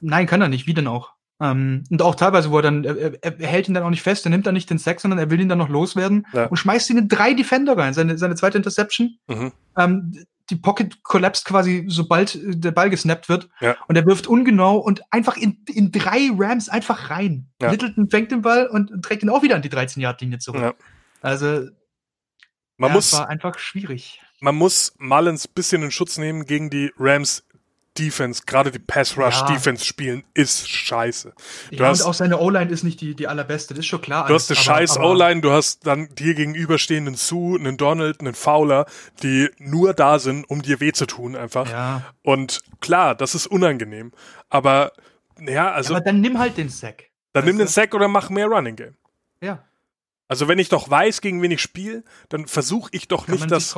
Nein, 0.02 0.26
kann 0.26 0.42
er 0.42 0.50
nicht. 0.50 0.68
Wie 0.68 0.74
denn 0.74 0.88
auch? 0.88 1.14
Ähm, 1.40 1.84
und 1.90 2.02
auch 2.02 2.16
teilweise, 2.16 2.52
wo 2.52 2.58
er 2.58 2.62
dann, 2.62 2.84
er, 2.84 3.24
er, 3.24 3.48
hält 3.48 3.68
ihn 3.68 3.74
dann 3.74 3.84
auch 3.84 3.90
nicht 3.90 4.04
fest, 4.04 4.26
er 4.26 4.30
nimmt 4.30 4.46
dann 4.46 4.54
nicht 4.54 4.70
den 4.70 4.78
Sack, 4.78 5.00
sondern 5.00 5.20
er 5.20 5.32
will 5.32 5.40
ihn 5.40 5.50
dann 5.50 5.58
noch 5.58 5.70
loswerden 5.70 6.28
ja. 6.34 6.46
und 6.46 6.58
schmeißt 6.58 6.90
ihn 6.92 6.98
in 6.98 7.08
drei 7.08 7.34
Defender 7.34 7.78
rein. 7.78 7.94
Seine, 7.94 8.18
seine 8.18 8.36
zweite 8.36 8.58
Interception. 8.58 9.18
Mhm. 9.28 9.52
Ähm, 9.78 10.26
die 10.52 10.58
Pocket 10.58 11.04
collapst 11.04 11.46
quasi, 11.46 11.86
sobald 11.88 12.36
äh, 12.36 12.56
der 12.56 12.72
Ball 12.72 12.90
gesnappt 12.90 13.30
wird. 13.30 13.50
Ja. 13.60 13.76
Und 13.88 13.96
er 13.96 14.06
wirft 14.06 14.28
ungenau 14.28 14.78
und 14.78 15.02
einfach 15.10 15.38
in, 15.38 15.64
in 15.68 15.92
drei 15.92 16.30
Rams 16.38 16.70
einfach 16.70 17.10
rein. 17.10 17.50
Ja. 17.62 17.72
Littleton 17.72 18.10
fängt 18.10 18.32
den 18.32 18.42
Ball 18.42 18.68
und 18.68 19.02
trägt 19.04 19.24
ihn 19.24 19.30
auch 19.30 19.42
wieder 19.42 19.56
an 19.56 19.62
die 19.62 19.70
13-Yard-Linie 19.70 20.40
zurück. 20.40 20.62
Ja. 20.62 20.74
Also, 21.22 21.68
man 22.78 22.90
ja, 22.90 22.96
muss, 22.96 23.14
war 23.14 23.30
einfach 23.30 23.58
schwierig. 23.58 24.22
Man 24.40 24.56
muss 24.56 24.94
Mullins 24.98 25.48
bisschen 25.48 25.84
in 25.84 25.92
Schutz 25.92 26.18
nehmen 26.18 26.46
gegen 26.46 26.70
die 26.70 26.92
Rams, 26.98 27.44
Defense, 27.98 28.44
gerade 28.46 28.72
die 28.72 28.80
Pass 28.80 29.18
Rush 29.18 29.42
ja. 29.42 29.46
Defense 29.48 29.86
spielen, 29.86 30.24
ist 30.34 30.70
scheiße. 30.70 31.34
Du 31.72 31.76
ja, 31.76 31.88
hast, 31.88 32.02
und 32.02 32.08
auch 32.08 32.14
seine 32.14 32.40
O-Line 32.40 32.72
ist 32.72 32.84
nicht 32.84 33.02
die, 33.02 33.16
die 33.16 33.28
allerbeste, 33.28 33.74
das 33.74 33.80
ist 33.80 33.88
schon 33.88 34.02
klar. 34.02 34.28
Du 34.28 34.34
alles, 34.34 34.44
hast 34.44 34.52
eine 34.52 34.60
scheiß 34.60 34.98
O-Line, 35.00 35.42
du 35.42 35.52
hast 35.52 35.86
dann 35.86 36.08
dir 36.16 36.34
gegenüberstehenden 36.34 37.16
Sue, 37.16 37.60
einen 37.60 37.78
Donald, 37.78 38.22
einen 38.22 38.34
Fowler, 38.34 38.86
die 39.24 39.50
nur 39.58 39.94
da 39.94 40.20
sind, 40.20 40.50
um 40.50 40.62
dir 40.62 40.80
weh 40.80 40.94
zu 40.94 41.06
tun 41.06 41.36
einfach. 41.36 41.70
Ja. 41.70 42.04
Und 42.24 42.62
klar, 42.80 43.14
das 43.14 43.36
ist 43.36 43.48
unangenehm, 43.48 44.12
aber 44.50 44.94
ja, 45.40 45.72
also. 45.72 45.96
aber 45.96 46.04
dann 46.04 46.22
nimm 46.22 46.40
halt 46.40 46.58
den 46.58 46.70
Sack. 46.70 47.10
Dann 47.34 47.46
nimm 47.46 47.58
den 47.58 47.68
Sack 47.68 47.94
oder 47.94 48.08
mach 48.08 48.30
mehr 48.30 48.48
Running 48.48 48.76
Game. 48.76 48.96
Ja. 49.42 49.64
Also 50.32 50.48
wenn 50.48 50.60
ich 50.60 50.70
doch 50.70 50.90
weiß, 50.90 51.20
gegen 51.20 51.42
wen 51.42 51.52
ich 51.52 51.62
spiele, 51.62 52.06
dann 52.30 52.48
versuche 52.48 52.90
ich 52.94 53.10
doch 53.10 53.26
Kann 53.26 53.36
nicht 53.36 53.52
das, 53.52 53.76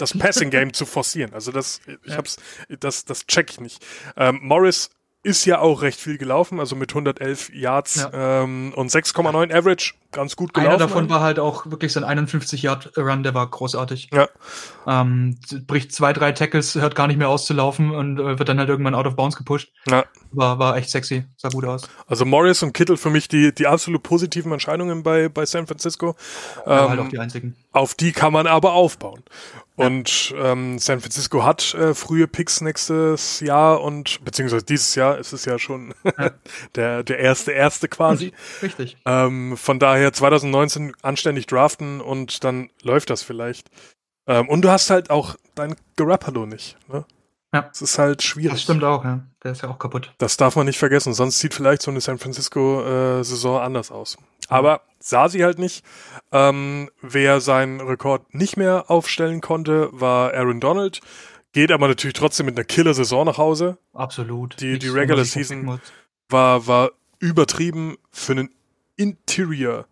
das 0.00 0.18
Passing 0.18 0.50
Game 0.50 0.72
zu 0.72 0.84
forcieren. 0.84 1.32
Also 1.32 1.52
das, 1.52 1.80
ich 1.86 2.10
ja. 2.10 2.16
hab's, 2.16 2.38
das, 2.80 3.04
das 3.04 3.28
check 3.28 3.50
ich 3.50 3.60
nicht. 3.60 3.86
Ähm, 4.16 4.40
Morris 4.42 4.90
ist 5.22 5.44
ja 5.44 5.60
auch 5.60 5.82
recht 5.82 6.00
viel 6.00 6.18
gelaufen, 6.18 6.58
also 6.58 6.74
mit 6.74 6.90
111 6.90 7.54
Yards 7.54 8.08
ja. 8.12 8.42
ähm, 8.42 8.72
und 8.74 8.90
6,9 8.90 9.54
Average, 9.54 9.94
ganz 10.10 10.34
gut 10.34 10.54
gelaufen. 10.54 10.70
Einer 10.74 10.78
davon 10.78 11.08
war 11.08 11.20
halt 11.20 11.38
auch 11.38 11.66
wirklich 11.66 11.92
sein 11.92 12.02
51 12.02 12.62
Yard 12.62 12.98
Run, 12.98 13.22
der 13.22 13.34
war 13.34 13.48
großartig. 13.48 14.10
Ja. 14.12 14.28
Ähm, 14.88 15.38
bricht 15.68 15.92
zwei, 15.92 16.12
drei 16.12 16.32
Tackles, 16.32 16.74
hört 16.74 16.96
gar 16.96 17.06
nicht 17.06 17.18
mehr 17.18 17.28
auszulaufen 17.28 17.92
und 17.92 18.18
äh, 18.18 18.40
wird 18.40 18.48
dann 18.48 18.58
halt 18.58 18.68
irgendwann 18.68 18.96
out 18.96 19.06
of 19.06 19.14
bounds 19.14 19.36
gepusht. 19.36 19.70
Ja. 19.86 20.04
War, 20.32 20.58
war 20.58 20.76
echt 20.76 20.90
sexy, 20.90 21.24
sah 21.36 21.48
gut 21.48 21.64
aus. 21.64 21.88
Also 22.06 22.24
Morris 22.24 22.62
und 22.62 22.72
Kittel 22.72 22.96
für 22.96 23.10
mich 23.10 23.28
die, 23.28 23.54
die 23.54 23.66
absolut 23.66 24.02
positiven 24.02 24.52
Entscheidungen 24.52 25.02
bei, 25.02 25.28
bei 25.28 25.44
San 25.46 25.66
Francisco. 25.66 26.16
Ja, 26.66 26.66
halt 26.66 26.82
ähm, 26.82 26.88
halt 26.90 27.00
auch 27.00 27.08
die 27.08 27.18
einzigen. 27.18 27.56
Auf 27.72 27.94
die 27.94 28.12
kann 28.12 28.32
man 28.32 28.46
aber 28.46 28.72
aufbauen. 28.72 29.22
Und 29.76 30.34
ähm, 30.36 30.78
San 30.78 31.00
Francisco 31.00 31.44
hat 31.44 31.74
äh, 31.74 31.94
frühe 31.94 32.28
Picks 32.28 32.60
nächstes 32.60 33.40
Jahr 33.40 33.80
und 33.80 34.22
beziehungsweise 34.24 34.64
dieses 34.64 34.94
Jahr 34.94 35.18
ist 35.18 35.32
es 35.32 35.44
ja 35.44 35.58
schon 35.58 35.94
ja. 36.04 36.30
der, 36.74 37.02
der 37.02 37.18
erste 37.18 37.52
erste 37.52 37.88
quasi. 37.88 38.32
Richtig. 38.62 38.96
Ähm, 39.06 39.56
von 39.56 39.78
daher 39.78 40.12
2019 40.12 40.92
anständig 41.02 41.46
draften 41.46 42.00
und 42.00 42.44
dann 42.44 42.70
läuft 42.82 43.10
das 43.10 43.22
vielleicht. 43.22 43.70
Ähm, 44.26 44.48
und 44.48 44.62
du 44.62 44.70
hast 44.70 44.90
halt 44.90 45.10
auch 45.10 45.36
dein 45.54 45.74
Garoppolo 45.96 46.46
nicht. 46.46 46.76
Ne? 46.88 47.04
Ja. 47.52 47.62
Das 47.62 47.82
ist 47.82 47.98
halt 47.98 48.22
schwierig. 48.22 48.52
Das 48.52 48.62
stimmt 48.62 48.82
auch, 48.82 49.04
ja. 49.04 49.20
Der 49.44 49.52
ist 49.52 49.62
ja 49.62 49.68
auch 49.68 49.78
kaputt. 49.78 50.12
Das 50.18 50.36
darf 50.36 50.56
man 50.56 50.66
nicht 50.66 50.78
vergessen, 50.78 51.12
sonst 51.12 51.38
sieht 51.38 51.52
vielleicht 51.52 51.82
so 51.82 51.90
eine 51.90 52.00
San 52.00 52.18
Francisco-Saison 52.18 53.60
äh, 53.60 53.64
anders 53.64 53.90
aus. 53.90 54.16
Aber 54.48 54.82
sah 55.00 55.28
sie 55.28 55.44
halt 55.44 55.58
nicht. 55.58 55.84
Ähm, 56.30 56.90
wer 57.02 57.40
seinen 57.40 57.80
Rekord 57.80 58.34
nicht 58.34 58.56
mehr 58.56 58.90
aufstellen 58.90 59.40
konnte, 59.40 59.88
war 59.92 60.32
Aaron 60.32 60.60
Donald. 60.60 61.00
Geht 61.52 61.70
aber 61.70 61.88
natürlich 61.88 62.14
trotzdem 62.14 62.46
mit 62.46 62.56
einer 62.56 62.64
Killer-Saison 62.64 63.26
nach 63.26 63.36
Hause. 63.36 63.76
Absolut. 63.92 64.58
Die, 64.60 64.78
die 64.78 64.88
Regular 64.88 65.24
Season 65.24 65.78
war, 66.30 66.66
war 66.66 66.90
übertrieben 67.18 67.98
für 68.10 68.32
einen 68.32 68.50
Interior. 68.96 69.86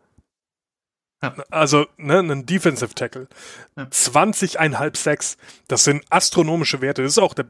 Ja. 1.23 1.35
Also, 1.51 1.87
ne, 1.97 2.19
einen 2.19 2.47
Defensive 2.47 2.95
Tackle. 2.95 3.29
Ja. 3.77 3.85
20,5 3.85 4.97
Sacks. 4.97 5.37
Das 5.69 5.85
sind 5.85 6.05
astronomische 6.11 6.81
Werte. 6.81 7.03
Das 7.03 7.13
ist 7.13 7.19
auch 7.19 7.35
der, 7.35 7.47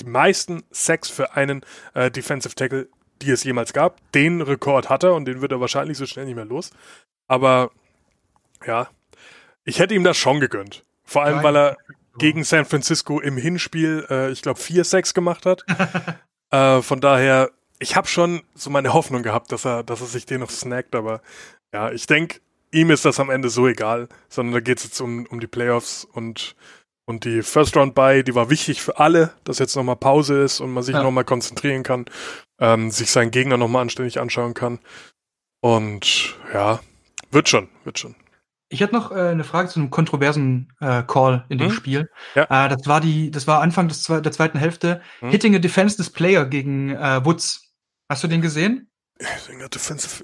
die 0.00 0.04
meisten 0.04 0.62
Sacks 0.70 1.08
für 1.08 1.34
einen 1.34 1.64
äh, 1.94 2.10
Defensive 2.10 2.54
Tackle, 2.54 2.88
die 3.22 3.30
es 3.30 3.44
jemals 3.44 3.72
gab. 3.72 4.00
Den 4.12 4.40
Rekord 4.40 4.88
hat 4.88 5.02
er 5.02 5.14
und 5.14 5.24
den 5.24 5.40
wird 5.40 5.52
er 5.52 5.60
wahrscheinlich 5.60 5.98
so 5.98 6.06
schnell 6.06 6.26
nicht 6.26 6.36
mehr 6.36 6.44
los. 6.44 6.70
Aber 7.26 7.70
ja, 8.66 8.88
ich 9.64 9.78
hätte 9.78 9.94
ihm 9.94 10.04
das 10.04 10.16
schon 10.16 10.40
gegönnt. 10.40 10.84
Vor 11.04 11.24
allem, 11.24 11.42
weil 11.42 11.56
er 11.56 11.76
gegen 12.18 12.44
San 12.44 12.64
Francisco 12.64 13.20
im 13.20 13.36
Hinspiel, 13.36 14.06
äh, 14.10 14.30
ich 14.30 14.42
glaube, 14.42 14.60
vier 14.60 14.84
Sacks 14.84 15.14
gemacht 15.14 15.46
hat. 15.46 15.64
äh, 16.50 16.82
von 16.82 17.00
daher, 17.00 17.50
ich 17.78 17.96
habe 17.96 18.06
schon 18.06 18.42
so 18.54 18.70
meine 18.70 18.92
Hoffnung 18.92 19.22
gehabt, 19.22 19.52
dass 19.52 19.64
er, 19.64 19.82
dass 19.82 20.00
er 20.00 20.06
sich 20.06 20.26
den 20.26 20.40
noch 20.40 20.50
snackt, 20.50 20.94
aber 20.94 21.22
ja, 21.72 21.90
ich 21.90 22.06
denke, 22.06 22.40
ihm 22.72 22.90
ist 22.90 23.04
das 23.04 23.20
am 23.20 23.30
Ende 23.30 23.48
so 23.48 23.66
egal, 23.66 24.08
sondern 24.28 24.54
da 24.54 24.60
geht 24.60 24.78
es 24.78 24.84
jetzt 24.84 25.00
um, 25.00 25.26
um 25.26 25.40
die 25.40 25.46
Playoffs 25.46 26.04
und 26.04 26.54
und 27.10 27.24
die 27.24 27.42
First 27.42 27.76
Round 27.76 27.96
Bye, 27.96 28.22
die 28.22 28.36
war 28.36 28.50
wichtig 28.50 28.82
für 28.82 29.00
alle, 29.00 29.32
dass 29.42 29.58
jetzt 29.58 29.74
nochmal 29.74 29.96
Pause 29.96 30.42
ist 30.42 30.60
und 30.60 30.70
man 30.70 30.84
sich 30.84 30.94
ja. 30.94 31.02
nochmal 31.02 31.24
konzentrieren 31.24 31.82
kann, 31.82 32.04
ähm, 32.60 32.92
sich 32.92 33.10
seinen 33.10 33.32
Gegner 33.32 33.56
nochmal 33.56 33.82
anständig 33.82 34.20
anschauen 34.20 34.54
kann. 34.54 34.78
Und 35.60 36.36
ja, 36.54 36.78
wird 37.32 37.48
schon, 37.48 37.68
wird 37.82 37.98
schon. 37.98 38.14
Ich 38.68 38.80
hätte 38.80 38.94
noch 38.94 39.10
äh, 39.10 39.30
eine 39.30 39.42
Frage 39.42 39.68
zu 39.68 39.80
einem 39.80 39.90
kontroversen 39.90 40.72
äh, 40.78 41.02
Call 41.02 41.44
in 41.48 41.58
dem 41.58 41.70
hm? 41.70 41.74
Spiel. 41.74 42.10
Ja. 42.36 42.44
Äh, 42.44 42.68
das 42.68 42.86
war 42.86 43.00
die, 43.00 43.32
das 43.32 43.48
war 43.48 43.60
Anfang 43.60 43.88
des, 43.88 44.04
der 44.04 44.30
zweiten 44.30 44.58
Hälfte. 44.58 45.02
Hm? 45.18 45.30
Hitting 45.30 45.56
a 45.56 45.58
defenseless 45.58 46.10
player 46.10 46.44
gegen 46.44 46.90
äh, 46.90 47.24
Woods. 47.24 47.74
Hast 48.08 48.22
du 48.22 48.28
den 48.28 48.40
gesehen? 48.40 48.89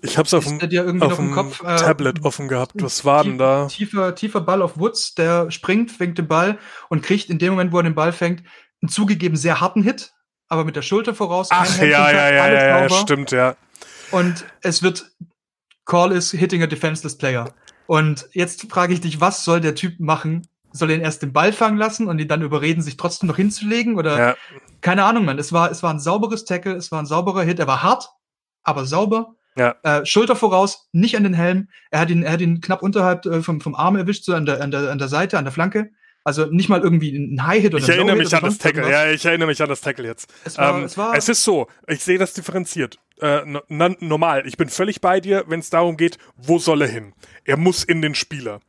Ich 0.03 0.17
hab's 0.17 0.33
auf 0.33 0.47
dem, 0.47 1.03
auf 1.03 1.17
dem 1.17 1.33
Kopf, 1.33 1.61
äh, 1.63 1.77
Tablet 1.77 2.25
offen 2.25 2.49
gehabt. 2.49 2.73
Was 2.77 3.05
war 3.05 3.25
denn 3.25 3.39
da? 3.39 3.67
Tiefer, 3.67 4.15
tiefer 4.15 4.41
Ball 4.41 4.63
auf 4.63 4.79
Woods, 4.79 5.15
der 5.15 5.51
springt, 5.51 5.91
fängt 5.91 6.19
den 6.19 6.29
Ball 6.29 6.59
und 6.89 7.03
kriegt 7.03 7.29
in 7.29 7.39
dem 7.39 7.51
Moment, 7.53 7.73
wo 7.73 7.79
er 7.79 7.83
den 7.83 7.95
Ball 7.95 8.13
fängt, 8.13 8.43
einen 8.81 8.89
zugegeben 8.89 9.37
sehr 9.37 9.61
harten 9.61 9.83
Hit, 9.83 10.15
aber 10.49 10.65
mit 10.65 10.77
der 10.77 10.83
Schulter 10.83 11.15
voraus. 11.15 11.49
Ach 11.51 11.79
ja, 11.79 11.85
ja, 11.85 12.11
ja, 12.11 12.31
ja, 12.31 12.81
ja, 12.83 12.91
stimmt, 12.91 13.33
ja. 13.33 13.57
Und 14.11 14.45
es 14.63 14.83
wird 14.83 15.11
Call 15.85 16.13
is 16.13 16.31
hitting 16.31 16.63
a 16.63 16.67
defenseless 16.67 17.17
player. 17.17 17.53
Und 17.87 18.29
jetzt 18.33 18.71
frage 18.71 18.93
ich 18.93 19.01
dich, 19.01 19.21
was 19.21 19.45
soll 19.45 19.61
der 19.61 19.75
Typ 19.75 20.01
machen, 20.01 20.49
soll 20.73 20.91
er 20.91 20.97
ihn 20.97 21.03
erst 21.03 21.23
den 21.23 21.33
Ball 21.33 21.53
fangen 21.53 21.79
lassen 21.79 22.09
und 22.09 22.19
ihn 22.19 22.29
dann 22.29 22.43
überreden, 22.43 22.83
sich 22.83 22.97
trotzdem 22.97 23.29
noch 23.29 23.37
hinzulegen? 23.37 23.97
Oder 23.97 24.19
Ja. 24.19 24.37
keine 24.81 25.05
Ahnung, 25.05 25.25
man. 25.25 25.39
Es 25.39 25.53
war, 25.53 25.71
es 25.71 25.83
war 25.83 25.93
ein 25.93 26.01
sauberes 26.01 26.45
Tackle, 26.45 26.75
es 26.75 26.91
war 26.93 27.01
ein 27.01 27.07
sauberer 27.07 27.43
Hit, 27.43 27.59
er 27.59 27.67
war 27.67 27.83
hart, 27.83 28.11
aber 28.67 28.85
sauber. 28.85 29.35
Ja. 29.57 29.75
Äh, 29.83 30.05
Schulter 30.05 30.37
voraus, 30.37 30.89
nicht 30.93 31.17
an 31.17 31.23
den 31.23 31.33
Helm. 31.33 31.69
Er 31.91 32.01
hat 32.01 32.11
ihn, 32.11 32.23
er 32.23 32.33
hat 32.33 32.41
ihn 32.43 32.61
knapp 32.61 32.83
unterhalb 32.83 33.25
äh, 33.25 33.43
vom, 33.43 33.63
vom 33.63 33.75
Arm 33.75 33.97
erwischt, 33.97 34.25
so 34.25 34.35
an 34.35 34.45
der, 34.45 34.61
an, 34.61 34.71
der, 34.71 34.91
an 34.91 34.99
der 34.99 35.09
Seite, 35.09 35.39
an 35.39 35.45
der 35.45 35.53
Flanke. 35.53 35.91
Also 36.25 36.47
nicht 36.47 36.69
mal 36.69 36.81
irgendwie 36.81 37.17
ein 37.17 37.47
High-Hit 37.47 37.73
oder 37.73 37.83
Ich 37.85 37.89
erinnere 37.89 38.17
mich 38.17 38.35
an 38.35 38.43
das 38.43 38.59
Tackle. 38.59 38.91
Ja, 38.91 39.09
ich 39.11 39.25
erinnere 39.25 39.47
mich 39.47 39.63
an 39.63 39.69
das 39.69 39.81
Tackle 39.81 40.05
jetzt. 40.07 40.29
Es 40.45 40.59
war, 40.59 40.77
ähm, 40.77 40.85
es 40.85 40.99
war 40.99 41.15
es 41.15 41.29
ist 41.29 41.45
so, 41.45 41.69
ich 41.87 42.03
sehe 42.03 42.19
das 42.19 42.35
differenziert. 42.35 42.99
Äh, 43.21 43.43
normal, 43.69 44.43
ich 44.45 44.57
bin 44.57 44.69
völlig 44.69 45.01
bei 45.01 45.21
dir, 45.21 45.45
wenn 45.47 45.61
es 45.61 45.71
darum 45.71 45.97
geht, 45.97 46.19
wo 46.37 46.59
soll 46.59 46.83
er 46.83 46.89
hin? 46.89 47.15
Er 47.45 47.57
muss 47.57 47.85
in 47.85 48.03
den 48.03 48.15
Spieler. 48.15 48.61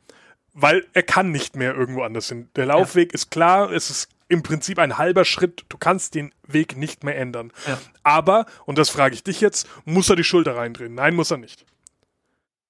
Weil 0.54 0.86
er 0.92 1.02
kann 1.02 1.32
nicht 1.32 1.56
mehr 1.56 1.74
irgendwo 1.74 2.02
anders 2.02 2.28
hin. 2.28 2.48
Der 2.56 2.66
Laufweg 2.66 3.12
ist 3.12 3.30
klar, 3.30 3.72
es 3.72 3.90
ist 3.90 4.08
im 4.28 4.42
Prinzip 4.42 4.78
ein 4.78 4.98
halber 4.98 5.24
Schritt, 5.24 5.64
du 5.68 5.78
kannst 5.78 6.14
den 6.14 6.32
Weg 6.46 6.76
nicht 6.76 7.02
mehr 7.04 7.16
ändern. 7.16 7.52
Ja. 7.66 7.78
Aber, 8.02 8.46
und 8.66 8.78
das 8.78 8.90
frage 8.90 9.14
ich 9.14 9.22
dich 9.24 9.40
jetzt, 9.40 9.66
muss 9.84 10.10
er 10.10 10.16
die 10.16 10.24
Schulter 10.24 10.56
reindrehen? 10.56 10.94
Nein, 10.94 11.14
muss 11.14 11.30
er 11.30 11.38
nicht. 11.38 11.64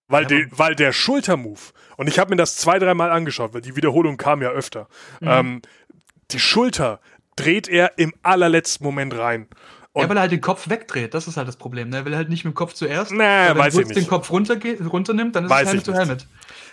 Weil, 0.07 0.31
Ja, 0.31 0.39
aber- 0.47 0.59
weil 0.59 0.75
der 0.75 0.93
Schultermove, 0.93 1.73
und 1.97 2.07
ich 2.09 2.19
habe 2.19 2.31
mir 2.31 2.37
das 2.37 2.57
zwei, 2.57 2.79
dreimal 2.79 3.11
angeschaut, 3.11 3.53
weil 3.55 3.61
die 3.61 3.77
Wiederholung 3.77 4.17
kam 4.17 4.41
ja 4.41 4.51
öfter. 4.51 4.89
Mhm. 5.21 5.29
Ähm, 5.29 5.63
die 6.31 6.41
Schulter 6.41 7.01
dreht 7.37 7.69
er 7.69 7.99
im 7.99 8.15
allerletzten 8.23 8.85
Moment 8.87 9.17
rein. 9.19 9.49
Und 9.93 10.03
ja, 10.03 10.09
weil 10.09 10.17
er 10.19 10.21
halt 10.23 10.33
den 10.33 10.41
Kopf 10.41 10.69
wegdreht, 10.69 11.13
das 11.15 11.27
ist 11.27 11.37
halt 11.37 11.49
das 11.49 11.57
Problem. 11.57 11.89
Ne? 11.89 11.97
Er 11.99 12.05
will 12.05 12.15
halt 12.15 12.29
nicht 12.29 12.45
mit 12.45 12.53
dem 12.53 12.55
Kopf 12.55 12.73
zuerst. 12.75 13.11
Nee, 13.11 13.19
wenn 13.19 13.59
weiß 13.59 13.75
ich 13.75 13.79
Woods 13.81 13.89
den 13.89 13.99
nicht. 13.99 14.09
Kopf 14.09 14.31
runtergeht, 14.31 14.81
runternimmt, 14.81 15.35
dann 15.35 15.45
ist 15.45 15.51
Weiß 15.51 15.63
es 15.63 15.69
Helmet 15.69 15.85
to 15.87 15.91
nicht. 15.91 15.99
Helmet. 16.01 16.27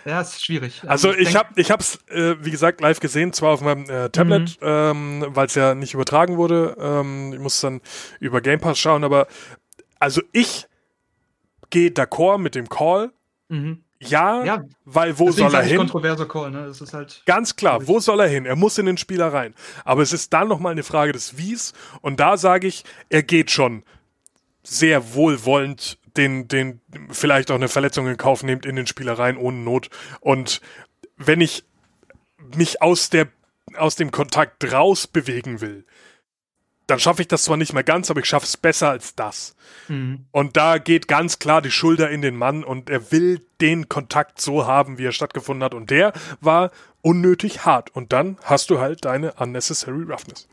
Ja, 0.06 0.20
ist 0.20 0.44
schwierig. 0.44 0.82
Also 0.86 1.10
ich 1.12 1.24
denk- 1.32 1.34
habe 1.36 1.60
ich 1.60 1.70
hab's 1.70 1.98
äh, 2.08 2.36
wie 2.40 2.50
gesagt 2.52 2.80
live 2.80 3.00
gesehen, 3.00 3.32
zwar 3.32 3.50
auf 3.54 3.60
meinem 3.60 3.90
äh, 3.90 4.08
Tablet, 4.10 4.58
Mhm. 4.60 4.66
ähm, 4.66 5.26
weil 5.30 5.46
es 5.46 5.54
ja 5.56 5.74
nicht 5.74 5.94
übertragen 5.94 6.36
wurde. 6.36 6.76
Ähm, 6.78 7.32
ich 7.32 7.40
muss 7.40 7.60
dann 7.60 7.80
über 8.20 8.40
Game 8.40 8.60
Pass 8.60 8.78
schauen, 8.78 9.02
aber 9.02 9.26
also 9.98 10.22
ich 10.32 10.66
gehe 11.70 11.90
d'accord 11.90 12.38
mit 12.38 12.54
dem 12.54 12.68
Call. 12.68 13.10
Mhm. 13.48 13.82
Ja, 13.98 14.44
Ja, 14.44 14.62
weil 14.84 15.18
wo 15.18 15.26
Deswegen 15.26 15.48
soll 15.50 15.58
er 15.58 15.64
ich 15.64 15.68
hin? 15.70 15.78
kontroverser 15.78 16.28
Call, 16.28 16.50
ne? 16.50 16.66
Das 16.66 16.80
ist 16.82 16.92
halt. 16.92 17.22
Ganz 17.24 17.56
klar, 17.56 17.88
wo 17.88 17.98
soll 17.98 18.20
er 18.20 18.28
hin? 18.28 18.44
Er 18.44 18.54
muss 18.54 18.76
in 18.78 18.84
den 18.86 18.98
Spieler 18.98 19.32
rein. 19.32 19.54
Aber 19.86 20.02
es 20.02 20.12
ist 20.12 20.32
dann 20.34 20.48
nochmal 20.48 20.72
eine 20.72 20.82
Frage 20.82 21.12
des 21.12 21.38
Wies. 21.38 21.72
Und 22.02 22.20
da 22.20 22.36
sage 22.36 22.66
ich, 22.68 22.84
er 23.08 23.22
geht 23.22 23.50
schon 23.50 23.82
sehr 24.62 25.14
wohlwollend 25.14 25.98
den, 26.16 26.48
den, 26.48 26.80
vielleicht 27.10 27.50
auch 27.50 27.56
eine 27.56 27.68
Verletzung 27.68 28.06
in 28.06 28.16
Kauf 28.16 28.42
nimmt 28.42 28.66
in 28.66 28.76
den 28.76 28.86
Spieler 28.86 29.18
rein, 29.18 29.36
ohne 29.36 29.58
Not. 29.58 29.90
Und 30.20 30.60
wenn 31.16 31.40
ich 31.40 31.64
mich 32.54 32.82
aus 32.82 33.10
der, 33.10 33.28
aus 33.76 33.96
dem 33.96 34.10
Kontakt 34.10 34.72
raus 34.72 35.06
bewegen 35.06 35.60
will, 35.60 35.84
dann 36.86 37.00
schaffe 37.00 37.22
ich 37.22 37.28
das 37.28 37.44
zwar 37.44 37.56
nicht 37.56 37.72
mehr 37.72 37.82
ganz, 37.82 38.10
aber 38.10 38.20
ich 38.20 38.26
schaffe 38.26 38.46
es 38.46 38.56
besser 38.56 38.90
als 38.90 39.16
das. 39.16 39.56
Mhm. 39.88 40.26
Und 40.30 40.56
da 40.56 40.78
geht 40.78 41.08
ganz 41.08 41.40
klar 41.40 41.60
die 41.60 41.72
Schulter 41.72 42.10
in 42.10 42.22
den 42.22 42.36
Mann 42.36 42.62
und 42.62 42.90
er 42.90 43.10
will 43.10 43.44
den 43.60 43.88
Kontakt 43.88 44.40
so 44.40 44.66
haben, 44.66 44.96
wie 44.98 45.04
er 45.04 45.12
stattgefunden 45.12 45.64
hat. 45.64 45.74
Und 45.74 45.90
der 45.90 46.12
war 46.40 46.70
unnötig 47.02 47.64
hart. 47.64 47.94
Und 47.94 48.12
dann 48.12 48.38
hast 48.42 48.70
du 48.70 48.78
halt 48.78 49.04
deine 49.04 49.32
unnecessary 49.34 50.04
roughness. 50.04 50.48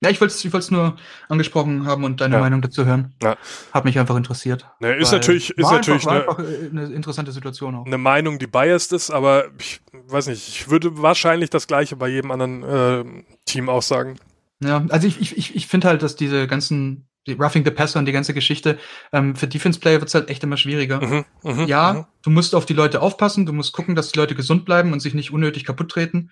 Ja, 0.00 0.10
ich 0.10 0.20
wollte 0.20 0.32
es 0.32 0.44
ich 0.44 0.52
wollt's 0.52 0.70
nur 0.70 0.96
angesprochen 1.28 1.84
haben 1.86 2.04
und 2.04 2.20
deine 2.20 2.36
Ja. 2.36 2.40
Meinung 2.40 2.62
dazu 2.62 2.86
hören. 2.86 3.14
Ja. 3.22 3.36
Hat 3.72 3.84
mich 3.84 3.98
einfach 3.98 4.16
interessiert. 4.16 4.64
Ne, 4.78 4.94
ist 4.94 5.10
natürlich, 5.10 5.50
ist 5.50 5.64
war 5.64 5.72
natürlich 5.72 6.06
einfach, 6.06 6.38
eine, 6.38 6.46
war 6.46 6.54
einfach 6.54 6.62
äh, 6.62 6.70
eine 6.70 6.94
interessante 6.94 7.32
Situation 7.32 7.74
auch. 7.74 7.86
eine 7.86 7.98
Meinung, 7.98 8.38
die 8.38 8.46
biased 8.46 8.92
ist, 8.92 9.10
aber 9.10 9.46
ich 9.58 9.80
weiß 9.92 10.28
nicht, 10.28 10.48
ich 10.48 10.70
würde 10.70 11.02
wahrscheinlich 11.02 11.50
das 11.50 11.66
gleiche 11.66 11.96
bei 11.96 12.08
jedem 12.08 12.30
anderen 12.30 12.62
äh, 12.62 13.04
Team 13.44 13.68
auch 13.68 13.82
sagen. 13.82 14.18
Ja, 14.60 14.84
also 14.88 15.08
ich, 15.08 15.20
ich, 15.20 15.36
ich, 15.36 15.56
ich 15.56 15.66
finde 15.66 15.88
halt, 15.88 16.02
dass 16.02 16.14
diese 16.14 16.46
ganzen, 16.46 17.08
die 17.26 17.32
Roughing 17.32 17.64
the 17.64 17.70
Passer 17.72 17.98
und 17.98 18.06
die 18.06 18.12
ganze 18.12 18.34
Geschichte, 18.34 18.78
ähm, 19.12 19.34
für 19.34 19.48
Defense-Player 19.48 20.00
wird's 20.00 20.14
halt 20.14 20.30
echt 20.30 20.44
immer 20.44 20.56
schwieriger. 20.56 21.00
Mhm, 21.04 21.24
mhm, 21.42 21.66
ja, 21.66 21.92
mhm. 21.92 22.04
du 22.22 22.30
musst 22.30 22.54
auf 22.54 22.66
die 22.66 22.74
Leute 22.74 23.02
aufpassen, 23.02 23.46
du 23.46 23.52
musst 23.52 23.72
gucken, 23.72 23.96
dass 23.96 24.12
die 24.12 24.18
Leute 24.18 24.36
gesund 24.36 24.64
bleiben 24.64 24.92
und 24.92 25.00
sich 25.00 25.14
nicht 25.14 25.32
unnötig 25.32 25.64
kaputt 25.64 25.90
treten. 25.90 26.30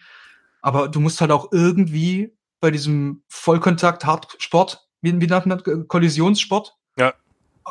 Aber 0.63 0.89
du 0.89 1.01
musst 1.01 1.21
halt 1.21 1.31
auch 1.33 1.53
irgendwie 1.53 2.33
bei 2.61 2.71
diesem 2.71 3.23
Vollkontakt, 3.29 4.05
Hardsport, 4.05 4.89
wie, 5.03 5.21
wie 5.21 5.27
nennt 5.27 5.47
man 5.47 5.59
das? 5.59 5.89
Kollisionssport? 5.89 6.75
Ja. 6.99 7.15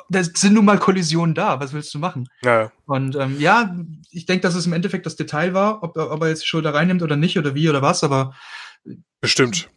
Da 0.10 0.24
sind 0.24 0.54
nun 0.54 0.66
mal 0.66 0.78
Kollisionen 0.78 1.36
da, 1.36 1.60
was 1.60 1.72
willst 1.72 1.94
du 1.94 2.00
machen? 2.00 2.28
Ja, 2.44 2.64
ja. 2.64 2.72
Und 2.86 3.16
ähm, 3.16 3.40
ja, 3.40 3.74
ich 4.12 4.26
denke, 4.26 4.42
dass 4.42 4.56
es 4.56 4.66
im 4.66 4.74
Endeffekt 4.74 5.06
das 5.06 5.16
Detail 5.16 5.54
war, 5.54 5.84
ob, 5.84 5.98
ob 5.98 6.22
er 6.22 6.28
jetzt 6.28 6.44
die 6.44 6.48
Schulter 6.48 6.74
reinnimmt 6.74 7.02
oder 7.02 7.16
nicht 7.16 7.38
oder 7.38 7.56
wie 7.56 7.70
oder 7.70 7.82
was, 7.82 8.04
aber 8.04 8.36
bestimmt. 9.22 9.70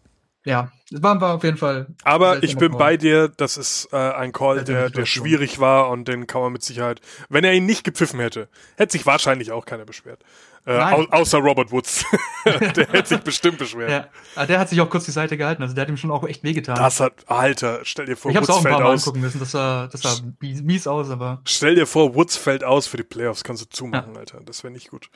ja, 0.45 0.73
es 0.93 1.01
war, 1.03 1.21
war 1.21 1.35
auf 1.35 1.45
jeden 1.45 1.57
Fall. 1.57 1.95
Aber 2.03 2.43
ich 2.43 2.57
bin 2.57 2.71
Call. 2.71 2.79
bei 2.79 2.97
dir, 2.97 3.29
das 3.29 3.57
ist 3.57 3.91
äh, 3.93 3.97
ein 3.97 4.33
Call, 4.33 4.65
der, 4.65 4.91
der 4.91 5.07
schwierig 5.07 5.61
war 5.61 5.89
und 5.89 6.09
den 6.09 6.27
kann 6.27 6.41
man 6.41 6.53
mit 6.53 6.65
Sicherheit, 6.65 7.01
wenn 7.29 7.45
er 7.45 7.55
ihn 7.55 7.67
nicht 7.67 7.85
gepfiffen 7.85 8.19
hätte, 8.19 8.49
hätte 8.77 8.93
sich 8.93 9.07
wahrscheinlich 9.07 9.53
auch 9.53 9.67
keiner 9.67 9.85
beschwert. 9.85 10.25
Äh, 10.67 10.79
au 10.79 11.05
außer 11.11 11.39
Robert 11.39 11.71
Woods. 11.71 12.05
der 12.45 12.89
hätte 12.89 13.07
sich 13.07 13.21
bestimmt 13.21 13.59
beschwert. 13.59 13.91
Ja, 13.91 14.09
aber 14.35 14.47
der 14.47 14.59
hat 14.59 14.69
sich 14.69 14.81
auch 14.81 14.91
kurz 14.91 15.05
die 15.05 15.11
Seite 15.11 15.37
gehalten, 15.37 15.63
also 15.63 15.75
der 15.75 15.83
hat 15.83 15.89
ihm 15.89 15.97
schon 15.97 16.11
auch 16.11 16.27
echt 16.27 16.43
wehgetan. 16.45 16.77
Das 16.77 17.01
hat, 17.01 17.13
Alter, 17.27 17.81
stell 17.83 18.07
dir 18.07 18.17
vor, 18.17 18.31
ich 18.31 18.37
Woods 18.37 18.51
auch 18.51 18.57
ein 18.57 18.63
fällt 18.63 18.75
paar 18.75 18.85
Mal 18.85 18.95
aus. 18.95 19.07
angucken 19.07 19.21
müssen, 19.21 19.39
das 19.39 19.51
sah, 19.53 19.87
das 19.87 20.03
sah 20.03 20.17
mies 20.41 20.87
aus, 20.87 21.11
aber 21.11 21.41
Stell 21.45 21.75
dir 21.75 21.87
vor, 21.87 22.15
Woods 22.15 22.37
fällt 22.37 22.65
aus 22.65 22.87
für 22.87 22.97
die 22.97 23.03
Playoffs, 23.03 23.45
kannst 23.45 23.63
du 23.63 23.69
zumachen, 23.69 24.17
Alter. 24.17 24.41
Das 24.45 24.63
wäre 24.63 24.73
nicht 24.73 24.91
gut. 24.91 25.11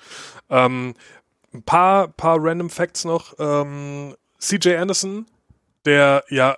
Ähm, 0.49 0.95
ein 1.53 1.63
paar, 1.63 2.09
paar 2.09 2.39
random 2.41 2.71
Facts 2.71 3.05
noch. 3.05 3.35
Ähm, 3.39 4.17
CJ 4.39 4.77
Anderson, 4.77 5.27
der 5.85 6.25
ja 6.29 6.57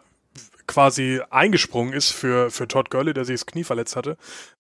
quasi 0.67 1.21
eingesprungen 1.31 1.93
ist 1.93 2.11
für, 2.11 2.51
für 2.51 2.67
Todd 2.67 2.91
Gurley, 2.91 3.13
der 3.13 3.25
sich 3.25 3.35
das 3.35 3.47
Knie 3.47 3.65
verletzt 3.65 3.97
hatte, 3.97 4.17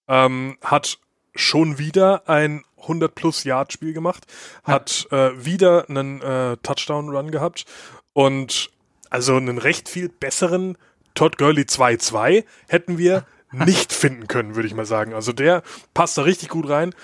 ähm, 0.08 0.58
hat 0.62 0.98
schon 1.34 1.78
wieder 1.78 2.28
ein 2.28 2.64
100 2.82 3.14
plus 3.14 3.44
Yard 3.44 3.72
Spiel 3.72 3.92
gemacht, 3.92 4.26
hat 4.62 5.06
äh, 5.10 5.30
wieder 5.44 5.88
einen 5.88 6.20
äh, 6.20 6.56
Touchdown 6.58 7.08
Run 7.08 7.30
gehabt 7.30 7.64
und 8.12 8.70
also 9.10 9.36
einen 9.36 9.58
recht 9.58 9.88
viel 9.88 10.08
besseren 10.08 10.76
Todd 11.14 11.38
Gurley 11.38 11.62
2-2 11.62 12.44
hätten 12.68 12.98
wir 12.98 13.24
nicht 13.52 13.92
finden 13.92 14.26
können, 14.26 14.54
würde 14.54 14.66
ich 14.66 14.74
mal 14.74 14.86
sagen. 14.86 15.14
Also 15.14 15.32
der 15.32 15.62
passt 15.94 16.18
da 16.18 16.22
richtig 16.22 16.48
gut 16.48 16.68
rein. 16.68 16.94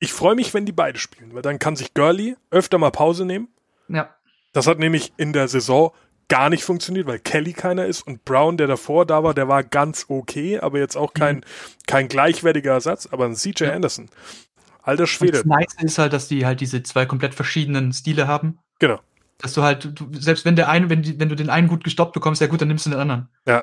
Ich 0.00 0.12
freue 0.12 0.34
mich, 0.34 0.52
wenn 0.54 0.66
die 0.66 0.72
beide 0.72 0.98
spielen, 0.98 1.34
weil 1.34 1.42
dann 1.42 1.58
kann 1.58 1.76
sich 1.76 1.94
Gurley 1.94 2.36
öfter 2.50 2.78
mal 2.78 2.90
Pause 2.90 3.24
nehmen. 3.24 3.48
ja. 3.88 4.14
Das 4.54 4.66
hat 4.66 4.78
nämlich 4.78 5.12
in 5.18 5.34
der 5.34 5.46
Saison 5.46 5.92
gar 6.28 6.50
nicht 6.50 6.62
funktioniert, 6.64 7.06
weil 7.06 7.18
Kelly 7.18 7.52
keiner 7.52 7.86
ist 7.86 8.02
und 8.02 8.24
Brown, 8.24 8.56
der 8.56 8.66
davor 8.66 9.06
da 9.06 9.22
war, 9.24 9.34
der 9.34 9.48
war 9.48 9.64
ganz 9.64 10.06
okay, 10.08 10.58
aber 10.58 10.78
jetzt 10.78 10.96
auch 10.96 11.14
kein, 11.14 11.44
kein 11.86 12.08
gleichwertiger 12.08 12.72
Ersatz. 12.72 13.06
Aber 13.10 13.24
ein 13.24 13.34
CJ 13.34 13.64
Ja. 13.64 13.72
Anderson, 13.72 14.08
alter 14.82 15.02
Und 15.04 15.06
Schwede, 15.08 15.32
das 15.32 15.44
Nice 15.44 15.74
ist 15.82 15.98
halt, 15.98 16.12
dass 16.12 16.28
die 16.28 16.44
halt 16.46 16.60
diese 16.60 16.82
zwei 16.82 17.06
komplett 17.06 17.34
verschiedenen 17.34 17.92
Stile 17.92 18.26
haben. 18.28 18.58
genau. 18.78 19.00
Dass 19.40 19.52
du 19.54 19.62
halt, 19.62 19.88
du, 20.00 20.08
selbst 20.18 20.44
wenn 20.44 20.56
der 20.56 20.68
eine, 20.68 20.90
wenn, 20.90 21.02
die, 21.02 21.20
wenn 21.20 21.28
du 21.28 21.36
den 21.36 21.48
einen 21.48 21.68
gut 21.68 21.84
gestoppt 21.84 22.12
bekommst, 22.12 22.40
ja 22.40 22.48
gut, 22.48 22.60
dann 22.60 22.66
nimmst 22.66 22.86
du 22.86 22.90
den 22.90 22.98
anderen. 22.98 23.28
Ja. 23.46 23.62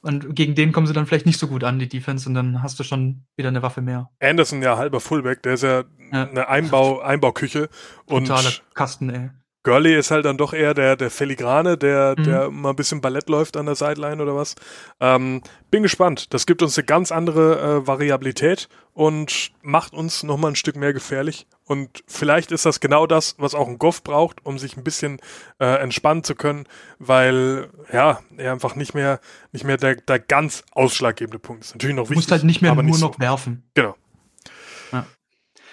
Und 0.00 0.34
gegen 0.34 0.56
den 0.56 0.72
kommen 0.72 0.88
sie 0.88 0.92
dann 0.92 1.06
vielleicht 1.06 1.26
nicht 1.26 1.38
so 1.38 1.46
gut 1.46 1.62
an, 1.62 1.78
die 1.78 1.88
Defense, 1.88 2.28
und 2.28 2.34
dann 2.34 2.60
hast 2.60 2.80
du 2.80 2.82
schon 2.82 3.22
wieder 3.36 3.48
eine 3.48 3.62
Waffe 3.62 3.82
mehr. 3.82 4.10
Anderson 4.18 4.62
ja 4.62 4.76
halber 4.76 4.98
Fullback, 4.98 5.40
der 5.44 5.54
ist 5.54 5.62
ja, 5.62 5.84
Ja. 6.12 6.28
eine 6.28 6.48
Einbau, 6.48 6.98
Einbauküche 7.00 7.68
und 8.06 8.26
Totaler 8.26 8.50
Kasten, 8.74 9.10
ey. 9.10 9.30
Gurley 9.64 9.96
ist 9.96 10.10
halt 10.10 10.24
dann 10.24 10.36
doch 10.38 10.52
eher 10.52 10.74
der, 10.74 10.96
der 10.96 11.10
Filigrane, 11.10 11.78
der, 11.78 12.14
Mhm. 12.18 12.24
der 12.24 12.50
mal 12.50 12.70
ein 12.70 12.76
bisschen 12.76 13.00
Ballett 13.00 13.28
läuft 13.28 13.56
an 13.56 13.66
der 13.66 13.76
Sideline 13.76 14.20
oder 14.22 14.34
was. 14.34 14.56
Ähm, 15.00 15.40
bin 15.70 15.82
gespannt. 15.84 16.34
Das 16.34 16.46
gibt 16.46 16.62
uns 16.62 16.76
eine 16.76 16.84
ganz 16.84 17.12
andere 17.12 17.80
äh, 17.82 17.86
Variabilität 17.86 18.68
und 18.92 19.52
macht 19.62 19.92
uns 19.94 20.22
nochmal 20.24 20.52
ein 20.52 20.56
Stück 20.56 20.76
mehr 20.76 20.92
gefährlich. 20.92 21.46
Und 21.64 22.02
vielleicht 22.08 22.50
ist 22.52 22.66
das 22.66 22.80
genau 22.80 23.06
das, 23.06 23.36
was 23.38 23.54
auch 23.54 23.68
ein 23.68 23.78
Goff 23.78 24.02
braucht, 24.02 24.44
um 24.44 24.58
sich 24.58 24.76
ein 24.76 24.84
bisschen 24.84 25.20
äh, 25.60 25.64
entspannen 25.80 26.24
zu 26.24 26.34
können, 26.34 26.66
weil 26.98 27.68
ja, 27.92 28.20
er 28.36 28.52
einfach 28.52 28.74
nicht 28.74 28.94
mehr, 28.94 29.20
nicht 29.52 29.64
mehr 29.64 29.76
der, 29.76 29.94
der 29.96 30.18
ganz 30.18 30.64
ausschlaggebende 30.72 31.38
Punkt 31.38 31.64
ist. 31.64 31.74
Natürlich 31.74 31.96
noch 31.96 32.04
Du 32.04 32.10
wichtig. 32.10 32.16
musst 32.16 32.32
halt 32.32 32.44
nicht 32.44 32.62
mehr 32.62 32.72
aber 32.72 32.82
nur 32.82 32.92
nicht 32.92 33.00
noch 33.00 33.14
so. 33.14 33.20
werfen. 33.20 33.62
Genau. 33.74 33.94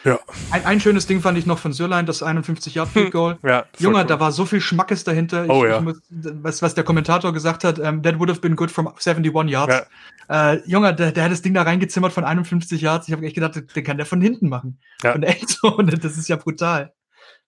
Ja. 0.03 0.11
Ja, 0.11 0.19
Ein, 0.51 0.65
ein 0.65 0.79
schönes 0.79 1.07
Ding 1.07 1.21
fand 1.21 1.37
ich 1.37 1.45
noch 1.45 1.59
von 1.59 1.73
Sörlein, 1.73 2.05
das 2.05 2.23
51 2.23 2.75
Yard 2.75 2.89
Field 2.89 3.11
Goal. 3.11 3.37
ja. 3.43 3.65
Junge, 3.79 3.99
cool. 3.99 4.05
da 4.05 4.19
war 4.19 4.31
so 4.31 4.45
viel 4.45 4.61
Schmackes 4.61 5.03
dahinter. 5.03 5.43
Ich, 5.45 5.49
Oh 5.49 5.65
ja. 5.65 5.77
ich 5.77 5.83
muss, 5.83 6.01
was, 6.09 6.61
was 6.61 6.73
der 6.75 6.83
Kommentator 6.83 7.33
gesagt 7.33 7.63
hat, 7.63 7.79
ähm, 7.79 8.01
that 8.03 8.17
would 8.19 8.29
have 8.29 8.39
been 8.41 8.55
good 8.55 8.71
from 8.71 8.87
71 8.87 9.49
Yards. 9.49 9.85
Äh, 10.29 10.59
Junge, 10.69 10.93
der, 10.93 11.11
der 11.11 11.23
hat 11.25 11.31
das 11.31 11.41
Ding 11.41 11.53
da 11.53 11.63
reingezimmert 11.63 12.13
von 12.13 12.23
51 12.23 12.81
Yards. 12.81 13.07
Ich 13.07 13.13
habe 13.13 13.25
echt 13.25 13.35
gedacht, 13.35 13.55
den 13.75 13.83
kann 13.83 13.97
der 13.97 14.05
von 14.05 14.21
hinten 14.21 14.47
machen. 14.49 14.79
Ja. 15.03 15.13
Von 15.13 15.21
der 15.21 15.39
Endzone. 15.39 15.97
Das 15.97 16.17
ist 16.17 16.27
ja 16.29 16.35
brutal. 16.35 16.93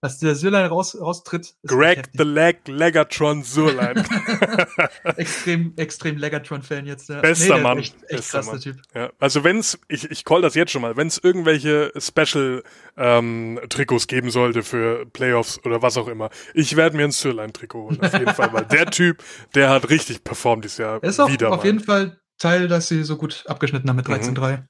Als 0.03 0.17
der 0.17 0.33
Sürlein 0.33 0.65
raus, 0.65 0.97
raustritt. 0.99 1.53
Greg 1.65 2.09
the 2.17 2.23
Leg 2.23 2.67
Legatron 2.67 3.43
Surline. 3.43 4.03
extrem, 5.15 5.73
extrem 5.77 6.17
Legatron-Fan 6.17 6.87
jetzt. 6.87 7.09
Ja. 7.09 7.21
Bester 7.21 7.57
ist 7.57 7.61
Mann, 7.63 7.77
Echt, 7.77 7.95
echt 8.03 8.07
bester 8.09 8.37
krass, 8.39 8.47
Mann. 8.47 8.59
Typ. 8.61 8.77
ja, 8.95 9.11
also 9.19 9.43
wenn's, 9.43 9.79
ich, 9.87 10.09
ich 10.09 10.25
call 10.25 10.41
das 10.41 10.55
jetzt 10.55 10.71
schon 10.71 10.81
mal, 10.81 10.97
wenn 10.97 11.05
es 11.07 11.19
irgendwelche 11.19 11.91
Special 11.97 12.63
ähm, 12.97 13.59
Trikots 13.69 14.07
geben 14.07 14.31
sollte 14.31 14.63
für 14.63 15.05
Playoffs 15.05 15.59
oder 15.65 15.83
was 15.83 15.97
auch 15.97 16.07
immer, 16.07 16.31
ich 16.55 16.75
werde 16.75 16.97
mir 16.97 17.03
ein 17.03 17.11
Surline-Trikot 17.11 17.83
holen, 17.83 18.01
auf 18.01 18.13
jeden 18.13 18.33
Fall, 18.33 18.51
weil 18.53 18.65
der 18.65 18.85
Typ, 18.91 19.23
der 19.53 19.69
hat 19.69 19.89
richtig 19.89 20.23
performt 20.23 20.63
dieses 20.63 20.79
Jahr. 20.79 21.01
Er 21.03 21.09
ist 21.09 21.19
auch 21.19 21.29
wieder 21.29 21.51
auf 21.51 21.57
mal. 21.57 21.65
jeden 21.65 21.79
Fall 21.79 22.19
Teil, 22.39 22.67
dass 22.67 22.87
sie 22.87 23.03
so 23.03 23.17
gut 23.17 23.43
abgeschnitten 23.45 23.87
haben 23.87 23.97
mit 23.97 24.07
Mhm. 24.07 24.67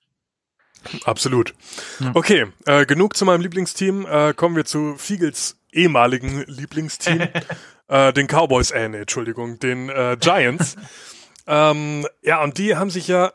13-3. 0.86 1.06
Absolut. 1.06 1.54
Ja. 2.00 2.12
Okay, 2.14 2.48
äh, 2.66 2.86
genug 2.86 3.16
zu 3.16 3.26
meinem 3.26 3.42
Lieblingsteam. 3.42 4.06
Äh, 4.06 4.34
kommen 4.34 4.56
wir 4.56 4.66
zu 4.66 4.96
Fiegels 4.98 5.58
ehemaligen 5.72 6.44
Lieblingsteam, 6.48 7.22
äh, 7.88 8.14
den 8.14 8.28
Cowboys, 8.28 8.72
äh, 8.72 8.90
nee, 8.90 8.98
Entschuldigung, 9.00 9.60
den 9.60 9.90
äh, 9.90 10.18
Giants. 10.20 10.76
ähm, 11.48 12.06
ja, 12.22 12.44
und 12.44 12.58
die 12.58 12.76
haben 12.76 12.90
sich 12.90 13.08
ja 13.08 13.32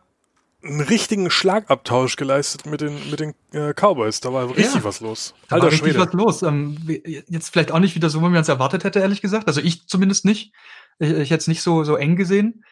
einen 0.62 0.80
richtigen 0.80 1.30
Schlagabtausch 1.30 2.16
geleistet 2.16 2.66
mit 2.66 2.80
den, 2.80 3.10
mit 3.10 3.20
den 3.20 3.34
äh, 3.52 3.72
Cowboys. 3.72 4.20
Da 4.20 4.32
war 4.32 4.48
richtig 4.48 4.74
Ja. 4.76 4.84
was 4.84 5.00
los. 5.00 5.34
Da 5.48 5.56
Alter 5.56 5.66
war 5.66 5.72
richtig 5.72 5.92
Schwede. 5.92 6.06
was 6.06 6.12
los. 6.12 6.42
Ähm, 6.42 6.76
jetzt 7.28 7.50
vielleicht 7.50 7.70
auch 7.72 7.78
nicht 7.78 7.94
wieder 7.94 8.10
so, 8.10 8.18
wie 8.20 8.24
man 8.24 8.34
es 8.34 8.48
erwartet 8.48 8.82
hätte, 8.84 8.98
ehrlich 8.98 9.22
gesagt. 9.22 9.46
Also 9.46 9.60
ich 9.60 9.86
zumindest 9.86 10.24
nicht. 10.24 10.52
Ich, 10.98 11.10
ich 11.10 11.30
hätte 11.30 11.42
es 11.42 11.46
nicht 11.46 11.62
so, 11.62 11.84
so 11.84 11.94
eng 11.96 12.16
gesehen. 12.16 12.64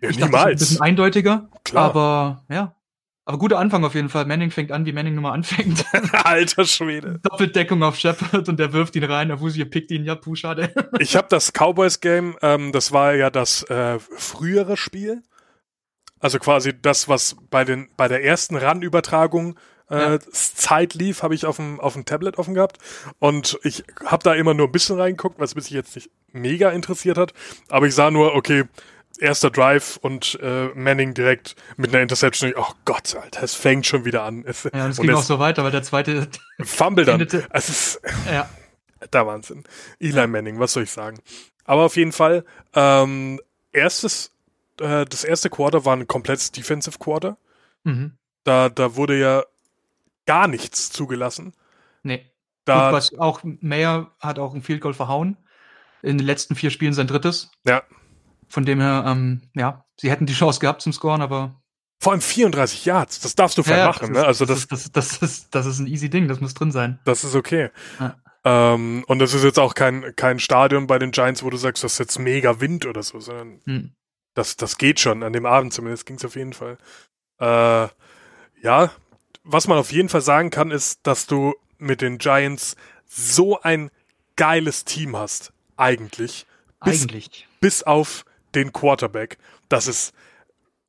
Ja, 0.00 0.08
ich 0.08 0.16
dachte, 0.16 0.16
es 0.16 0.16
wird 0.16 0.22
ein 0.22 0.30
niemals. 0.30 0.60
bisschen 0.60 0.80
eindeutiger. 0.80 1.48
Klar. 1.64 1.84
Aber 1.84 2.44
ja. 2.48 2.74
Aber 3.26 3.38
guter 3.38 3.58
Anfang 3.58 3.84
auf 3.84 3.94
jeden 3.94 4.10
Fall. 4.10 4.26
Manning 4.26 4.50
fängt 4.50 4.70
an, 4.70 4.84
wie 4.84 4.92
Manning 4.92 5.14
nun 5.14 5.22
mal 5.22 5.32
anfängt. 5.32 5.84
Alter 6.24 6.64
Schwede. 6.66 7.20
Doppeldeckung 7.22 7.82
auf 7.82 7.96
Shepard 7.96 8.48
und 8.48 8.58
der 8.60 8.72
wirft 8.74 8.94
ihn 8.96 9.04
rein. 9.04 9.30
Avusi 9.30 9.64
pickt 9.64 9.90
ihn. 9.90 10.04
Ja, 10.04 10.14
puh, 10.14 10.34
schade. 10.34 10.72
Ich 10.98 11.16
habe 11.16 11.26
das 11.30 11.52
Cowboys-Game, 11.52 12.36
ähm, 12.42 12.72
das 12.72 12.92
war 12.92 13.14
ja 13.14 13.30
das 13.30 13.62
äh, 13.64 13.98
frühere 13.98 14.76
Spiel. 14.76 15.22
Also 16.20 16.38
quasi 16.38 16.78
das, 16.80 17.08
was 17.08 17.36
bei, 17.50 17.64
den, 17.64 17.88
bei 17.96 18.08
der 18.08 18.22
ersten 18.24 18.56
RAN-Übertragung 18.56 19.58
äh, 19.90 20.12
Ja. 20.12 20.18
Zeit 20.30 20.94
lief, 20.94 21.22
habe 21.22 21.34
ich 21.34 21.46
auf 21.46 21.56
dem, 21.56 21.80
auf 21.80 21.94
dem 21.94 22.04
Tablet 22.04 22.38
offen 22.38 22.54
gehabt. 22.54 22.78
Und 23.18 23.58
ich 23.62 23.84
habe 24.04 24.22
da 24.22 24.34
immer 24.34 24.54
nur 24.54 24.68
ein 24.68 24.72
bisschen 24.72 24.98
reingeguckt, 25.00 25.38
was 25.38 25.54
mich 25.54 25.70
jetzt 25.70 25.94
nicht 25.96 26.10
mega 26.32 26.70
interessiert 26.70 27.16
hat. 27.16 27.32
Aber 27.68 27.86
ich 27.86 27.94
sah 27.94 28.10
nur, 28.10 28.34
okay, 28.34 28.64
erster 29.18 29.50
Drive 29.50 29.96
und 29.98 30.38
äh, 30.42 30.68
Manning 30.74 31.14
direkt 31.14 31.56
mit 31.76 31.90
einer 31.92 32.02
Interception. 32.02 32.52
Oh 32.56 32.72
Gott, 32.84 33.14
Alter, 33.16 33.42
es 33.42 33.54
fängt 33.54 33.86
schon 33.86 34.04
wieder 34.04 34.22
an. 34.24 34.44
Es, 34.46 34.64
Ja, 34.72 34.86
und 34.86 34.96
ging 35.00 35.10
auch 35.12 35.20
es 35.20 35.26
so 35.26 35.38
weiter, 35.38 35.64
weil 35.64 35.70
der 35.70 35.82
zweite, 35.82 36.28
Fumble 36.62 37.04
dann. 37.04 37.20
endete- 37.20 37.46
Es 37.50 37.68
ist, 37.68 38.00
ja, 38.30 38.48
der 39.12 39.26
Wahnsinn. 39.26 39.64
Eli 40.00 40.26
Manning, 40.26 40.58
was 40.58 40.72
soll 40.72 40.82
ich 40.84 40.90
sagen? 40.90 41.18
Aber 41.64 41.82
auf 41.82 41.96
jeden 41.96 42.12
Fall, 42.12 42.44
ähm, 42.74 43.40
erstes, 43.72 44.32
äh, 44.80 45.04
das 45.04 45.24
erste 45.24 45.48
Quarter 45.50 45.84
war 45.84 45.96
ein 45.96 46.06
komplettes 46.08 46.52
Defensive 46.52 46.98
Quarter. 46.98 47.36
mhm. 47.84 48.12
Da, 48.44 48.68
da 48.68 48.94
wurde 48.96 49.18
ja 49.18 49.42
gar 50.26 50.48
nichts 50.48 50.90
zugelassen. 50.90 51.54
nee. 52.02 52.30
Da, 52.66 52.86
Gut, 52.86 52.92
was 52.96 53.18
auch 53.18 53.40
Mayer 53.42 54.10
hat 54.20 54.38
auch 54.38 54.54
ein 54.54 54.62
Field 54.62 54.80
Goal 54.80 54.94
verhauen. 54.94 55.36
In 56.00 56.16
den 56.16 56.26
letzten 56.26 56.54
vier 56.54 56.70
Spielen 56.70 56.94
sein 56.94 57.06
drittes. 57.06 57.50
ja, 57.66 57.82
Von 58.48 58.64
dem 58.64 58.80
her, 58.80 59.04
ähm, 59.06 59.42
ja, 59.54 59.84
sie 59.98 60.10
hätten 60.10 60.26
die 60.26 60.34
Chance 60.34 60.60
gehabt 60.60 60.82
zum 60.82 60.92
Scoren, 60.92 61.22
aber 61.22 61.60
vor 62.00 62.12
allem 62.12 62.20
34 62.20 62.84
Yards, 62.84 63.20
das 63.20 63.34
darfst 63.34 63.56
du 63.56 63.62
Ja, 63.62 63.78
ja, 63.78 63.86
machen, 63.86 64.12
ne? 64.12 64.24
Also 64.24 64.44
das, 64.44 64.66
das, 64.68 64.90
das, 64.92 65.18
das, 65.18 65.22
ist, 65.22 65.54
das 65.54 65.64
ist 65.66 65.78
ein 65.78 65.86
easy 65.86 66.10
Ding, 66.10 66.28
das 66.28 66.40
muss 66.40 66.52
drin 66.54 66.70
sein. 66.72 66.98
das 67.04 67.24
ist 67.24 67.34
okay. 67.34 67.70
Ja. 67.98 68.16
Ähm, 68.44 69.04
und 69.06 69.20
das 69.20 69.32
ist 69.32 69.42
jetzt 69.42 69.58
auch 69.58 69.74
kein, 69.74 70.14
kein 70.16 70.38
Stadion 70.38 70.86
bei 70.86 70.98
den 70.98 71.12
Giants, 71.12 71.42
wo 71.42 71.48
du 71.50 71.56
sagst, 71.56 71.82
das 71.82 71.92
ist 71.94 71.98
jetzt 71.98 72.18
mega 72.18 72.60
Wind 72.60 72.84
oder 72.84 73.02
so, 73.02 73.20
sondern 73.20 73.60
Hm. 73.64 73.94
das, 74.34 74.56
das 74.56 74.76
geht 74.76 75.00
schon. 75.00 75.22
An 75.22 75.32
dem 75.32 75.46
Abend 75.46 75.72
zumindest 75.72 76.04
ging 76.04 76.16
es 76.16 76.24
auf 76.26 76.36
jeden 76.36 76.52
Fall. 76.52 76.76
Äh, 77.40 77.88
ja, 78.62 78.90
was 79.44 79.66
man 79.66 79.78
auf 79.78 79.90
jeden 79.92 80.10
Fall 80.10 80.20
sagen 80.20 80.50
kann, 80.50 80.70
ist, 80.70 81.00
dass 81.06 81.26
du 81.26 81.54
mit 81.78 82.02
den 82.02 82.18
Giants 82.18 82.76
so 83.06 83.60
ein 83.62 83.90
geiles 84.36 84.84
Team 84.84 85.16
hast. 85.16 85.52
Eigentlich. 85.78 86.46
Bis, 86.84 87.02
Eigentlich. 87.02 87.48
bis 87.60 87.82
auf 87.82 88.26
den 88.54 88.72
Quarterback. 88.72 89.38
Das 89.68 89.86
ist, 89.86 90.14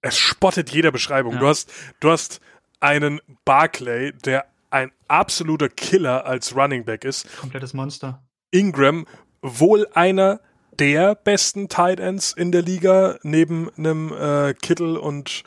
es 0.01 0.17
spottet 0.17 0.69
jeder 0.69 0.91
Beschreibung. 0.91 1.33
Ja. 1.33 1.39
Du 1.39 1.47
hast, 1.47 1.71
du 1.99 2.11
hast 2.11 2.41
einen 2.79 3.21
Barclay, 3.45 4.11
der 4.11 4.45
ein 4.69 4.91
absoluter 5.07 5.69
Killer 5.69 6.25
als 6.25 6.55
Running 6.55 6.83
Back 6.83 7.05
ist. 7.05 7.27
Komplettes 7.37 7.73
Monster. 7.73 8.21
Ingram 8.51 9.05
wohl 9.41 9.87
einer 9.93 10.39
der 10.79 11.15
besten 11.15 11.69
Tight 11.69 11.99
Ends 11.99 12.33
in 12.33 12.51
der 12.51 12.61
Liga, 12.61 13.17
neben 13.23 13.69
einem 13.77 14.11
äh, 14.13 14.53
Kittle 14.53 14.99
und 14.99 15.43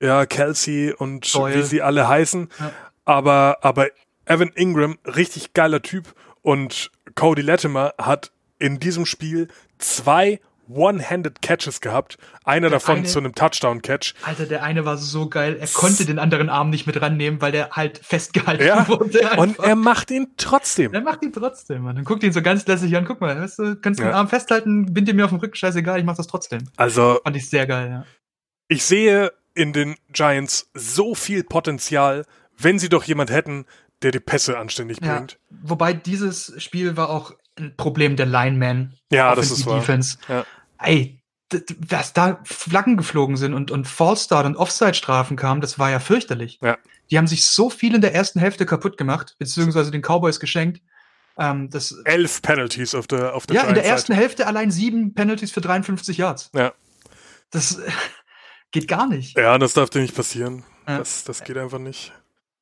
ja, 0.00 0.26
Kelsey 0.26 0.92
und 0.92 1.32
Doyle. 1.34 1.56
wie 1.56 1.62
sie 1.62 1.82
alle 1.82 2.08
heißen. 2.08 2.48
Ja. 2.58 2.72
Aber, 3.04 3.58
aber 3.62 3.88
Evan 4.24 4.50
Ingram, 4.54 4.98
richtig 5.04 5.52
geiler 5.52 5.82
Typ. 5.82 6.14
Und 6.40 6.90
Cody 7.14 7.42
Latimer 7.42 7.94
hat 7.98 8.32
in 8.58 8.80
diesem 8.80 9.06
Spiel 9.06 9.48
zwei 9.78 10.40
One-Handed 10.68 11.42
Catches 11.42 11.80
gehabt. 11.80 12.16
Einer 12.44 12.68
Der 12.70 12.78
davon 12.78 12.98
eine- 12.98 13.06
zu 13.06 13.18
einem 13.18 13.34
Touchdown-Catch. 13.34 14.14
Alter, 14.22 14.46
der 14.46 14.62
eine 14.62 14.84
war 14.84 14.96
so 14.96 15.28
geil. 15.28 15.56
Er 15.60 15.66
konnte 15.66 16.04
den 16.06 16.18
anderen 16.18 16.48
Arm 16.48 16.70
nicht 16.70 16.86
mit 16.86 17.00
rannehmen, 17.00 17.40
weil 17.40 17.52
der 17.52 17.70
halt 17.72 17.98
festgehalten 17.98 18.64
Ja, 18.66 18.86
wurde. 18.88 19.04
Und 19.04 19.50
einfach. 19.50 19.64
er 19.64 19.76
macht 19.76 20.10
ihn 20.10 20.28
trotzdem. 20.36 20.94
er 20.94 21.00
macht 21.00 21.22
ihn 21.22 21.32
trotzdem, 21.32 21.82
Mann. 21.82 21.96
Dann 21.96 22.04
guckt 22.04 22.22
ihn 22.22 22.32
so 22.32 22.42
ganz 22.42 22.66
lässig 22.66 22.96
an. 22.96 23.04
Guck 23.04 23.20
mal, 23.20 23.38
weißt 23.40 23.58
du, 23.58 23.76
kannst 23.76 24.00
du 24.00 24.04
den 24.04 24.10
Ja. 24.12 24.16
Arm 24.18 24.28
festhalten, 24.28 24.92
bind 24.92 25.08
ihn 25.08 25.16
mir 25.16 25.24
auf 25.24 25.30
den 25.30 25.40
Rücken, 25.40 25.54
scheißegal, 25.54 25.98
ich 25.98 26.04
mach 26.04 26.16
das 26.16 26.26
trotzdem. 26.26 26.62
Also, 26.76 27.20
Fand 27.24 27.36
ich 27.36 27.48
sehr 27.48 27.66
geil, 27.66 27.88
ja. 27.90 28.04
ich 28.68 28.84
sehe 28.84 29.32
in 29.54 29.72
den 29.72 29.96
Giants 30.12 30.70
so 30.74 31.14
viel 31.14 31.44
Potenzial, 31.44 32.24
wenn 32.56 32.78
sie 32.78 32.88
doch 32.88 33.04
jemand 33.04 33.30
hätten, 33.30 33.66
der 34.02 34.10
die 34.12 34.20
Pässe 34.20 34.58
anständig 34.58 34.98
ja. 35.02 35.16
bringt. 35.16 35.38
Wobei 35.50 35.92
dieses 35.92 36.54
Spiel 36.62 36.96
war 36.96 37.10
auch 37.10 37.34
ein 37.58 37.76
Problem 37.76 38.16
der 38.16 38.26
Lineman. 38.26 38.94
Ja, 39.10 39.34
das 39.34 39.50
ist 39.50 39.66
wahr. 39.66 39.78
Defense. 39.80 40.18
Ja. 40.28 40.44
Ey, 40.78 41.20
d- 41.52 41.60
d- 41.60 41.76
was 41.88 42.12
da 42.12 42.40
Flaggen 42.44 42.96
geflogen 42.96 43.36
sind 43.36 43.54
und, 43.54 43.70
und 43.70 43.86
Fallstart 43.86 44.46
und 44.46 44.56
Offside-Strafen 44.56 45.36
kamen, 45.36 45.60
das 45.60 45.78
war 45.78 45.90
ja 45.90 46.00
fürchterlich. 46.00 46.58
Ja. 46.62 46.78
Die 47.10 47.18
haben 47.18 47.26
sich 47.26 47.44
so 47.44 47.68
viel 47.68 47.94
in 47.94 48.00
der 48.00 48.14
ersten 48.14 48.40
Hälfte 48.40 48.64
kaputt 48.66 48.96
gemacht, 48.96 49.36
beziehungsweise 49.38 49.90
den 49.90 50.02
Cowboys 50.02 50.40
geschenkt. 50.40 50.80
Ähm, 51.38 51.70
das, 51.70 51.92
Elf 52.04 52.42
Penalties 52.42 52.94
auf 52.94 53.06
der 53.06 53.34
auf 53.34 53.46
der 53.46 53.56
ja, 53.56 53.62
in 53.64 53.74
der 53.74 53.84
ersten 53.84 54.12
Hälfte 54.12 54.46
allein 54.46 54.70
sieben 54.70 55.14
Penalties 55.14 55.50
für 55.50 55.60
53 55.60 56.18
Yards. 56.18 56.50
Ja. 56.54 56.72
Das 57.50 57.80
geht 58.70 58.88
gar 58.88 59.06
nicht. 59.06 59.36
Ja, 59.38 59.58
das 59.58 59.74
darf 59.74 59.90
dir 59.90 60.00
nicht 60.00 60.14
passieren. 60.14 60.64
Ja. 60.86 60.98
Das, 60.98 61.24
das 61.24 61.44
geht 61.44 61.56
einfach 61.58 61.78
nicht. 61.78 62.12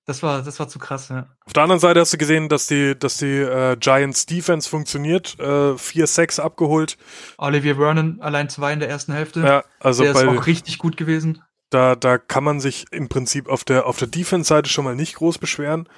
Das 0.07 0.23
war, 0.23 0.43
das 0.43 0.59
war 0.59 0.69
zu 0.69 0.79
krass, 0.79 1.09
ja. 1.09 1.27
Auf 1.45 1.53
der 1.53 1.63
anderen 1.63 1.79
Seite 1.81 2.01
hast 2.01 2.13
du 2.13 2.19
gesehen, 2.19 2.49
dass 2.49 2.67
die, 2.67 2.99
dass 2.99 3.19
die 3.19 3.27
äh, 3.39 3.77
Giants 3.77 4.27
Defense 4.27 4.69
funktioniert. 4.69 5.39
Äh, 5.39 5.77
vier 5.79 6.07
Sacks 6.07 6.41
abgeholt. 6.41 6.97
Olivier 7.39 7.77
Vernon 7.77 8.21
allein 8.21 8.49
zwei 8.49 8.73
in 8.73 8.81
der 8.81 8.89
ersten 8.89 9.13
Hälfte. 9.13 9.41
Ja, 9.41 9.65
also 9.79 10.03
der 10.03 10.13
ist 10.13 10.25
bei, 10.25 10.29
auch 10.29 10.47
richtig 10.47 10.79
gut 10.79 10.97
gewesen. 10.97 11.43
da, 11.71 11.95
da 11.95 12.19
kann 12.19 12.43
man 12.45 12.61
sich 12.61 12.87
im 12.91 13.09
Prinzip 13.09 13.49
auf 13.49 13.63
der, 13.65 13.87
auf 13.87 13.99
der 13.99 14.09
Defense-Seite 14.09 14.69
schon 14.71 14.85
mal 14.85 14.97
nicht 14.97 15.15
groß 15.17 15.39
beschweren. 15.39 15.89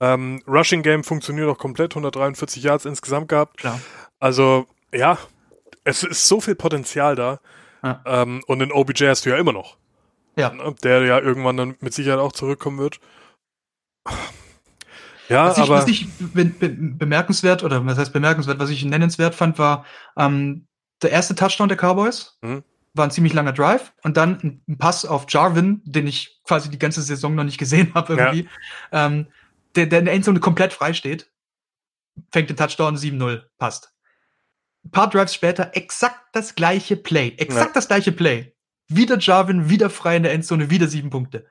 Ähm, 0.00 0.42
Rushing 0.48 0.82
Game 0.82 1.04
funktioniert 1.04 1.48
auch 1.48 1.58
komplett, 1.58 1.92
143 1.92 2.62
Yards 2.62 2.86
insgesamt 2.86 3.28
gehabt. 3.28 3.58
Klar. 3.58 3.78
Also, 4.18 4.66
ja, 4.92 5.18
es 5.84 6.02
ist 6.02 6.26
so 6.26 6.40
viel 6.40 6.54
Potenzial 6.54 7.14
da. 7.14 7.38
Ja. 7.84 8.00
Ähm, 8.06 8.42
und 8.46 8.62
in 8.62 8.72
OBJ 8.72 9.06
hast 9.08 9.26
du 9.26 9.30
ja 9.30 9.36
immer 9.36 9.52
noch. 9.52 9.76
Ja. 10.36 10.50
ne, 10.52 10.74
Der 10.82 11.02
ja 11.04 11.18
irgendwann 11.18 11.56
dann 11.56 11.76
mit 11.80 11.92
Sicherheit 11.94 12.20
auch 12.20 12.32
zurückkommen 12.32 12.78
wird. 12.78 13.00
Ja, 15.28 15.46
Was 15.46 15.58
ich, 15.58 15.62
aber 15.64 15.74
was 15.76 15.86
ich 15.88 16.08
be 16.18 16.44
be 16.44 16.68
bemerkenswert, 16.70 17.62
oder 17.62 17.86
was 17.86 17.98
heißt 17.98 18.12
bemerkenswert, 18.12 18.58
was 18.58 18.70
ich 18.70 18.84
nennenswert 18.84 19.34
fand, 19.36 19.58
war 19.58 19.84
ähm, 20.16 20.66
der 21.02 21.12
erste 21.12 21.34
Touchdown 21.36 21.68
der 21.68 21.78
Cowboys. 21.78 22.38
Mhm. 22.42 22.64
War 22.94 23.04
ein 23.06 23.12
ziemlich 23.12 23.32
langer 23.32 23.52
Drive 23.52 23.92
und 24.02 24.16
dann 24.16 24.60
ein, 24.66 24.76
Pass 24.78 25.04
auf 25.04 25.26
Jarvin, 25.28 25.80
den 25.84 26.08
ich 26.08 26.40
quasi 26.42 26.68
die 26.68 26.78
ganze 26.80 27.00
Saison 27.02 27.36
noch 27.36 27.44
nicht 27.44 27.58
gesehen 27.58 27.92
habe 27.94 28.14
irgendwie. 28.14 28.48
Ähm, 28.90 29.28
der, 29.76 29.86
der 29.86 30.00
in 30.00 30.06
der 30.06 30.14
Endzone 30.14 30.40
komplett 30.40 30.72
frei 30.72 30.92
steht, 30.94 31.30
fängt 32.32 32.50
den 32.50 32.56
Touchdown 32.56 32.96
7-0, 32.96 33.42
passt. 33.58 33.92
Ein 34.84 34.90
paar 34.90 35.08
Drives 35.08 35.32
später 35.32 35.70
exakt 35.76 36.20
das 36.32 36.56
gleiche 36.56 36.96
Play. 36.96 37.34
Exakt 37.36 37.68
Ja. 37.68 37.72
das 37.74 37.86
gleiche 37.86 38.10
Play. 38.10 38.52
Wieder 38.88 39.18
Jarvin, 39.18 39.68
wieder 39.70 39.90
frei 39.90 40.16
in 40.16 40.24
der 40.24 40.32
Endzone, 40.32 40.70
wieder 40.70 40.88
sieben 40.88 41.10
Punkte. 41.10 41.46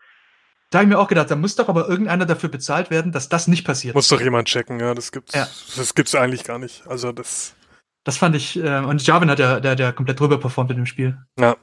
Da 0.72 0.80
habe 0.80 0.84
ich 0.86 0.90
mir 0.90 1.00
auch 1.00 1.08
gedacht, 1.08 1.32
da 1.32 1.36
muss 1.36 1.56
doch 1.56 1.68
aber 1.70 1.88
irgendeiner 1.90 2.26
dafür 2.26 2.50
bezahlt 2.50 2.90
werden, 2.92 3.12
dass 3.12 3.28
das 3.30 3.48
nicht 3.48 3.66
passiert. 3.66 3.96
muss 3.96 4.08
doch 4.08 4.22
jemand 4.22 4.48
checken, 4.48 4.80
ja, 4.80 4.94
das 4.94 5.12
gibt's, 5.12 5.34
Ja. 5.34 5.48
das 5.76 5.96
gibt's 5.96 6.14
eigentlich 6.16 6.44
gar 6.44 6.60
nicht. 6.60 6.86
Also 6.88 7.12
das, 7.12 7.56
Das 8.04 8.18
fand 8.18 8.36
ich, 8.36 8.56
äh, 8.58 8.80
und 8.80 9.06
Jarvin 9.06 9.30
hat 9.30 9.40
ja, 9.40 9.60
der, 9.60 9.76
der 9.76 9.94
komplett 9.94 10.20
drüber 10.20 10.40
performt 10.40 10.70
in 10.72 10.78
dem 10.78 10.86
Spiel. 10.86 11.18
ja. 11.40 11.56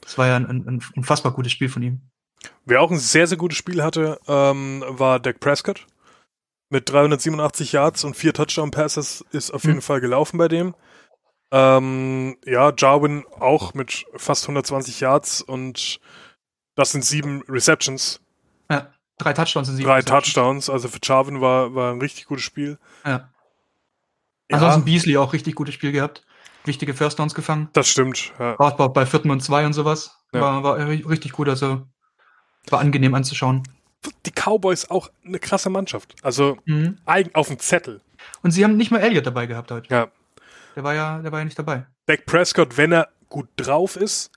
Das 0.00 0.18
war 0.18 0.26
ja 0.26 0.36
ein, 0.36 0.44
ein, 0.46 0.66
ein 0.68 0.82
unfassbar 0.96 1.32
gutes 1.32 1.50
Spiel 1.52 1.70
von 1.70 1.82
ihm. 1.82 2.02
Wer 2.66 2.82
auch 2.82 2.90
ein 2.90 2.98
sehr, 2.98 3.26
sehr 3.26 3.38
gutes 3.38 3.56
Spiel 3.56 3.82
hatte, 3.82 4.18
ähm, 4.28 4.84
war 4.86 5.18
Dak 5.18 5.40
Prescott. 5.40 5.86
mit 6.68 6.90
387 6.90 7.72
Yards 7.72 8.04
und 8.04 8.14
vier 8.16 8.34
Touchdown-Passes 8.34 9.24
ist 9.30 9.50
auf 9.50 9.64
Mhm. 9.64 9.70
jeden 9.70 9.80
Fall 9.82 10.00
gelaufen 10.02 10.36
bei 10.36 10.48
dem. 10.48 10.74
Ähm, 11.52 12.36
ja, 12.44 12.72
Jarwin 12.76 13.24
auch 13.38 13.74
mit 13.74 14.04
fast 14.16 14.44
120 14.48 15.00
Yards 15.00 15.40
und 15.40 16.00
das 16.74 16.90
sind 16.92 17.04
sieben 17.04 17.42
Receptions, 17.48 18.20
drei 19.18 19.32
Touchdowns 19.32 19.68
in 19.68 19.76
sieben. 19.76 19.88
drei. 19.88 20.02
Touchdowns. 20.02 20.68
Also 20.70 20.88
für 20.88 20.98
Jarwin 21.02 21.40
war, 21.40 21.74
war 21.74 21.92
ein 21.92 22.00
richtig 22.00 22.26
gutes 22.26 22.44
Spiel. 22.44 22.78
Ja. 23.04 23.10
Ja, 24.50 24.56
Ansonsten 24.58 24.84
Beasley 24.84 25.16
auch 25.16 25.32
richtig 25.32 25.54
gutes 25.54 25.74
Spiel 25.74 25.92
gehabt. 25.92 26.24
Wichtige 26.64 26.94
First 26.94 27.18
Downs 27.18 27.34
gefangen. 27.34 27.68
das 27.72 27.88
stimmt. 27.88 28.32
Ja. 28.38 28.58
Auch 28.58 28.72
bei, 28.76 28.88
bei 28.88 29.06
vierten 29.06 29.30
und 29.30 29.40
zwei 29.42 29.66
und 29.66 29.72
sowas. 29.74 30.16
Ja. 30.32 30.40
War, 30.40 30.62
war 30.62 30.78
ri- 30.78 31.06
richtig 31.08 31.32
gut, 31.32 31.48
also 31.48 31.86
war 32.70 32.80
angenehm 32.80 33.14
anzuschauen. 33.14 33.62
Die 34.26 34.32
Cowboys 34.32 34.90
auch 34.90 35.08
eine 35.24 35.38
krasse 35.38 35.70
Mannschaft. 35.70 36.14
Also 36.22 36.58
Mhm. 36.66 36.98
auf 37.34 37.48
dem 37.48 37.58
Zettel. 37.58 38.00
Und 38.42 38.50
sie 38.50 38.64
haben 38.64 38.76
nicht 38.76 38.90
mal 38.90 38.98
Elliott 39.00 39.26
dabei 39.26 39.46
gehabt 39.46 39.70
heute. 39.70 39.92
Ja. 39.92 40.08
Der 40.76 40.82
war 40.84 40.94
ja, 40.94 41.20
der 41.20 41.30
war 41.32 41.38
ja 41.40 41.44
nicht 41.44 41.58
dabei. 41.58 41.86
Dak 42.06 42.26
Prescott, 42.26 42.76
wenn 42.76 42.92
er 42.92 43.08
gut 43.28 43.48
drauf 43.56 43.96
ist, 43.96 44.30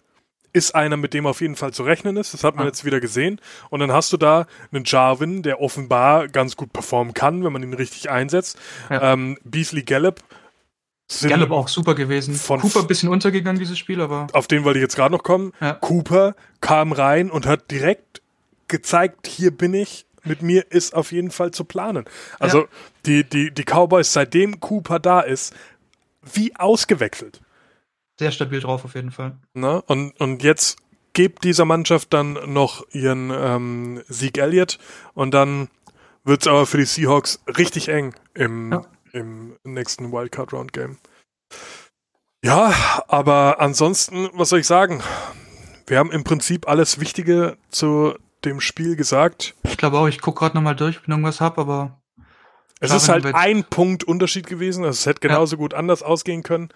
ist 0.57 0.75
einer, 0.75 0.97
mit 0.97 1.13
dem 1.13 1.25
auf 1.25 1.41
jeden 1.41 1.55
Fall 1.55 1.71
zu 1.73 1.83
rechnen 1.83 2.17
ist. 2.17 2.33
Das 2.33 2.43
hat 2.43 2.55
man 2.55 2.65
Ja. 2.65 2.69
jetzt 2.69 2.83
wieder 2.85 2.99
gesehen. 2.99 3.39
Und 3.69 3.79
dann 3.79 3.91
hast 3.91 4.11
du 4.13 4.17
da 4.17 4.47
einen 4.71 4.83
Jarvin, 4.85 5.43
der 5.43 5.61
offenbar 5.61 6.27
ganz 6.27 6.55
gut 6.55 6.73
performen 6.73 7.13
kann, 7.13 7.43
wenn 7.43 7.53
man 7.53 7.63
ihn 7.63 7.73
richtig 7.73 8.09
einsetzt. 8.09 8.57
Ja. 8.89 9.13
Ähm, 9.13 9.37
Beasley 9.43 9.83
Gallup. 9.83 10.21
Gallup 11.21 11.51
auch 11.51 11.67
super 11.69 11.95
gewesen. 11.95 12.33
Von- 12.35 12.59
Cooper 12.59 12.81
ein 12.81 12.87
bisschen 12.87 13.07
untergegangen, 13.09 13.59
dieses 13.59 13.77
Spiel, 13.79 14.01
aber 14.01 14.27
Auf 14.33 14.47
den 14.47 14.65
wollte 14.65 14.79
ich 14.79 14.83
jetzt 14.83 14.95
gerade 14.97 15.13
noch 15.15 15.23
kommen. 15.23 15.53
Ja. 15.61 15.73
Cooper 15.73 16.35
kam 16.59 16.91
rein 16.91 17.31
und 17.31 17.45
hat 17.45 17.71
direkt 17.71 18.21
gezeigt, 18.67 19.27
hier 19.27 19.51
bin 19.51 19.73
ich. 19.73 20.05
Mit 20.25 20.41
mir 20.41 20.69
ist 20.69 20.93
auf 20.93 21.13
jeden 21.13 21.31
Fall 21.31 21.51
zu 21.51 21.63
planen. 21.63 22.03
Also 22.39 22.63
Ja. 22.63 22.67
die, 23.05 23.23
die, 23.23 23.53
die 23.53 23.63
Cowboys, 23.63 24.11
seitdem 24.11 24.59
Cooper 24.59 24.99
da 24.99 25.21
ist, 25.21 25.53
wie 26.33 26.53
ausgewechselt. 26.57 27.39
Sehr 28.19 28.31
stabil 28.31 28.59
drauf 28.59 28.83
auf 28.85 28.95
jeden 28.95 29.11
Fall. 29.11 29.37
Ne? 29.53 29.81
Und, 29.83 30.19
und 30.19 30.43
jetzt 30.43 30.77
gebt 31.13 31.43
dieser 31.43 31.65
Mannschaft 31.65 32.13
dann 32.13 32.33
noch 32.51 32.85
ihren 32.91 33.31
ähm, 33.31 34.03
Sieg 34.07 34.37
Elliott 34.37 34.77
und 35.13 35.33
dann 35.33 35.69
wird 36.23 36.41
es 36.41 36.47
aber 36.47 36.65
für 36.65 36.77
die 36.77 36.85
Seahawks 36.85 37.41
richtig 37.57 37.89
eng 37.89 38.13
im, 38.33 38.71
Ja. 38.71 38.81
im 39.13 39.55
nächsten 39.63 40.11
Wildcard-Round-Game. 40.11 40.97
Ja, 42.43 42.73
aber 43.07 43.59
ansonsten, 43.59 44.29
was 44.33 44.49
soll 44.49 44.59
ich 44.59 44.67
sagen? 44.67 45.01
Wir 45.87 45.99
haben 45.99 46.11
im 46.11 46.23
Prinzip 46.23 46.67
alles 46.67 46.99
Wichtige 46.99 47.57
zu 47.69 48.13
dem 48.45 48.61
Spiel 48.61 48.95
gesagt. 48.95 49.55
Ich 49.63 49.77
glaube 49.77 49.97
auch, 49.97 50.07
ich 50.07 50.21
gucke 50.21 50.39
gerade 50.39 50.55
nochmal 50.55 50.75
durch, 50.75 50.97
ob 50.97 51.03
ich 51.03 51.07
noch 51.07 51.15
irgendwas 51.17 51.41
habe, 51.41 51.61
aber 51.61 52.01
Es 52.79 52.91
ist 52.93 53.07
wenn 53.07 53.23
halt 53.23 53.35
ein 53.35 53.63
Punkt 53.63 54.03
Unterschied 54.03 54.45
gewesen. 54.47 54.83
Also 54.85 54.97
es 54.97 55.05
hätte 55.05 55.21
genauso 55.21 55.57
gut 55.57 55.73
anders 55.73 56.03
ausgehen 56.03 56.43
können. 56.43 56.69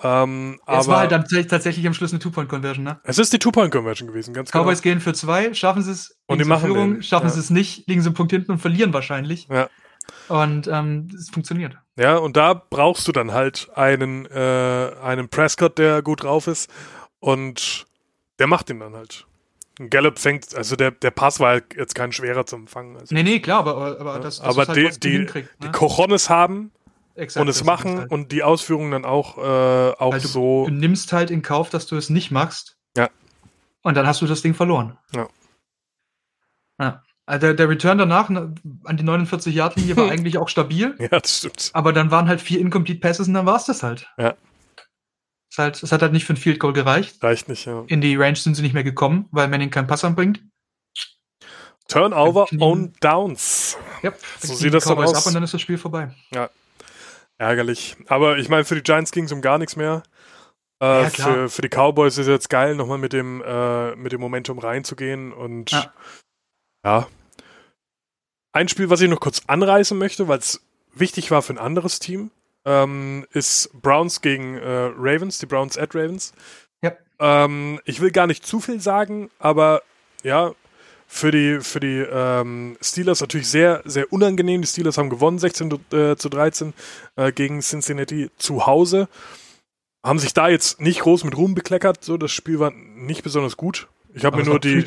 Ähm, 0.00 0.60
es 0.66 0.86
war 0.86 1.00
halt 1.00 1.12
dann 1.12 1.24
tatsächlich- 1.26 1.86
am 1.86 1.94
Schluss 1.94 2.12
eine 2.12 2.20
Two-Point-Conversion, 2.20 2.84
ne? 2.84 3.00
es 3.02 3.18
ist 3.18 3.32
die 3.32 3.38
Two-Point-Conversion 3.38 4.06
gewesen, 4.08 4.32
ganz 4.32 4.50
genau. 4.50 4.64
Cowboys 4.64 4.82
gehen 4.82 5.00
für 5.00 5.12
zwei, 5.12 5.52
schaffen 5.54 5.82
sie 5.82 5.90
es, 5.90 6.16
Und 6.26 6.38
die 6.38 6.44
machen 6.44 6.66
Führung, 6.66 6.94
den, 6.94 7.02
schaffen 7.02 7.26
ja. 7.26 7.32
sie 7.32 7.40
es 7.40 7.50
nicht, 7.50 7.88
liegen 7.88 8.00
sie 8.00 8.08
einen 8.08 8.14
Punkt 8.14 8.30
hinten 8.32 8.52
und 8.52 8.58
verlieren 8.58 8.92
wahrscheinlich. 8.92 9.48
Ja. 9.50 9.68
Und 10.28 10.68
ähm, 10.68 11.08
es 11.14 11.30
funktioniert. 11.30 11.76
Ja, 11.96 12.16
und 12.16 12.36
da 12.36 12.54
brauchst 12.54 13.08
du 13.08 13.12
dann 13.12 13.32
halt 13.32 13.68
einen, 13.74 14.26
äh, 14.26 14.92
einen 15.02 15.28
Prescott, 15.28 15.78
der 15.78 16.02
gut 16.02 16.22
drauf 16.22 16.46
ist 16.46 16.70
und 17.18 17.86
der 18.38 18.46
macht 18.46 18.70
ihn 18.70 18.80
dann 18.80 18.94
halt. 18.94 19.26
Und 19.78 19.90
Gallup 19.90 20.18
fängt, 20.18 20.54
also 20.54 20.76
der, 20.76 20.92
der 20.92 21.10
Pass 21.10 21.40
war 21.40 21.50
halt 21.50 21.76
jetzt 21.76 21.94
kein 21.94 22.12
schwerer 22.12 22.46
zu 22.46 22.56
empfangen. 22.56 22.96
Also, 22.96 23.14
Nee, 23.14 23.22
nee, 23.22 23.40
klar, 23.40 23.60
aber, 23.60 23.98
aber 24.00 24.18
das, 24.18 24.38
das 24.38 24.40
aber 24.40 24.62
ist 24.62 24.68
halt, 24.68 24.78
die, 24.78 24.90
die 24.90 25.00
die, 25.00 25.16
hinkriegt, 25.18 25.50
die 25.60 25.66
ne? 25.66 25.72
Cojones 25.72 26.30
haben 26.30 26.72
Exakt, 27.18 27.42
und 27.42 27.48
es 27.48 27.64
machen 27.64 27.98
halt. 27.98 28.10
und 28.12 28.30
die 28.30 28.44
Ausführungen 28.44 28.92
dann 28.92 29.04
auch, 29.04 29.38
äh, 29.38 29.92
auch 29.98 30.14
du, 30.14 30.28
so. 30.28 30.66
du 30.66 30.72
nimmst 30.72 31.12
halt 31.12 31.32
in 31.32 31.42
Kauf, 31.42 31.68
dass 31.68 31.86
du 31.86 31.96
es 31.96 32.10
nicht 32.10 32.30
machst. 32.30 32.78
Ja. 32.96 33.10
Und 33.82 33.96
dann 33.96 34.06
hast 34.06 34.22
du 34.22 34.26
das 34.26 34.40
Ding 34.40 34.54
verloren. 34.54 34.96
Ja. 35.14 35.28
ja. 36.80 37.02
Also 37.26 37.46
der, 37.48 37.54
der 37.54 37.68
Return 37.68 37.98
danach 37.98 38.28
ne, 38.28 38.54
an 38.84 38.96
die 38.96 39.02
49 39.02 39.52
Yard 39.52 39.74
Linie 39.76 39.96
war 39.96 40.08
eigentlich 40.10 40.38
auch 40.38 40.48
stabil, 40.48 40.94
Ja, 41.00 41.08
das 41.08 41.38
stimmt. 41.38 41.70
aber 41.72 41.92
dann 41.92 42.12
waren 42.12 42.28
halt 42.28 42.40
vier 42.40 42.60
incomplete 42.60 43.00
Passes 43.00 43.26
und 43.26 43.34
dann 43.34 43.46
war 43.46 43.56
es 43.56 43.64
das 43.64 43.82
halt. 43.82 44.08
Ja. 44.16 44.36
Es, 45.50 45.58
halt. 45.58 45.82
es 45.82 45.90
hat 45.90 46.02
halt 46.02 46.12
nicht 46.12 46.24
für 46.24 46.34
ein 46.34 46.38
Field 46.38 46.60
Goal 46.60 46.72
gereicht. 46.72 47.22
Reicht 47.22 47.48
nicht, 47.48 47.66
ja. 47.66 47.82
In 47.88 48.00
die 48.00 48.14
Range 48.14 48.36
sind 48.36 48.54
sie 48.54 48.62
nicht 48.62 48.74
mehr 48.74 48.84
gekommen, 48.84 49.26
weil 49.32 49.48
Manning 49.48 49.70
keinen 49.70 49.88
Pass 49.88 50.04
anbringt. 50.04 50.40
Turnover 51.88 52.46
on 52.60 52.92
Downs. 53.00 53.76
Yep. 54.04 54.20
So 54.40 54.54
sieht 54.54 54.74
das 54.74 54.84
dann 54.84 54.98
aus. 54.98 55.14
ab 55.14 55.26
und 55.26 55.34
dann 55.34 55.42
ist 55.42 55.54
das 55.54 55.60
Spiel 55.60 55.78
vorbei. 55.78 56.14
Ärgerlich. 57.38 57.96
Aber 58.08 58.38
ich 58.38 58.48
meine, 58.48 58.64
für 58.64 58.74
die 58.74 58.82
Giants 58.82 59.12
ging 59.12 59.24
es 59.24 59.32
um 59.32 59.40
gar 59.40 59.58
nichts 59.58 59.76
mehr. 59.76 60.02
Äh, 60.82 61.04
Ja, 61.04 61.10
für, 61.10 61.48
für 61.48 61.62
die 61.62 61.68
Cowboys 61.68 62.18
ist 62.18 62.26
jetzt 62.26 62.50
geil, 62.50 62.74
nochmal 62.74 62.98
mit 62.98 63.12
dem, 63.12 63.42
äh, 63.44 63.94
mit 63.96 64.12
dem 64.12 64.20
Momentum 64.20 64.58
reinzugehen. 64.58 65.32
Und 65.32 65.70
ja. 65.70 65.92
Ja. 66.84 67.06
Ein 68.52 68.68
Spiel, 68.68 68.90
was 68.90 69.00
ich 69.00 69.08
noch 69.08 69.20
kurz 69.20 69.42
anreißen 69.46 69.96
möchte, 69.96 70.26
weil 70.26 70.38
es 70.38 70.60
wichtig 70.94 71.30
war 71.30 71.42
für 71.42 71.52
ein 71.52 71.58
anderes 71.58 72.00
Team, 72.00 72.30
ähm, 72.64 73.26
ist 73.32 73.70
Browns 73.72 74.20
gegen 74.20 74.56
äh, 74.56 74.90
Ravens, 74.96 75.38
die 75.38 75.46
Browns 75.46 75.78
at 75.78 75.94
Ravens. 75.94 76.32
Ja. 76.82 76.92
Ähm, 77.20 77.80
ich 77.84 78.00
will 78.00 78.10
gar 78.10 78.26
nicht 78.26 78.44
zu 78.44 78.60
viel 78.60 78.80
sagen, 78.80 79.30
aber 79.38 79.82
ja, 80.22 80.52
für 81.10 81.30
die, 81.30 81.58
für 81.60 81.80
die 81.80 82.04
ähm, 82.10 82.76
Steelers 82.82 83.20
natürlich 83.22 83.48
sehr, 83.48 83.80
sehr 83.86 84.12
unangenehm. 84.12 84.60
Die 84.60 84.68
Steelers 84.68 84.98
haben 84.98 85.08
gewonnen, 85.08 85.38
16 85.38 85.72
äh, 85.92 86.16
zu 86.16 86.28
13 86.28 86.74
äh, 87.16 87.32
gegen 87.32 87.60
Cincinnati 87.60 88.30
zu 88.36 88.66
Hause. 88.66 89.08
Haben 90.04 90.18
sich 90.18 90.34
da 90.34 90.48
jetzt 90.48 90.80
nicht 90.80 91.00
groß 91.00 91.24
mit 91.24 91.36
Ruhm 91.36 91.54
bekleckert. 91.54 92.04
So, 92.04 92.18
das 92.18 92.30
Spiel 92.30 92.60
war 92.60 92.70
nicht 92.72 93.22
besonders 93.22 93.56
gut. 93.56 93.88
Ich 94.14 94.24
habe 94.24 94.36
mir 94.36 94.44
nur 94.44 94.60
die, 94.60 94.86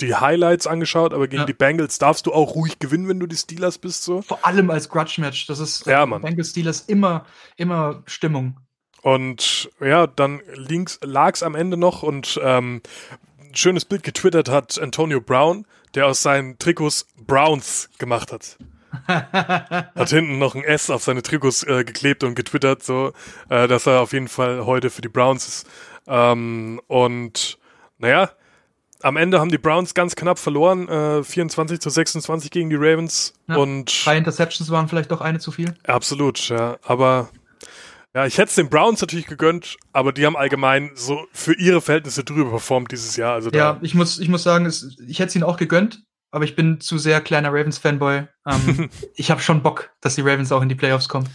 die 0.00 0.14
Highlights 0.14 0.66
angeschaut, 0.66 1.14
aber 1.14 1.28
gegen 1.28 1.42
Ja. 1.42 1.46
die 1.46 1.52
Bengals 1.52 1.98
darfst 1.98 2.26
du 2.26 2.32
auch 2.32 2.54
ruhig 2.54 2.78
gewinnen, 2.78 3.08
wenn 3.08 3.20
du 3.20 3.26
die 3.26 3.36
Steelers 3.36 3.78
bist. 3.78 4.02
So. 4.02 4.22
Vor 4.22 4.44
allem 4.44 4.70
als 4.70 4.88
Grudge-Match. 4.88 5.46
Das 5.46 5.58
ist 5.58 5.86
Ja, 5.86 6.06
Mann. 6.06 6.22
Bengals 6.22 6.50
Steelers 6.50 6.80
immer, 6.82 7.24
immer 7.56 8.02
Stimmung. 8.06 8.58
Und 9.02 9.70
ja, 9.80 10.06
dann 10.06 10.40
lag 11.02 11.34
es 11.34 11.42
am 11.42 11.54
Ende 11.54 11.76
noch 11.76 12.02
und 12.02 12.40
ähm, 12.42 12.82
ein 13.56 13.58
schönes 13.58 13.86
Bild 13.86 14.02
getwittert 14.02 14.50
hat 14.50 14.78
Antonio 14.78 15.18
Brown, 15.18 15.64
der 15.94 16.06
aus 16.06 16.20
seinen 16.20 16.58
Trikots 16.58 17.06
Browns 17.26 17.88
gemacht 17.96 18.30
hat. 18.30 18.58
hat 19.08 20.10
hinten 20.10 20.38
noch 20.38 20.54
ein 20.54 20.62
S 20.62 20.90
auf 20.90 21.02
seine 21.02 21.22
Trikots 21.22 21.62
äh, 21.62 21.82
geklebt 21.84 22.22
und 22.22 22.34
getwittert, 22.34 22.82
so, 22.82 23.14
äh, 23.48 23.66
dass 23.66 23.86
er 23.86 24.02
auf 24.02 24.12
jeden 24.12 24.28
Fall 24.28 24.66
heute 24.66 24.90
für 24.90 25.00
die 25.00 25.08
Browns 25.08 25.48
ist. 25.48 25.66
Ähm, 26.06 26.82
und 26.86 27.58
naja, 27.96 28.30
am 29.00 29.16
Ende 29.16 29.40
haben 29.40 29.50
die 29.50 29.58
Browns 29.58 29.94
ganz 29.94 30.16
knapp 30.16 30.38
verloren, 30.38 30.86
äh, 30.88 31.24
24 31.24 31.80
zu 31.80 31.88
26 31.88 32.50
gegen 32.50 32.68
die 32.68 32.76
Ravens. 32.76 33.32
Ja, 33.48 33.56
und 33.56 34.04
Drei 34.04 34.18
Interceptions 34.18 34.70
waren 34.70 34.86
vielleicht 34.88 35.10
doch 35.10 35.22
eine 35.22 35.38
zu 35.38 35.50
viel. 35.50 35.74
Absolut, 35.86 36.50
ja. 36.50 36.76
Aber 36.82 37.30
ja, 38.16 38.24
ich 38.24 38.38
hätte 38.38 38.48
es 38.48 38.54
den 38.54 38.70
Browns 38.70 39.02
natürlich 39.02 39.26
gegönnt, 39.26 39.76
aber 39.92 40.10
die 40.10 40.24
haben 40.24 40.38
allgemein 40.38 40.92
so 40.94 41.26
für 41.34 41.52
ihre 41.52 41.82
Verhältnisse 41.82 42.24
drüber 42.24 42.48
performt 42.48 42.90
dieses 42.90 43.14
Jahr. 43.16 43.34
Also 43.34 43.50
Ja, 43.50 43.78
ich 43.82 43.94
muss, 43.94 44.18
ich 44.18 44.30
muss 44.30 44.42
sagen, 44.42 44.64
es, 44.64 44.96
ich 45.06 45.18
hätte 45.18 45.28
es 45.28 45.34
ihnen 45.36 45.44
auch 45.44 45.58
gegönnt, 45.58 46.02
aber 46.30 46.44
ich 46.44 46.56
bin 46.56 46.80
zu 46.80 46.96
sehr 46.96 47.20
kleiner 47.20 47.50
Ravens-Fanboy. 47.50 48.26
Ähm, 48.46 48.88
ich 49.16 49.30
habe 49.30 49.42
schon 49.42 49.62
Bock, 49.62 49.90
dass 50.00 50.14
die 50.14 50.22
Ravens 50.22 50.50
auch 50.50 50.62
in 50.62 50.70
die 50.70 50.74
Playoffs 50.74 51.10
kommen. 51.10 51.28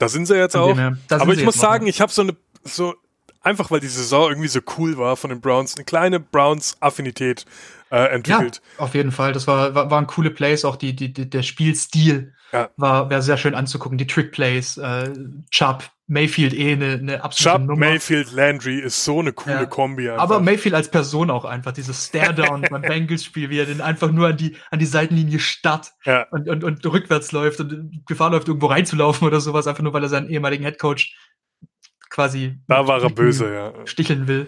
da 0.00 0.08
sind 0.08 0.26
sie 0.26 0.34
jetzt 0.34 0.56
auch. 0.56 0.76
Aber 0.76 1.32
ich 1.34 1.44
muss 1.44 1.54
noch, 1.54 1.62
sagen, 1.62 1.86
ja. 1.86 1.90
ich 1.90 2.00
habe 2.00 2.10
so 2.10 2.22
eine, 2.22 2.36
so, 2.64 2.96
einfach 3.40 3.70
weil 3.70 3.78
die 3.78 3.86
Saison 3.86 4.28
irgendwie 4.28 4.48
so 4.48 4.58
cool 4.78 4.98
war 4.98 5.16
von 5.16 5.30
den 5.30 5.40
Browns, 5.40 5.76
eine 5.76 5.84
kleine 5.84 6.18
Browns-Affinität 6.18 7.44
äh, 7.92 7.96
Ja, 7.96 8.06
entwickelt. 8.06 8.60
auf 8.76 8.96
jeden 8.96 9.12
Fall. 9.12 9.32
Das 9.32 9.46
war, 9.46 9.76
war, 9.76 9.88
waren 9.92 10.08
coole 10.08 10.30
Plays, 10.30 10.64
auch 10.64 10.74
die, 10.74 10.96
die, 10.96 11.12
die, 11.12 11.30
der 11.30 11.44
Spielstil 11.44 12.34
Ja. 12.52 12.70
war, 12.76 13.10
war 13.10 13.22
sehr 13.22 13.38
schön 13.38 13.54
anzugucken. 13.54 13.96
Die 13.96 14.06
Trick-Plays, 14.06 14.76
äh, 14.76 15.10
Chubb, 15.50 15.84
Mayfield 16.06 16.52
eh 16.52 16.72
eine, 16.72 16.92
eine 16.92 17.24
absolute 17.24 17.58
Chubb, 17.58 17.68
Nummer. 17.68 17.86
Mayfield, 17.86 18.32
Landry 18.32 18.80
ist 18.80 19.04
so 19.04 19.20
eine 19.20 19.32
coole 19.32 19.54
Ja. 19.54 19.66
Kombi. 19.66 20.10
Einfach. 20.10 20.22
Aber 20.22 20.40
Mayfield 20.40 20.74
als 20.74 20.90
Person 20.90 21.30
auch 21.30 21.46
einfach, 21.46 21.72
dieses 21.72 22.08
Stare-Down 22.08 22.62
beim 22.70 22.82
Bengals-Spiel, 22.82 23.48
wie 23.48 23.58
er 23.58 23.66
den 23.66 23.80
einfach 23.80 24.12
nur 24.12 24.28
an 24.28 24.36
die, 24.36 24.56
an 24.70 24.78
die 24.78 24.86
Seitenlinie 24.86 25.38
starrt 25.38 25.92
ja, 26.04 26.26
und, 26.30 26.48
und, 26.48 26.62
und 26.62 26.84
rückwärts 26.84 27.32
läuft 27.32 27.60
und 27.60 28.02
Gefahr 28.06 28.30
läuft, 28.30 28.48
irgendwo 28.48 28.66
reinzulaufen 28.66 29.26
oder 29.26 29.40
sowas, 29.40 29.66
einfach 29.66 29.82
nur 29.82 29.94
weil 29.94 30.02
er 30.02 30.10
seinen 30.10 30.28
ehemaligen 30.28 30.64
Headcoach 30.64 31.16
quasi 32.10 32.58
da 32.68 32.86
war 32.86 33.02
er 33.02 33.08
böse, 33.08 33.52
ja. 33.52 33.86
sticheln 33.86 34.28
will. 34.28 34.46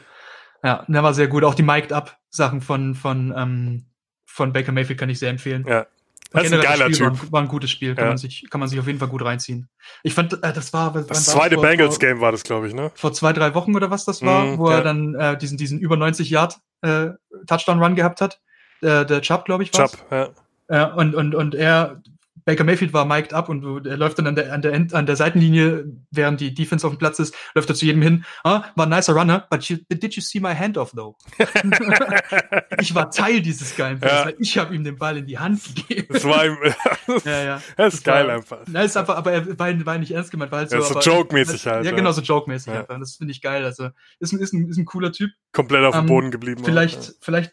Ja, 0.62 0.84
der 0.86 1.02
war 1.02 1.14
sehr 1.14 1.28
gut. 1.28 1.44
Auch 1.44 1.54
die 1.54 1.62
Mic'd-Up-Sachen 1.62 2.60
von, 2.60 2.94
von, 2.94 3.34
ähm, 3.36 3.86
von 4.26 4.52
Baker 4.52 4.72
Mayfield 4.72 4.98
kann 4.98 5.08
ich 5.08 5.18
sehr 5.18 5.30
empfehlen. 5.30 5.64
Ja. 5.66 5.86
Das 6.34 6.44
ist 6.46 6.52
ein 6.52 6.60
geiler 6.60 6.84
Spiel 6.86 6.96
Typ. 6.96 7.06
War, 7.06 7.12
ein- 7.26 7.32
war 7.32 7.40
ein 7.42 7.48
gutes 7.48 7.70
Spiel, 7.70 7.94
kann, 7.94 8.04
Ja. 8.04 8.08
man 8.10 8.18
sich, 8.18 8.46
kann 8.50 8.60
man 8.60 8.68
sich 8.68 8.78
auf 8.78 8.86
jeden 8.86 8.98
Fall 8.98 9.08
gut 9.08 9.24
reinziehen. 9.24 9.68
Ich 10.02 10.14
fand, 10.14 10.32
äh, 10.32 10.52
das 10.52 10.72
war 10.72 10.92
Das 10.92 11.24
zweite 11.24 11.56
Bengals-Game 11.56 12.20
war 12.20 12.32
das, 12.32 12.42
glaube 12.42 12.68
ich, 12.68 12.74
ne? 12.74 12.90
Vor, 12.94 13.12
zwei, 13.12 13.32
drei 13.32 13.54
Wochen 13.54 13.74
oder 13.74 13.90
was 13.90 14.04
das 14.04 14.20
war, 14.22 14.44
Mhm, 14.44 14.58
wo 14.58 14.70
ja. 14.70 14.76
er 14.78 14.82
dann 14.82 15.14
äh, 15.14 15.36
diesen, 15.38 15.56
diesen 15.58 15.78
über 15.78 15.96
90 15.96 16.28
Yard 16.30 16.58
äh, 16.82 17.10
Touchdown-Run 17.46 17.94
gehabt 17.94 18.20
hat. 18.20 18.40
Der, 18.82 19.04
der 19.04 19.22
Chubb, 19.22 19.44
glaube 19.46 19.62
ich, 19.62 19.72
war's. 19.78 19.92
Chubb, 19.92 20.00
ja. 20.10 20.28
Äh, 20.68 20.92
und, 20.94 21.14
und, 21.14 21.34
und 21.34 21.54
er 21.54 22.02
Baker 22.46 22.64
Mayfield 22.64 22.92
war 22.92 23.04
mic'd 23.06 23.32
up 23.32 23.48
und 23.48 23.62
du, 23.62 23.78
er 23.78 23.96
läuft 23.96 24.18
dann 24.18 24.26
an 24.26 24.34
der, 24.36 24.52
an, 24.52 24.60
der 24.62 24.72
End, 24.72 24.92
an 24.94 25.06
der 25.06 25.16
Seitenlinie, 25.16 25.84
während 26.10 26.40
die 26.40 26.52
Defense 26.54 26.86
auf 26.86 26.92
dem 26.92 26.98
Platz 26.98 27.18
ist, 27.18 27.34
läuft 27.54 27.68
er 27.70 27.74
zu 27.74 27.86
jedem 27.86 28.02
hin. 28.02 28.24
Ah, 28.44 28.64
war 28.74 28.86
ein 28.86 28.90
nicer 28.90 29.14
Runner, 29.14 29.46
but 29.50 29.64
you, 29.64 29.78
did 29.88 30.14
you 30.14 30.20
see 30.22 30.40
my 30.40 30.54
handoff 30.54 30.92
though? 30.92 31.16
ich 32.80 32.94
war 32.94 33.10
Teil 33.10 33.40
dieses 33.40 33.76
geilen 33.76 34.00
Ja. 34.02 34.26
weil 34.26 34.36
ich 34.38 34.58
habe 34.58 34.74
ihm 34.74 34.84
den 34.84 34.96
Ball 34.96 35.16
in 35.16 35.26
die 35.26 35.38
Hand 35.38 35.62
gegeben. 35.74 36.08
Das 36.12 36.24
war 36.24 36.44
ihm, 36.46 36.56
ja, 37.24 37.42
ja. 37.44 37.62
das 37.76 37.94
ist 37.94 38.04
geil 38.04 38.26
war, 38.26 38.34
einfach. 38.34 38.58
Na, 38.66 38.82
ist 38.82 38.96
einfach, 38.96 39.16
aber 39.16 39.32
er 39.32 39.58
war, 39.58 39.86
war 39.86 39.98
nicht 39.98 40.12
ernst 40.12 40.30
gemeint, 40.30 40.52
war 40.52 40.60
halt 40.60 40.70
so. 40.70 40.76
Ja, 40.76 40.82
so 40.82 40.98
joke-mäßig 41.00 41.66
halt, 41.66 41.84
Ja, 41.84 41.90
ja. 41.90 41.96
genau, 41.96 42.12
so 42.12 42.20
joke-mäßig 42.20 42.72
Ja. 42.72 42.80
einfach. 42.80 42.98
Das 42.98 43.16
finde 43.16 43.32
ich 43.32 43.40
geil. 43.40 43.64
Also, 43.64 43.88
ist 44.20 44.32
ein, 44.32 44.38
ist 44.40 44.52
ein, 44.52 44.68
ist 44.68 44.76
ein 44.76 44.84
cooler 44.84 45.12
Typ. 45.12 45.30
Komplett 45.52 45.84
auf 45.84 45.94
dem 45.94 46.00
Ähm, 46.02 46.06
Boden 46.06 46.30
geblieben. 46.30 46.62
Vielleicht, 46.64 47.14
vielleicht 47.20 47.52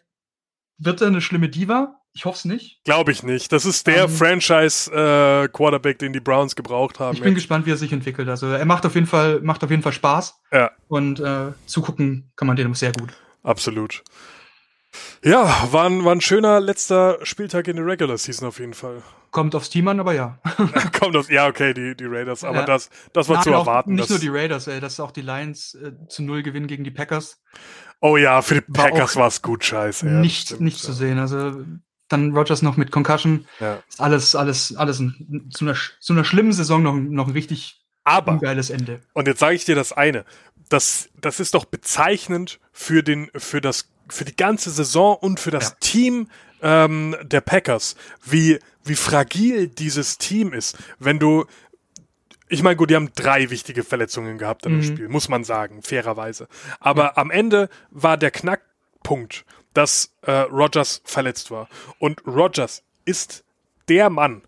wird 0.78 1.02
er 1.02 1.08
eine 1.08 1.22
schlimme 1.22 1.50
Diva. 1.50 2.01
Ich 2.14 2.26
hoffe 2.26 2.38
es 2.38 2.45
nicht. 2.45 2.84
Glaube 2.84 3.12
ich 3.12 3.24
nicht. 3.24 3.51
Das 3.53 3.66
ist 3.66 3.88
der 3.88 4.03
Ähm, 4.03 4.09
Franchise-Quarterback, 4.09 5.99
den 5.99 6.14
die 6.14 6.20
Browns 6.20 6.55
gebraucht 6.55 6.99
haben. 6.99 7.14
Ich 7.16 7.22
bin 7.22 7.30
jetzt. 7.32 7.38
gespannt, 7.43 7.66
wie 7.66 7.72
er 7.72 7.78
sich 7.78 7.93
entwickelt. 7.93 8.28
Also 8.28 8.47
er 8.47 8.66
macht 8.66 8.86
auf 8.86 8.95
jeden 8.95 9.07
Fall, 9.07 9.39
macht 9.41 9.64
auf 9.64 9.70
jeden 9.70 9.82
Fall 9.84 9.93
Spaß. 9.93 10.36
Ja. 10.51 10.72
Und 10.88 11.20
äh, 11.20 11.53
zugucken 11.66 12.32
kann 12.36 12.47
man 12.47 12.57
dem 12.57 12.74
sehr 12.76 12.91
gut. 12.91 13.14
Absolut. 13.43 14.03
Ja, 15.24 15.70
war 15.72 15.86
ein, 15.86 16.03
war 16.03 16.14
ein 16.14 16.20
schöner 16.22 16.59
letzter 16.59 17.18
Spieltag 17.24 17.68
in 17.70 17.78
der 17.78 17.86
Regular 17.86 18.18
Season 18.18 18.45
auf 18.47 18.59
jeden 18.59 18.74
Fall. 18.74 19.01
Kommt 19.30 19.55
aufs 19.55 19.70
Team 19.70 19.88
an, 19.88 20.01
aber 20.01 20.14
ja. 20.14 20.39
Kommt 20.99 21.16
aus, 21.16 21.30
ja, 21.30 21.47
okay, 21.47 21.74
die, 21.74 21.95
die 21.95 22.05
Raiders, 22.05 22.43
aber 22.43 22.59
Ja. 22.59 22.66
das, 22.66 22.89
das 23.14 23.30
war 23.30 23.36
Nein, 23.36 23.43
zu 23.45 23.51
erwarten. 23.51 23.93
Nicht 23.95 24.09
nur 24.09 24.20
die 24.20 24.28
Raiders, 24.28 24.68
ey, 24.68 24.82
dass 24.82 24.99
auch 24.99 25.12
die 25.12 25.22
Lions 25.22 25.76
äh, 25.76 25.93
zu 26.09 26.24
null 26.24 26.43
gewinnen 26.43 26.68
gegen 26.68 26.84
die 26.84 26.91
Packers. 26.91 27.41
oh 28.01 28.18
ja, 28.18 28.41
für 28.41 28.55
die 28.55 28.62
Packers 28.62 29.16
war 29.16 29.28
es 29.28 29.41
gut 29.41 29.64
scheiße. 29.64 30.05
Ja, 30.07 30.12
nicht, 30.20 30.47
stimmt, 30.47 30.62
nicht 30.62 30.80
ja. 30.80 30.86
zu 30.88 30.91
sehen. 30.91 31.18
Also 31.20 31.64
dann 32.12 32.36
Rogers 32.36 32.62
noch 32.62 32.78
mit 32.78 32.91
Concussion. 32.91 33.45
Ja. 33.59 33.82
Ist 33.89 34.01
alles, 34.01 34.36
alles, 34.36 34.76
alles 34.76 34.99
ein, 34.99 35.49
zu, 35.53 35.66
einer, 35.66 35.76
zu 35.99 36.14
einer 36.14 36.24
schlimmen 36.24 36.53
Saison 36.53 36.82
noch, 36.84 36.93
noch 36.95 37.28
ein 37.28 37.34
richtig 37.34 37.82
Aber, 38.03 38.34
ungeiles 38.34 38.70
Ende. 38.70 39.01
und 39.14 39.28
jetzt 39.28 39.39
sage 39.39 39.55
ich 39.55 39.66
dir 39.66 39.76
das 39.76 39.93
eine, 39.93 40.26
das, 40.70 41.09
das 41.20 41.39
ist 41.39 41.53
doch 41.53 41.66
bezeichnend 41.66 42.59
für, 42.72 43.03
den, 43.03 43.30
für, 43.36 43.59
das, 43.62 43.89
für 44.07 44.26
die 44.26 44.36
ganze 44.36 44.70
Saison 44.72 45.16
und 45.18 45.39
für 45.39 45.51
das 45.51 45.70
Ja. 45.70 45.76
Team 45.82 46.28
ähm, 46.62 47.16
der 47.24 47.41
Packers, 47.41 47.95
wie, 48.24 48.59
wie 48.84 48.95
fragil 48.95 49.68
dieses 49.68 50.18
Team 50.18 50.53
ist. 50.53 50.78
Wenn 50.99 51.20
du, 51.20 51.45
ich 52.47 52.64
meine, 52.64 52.76
gut, 52.76 52.89
die 52.89 52.95
haben 52.95 53.12
drei 53.16 53.49
wichtige 53.49 53.84
Verletzungen 53.84 54.38
gehabt 54.38 54.66
in 54.66 54.74
dem 54.74 54.80
Mhm. 54.80 54.84
Spiel, 54.84 55.09
muss 55.09 55.28
man 55.30 55.43
sagen, 55.43 55.82
fairerweise. 55.82 56.47
Aber 56.80 57.18
am 57.18 57.32
Ende 57.32 57.68
war 57.89 58.18
der 58.18 58.32
Knackpunkt, 58.32 59.43
dass 59.74 60.13
äh, 60.22 60.32
Rogers 60.32 61.01
verletzt 61.05 61.51
war. 61.51 61.67
Und 61.99 62.26
Rogers 62.26 62.84
ist 63.05 63.43
der 63.88 64.09
Mann, 64.09 64.41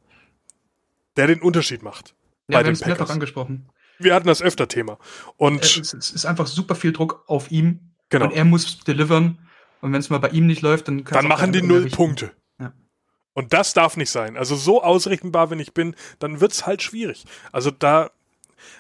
der 1.16 1.28
den 1.28 1.42
Unterschied 1.42 1.84
macht. 1.84 2.16
Ja, 2.48 2.58
bei 2.60 2.64
wir 2.64 2.66
haben 2.68 2.74
es 2.74 2.86
mehrfach 2.86 3.10
angesprochen. 3.10 3.70
Wir 4.00 4.14
hatten 4.16 4.28
das 4.28 4.42
öfter 4.42 4.68
Thema. 4.68 4.98
Und 5.38 5.64
Es, 5.64 5.78
ist- 5.78 5.94
es 5.94 6.12
ist 6.12 6.26
einfach 6.26 6.48
super 6.48 6.76
viel 6.76 6.92
Druck 6.92 7.24
auf 7.28 7.52
ihm. 7.52 7.80
Genau. 8.10 8.26
Und 8.26 8.32
er 8.32 8.46
muss 8.46 8.80
delivern. 8.80 9.38
Und 9.82 9.92
wenn 9.94 10.00
es 10.00 10.10
mal 10.10 10.18
bei 10.20 10.30
ihm 10.30 10.46
nicht 10.48 10.62
läuft, 10.62 10.88
dann 10.88 11.04
dann 11.04 11.28
machen 11.28 11.52
die 11.52 11.62
null. 11.62 11.90
Punkte. 11.90 12.32
Ja. 12.60 12.74
Und 13.34 13.54
das 13.54 13.74
darf 13.74 13.98
nicht 13.98 14.10
sein. 14.12 14.38
Also 14.38 14.56
so 14.56 14.84
ausrechenbar, 14.84 15.50
wenn 15.50 15.60
ich 15.60 15.74
bin, 15.74 15.96
dann 16.20 16.40
wird's 16.42 16.66
halt 16.66 16.82
schwierig. 16.82 17.26
Also 17.52 17.72
da, 17.72 18.12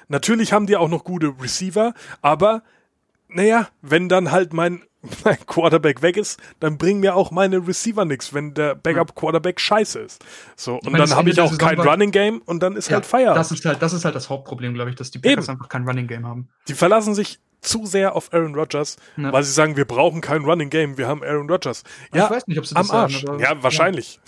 natürlich 0.07 0.53
haben 0.53 0.67
die 0.67 0.75
auch 0.77 0.89
noch 0.89 1.03
gute 1.03 1.33
Receiver, 1.41 1.93
aber 2.21 2.63
naja, 3.33 3.67
wenn 3.81 4.09
dann 4.09 4.31
halt 4.31 4.53
mein, 4.53 4.83
mein 5.25 5.37
Quarterback 5.45 6.01
weg 6.01 6.17
ist, 6.17 6.39
dann 6.59 6.77
bringen 6.77 6.99
mir 7.01 7.15
auch 7.15 7.31
meine 7.31 7.67
Receiver 7.67 8.05
nichts, 8.05 8.33
wenn 8.33 8.53
der 8.53 8.75
Backup-Quarterback 8.75 9.59
scheiße 9.59 9.99
ist. 9.99 10.23
So, 10.55 10.75
und 10.75 10.91
meine, 10.91 11.05
dann 11.05 11.15
habe 11.17 11.29
ich 11.29 11.39
auch 11.41 11.57
kein 11.57 11.79
Running 11.79 12.11
Game 12.11 12.41
und 12.45 12.63
dann 12.63 12.75
ist 12.75 12.87
Ja, 12.89 12.95
halt 12.95 13.05
Feierabend. 13.05 13.39
das 13.39 13.51
ist 13.51 13.65
halt, 13.65 13.81
das 13.81 13.93
ist 13.93 14.05
halt 14.05 14.15
das 14.15 14.29
Hauptproblem, 14.29 14.73
glaube 14.73 14.89
ich, 14.91 14.95
dass 14.95 15.11
die 15.11 15.19
Packers 15.19 15.45
Eben. 15.45 15.51
einfach 15.57 15.69
kein 15.69 15.87
Running 15.87 16.07
Game 16.07 16.25
haben. 16.25 16.47
Die 16.67 16.73
verlassen 16.73 17.13
sich 17.15 17.39
zu 17.61 17.85
sehr 17.85 18.15
auf 18.15 18.33
Aaron 18.33 18.55
Rodgers, 18.55 18.97
Ja. 19.15 19.31
weil 19.31 19.43
sie 19.43 19.51
sagen, 19.53 19.77
wir 19.77 19.85
brauchen 19.85 20.19
kein 20.21 20.43
Running 20.43 20.69
Game, 20.69 20.97
wir 20.97 21.07
haben 21.07 21.23
Aaron 21.23 21.49
Rodgers. 21.49 21.83
Ich 22.11 22.15
Ja, 22.17 22.29
weiß 22.29 22.47
nicht, 22.47 22.59
ob 22.59 22.65
sie 22.65 22.75
am 22.75 22.81
das 22.81 22.87
sagen, 22.89 23.13
Arsch. 23.13 23.25
aber- 23.25 23.39
ja, 23.39 23.63
wahrscheinlich. 23.63 24.19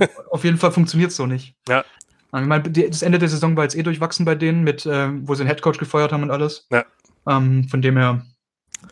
Ja, 0.00 0.08
auf 0.30 0.42
jeden 0.44 0.58
Fall 0.58 0.72
funktioniert 0.72 1.10
es 1.10 1.16
so 1.16 1.26
nicht. 1.26 1.54
Ja. 1.68 1.84
Ich 2.32 2.46
meine, 2.46 2.62
das 2.70 3.02
Ende 3.02 3.18
der 3.18 3.28
Saison 3.28 3.56
war 3.56 3.64
jetzt 3.64 3.74
eh 3.76 3.82
durchwachsen 3.82 4.24
bei 4.24 4.36
denen, 4.36 4.62
mit, 4.62 4.86
ähm, 4.86 5.26
wo 5.28 5.34
sie 5.34 5.42
den 5.44 5.48
Headcoach 5.48 5.78
gefeuert 5.78 6.12
haben 6.12 6.22
und 6.22 6.30
alles. 6.30 6.66
Ja. 6.70 6.84
Ähm, 7.28 7.68
von 7.68 7.82
dem 7.82 7.96
her 7.96 8.24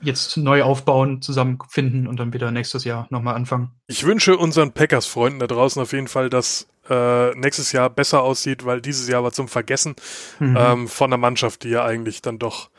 jetzt 0.02 0.36
neu 0.36 0.62
aufbauen, 0.62 1.20
zusammenfinden 1.22 2.06
und 2.06 2.18
dann 2.18 2.32
wieder 2.32 2.50
nächstes 2.50 2.84
Jahr 2.84 3.06
nochmal 3.10 3.34
anfangen. 3.34 3.70
Ich 3.86 4.04
wünsche 4.04 4.36
unseren 4.36 4.72
Packers-Freunden 4.72 5.38
da 5.40 5.46
draußen 5.46 5.80
auf 5.82 5.92
jeden 5.92 6.08
Fall, 6.08 6.30
dass 6.30 6.68
äh, 6.88 7.34
nächstes 7.34 7.72
Jahr 7.72 7.90
besser 7.90 8.22
aussieht, 8.22 8.64
weil 8.64 8.80
dieses 8.80 9.08
Jahr 9.08 9.22
war 9.22 9.32
zum 9.32 9.48
Vergessen 9.48 9.94
Mhm. 10.38 10.56
ähm, 10.58 10.88
von 10.88 11.10
der 11.10 11.18
Mannschaft, 11.18 11.64
die 11.64 11.68
ja 11.70 11.84
eigentlich 11.84 12.22
dann 12.22 12.38
doch 12.38 12.70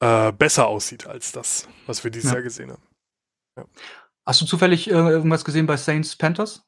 äh, 0.00 0.32
besser 0.32 0.66
aussieht 0.66 1.06
als 1.06 1.32
das, 1.32 1.68
was 1.86 2.04
wir 2.04 2.10
dieses 2.10 2.30
Ja. 2.30 2.36
Jahr 2.36 2.42
gesehen 2.42 2.70
haben. 2.72 3.68
Hast 4.26 4.40
du 4.40 4.46
zufällig 4.46 4.88
äh, 4.90 4.94
irgendwas 4.94 5.44
gesehen 5.44 5.66
bei 5.66 5.76
Saints 5.76 6.16
Panthers? 6.16 6.62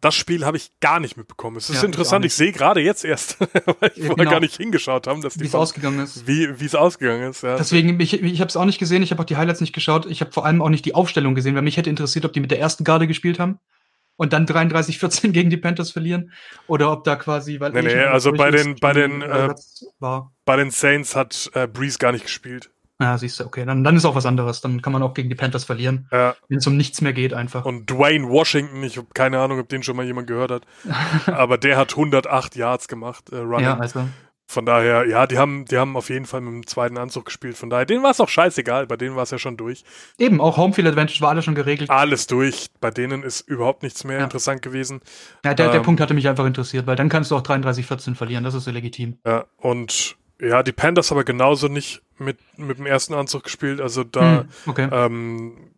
Das 0.00 0.14
Spiel 0.14 0.44
habe 0.44 0.56
ich 0.56 0.70
gar 0.80 1.00
nicht 1.00 1.16
mitbekommen. 1.16 1.56
Es 1.56 1.64
ist 1.68 1.76
Ja, 1.76 1.80
ich 1.80 1.86
interessant, 1.86 2.24
ich, 2.24 2.30
nicht. 2.30 2.36
sehe 2.36 2.52
gerade 2.52 2.80
jetzt 2.80 3.04
erst, 3.04 3.40
weil 3.40 3.48
ich 3.50 3.96
Ja, 3.96 4.06
vorher 4.06 4.16
genau. 4.16 4.30
gar 4.30 4.40
nicht 4.40 4.56
hingeschaut 4.56 5.06
haben, 5.08 5.22
dass 5.22 5.34
die 5.34 5.40
Wie 5.40 5.46
es 5.46 5.54
ausgegangen 5.56 5.98
ist? 5.98 6.26
wie 6.26 6.44
es 6.64 6.74
ausgegangen 6.76 7.28
ist. 7.30 7.42
Ja. 7.42 7.56
Deswegen, 7.56 7.98
ich, 7.98 8.22
ich 8.22 8.40
habe 8.40 8.48
es 8.48 8.56
auch 8.56 8.64
nicht 8.64 8.78
gesehen, 8.78 9.02
ich 9.02 9.10
habe 9.10 9.22
auch 9.22 9.26
die 9.26 9.36
Highlights 9.36 9.60
nicht 9.60 9.72
geschaut. 9.72 10.06
Ich 10.06 10.20
habe 10.20 10.30
vor 10.30 10.46
allem 10.46 10.62
auch 10.62 10.68
nicht 10.68 10.84
die 10.84 10.94
Aufstellung 10.94 11.34
gesehen, 11.34 11.54
weil 11.56 11.62
mich 11.62 11.76
hätte 11.76 11.90
interessiert, 11.90 12.24
ob 12.24 12.32
die 12.32 12.40
mit 12.40 12.50
der 12.52 12.60
ersten 12.60 12.84
Garde 12.84 13.08
gespielt 13.08 13.40
haben 13.40 13.58
und 14.16 14.32
dann 14.32 14.46
33-14 14.46 15.30
gegen 15.32 15.50
die 15.50 15.56
Panthers 15.56 15.90
verlieren 15.90 16.32
oder 16.68 16.92
ob 16.92 17.02
da 17.02 17.16
quasi, 17.16 17.58
weil 17.58 17.72
Nee, 17.72 17.82
nee, 17.82 17.94
also 18.04 18.30
bei 18.32 18.50
den- 18.52 18.76
bei 18.76 18.92
den, 18.92 19.22
äh. 19.22 19.52
Bei 20.44 20.56
den 20.56 20.70
Saints 20.70 21.16
hat 21.16 21.50
äh, 21.54 21.66
Breeze 21.66 21.98
gar 21.98 22.12
nicht 22.12 22.24
gespielt. 22.24 22.70
Ja, 23.00 23.16
siehst 23.16 23.38
du, 23.38 23.44
okay, 23.44 23.64
dann, 23.64 23.84
dann 23.84 23.96
ist 23.96 24.04
auch 24.04 24.16
was 24.16 24.26
anderes. 24.26 24.60
Dann 24.60 24.82
kann 24.82 24.92
man 24.92 25.02
auch 25.04 25.14
gegen 25.14 25.28
die 25.28 25.36
Panthers 25.36 25.64
verlieren, 25.64 26.08
Ja. 26.10 26.34
wenn 26.48 26.58
es 26.58 26.66
um 26.66 26.76
nichts 26.76 27.00
mehr 27.00 27.12
geht 27.12 27.32
einfach. 27.32 27.64
Und 27.64 27.88
Dwayne 27.88 28.28
Washington, 28.28 28.82
ich 28.82 28.96
habe 28.96 29.06
keine 29.14 29.38
Ahnung, 29.38 29.60
ob 29.60 29.68
den 29.68 29.82
schon 29.84 29.96
mal 29.96 30.04
jemand 30.04 30.26
gehört 30.26 30.50
hat, 30.50 30.62
aber 31.26 31.58
der 31.58 31.76
hat 31.76 31.92
108 31.92 32.56
Yards 32.56 32.88
gemacht, 32.88 33.30
äh, 33.30 33.36
Running. 33.36 33.60
ja, 33.66 33.78
also. 33.78 34.08
Von 34.50 34.64
daher, 34.64 35.06
ja, 35.06 35.26
die 35.26 35.36
haben, 35.36 35.66
die 35.66 35.76
haben 35.76 35.94
auf 35.94 36.08
jeden 36.08 36.24
Fall 36.24 36.40
mit 36.40 36.54
dem 36.54 36.66
zweiten 36.66 36.96
Anzug 36.96 37.26
gespielt. 37.26 37.54
Von 37.58 37.68
daher, 37.68 37.84
denen 37.84 38.02
war 38.02 38.12
es 38.12 38.18
auch 38.20 38.30
scheißegal, 38.30 38.86
bei 38.86 38.96
denen 38.96 39.14
war 39.14 39.24
es 39.24 39.30
ja 39.30 39.36
schon 39.38 39.58
durch. 39.58 39.84
Eben, 40.18 40.40
auch 40.40 40.56
Homefield 40.56 40.88
Advantage 40.88 41.20
war 41.20 41.28
alles 41.28 41.44
schon 41.44 41.54
geregelt. 41.54 41.90
Alles 41.90 42.26
durch. 42.28 42.68
Bei 42.80 42.90
denen 42.90 43.22
ist 43.22 43.46
überhaupt 43.46 43.82
nichts 43.82 44.04
mehr 44.04 44.16
Ja. 44.20 44.24
interessant 44.24 44.62
gewesen. 44.62 45.02
Ja, 45.44 45.52
der, 45.52 45.66
der 45.68 45.76
ähm, 45.76 45.82
Punkt 45.82 46.00
hatte 46.00 46.14
mich 46.14 46.26
einfach 46.28 46.46
interessiert, 46.46 46.86
weil 46.86 46.96
dann 46.96 47.10
kannst 47.10 47.30
du 47.30 47.36
auch 47.36 47.42
33-14 47.42 48.14
verlieren, 48.14 48.42
das 48.42 48.54
ist 48.54 48.64
so 48.64 48.70
legitim. 48.70 49.18
Ja, 49.26 49.44
und 49.58 50.16
ja, 50.40 50.62
die 50.62 50.72
Panthers 50.72 51.10
aber 51.12 51.24
genauso 51.24 51.68
nicht 51.68 52.02
mit, 52.18 52.38
mit 52.58 52.78
dem 52.78 52.86
ersten 52.86 53.14
Anzug 53.14 53.44
gespielt. 53.44 53.80
Also 53.80 54.04
da, 54.04 54.40
Hm, 54.40 54.48
okay. 54.66 54.88
ähm, 54.92 55.70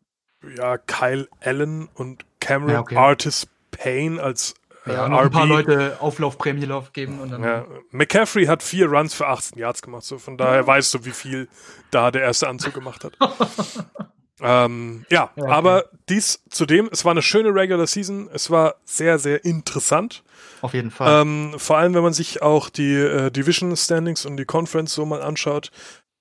ja, 0.57 0.79
Kyle 0.79 1.29
Allen 1.41 1.89
und 1.95 2.25
Cameron 2.41 2.73
Ja, 2.75 2.81
okay. 2.81 2.97
Artis 2.97 3.47
Payne 3.71 4.23
als 4.23 4.55
äh, 4.87 4.93
ja, 4.95 5.09
noch 5.09 5.19
ein 5.19 5.27
RB. 5.27 5.33
paar 5.33 5.47
Leute 5.47 5.97
Auflaufprämie 6.01 6.65
lauf 6.65 6.93
geben 6.95 7.21
und 7.21 7.31
dann. 7.31 7.43
Ja, 7.45 7.67
McCaffrey 7.91 8.47
hat 8.47 8.63
vier 8.63 8.87
Runs 8.91 9.13
für 9.15 9.27
18 9.27 9.59
Yards 9.59 9.83
gemacht, 9.83 10.05
so 10.05 10.19
von 10.19 10.39
daher 10.39 10.67
weißt 10.67 10.95
du, 10.95 11.05
wie 11.05 11.11
viel 11.11 11.49
da 11.91 12.11
der 12.11 12.23
erste 12.23 12.49
Anzug 12.49 12.73
gemacht 12.75 13.05
hat. 13.05 13.13
ähm, 14.43 15.05
ja, 15.11 15.31
Ja, 15.37 15.43
okay. 15.43 15.53
aber 15.53 15.85
dies 16.09 16.43
zudem, 16.51 16.89
es 16.93 17.05
war 17.05 17.13
eine 17.13 17.23
schöne 17.23 17.55
Regular 17.55 17.87
Season, 17.87 18.29
es 18.33 18.51
war 18.51 18.77
sehr, 18.85 19.19
sehr 19.19 19.45
interessant. 19.45 20.23
Auf 20.63 20.75
jeden 20.75 20.91
Fall. 20.91 21.23
Ähm, 21.23 21.55
vor 21.57 21.79
allem, 21.79 21.95
wenn 21.95 22.03
man 22.03 22.13
sich 22.13 22.43
auch 22.43 22.69
die 22.69 22.95
äh, 22.95 23.31
Division 23.31 23.77
Standings 23.77 24.27
und 24.27 24.37
die 24.37 24.45
Conference 24.45 24.93
so 24.95 25.07
mal 25.07 25.23
anschaut. 25.23 25.71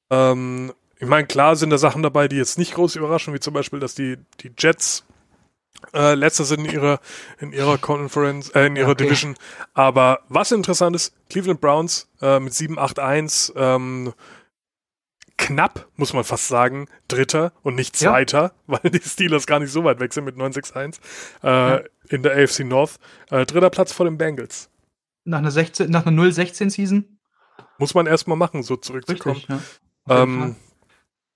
Ähm, 0.09 0.73
ich 0.99 1.07
meine, 1.07 1.27
klar 1.27 1.55
sind 1.55 1.69
da 1.69 1.77
Sachen 1.77 2.03
dabei, 2.03 2.27
die 2.27 2.35
jetzt 2.37 2.57
nicht 2.57 2.73
groß 2.73 2.95
überraschen, 2.95 3.33
wie 3.33 3.39
zum 3.39 3.53
Beispiel, 3.53 3.79
dass 3.79 3.95
die, 3.95 4.17
die 4.41 4.51
Jets 4.57 5.05
äh, 5.93 6.13
letzter 6.13 6.43
sind 6.43 6.65
in 6.65 6.71
ihrer, 6.71 6.99
in 7.39 7.53
ihrer 7.53 7.77
Conference, 7.77 8.49
äh, 8.49 8.65
in 8.65 8.75
ihrer 8.75 8.89
Okay. 8.91 9.05
Division. 9.05 9.35
Aber 9.73 10.19
was 10.27 10.51
interessant 10.51 10.95
ist, 10.95 11.13
Cleveland 11.29 11.61
Browns 11.61 12.09
äh, 12.21 12.39
mit 12.39 12.51
7-8-1, 12.53 13.53
ähm, 13.55 14.13
knapp, 15.53 15.87
muss 15.95 16.13
man 16.13 16.23
fast 16.23 16.47
sagen, 16.47 16.87
Dritter 17.07 17.51
und 17.63 17.75
nicht 17.75 17.99
Ja. 18.01 18.11
Zweiter, 18.11 18.53
weil 18.67 18.89
die 18.91 19.01
Steelers 19.01 19.45
gar 19.47 19.59
nicht 19.59 19.71
so 19.71 19.83
weit 19.83 19.99
weg 19.99 20.13
sind 20.13 20.25
mit 20.25 20.35
9-6-1 20.37 20.99
äh, 21.43 21.83
in 22.09 22.23
der 22.23 22.35
AFC 22.37 22.61
North. 22.65 22.97
Äh, 23.29 23.45
dritter 23.45 23.69
Platz 23.69 23.91
vor 23.91 24.05
den 24.05 24.17
Bengals. 24.17 24.69
nach 25.25 25.39
einer 25.39 25.51
16, 25.51 25.89
nach 25.89 26.05
einer 26.05 26.21
0-16-Season. 26.21 27.05
Muss 27.77 27.93
man 27.93 28.07
erstmal 28.07 28.37
machen, 28.37 28.63
so 28.63 28.75
zurückzukommen. 28.75 29.35
Richtig, 29.37 29.59
ja. 30.07 30.23
Ähm, 30.23 30.55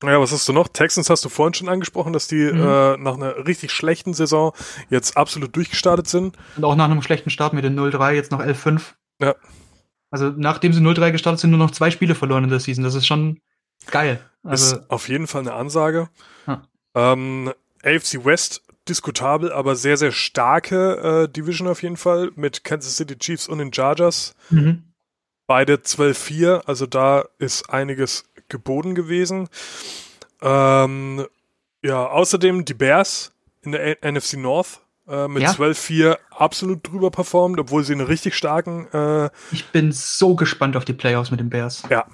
ja, 0.03 0.20
was 0.20 0.32
hast 0.34 0.47
du 0.49 0.53
noch? 0.53 0.68
Texans 0.68 1.09
hast 1.09 1.24
du 1.24 1.30
vorhin 1.30 1.53
schon 1.53 1.70
angesprochen, 1.70 2.11
dass 2.11 2.28
die 2.28 2.51
Mhm. 2.51 2.59
äh, 2.59 2.97
nach 2.97 3.14
einer 3.16 3.45
richtig 3.47 3.72
schlechten 3.72 4.14
Saison 4.14 4.51
jetzt 4.89 5.16
absolut 5.16 5.55
durchgestartet 5.55 6.07
sind. 6.07 6.36
Und 6.57 6.66
auch 6.66 6.76
nach 6.76 6.89
einem 6.89 7.01
schlechten 7.01 7.30
Start 7.30 7.53
mit 7.53 7.64
den 7.64 7.76
0-3, 7.80 8.11
jetzt 8.14 8.32
noch 8.32 8.41
11-5. 8.41 8.95
Ja. 9.22 9.36
Also 10.11 10.30
nachdem 10.36 10.74
sie 10.74 10.82
0-3 10.82 11.11
gestartet 11.11 11.39
sind, 11.39 11.51
nur 11.51 11.59
noch 11.59 11.72
zwei 11.72 11.89
Spiele 11.89 12.16
verloren 12.16 12.43
in 12.43 12.49
der 12.49 12.59
Season. 12.59 12.84
Das 12.84 12.95
ist 12.95 13.07
schon 13.07 13.39
geil. 13.92 14.20
Also, 14.44 14.76
ist 14.78 14.90
auf 14.90 15.08
jeden 15.10 15.28
Fall 15.28 15.42
eine 15.42 15.54
Ansage. 15.54 16.10
Ja. 16.48 16.64
Ähm, 16.96 17.54
AFC 17.84 18.24
West 18.26 18.62
diskutabel, 18.90 19.52
aber 19.54 19.76
sehr, 19.76 19.96
sehr 19.98 20.12
starke 20.12 21.24
äh, 21.28 21.32
Division 21.32 21.68
auf 21.70 21.82
jeden 21.84 21.96
Fall 21.98 22.32
mit 22.36 22.64
Kansas 22.66 22.98
City 22.98 23.18
Chiefs 23.18 23.48
und 23.48 23.60
den 23.60 23.72
Chargers. 23.74 24.36
Mhm. 24.50 24.84
Beide 25.48 25.76
12-4, 25.76 26.66
also 26.66 26.86
da 26.86 27.26
ist 27.40 27.70
einiges 27.70 28.26
geboten 28.50 28.96
gewesen. 28.96 29.48
Ähm, 30.42 31.26
ja, 31.84 32.06
außerdem 32.08 32.66
die 32.66 32.74
Bears 32.74 33.32
in 33.62 33.72
der 33.72 33.98
A 34.04 34.12
NFC 34.12 34.34
North 34.34 34.82
äh, 35.08 35.28
mit 35.28 35.44
Ja. 35.44 35.52
12-4 35.52 36.18
absolut 36.32 36.88
drüber 36.88 37.12
performt, 37.12 37.60
obwohl 37.60 37.84
sie 37.84 37.94
einen 37.94 38.06
richtig 38.06 38.36
starken, 38.36 38.88
äh, 38.94 39.30
Ich 39.52 39.68
bin 39.72 39.92
so 39.92 40.36
gespannt 40.36 40.76
auf 40.76 40.86
die 40.86 40.94
Playoffs 40.94 41.32
mit 41.32 41.40
den 41.40 41.50
Bears. 41.50 41.84
ja, 41.90 42.06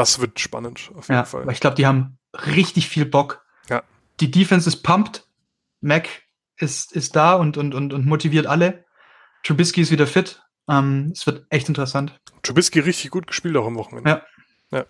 das 0.00 0.20
wird 0.20 0.40
spannend 0.40 0.90
auf 0.94 1.08
jeden 1.08 1.18
Ja, 1.18 1.24
Fall. 1.24 1.46
weil 1.46 1.54
ich 1.54 1.60
glaube, 1.60 1.76
die 1.76 1.86
haben 1.86 2.18
richtig 2.34 2.88
viel 2.88 3.06
Bock. 3.06 3.44
Ja. 3.68 3.82
Die 4.20 4.30
Defense 4.30 4.68
ist 4.68 4.82
pumped. 4.82 5.26
Mac 5.80 6.08
ist, 6.56 6.92
ist 6.92 7.16
da 7.16 7.34
und, 7.34 7.56
und, 7.56 7.74
und, 7.74 7.92
und 7.92 8.04
motiviert 8.06 8.46
alle. 8.46 8.84
Trubisky 9.44 9.80
ist 9.80 9.90
wieder 9.90 10.06
fit. 10.06 10.42
Ähm, 10.68 11.10
es 11.14 11.24
wird 11.26 11.46
echt 11.50 11.68
interessant. 11.68 12.20
Trubisky 12.42 12.80
richtig 12.80 13.10
gut 13.10 13.26
gespielt 13.26 13.56
auch 13.56 13.66
am 13.66 13.76
Wochenende. 13.76 14.10
Ja. 14.70 14.78
Ja. 14.78 14.84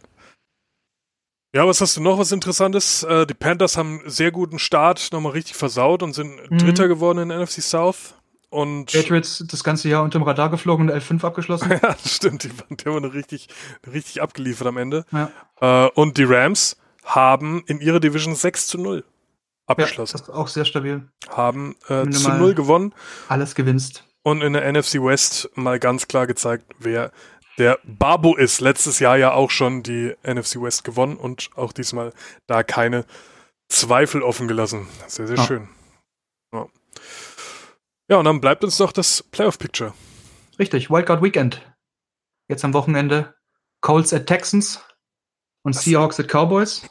Ja, 1.55 1.67
was 1.67 1.81
hast 1.81 1.97
du 1.97 2.01
noch 2.01 2.19
was 2.19 2.31
Interessantes? 2.33 3.03
Äh, 3.03 3.27
die 3.27 3.35
Panthers 3.35 3.77
haben 3.77 4.01
einen 4.01 4.11
sehr 4.11 4.31
guten 4.31 4.59
Start 4.61 5.09
nochmal 5.13 5.33
richtig 5.33 5.57
versaut 5.57 6.03
und 6.03 6.13
sind 6.13 6.49
Mhm. 6.51 6.59
Dritter 6.59 6.87
geworden 6.87 7.19
in 7.19 7.29
NFC 7.37 7.61
South. 7.61 8.15
Und 8.51 8.93
Patriots 8.93 9.45
das 9.49 9.63
ganze 9.65 9.89
Jahr 9.89 10.03
unterm 10.03 10.23
Radar 10.25 10.51
geflogen 10.51 10.91
und 10.91 10.95
11-5 10.97 11.25
abgeschlossen. 11.27 11.71
ja, 11.71 11.97
stimmt, 12.05 12.45
die, 12.45 12.51
waren- 12.59 12.77
die 12.77 12.87
eine 12.89 13.15
richtig, 13.15 13.49
richtig 13.91 14.21
abgeliefert 14.23 14.67
am 14.67 14.77
Ende. 14.77 15.05
ja. 15.13 15.31
Äh, 15.61 15.91
und 15.95 16.19
die 16.19 16.25
Rams 16.25 16.77
haben 17.05 17.63
in 17.67 17.81
ihrer 17.81 18.01
Division 18.01 18.35
6 18.35 18.67
zu 18.67 18.79
0 18.79 18.97
ja, 18.99 19.03
abgeschlossen. 19.67 20.13
das 20.19 20.23
ist 20.29 20.31
auch 20.35 20.49
sehr 20.49 20.65
stabil. 20.65 21.09
haben 21.29 21.77
äh, 21.89 22.09
zu 22.11 22.29
mal- 22.29 22.39
0 22.39 22.55
gewonnen 22.55 22.93
Alles 23.29 23.55
gewinnst. 23.55 24.05
und 24.23 24.43
in 24.43 24.53
der 24.55 24.71
NFC 24.73 24.95
West 24.97 25.49
mal 25.55 25.79
ganz 25.79 26.09
klar 26.09 26.27
gezeigt, 26.27 26.65
wer 26.81 27.13
der 27.59 27.79
Babo 27.85 28.37
ist. 28.37 28.61
Letztes 28.61 28.99
Jahr 29.01 29.17
ja 29.19 29.33
auch 29.33 29.51
schon 29.51 29.83
die 29.83 30.15
NFC 30.25 30.61
West 30.63 30.83
gewonnen 30.83 31.17
und 31.17 31.51
auch 31.57 31.73
diesmal 31.73 32.13
da 32.47 32.63
keine 32.63 33.05
Zweifel 33.69 34.23
offen 34.23 34.49
gelassen. 34.49 34.89
Sehr, 35.07 35.27
sehr 35.27 35.37
Ja. 35.37 35.45
schön. 35.45 35.69
Ja. 36.53 36.67
Ja, 38.11 38.17
und 38.19 38.25
dann 38.27 38.41
bleibt 38.41 38.63
uns 38.65 38.79
noch 38.79 38.93
das 38.93 39.23
Playoff-Picture. 39.23 39.95
Richtig, 40.59 40.91
Wildcard 40.91 41.23
Weekend. 41.23 41.63
Jetzt 42.49 42.65
am 42.65 42.75
Wochenende 42.75 43.35
Colts 43.81 44.13
at 44.13 44.27
Texans 44.27 44.81
und 45.63 45.75
Das- 45.75 45.85
Seahawks 45.85 46.21
at 46.21 46.29
Cowboys. 46.29 46.83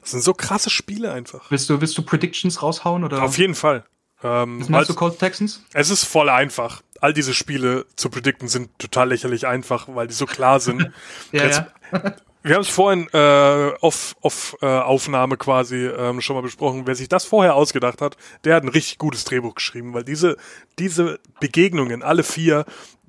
Das 0.00 0.12
sind 0.12 0.22
so 0.22 0.32
krasse 0.34 0.70
Spiele 0.70 1.12
einfach. 1.12 1.50
Willst 1.50 1.68
du, 1.68 1.80
willst 1.80 1.96
du 1.98 2.02
Predictions 2.02 2.62
raushauen? 2.62 3.04
Oder 3.04 3.22
Auf 3.22 3.36
jeden 3.38 3.54
Fall. 3.54 3.84
Ähm, 4.22 4.58
was 4.60 4.68
meinst 4.68 4.72
weil's- 4.72 4.88
du, 4.88 4.94
Colts 4.94 5.18
Texans? 5.18 5.62
Es 5.74 5.90
ist 5.90 6.04
voll 6.04 6.30
einfach. 6.30 6.82
All 7.00 7.12
diese 7.12 7.34
Spiele 7.34 7.84
zu 7.94 8.08
predikten 8.08 8.48
sind 8.48 8.70
total 8.78 9.10
lächerlich 9.10 9.46
einfach, 9.46 9.86
weil 9.88 10.06
die 10.06 10.14
so 10.14 10.24
klar 10.24 10.60
sind. 10.60 10.90
Ja, 11.32 11.44
Jetzt- 11.44 11.62
ja. 11.92 12.14
Wir 12.46 12.54
haben 12.54 12.62
es 12.62 12.68
vorhin 12.68 13.08
äh, 13.12 13.72
auf, 13.80 14.14
auf 14.20 14.56
äh, 14.62 14.66
Aufnahme 14.66 15.36
quasi 15.36 15.84
ähm, 15.86 16.20
schon 16.20 16.36
mal 16.36 16.42
besprochen. 16.42 16.86
Wer 16.86 16.94
sich 16.94 17.08
das 17.08 17.24
vorher 17.24 17.56
ausgedacht 17.56 18.00
hat, 18.00 18.16
der 18.44 18.54
hat 18.54 18.62
ein 18.62 18.68
richtig 18.68 18.98
gutes 18.98 19.24
Drehbuch 19.24 19.56
geschrieben, 19.56 19.94
weil 19.94 20.04
diese, 20.04 20.36
diese 20.78 21.18
Begegnungen, 21.40 22.04
alle 22.04 22.22
vier, 22.22 22.64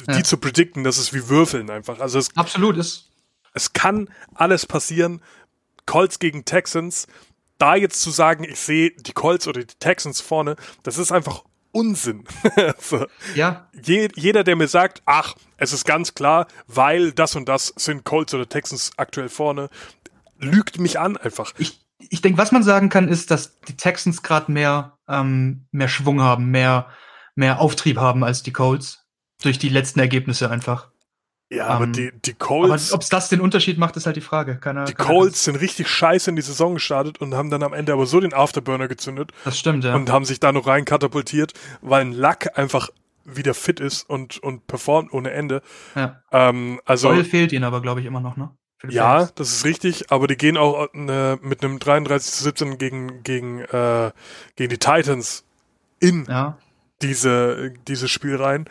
Ja. 0.07 0.17
die 0.17 0.23
zu 0.23 0.37
predikten, 0.37 0.83
das 0.83 0.97
ist 0.97 1.13
wie 1.13 1.29
Würfeln 1.29 1.69
einfach. 1.69 1.99
Also 1.99 2.17
es, 2.17 2.35
Absolut 2.35 2.77
ist. 2.77 3.11
es 3.53 3.73
kann 3.73 4.09
alles 4.33 4.65
passieren. 4.65 5.21
Colts 5.85 6.17
gegen 6.17 6.43
Texans. 6.43 7.05
Da 7.59 7.75
jetzt 7.75 8.01
zu 8.01 8.09
sagen, 8.09 8.43
ich 8.43 8.59
sehe 8.59 8.91
die 8.91 9.13
Colts 9.13 9.47
oder 9.47 9.61
die 9.63 9.75
Texans 9.79 10.19
vorne, 10.19 10.55
das 10.81 10.97
ist 10.97 11.11
einfach 11.11 11.43
Unsinn. 11.77 12.23
so 12.79 13.05
Ja, 13.35 13.69
je, 13.83 14.09
jeder, 14.15 14.43
der 14.43 14.55
mir 14.55 14.67
sagt, 14.67 15.03
ach, 15.05 15.35
es 15.57 15.73
ist 15.73 15.85
ganz 15.85 16.15
klar, 16.15 16.47
weil 16.65 17.11
das 17.11 17.35
und 17.35 17.47
das 17.47 17.71
sind 17.75 18.03
Colts 18.03 18.33
oder 18.33 18.49
Texans 18.49 18.91
aktuell 18.97 19.29
vorne, 19.29 19.69
lügt 20.39 20.79
mich 20.79 20.99
an 20.99 21.17
einfach. 21.17 21.53
ich, 21.59 21.85
ich 21.99 22.21
denke, 22.21 22.39
was 22.39 22.51
man 22.51 22.63
sagen 22.63 22.89
kann, 22.89 23.09
ist, 23.09 23.29
dass 23.29 23.59
die 23.61 23.77
Texans 23.77 24.23
gerade 24.23 24.51
mehr, 24.51 24.97
ähm, 25.07 25.67
mehr 25.71 25.87
Schwung 25.87 26.21
haben, 26.21 26.49
mehr, 26.49 26.87
mehr 27.35 27.59
Auftrieb 27.59 27.97
haben 27.97 28.23
als 28.23 28.41
die 28.41 28.53
Colts. 28.53 29.03
Durch 29.43 29.59
die 29.59 29.69
letzten 29.69 29.99
Ergebnisse 29.99 30.49
einfach. 30.49 30.89
Ja, 31.49 31.67
aber 31.67 31.85
Ähm, 31.85 31.93
die, 31.93 32.11
die 32.25 32.33
Colts, 32.33 32.91
ob 32.91 33.01
es 33.01 33.09
das 33.09 33.29
den 33.29 33.39
Unterschied 33.39 33.77
macht, 33.77 33.95
ist 33.95 34.05
halt 34.05 34.15
die 34.17 34.21
Frage. 34.21 34.57
Keiner, 34.57 34.83
die 34.85 34.93
keiner 34.93 35.07
Colts 35.09 35.45
sind 35.45 35.55
richtig 35.55 35.87
scheiße 35.87 36.29
in 36.29 36.35
die 36.35 36.41
Saison 36.41 36.73
gestartet 36.73 37.21
und 37.21 37.33
haben 37.35 37.49
dann 37.49 37.63
am 37.63 37.73
Ende 37.73 37.93
aber 37.93 38.05
so 38.05 38.19
den 38.19 38.33
Afterburner 38.33 38.87
gezündet. 38.89 39.31
Das 39.45 39.57
stimmt, 39.57 39.83
ja. 39.85 39.95
und 39.95 40.11
haben 40.11 40.25
sich 40.25 40.39
da 40.41 40.51
noch 40.51 40.67
rein 40.67 40.83
katapultiert, 40.83 41.53
weil 41.81 42.01
ein 42.01 42.11
Luck 42.11 42.57
einfach 42.57 42.89
wieder 43.23 43.53
fit 43.53 43.79
ist 43.79 44.09
und, 44.09 44.41
und 44.43 44.67
performt 44.67 45.13
ohne 45.13 45.31
Ende. 45.31 45.61
ja. 45.95 46.21
Ähm, 46.31 46.81
also, 46.85 47.09
Doyle 47.09 47.23
fehlt 47.25 47.51
ihnen 47.53 47.63
aber, 47.63 47.81
glaube 47.81 48.01
ich, 48.01 48.05
immer 48.05 48.19
noch, 48.21 48.35
ne? 48.35 48.51
Ja, 48.89 49.15
Playoffs. 49.15 49.33
das 49.35 49.51
ist 49.51 49.65
richtig, 49.65 50.11
aber 50.11 50.27
die 50.27 50.35
gehen 50.37 50.55
auch 50.55 50.87
äh, 50.93 51.35
mit 51.37 51.63
einem 51.63 51.79
33 51.79 52.31
zu 52.31 52.43
17 52.43 52.77
gegen, 52.77 53.23
gegen, 53.23 53.61
äh, 53.61 54.11
gegen 54.55 54.69
die 54.69 54.77
Titans 54.77 55.45
in 55.99 56.25
Ja. 56.29 56.57
diese, 57.01 57.73
dieses 57.87 58.11
Spiel 58.11 58.35
rein. 58.35 58.65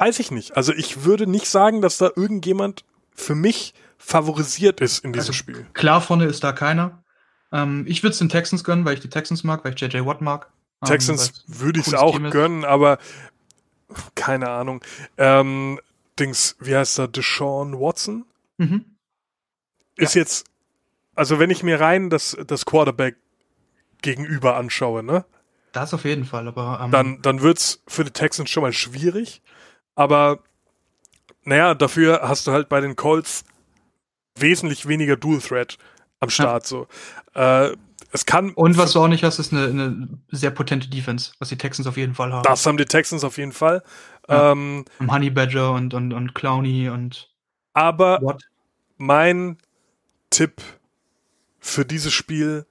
Weiß 0.00 0.18
ich 0.18 0.30
nicht. 0.30 0.56
Also 0.56 0.72
ich 0.72 1.04
würde 1.04 1.26
nicht 1.26 1.46
sagen, 1.46 1.82
dass 1.82 1.98
da 1.98 2.10
irgendjemand 2.16 2.84
für 3.14 3.34
mich 3.34 3.74
favorisiert 3.98 4.80
ist 4.80 5.04
in 5.04 5.12
diesem 5.12 5.24
Also, 5.24 5.32
Spiel. 5.34 5.66
Klar, 5.74 6.00
vorne 6.00 6.24
ist 6.24 6.42
da 6.42 6.52
keiner. 6.52 7.04
Ähm, 7.52 7.84
ich 7.86 8.02
würde 8.02 8.12
es 8.12 8.18
den 8.18 8.30
Texans 8.30 8.64
gönnen, 8.64 8.86
weil 8.86 8.94
ich 8.94 9.00
die 9.00 9.10
Texans 9.10 9.44
mag, 9.44 9.62
weil 9.62 9.74
ich 9.74 9.80
JJ 9.80 10.06
Watt 10.06 10.22
mag. 10.22 10.48
Ähm, 10.80 10.88
Texans 10.88 11.20
weil's 11.20 11.60
würde 11.60 11.80
ich 11.80 11.86
es 11.86 11.92
auch 11.92 12.18
gönnen, 12.30 12.64
aber 12.64 12.96
keine 14.14 14.48
Ahnung. 14.48 14.82
Ähm, 15.18 15.78
Dings, 16.18 16.56
wie 16.60 16.74
heißt 16.74 16.98
er? 16.98 17.08
Deshaun 17.08 17.78
Watson? 17.78 18.24
Mhm. 18.56 18.86
Ist 19.96 20.14
jetzt, 20.14 20.46
also 21.14 21.38
wenn 21.38 21.50
ich 21.50 21.62
mir 21.62 21.78
rein 21.78 22.08
das, 22.08 22.38
das 22.46 22.64
Quarterback 22.64 23.16
gegenüber 24.00 24.56
anschaue, 24.56 25.02
ne? 25.02 25.26
Das 25.72 25.92
auf 25.92 26.06
jeden 26.06 26.24
Fall, 26.24 26.48
aber 26.48 26.80
ähm, 26.82 26.90
dann, 26.90 27.20
dann 27.20 27.42
wird's 27.42 27.82
für 27.86 28.02
die 28.02 28.12
Texans 28.12 28.48
schon 28.48 28.62
mal 28.62 28.72
schwierig. 28.72 29.42
Aber 30.00 30.38
naja, 31.44 31.74
dafür 31.74 32.22
hast 32.22 32.46
du 32.46 32.52
halt 32.52 32.70
bei 32.70 32.80
den 32.80 32.96
Colts 32.96 33.44
wesentlich 34.34 34.88
weniger 34.88 35.18
Dual 35.18 35.42
Threat 35.42 35.76
am 36.20 36.30
Start. 36.30 36.66
So. 36.66 36.86
Äh, 37.34 37.76
es 38.10 38.24
kann. 38.24 38.54
Und 38.54 38.78
was 38.78 38.92
du 38.92 39.00
auch 39.00 39.08
nicht 39.08 39.24
hast, 39.24 39.38
ist 39.38 39.52
eine, 39.52 39.66
eine 39.66 40.08
sehr 40.30 40.52
potente 40.52 40.88
Defense, 40.88 41.32
was 41.38 41.50
die 41.50 41.58
Texans 41.58 41.86
auf 41.86 41.98
jeden 41.98 42.14
Fall 42.14 42.32
haben. 42.32 42.44
Das 42.44 42.64
haben 42.64 42.78
die 42.78 42.86
Texans 42.86 43.24
auf 43.24 43.36
jeden 43.36 43.52
Fall. 43.52 43.82
Ja. 44.26 44.52
Ähm, 44.52 44.86
Um 45.00 45.12
Honey 45.12 45.28
Badger 45.28 45.72
und, 45.72 45.92
und, 45.92 46.14
und 46.14 46.34
Clowny 46.34 46.88
und 46.88 47.28
aber 47.74 48.20
Watt. 48.22 48.42
mein 48.96 49.58
Tipp 50.30 50.62
für 51.58 51.84
dieses 51.84 52.14
Spiel 52.14 52.64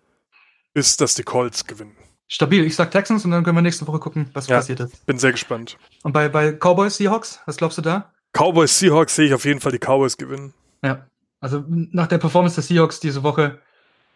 ist, 0.73 0.99
dass 0.99 1.13
die 1.13 1.23
Colts 1.23 1.67
gewinnen. 1.67 1.95
Stabil. 2.31 2.63
Ich 2.63 2.75
sag 2.75 2.91
Texans 2.91 3.25
und 3.25 3.31
dann 3.31 3.43
können 3.43 3.57
wir 3.57 3.61
nächste 3.61 3.85
Woche 3.87 3.99
gucken, 3.99 4.29
was 4.33 4.47
Ja. 4.47 4.57
passiert 4.57 4.79
ist. 4.79 5.05
Bin 5.05 5.17
sehr 5.17 5.31
gespannt. 5.31 5.77
Und 6.03 6.13
bei, 6.13 6.29
bei 6.29 6.53
Cowboys 6.53 6.95
Seahawks, 6.97 7.39
was 7.45 7.57
glaubst 7.57 7.77
du 7.79 7.81
da? 7.81 8.11
Cowboys 8.33 8.77
Seahawks 8.79 9.15
sehe 9.15 9.25
ich 9.25 9.33
auf 9.33 9.43
jeden 9.45 9.59
Fall 9.59 9.71
die 9.71 9.79
Cowboys 9.79 10.15
gewinnen. 10.15 10.53
Ja. 10.83 11.07
Also 11.41 11.63
nach 11.67 12.07
der 12.07 12.19
Performance 12.19 12.55
der 12.55 12.63
Seahawks 12.63 12.99
diese 12.99 13.23
Woche 13.23 13.59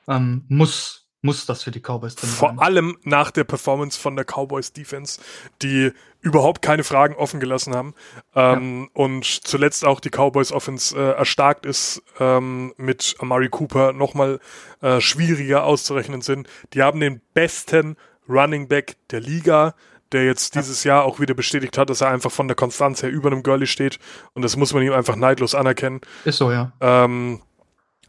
ähm, 0.08 0.46
muss, 0.48 1.03
muss 1.24 1.46
das 1.48 1.64
für 1.64 1.72
die 1.72 1.80
Cowboys 1.80 2.16
drin 2.16 2.30
Vor 2.30 2.50
sein. 2.50 2.60
allem 2.60 2.98
nach 3.04 3.32
der 3.32 3.46
Performance 3.46 4.00
von 4.00 4.16
der 4.16 4.26
Cowboys 4.26 4.74
Defense, 4.74 5.20
die 5.62 5.92
überhaupt 6.22 6.62
keine 6.62 6.84
Fragen 6.84 7.16
offen 7.16 7.40
gelassen 7.40 7.74
haben. 7.76 7.96
Ähm, 8.36 8.90
Und 8.94 9.26
zuletzt 9.26 9.86
auch 9.86 10.00
die 10.00 10.10
Cowboys 10.10 10.52
Offense 10.52 10.96
äh, 10.98 11.18
erstarkt 11.18 11.66
ist 11.66 12.04
ähm, 12.20 12.74
mit 12.78 13.16
Amari 13.20 13.50
Cooper 13.50 13.94
nochmal 13.94 14.40
äh, 14.82 15.02
schwieriger 15.02 15.64
auszurechnen 15.64 16.22
sind. 16.22 16.48
Die 16.74 16.84
haben 16.84 17.00
den 17.00 17.22
besten 17.34 17.98
Running 18.30 18.68
Back 18.68 18.98
der 19.10 19.20
Liga, 19.22 19.76
der 20.12 20.26
jetzt 20.26 20.56
dieses 20.56 20.84
Jahr 20.84 21.04
auch 21.06 21.20
wieder 21.20 21.34
bestätigt 21.34 21.78
hat, 21.78 21.90
dass 21.90 22.02
er 22.02 22.10
einfach 22.10 22.32
von 22.32 22.48
der 22.48 22.56
Konstanz 22.56 23.02
her 23.02 23.10
über 23.10 23.32
einem 23.32 23.44
Gurley 23.44 23.68
steht. 23.68 23.98
Und 24.34 24.44
das 24.44 24.56
muss 24.56 24.74
man 24.74 24.84
ihm 24.84 24.94
einfach 24.94 25.16
neidlos 25.16 25.56
anerkennen 25.56 26.02
Ist 26.24 26.38
so, 26.38 26.52
ja. 26.52 26.72
ähm, 26.82 27.42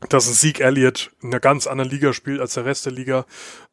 dass 0.09 0.27
ein 0.29 0.35
Sieg 0.35 0.61
Elliott 0.61 1.11
in 1.23 1.29
einer 1.31 1.41
ganz 1.41 1.67
anderen 1.67 1.91
Liga 1.91 2.13
spielt 2.13 2.41
als 2.41 2.55
der 2.55 2.65
Rest 2.65 2.87
der 2.87 2.93
Liga. 2.93 3.25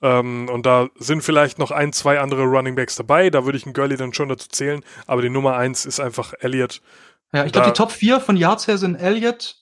Ähm, 0.01 0.49
und 0.49 0.65
da 0.65 0.89
sind 0.97 1.23
vielleicht 1.23 1.59
noch 1.59 1.71
ein, 1.71 1.93
zwei 1.93 2.19
andere 2.19 2.43
Running 2.43 2.75
Backs 2.75 2.95
dabei. 2.95 3.29
Da 3.29 3.45
würde 3.45 3.57
ich 3.57 3.65
einen 3.65 3.73
Gurley 3.73 3.97
dann 3.97 4.13
schon 4.13 4.29
dazu 4.29 4.47
zählen. 4.49 4.83
Aber 5.07 5.21
die 5.21 5.29
Nummer 5.29 5.55
eins 5.57 5.85
ist 5.85 5.99
einfach 5.99 6.33
Elliott. 6.39 6.81
Ja, 7.33 7.45
ich 7.45 7.51
glaube, 7.51 7.67
die 7.67 7.73
Top 7.73 7.91
4 7.91 8.19
von 8.19 8.35
Yards 8.35 8.67
her 8.67 8.77
sind 8.77 8.95
Elliott, 8.95 9.55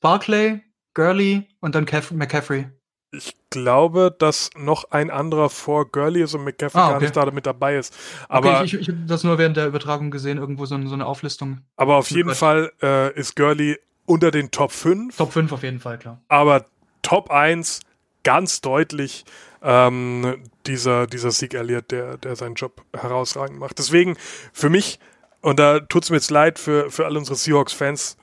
Barclay, 0.00 0.60
Gurley 0.94 1.48
und 1.60 1.74
dann 1.74 1.86
Caff 1.86 2.10
McCaffrey. 2.10 2.68
Ich 3.12 3.34
glaube, 3.50 4.14
dass 4.16 4.50
noch 4.56 4.90
ein 4.92 5.10
anderer 5.10 5.50
vor 5.50 5.90
Gurley 5.90 6.22
ist 6.22 6.34
und 6.34 6.44
McCaffrey 6.44 6.80
Ah, 6.80 6.88
gar 6.88 6.96
okay. 6.96 7.04
nicht 7.04 7.16
da 7.16 7.28
mit 7.30 7.44
dabei 7.46 7.76
ist. 7.76 7.96
Aber, 8.28 8.56
okay, 8.56 8.64
ich, 8.66 8.74
ich, 8.74 8.80
ich 8.82 8.88
habe 8.88 8.98
das 9.06 9.24
nur 9.24 9.38
während 9.38 9.56
der 9.56 9.66
Übertragung 9.66 10.10
gesehen, 10.10 10.38
irgendwo 10.38 10.64
so, 10.66 10.80
so 10.86 10.94
eine 10.94 11.06
Auflistung. 11.06 11.62
aber 11.76 11.96
auf 11.96 12.10
jeden. 12.10 12.34
Fall 12.34 12.70
äh, 12.82 13.12
ist 13.18 13.34
Gurley 13.34 13.78
unter 14.06 14.30
den 14.30 14.50
Top 14.50 14.72
5. 14.72 15.16
Top 15.16 15.32
5 15.32 15.52
auf 15.52 15.62
jeden 15.62 15.80
Fall, 15.80 15.98
klar. 15.98 16.20
aber 16.28 16.64
Top 17.02 17.30
1 17.30 17.80
ganz 18.22 18.60
deutlich 18.60 19.24
ähm, 19.62 20.42
dieser, 20.66 21.06
dieser 21.06 21.30
Sieg 21.30 21.54
Elliott, 21.54 21.90
der, 21.90 22.16
der 22.18 22.36
seinen 22.36 22.54
Job 22.54 22.84
herausragend 22.94 23.58
macht. 23.58 23.78
Deswegen 23.78 24.16
für 24.52 24.70
mich, 24.70 24.98
und 25.40 25.58
da 25.58 25.80
tut 25.80 26.04
es 26.04 26.10
mir 26.10 26.16
jetzt 26.16 26.30
leid 26.30 26.58
für, 26.58 26.90
für 26.90 27.06
alle 27.06 27.18
unsere 27.18 27.36
Seahawks-Fans 27.36 28.16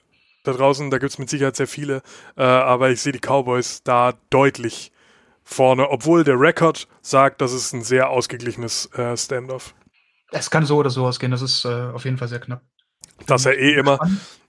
da 0.44 0.54
draußen, 0.54 0.90
da 0.90 0.98
gibt 0.98 1.12
es 1.12 1.20
mit 1.20 1.30
Sicherheit 1.30 1.56
sehr 1.56 1.68
viele, 1.68 2.02
äh, 2.38 2.44
aber 2.44 2.90
ich 2.90 3.02
sehe 3.02 3.12
die 3.12 3.20
Cowboys 3.20 3.84
da 3.84 4.14
deutlich 4.30 4.92
vorne, 5.44 5.90
obwohl 5.90 6.24
der 6.24 6.40
Rekord 6.40 6.88
sagt, 7.02 7.42
das 7.42 7.54
ist 7.54 7.74
ein 7.74 7.84
sehr 7.84 8.10
ausgeglichenes 8.10 8.92
äh, 8.94 9.16
Standoff. 9.16 9.74
Es 10.32 10.50
kann 10.50 10.66
so 10.66 10.78
oder 10.78 10.90
so 10.90 11.06
ausgehen, 11.06 11.32
das 11.32 11.42
ist 11.42 11.66
äh, 11.66 11.70
auf 11.94 12.06
jeden 12.06 12.18
Fall 12.18 12.28
sehr 12.28 12.40
knapp. 12.40 12.62
Das 13.26 13.46
ja 13.46 13.52
eh 13.52 13.74
immer. 13.74 14.00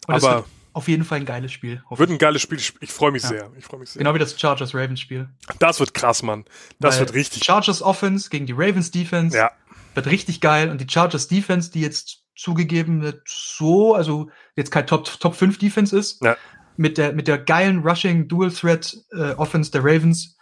Aber 0.06 0.44
auf 0.78 0.86
jeden 0.86 1.04
Fall 1.04 1.18
ein 1.18 1.24
geiles 1.24 1.50
Spiel. 1.50 1.82
Wird 1.90 2.08
ein 2.08 2.18
geiles 2.18 2.40
Spiel. 2.40 2.56
Ich 2.58 2.92
freue 2.92 3.10
mich 3.10 3.24
ja. 3.24 3.30
sehr. 3.30 3.50
Ich 3.58 3.64
freue 3.64 3.80
mich 3.80 3.90
sehr. 3.90 3.98
Genau 3.98 4.14
wie 4.14 4.20
das 4.20 4.38
Chargers 4.38 4.76
Ravens 4.76 5.00
Spiel. 5.00 5.28
Das 5.58 5.80
wird 5.80 5.92
krass, 5.92 6.22
Mann. 6.22 6.44
Das 6.78 6.94
Weil 6.94 7.00
wird 7.00 7.14
richtig. 7.14 7.44
Chargers 7.44 7.82
Offense 7.82 8.30
gegen 8.30 8.46
die 8.46 8.52
Ravens 8.52 8.92
Defense. 8.92 9.36
Ja. 9.36 9.50
Wird 9.94 10.06
richtig 10.06 10.40
geil. 10.40 10.70
Und 10.70 10.80
die 10.80 10.88
Chargers 10.88 11.26
Defense, 11.26 11.72
die 11.72 11.80
jetzt 11.80 12.22
zugegeben 12.36 13.02
wird, 13.02 13.22
so, 13.26 13.96
also 13.96 14.30
jetzt 14.54 14.70
kein 14.70 14.86
Top, 14.86 15.06
Top 15.18 15.34
5 15.34 15.58
Defense 15.58 15.98
ist, 15.98 16.22
ja. 16.22 16.36
mit, 16.76 16.96
der, 16.96 17.12
mit 17.12 17.26
der 17.26 17.38
geilen 17.38 17.80
Rushing 17.80 18.28
Dual 18.28 18.52
Threat 18.52 18.96
äh, 19.10 19.32
Offense 19.32 19.72
der 19.72 19.82
Ravens, 19.82 20.36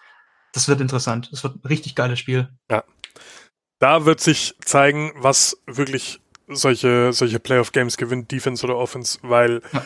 das 0.53 0.69
wird 0.69 0.83
interessant. 0.83 1.31
Das 1.33 1.43
wird 1.43 1.57
ein 1.57 1.67
richtig 1.67 1.95
geiles 1.95 2.19
Spiel. 2.19 2.51
Ja. 2.71 2.85
Da 3.79 4.05
wird 4.05 4.21
sich 4.21 4.55
zeigen, 4.63 5.13
was 5.17 5.57
wirklich 5.67 6.21
solche, 6.49 7.13
solche 7.13 7.41
Playoff-Games 7.41 7.97
gewinnt, 7.97 8.31
Defense 8.31 8.65
oder 8.65 8.77
Offense, 8.77 9.19
weil 9.23 9.63
ja. 9.73 9.85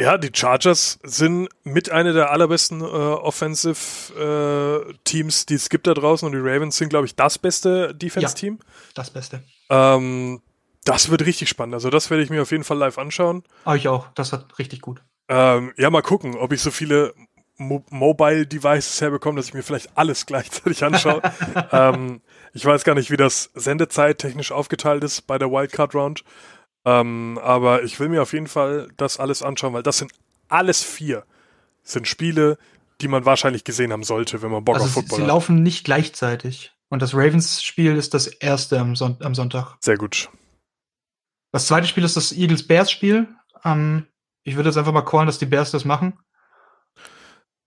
Ja. 0.00 0.18
die 0.18 0.30
Chargers 0.32 0.98
sind 1.02 1.48
mit 1.62 1.90
einer 1.90 2.12
der 2.12 2.30
allerbesten 2.30 2.80
äh, 2.80 2.84
Offensive-Teams, 2.84 5.42
äh, 5.42 5.46
die 5.46 5.54
es 5.54 5.68
gibt 5.68 5.86
da 5.86 5.94
draußen 5.94 6.26
und 6.26 6.32
die 6.32 6.40
Ravens 6.40 6.76
sind, 6.76 6.88
glaube 6.88 7.06
ich, 7.06 7.14
das 7.14 7.38
beste 7.38 7.94
Defense-Team. 7.94 8.58
Ja, 8.60 8.66
das 8.94 9.10
Beste. 9.10 9.44
Ähm, 9.68 10.40
das 10.84 11.10
wird 11.10 11.26
richtig 11.26 11.48
spannend. 11.48 11.74
Also 11.74 11.90
das 11.90 12.10
werde 12.10 12.22
ich 12.22 12.30
mir 12.30 12.42
auf 12.42 12.50
jeden 12.50 12.64
Fall 12.64 12.78
live 12.78 12.98
anschauen. 12.98 13.44
Ah, 13.64 13.74
ich 13.74 13.88
auch. 13.88 14.08
Das 14.14 14.32
wird 14.32 14.58
richtig 14.58 14.80
gut. 14.80 15.02
Ähm, 15.28 15.72
ja, 15.76 15.90
mal 15.90 16.02
gucken, 16.02 16.34
ob 16.34 16.52
ich 16.52 16.60
so 16.60 16.70
viele 16.70 17.14
Mo 17.56 17.84
Mobile 17.90 18.46
Devices 18.46 19.00
herbekomme, 19.00 19.36
dass 19.36 19.48
ich 19.48 19.54
mir 19.54 19.62
vielleicht 19.62 19.96
alles 19.96 20.26
gleichzeitig 20.26 20.82
anschaue. 20.82 21.20
ähm, 21.72 22.22
ich 22.52 22.64
weiß 22.64 22.84
gar 22.84 22.94
nicht, 22.94 23.10
wie 23.10 23.16
das 23.16 23.50
Sendezeit 23.54 24.18
technisch 24.18 24.50
aufgeteilt 24.50 25.04
ist 25.04 25.26
bei 25.26 25.38
der 25.38 25.50
Wildcard 25.50 25.94
Round. 25.94 26.24
Ähm, 26.84 27.38
aber 27.42 27.82
ich 27.82 28.00
will 28.00 28.08
mir 28.08 28.22
auf 28.22 28.32
jeden 28.32 28.46
Fall 28.46 28.88
das 28.96 29.18
alles 29.18 29.42
anschauen, 29.42 29.74
weil 29.74 29.82
das 29.82 29.98
sind 29.98 30.12
alles 30.48 30.82
vier 30.82 31.24
sind 31.82 32.08
Spiele, 32.08 32.58
die 33.00 33.08
man 33.08 33.24
wahrscheinlich 33.24 33.64
gesehen 33.64 33.92
haben 33.92 34.02
sollte, 34.02 34.42
wenn 34.42 34.50
man 34.50 34.64
Bock 34.64 34.76
also 34.76 34.86
auf 34.86 34.92
Football 34.92 35.08
sie, 35.08 35.16
sie 35.16 35.22
hat. 35.22 35.26
Sie 35.26 35.32
laufen 35.32 35.62
nicht 35.62 35.84
gleichzeitig. 35.84 36.72
Und 36.88 37.02
das 37.02 37.14
Ravens-Spiel 37.14 37.96
ist 37.96 38.14
das 38.14 38.26
erste 38.26 38.78
am, 38.78 38.96
Son 38.96 39.16
am 39.20 39.34
Sonntag. 39.34 39.76
Sehr 39.80 39.96
gut. 39.96 40.28
Das 41.52 41.66
zweite 41.66 41.86
Spiel 41.86 42.04
ist 42.04 42.16
das 42.16 42.32
Eagles-Bears-Spiel. 42.32 43.28
Ähm, 43.64 44.06
ich 44.42 44.56
würde 44.56 44.68
jetzt 44.68 44.76
einfach 44.76 44.92
mal 44.92 45.02
callen, 45.02 45.26
dass 45.26 45.38
die 45.38 45.46
Bears 45.46 45.70
das 45.70 45.84
machen. 45.84 46.18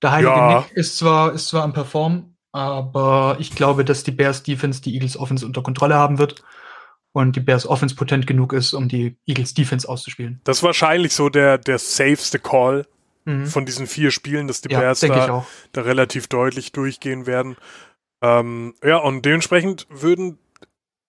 Der 0.01 0.11
Heilige 0.11 0.31
ja. 0.31 0.59
Nick 0.59 0.71
ist 0.73 0.97
zwar, 0.97 1.31
ist 1.33 1.47
zwar 1.47 1.63
am 1.63 1.73
Perform, 1.73 2.35
aber 2.51 3.37
ich 3.39 3.55
glaube, 3.55 3.85
dass 3.85 4.03
die 4.03 4.11
Bears 4.11 4.43
Defense 4.43 4.81
die 4.81 4.93
Eagles 4.93 5.17
Offense 5.17 5.45
unter 5.45 5.63
Kontrolle 5.63 5.95
haben 5.95 6.17
wird 6.17 6.43
und 7.13 7.35
die 7.35 7.39
Bears 7.39 7.65
Offense 7.65 7.95
potent 7.95 8.27
genug 8.27 8.53
ist, 8.53 8.73
um 8.73 8.89
die 8.89 9.15
Eagles 9.25 9.53
Defense 9.53 9.87
auszuspielen. 9.87 10.41
Das 10.43 10.57
ist 10.57 10.63
wahrscheinlich 10.63 11.13
so 11.13 11.29
der, 11.29 11.57
der 11.57 11.79
safeste 11.79 12.39
Call 12.39 12.85
mhm. 13.25 13.45
von 13.45 13.65
diesen 13.65 13.87
vier 13.87 14.11
Spielen, 14.11 14.47
dass 14.47 14.61
die 14.61 14.71
ja, 14.71 14.79
Bears 14.79 14.99
da, 14.99 15.45
da, 15.71 15.81
relativ 15.81 16.27
deutlich 16.27 16.71
durchgehen 16.71 17.25
werden. 17.25 17.55
Ähm, 18.21 18.73
ja, 18.83 18.97
und 18.97 19.25
dementsprechend 19.25 19.87
würden 19.89 20.37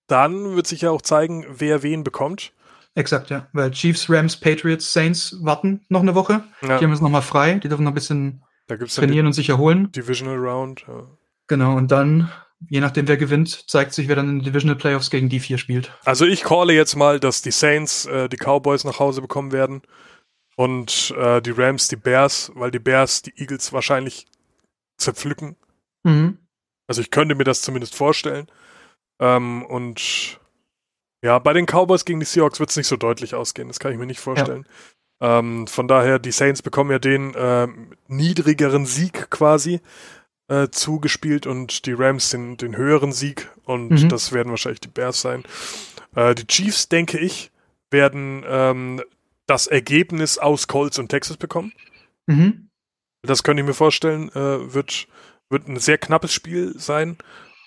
dann 0.06 0.54
wird 0.54 0.66
sich 0.66 0.82
ja 0.82 0.90
auch 0.90 1.02
zeigen, 1.02 1.46
wer 1.48 1.82
wen 1.82 2.04
bekommt. 2.04 2.52
Exakt, 2.94 3.30
ja. 3.30 3.48
Weil 3.52 3.70
Chiefs, 3.72 4.08
Rams, 4.08 4.36
Patriots, 4.36 4.92
Saints 4.92 5.36
warten 5.40 5.80
noch 5.88 6.02
eine 6.02 6.14
Woche. 6.14 6.44
Ja. 6.62 6.78
Die 6.78 6.84
haben 6.84 6.92
jetzt 6.92 7.02
nochmal 7.02 7.22
frei. 7.22 7.54
Die 7.54 7.68
dürfen 7.68 7.84
noch 7.84 7.90
ein 7.90 7.94
bisschen 7.94 8.42
trainieren 8.68 9.26
und 9.26 9.32
sich 9.32 9.48
erholen. 9.48 9.90
Divisional 9.92 10.36
Round, 10.36 10.84
ja. 10.86 11.06
Genau, 11.46 11.76
und 11.76 11.90
dann, 11.90 12.30
je 12.68 12.80
nachdem 12.80 13.08
wer 13.08 13.16
gewinnt, 13.16 13.68
zeigt 13.68 13.92
sich, 13.92 14.08
wer 14.08 14.16
dann 14.16 14.28
in 14.28 14.38
den 14.38 14.44
Divisional 14.44 14.76
Playoffs 14.76 15.10
gegen 15.10 15.28
die 15.28 15.40
vier 15.40 15.58
spielt. 15.58 15.92
Also 16.04 16.26
ich 16.26 16.42
calle 16.42 16.72
jetzt 16.72 16.96
mal, 16.96 17.20
dass 17.20 17.42
die 17.42 17.50
Saints 17.50 18.06
äh, 18.06 18.28
die 18.28 18.36
Cowboys 18.36 18.84
nach 18.84 18.98
Hause 18.98 19.20
bekommen 19.20 19.52
werden 19.52 19.82
und 20.56 21.14
äh, 21.16 21.40
die 21.40 21.50
Rams 21.50 21.88
die 21.88 21.96
Bears, 21.96 22.52
weil 22.54 22.70
die 22.70 22.78
Bears 22.78 23.22
die 23.22 23.34
Eagles 23.36 23.72
wahrscheinlich 23.72 24.26
zerpflücken. 24.98 25.56
Mhm. 26.04 26.38
Also 26.86 27.00
ich 27.00 27.10
könnte 27.10 27.34
mir 27.34 27.44
das 27.44 27.62
zumindest 27.62 27.94
vorstellen. 27.94 28.46
Ähm, 29.20 29.64
und 29.64 30.40
ja, 31.22 31.38
bei 31.38 31.52
den 31.52 31.66
Cowboys 31.66 32.04
gegen 32.04 32.20
die 32.20 32.26
Seahawks 32.26 32.60
wird 32.60 32.70
es 32.70 32.76
nicht 32.76 32.88
so 32.88 32.96
deutlich 32.96 33.34
ausgehen, 33.34 33.68
das 33.68 33.80
kann 33.80 33.92
ich 33.92 33.98
mir 33.98 34.06
nicht 34.06 34.20
vorstellen. 34.20 34.66
Ja. 35.20 35.38
Ähm, 35.38 35.66
von 35.66 35.88
daher, 35.88 36.18
die 36.18 36.32
Saints 36.32 36.60
bekommen 36.60 36.90
ja 36.90 36.98
den 36.98 37.34
äh, 37.34 37.68
niedrigeren 38.08 38.84
Sieg 38.84 39.30
quasi 39.30 39.80
äh, 40.48 40.68
zugespielt 40.68 41.46
und 41.46 41.86
die 41.86 41.92
Rams 41.92 42.30
den, 42.30 42.56
den 42.56 42.76
höheren 42.76 43.12
Sieg 43.12 43.50
und 43.64 43.90
mhm. 43.90 44.08
das 44.08 44.32
werden 44.32 44.50
wahrscheinlich 44.50 44.80
die 44.80 44.88
Bears 44.88 45.20
sein. 45.20 45.42
Äh, 46.14 46.34
die 46.34 46.46
Chiefs, 46.46 46.88
denke 46.88 47.18
ich, 47.18 47.50
werden 47.90 48.44
ähm, 48.46 49.02
das 49.46 49.66
Ergebnis 49.66 50.38
aus 50.38 50.66
Colts 50.68 50.98
und 50.98 51.08
Texas 51.08 51.36
bekommen. 51.36 51.72
Mhm. 52.26 52.68
Das 53.22 53.42
könnte 53.42 53.62
ich 53.62 53.66
mir 53.66 53.74
vorstellen, 53.74 54.28
äh, 54.30 54.74
wird, 54.74 55.08
wird 55.48 55.66
ein 55.68 55.78
sehr 55.78 55.98
knappes 55.98 56.32
Spiel 56.32 56.78
sein 56.78 57.16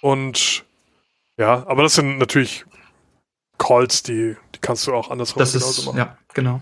und 0.01 0.65
ja, 1.39 1.65
aber 1.67 1.83
das 1.83 1.95
sind 1.95 2.17
natürlich 2.17 2.65
Calls, 3.57 4.03
die, 4.03 4.35
die 4.53 4.59
kannst 4.59 4.85
du 4.87 4.93
auch 4.93 5.09
andersrum 5.09 5.39
das 5.39 5.53
genauso 5.53 5.81
ist, 5.81 5.85
machen. 5.87 5.97
Ja, 5.97 6.17
genau. 6.33 6.61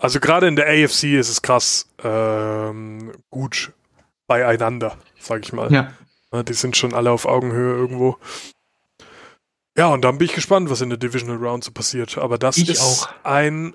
Also 0.00 0.18
gerade 0.18 0.48
in 0.48 0.56
der 0.56 0.66
AFC 0.66 1.04
ist 1.14 1.28
es 1.28 1.42
krass 1.42 1.88
ähm, 2.02 3.12
gut 3.30 3.72
beieinander, 4.26 4.96
sag 5.18 5.44
ich 5.44 5.52
mal. 5.52 5.72
Ja. 5.72 5.92
Die 6.42 6.54
sind 6.54 6.76
schon 6.76 6.92
alle 6.92 7.10
auf 7.10 7.24
Augenhöhe 7.24 7.74
irgendwo. 7.74 8.18
Ja, 9.76 9.88
und 9.88 10.02
dann 10.02 10.18
bin 10.18 10.26
ich 10.26 10.34
gespannt, 10.34 10.70
was 10.70 10.80
in 10.80 10.88
der 10.88 10.98
Divisional 10.98 11.36
Round 11.36 11.64
so 11.64 11.70
passiert. 11.70 12.18
Aber 12.18 12.38
das 12.38 12.56
ich 12.56 12.70
ist 12.70 12.80
auch. 12.80 13.08
ein 13.24 13.74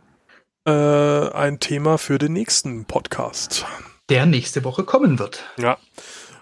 äh, 0.65 1.29
ein 1.31 1.59
Thema 1.59 1.97
für 1.97 2.17
den 2.17 2.33
nächsten 2.33 2.85
Podcast. 2.85 3.65
Der 4.09 4.25
nächste 4.25 4.63
Woche 4.63 4.83
kommen 4.83 5.19
wird. 5.19 5.43
Ja. 5.57 5.77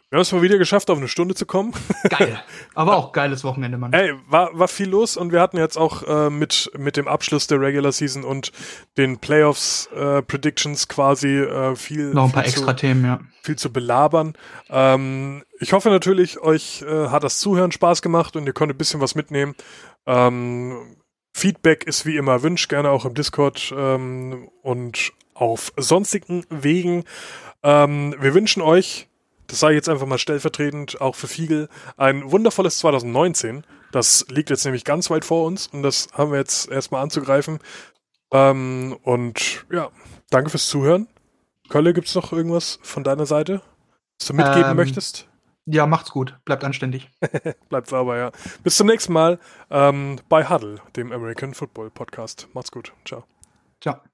Wir 0.09 0.17
haben 0.17 0.23
es 0.23 0.31
mal 0.31 0.41
wieder 0.41 0.57
geschafft, 0.57 0.89
auf 0.89 0.97
eine 0.97 1.07
Stunde 1.07 1.35
zu 1.35 1.45
kommen. 1.45 1.71
Geil. 2.09 2.41
Aber 2.73 2.97
auch 2.97 3.11
geiles 3.11 3.43
Wochenende, 3.43 3.77
Mann. 3.77 3.93
Ey, 3.93 4.13
war, 4.27 4.49
war 4.57 4.67
viel 4.67 4.89
los 4.89 5.17
und 5.17 5.31
wir 5.31 5.39
hatten 5.39 5.57
jetzt 5.57 5.77
auch 5.77 6.01
äh, 6.01 6.31
mit, 6.31 6.71
mit 6.75 6.97
dem 6.97 7.07
Abschluss 7.07 7.45
der 7.45 7.61
Regular 7.61 7.91
Season 7.91 8.23
und 8.23 8.51
den 8.97 9.19
Playoffs 9.19 9.87
äh, 9.95 10.23
Predictions 10.23 10.87
quasi 10.87 11.37
äh, 11.37 11.75
viel. 11.75 12.11
Noch 12.11 12.25
ein 12.25 12.31
paar 12.31 12.41
viel 12.41 12.53
extra 12.53 12.75
zu, 12.75 12.77
Themen, 12.77 13.05
ja. 13.05 13.19
Viel 13.43 13.55
zu 13.57 13.71
belabern. 13.71 14.33
Ähm, 14.71 15.43
ich 15.59 15.73
hoffe 15.73 15.89
natürlich, 15.89 16.39
euch 16.39 16.81
äh, 16.81 17.09
hat 17.09 17.23
das 17.23 17.37
Zuhören 17.37 17.71
Spaß 17.71 18.01
gemacht 18.01 18.35
und 18.35 18.47
ihr 18.47 18.53
konntet 18.53 18.77
ein 18.77 18.79
bisschen 18.79 19.01
was 19.01 19.13
mitnehmen. 19.13 19.53
Ähm, 20.07 20.97
Feedback 21.33 21.83
ist 21.83 22.07
wie 22.07 22.17
immer 22.17 22.41
wünscht, 22.41 22.67
gerne 22.67 22.89
auch 22.89 23.05
im 23.05 23.13
Discord 23.13 23.71
ähm, 23.77 24.49
und 24.63 25.11
auf 25.35 25.71
sonstigen 25.77 26.45
Wegen. 26.49 27.03
Ähm, 27.61 28.15
wir 28.19 28.33
wünschen 28.33 28.63
euch 28.63 29.08
das 29.49 29.59
sage 29.59 29.73
ich 29.73 29.77
jetzt 29.77 29.89
einfach 29.89 30.05
mal 30.05 30.17
stellvertretend 30.17 31.01
auch 31.01 31.15
für 31.15 31.27
Fiegel, 31.27 31.69
ein 31.97 32.31
wundervolles 32.31 32.77
2019. 32.79 33.65
Das 33.91 34.25
liegt 34.29 34.49
jetzt 34.51 34.63
nämlich 34.63 34.85
ganz 34.85 35.09
weit 35.09 35.25
vor 35.25 35.45
uns 35.45 35.67
und 35.67 35.83
das 35.83 36.07
haben 36.13 36.31
wir 36.31 36.37
jetzt 36.37 36.69
erstmal 36.69 37.01
anzugreifen. 37.01 37.59
Ähm, 38.31 38.97
und 39.01 39.65
ja, 39.71 39.89
danke 40.29 40.51
fürs 40.51 40.67
Zuhören. 40.67 41.07
Kölle, 41.69 41.93
gibt 41.93 42.07
es 42.07 42.15
noch 42.15 42.31
irgendwas 42.31 42.79
von 42.83 43.03
deiner 43.03 43.25
Seite, 43.25 43.61
was 44.19 44.27
du 44.27 44.33
mitgeben 44.33 44.71
ähm, 44.71 44.77
möchtest? 44.77 45.27
Ja, 45.65 45.85
macht's 45.85 46.11
gut. 46.11 46.35
Bleibt 46.45 46.63
anständig. 46.63 47.09
Bleibt 47.69 47.87
sauber, 47.87 48.17
ja. 48.17 48.31
Bis 48.63 48.75
zum 48.75 48.87
nächsten 48.87 49.13
Mal 49.13 49.39
ähm, 49.69 50.19
bei 50.29 50.47
Huddle, 50.47 50.81
dem 50.95 51.11
American 51.11 51.53
Football 51.53 51.91
Podcast. 51.91 52.47
Macht's 52.53 52.71
gut. 52.71 52.93
Ciao. 53.05 53.25
Ciao. 53.81 54.08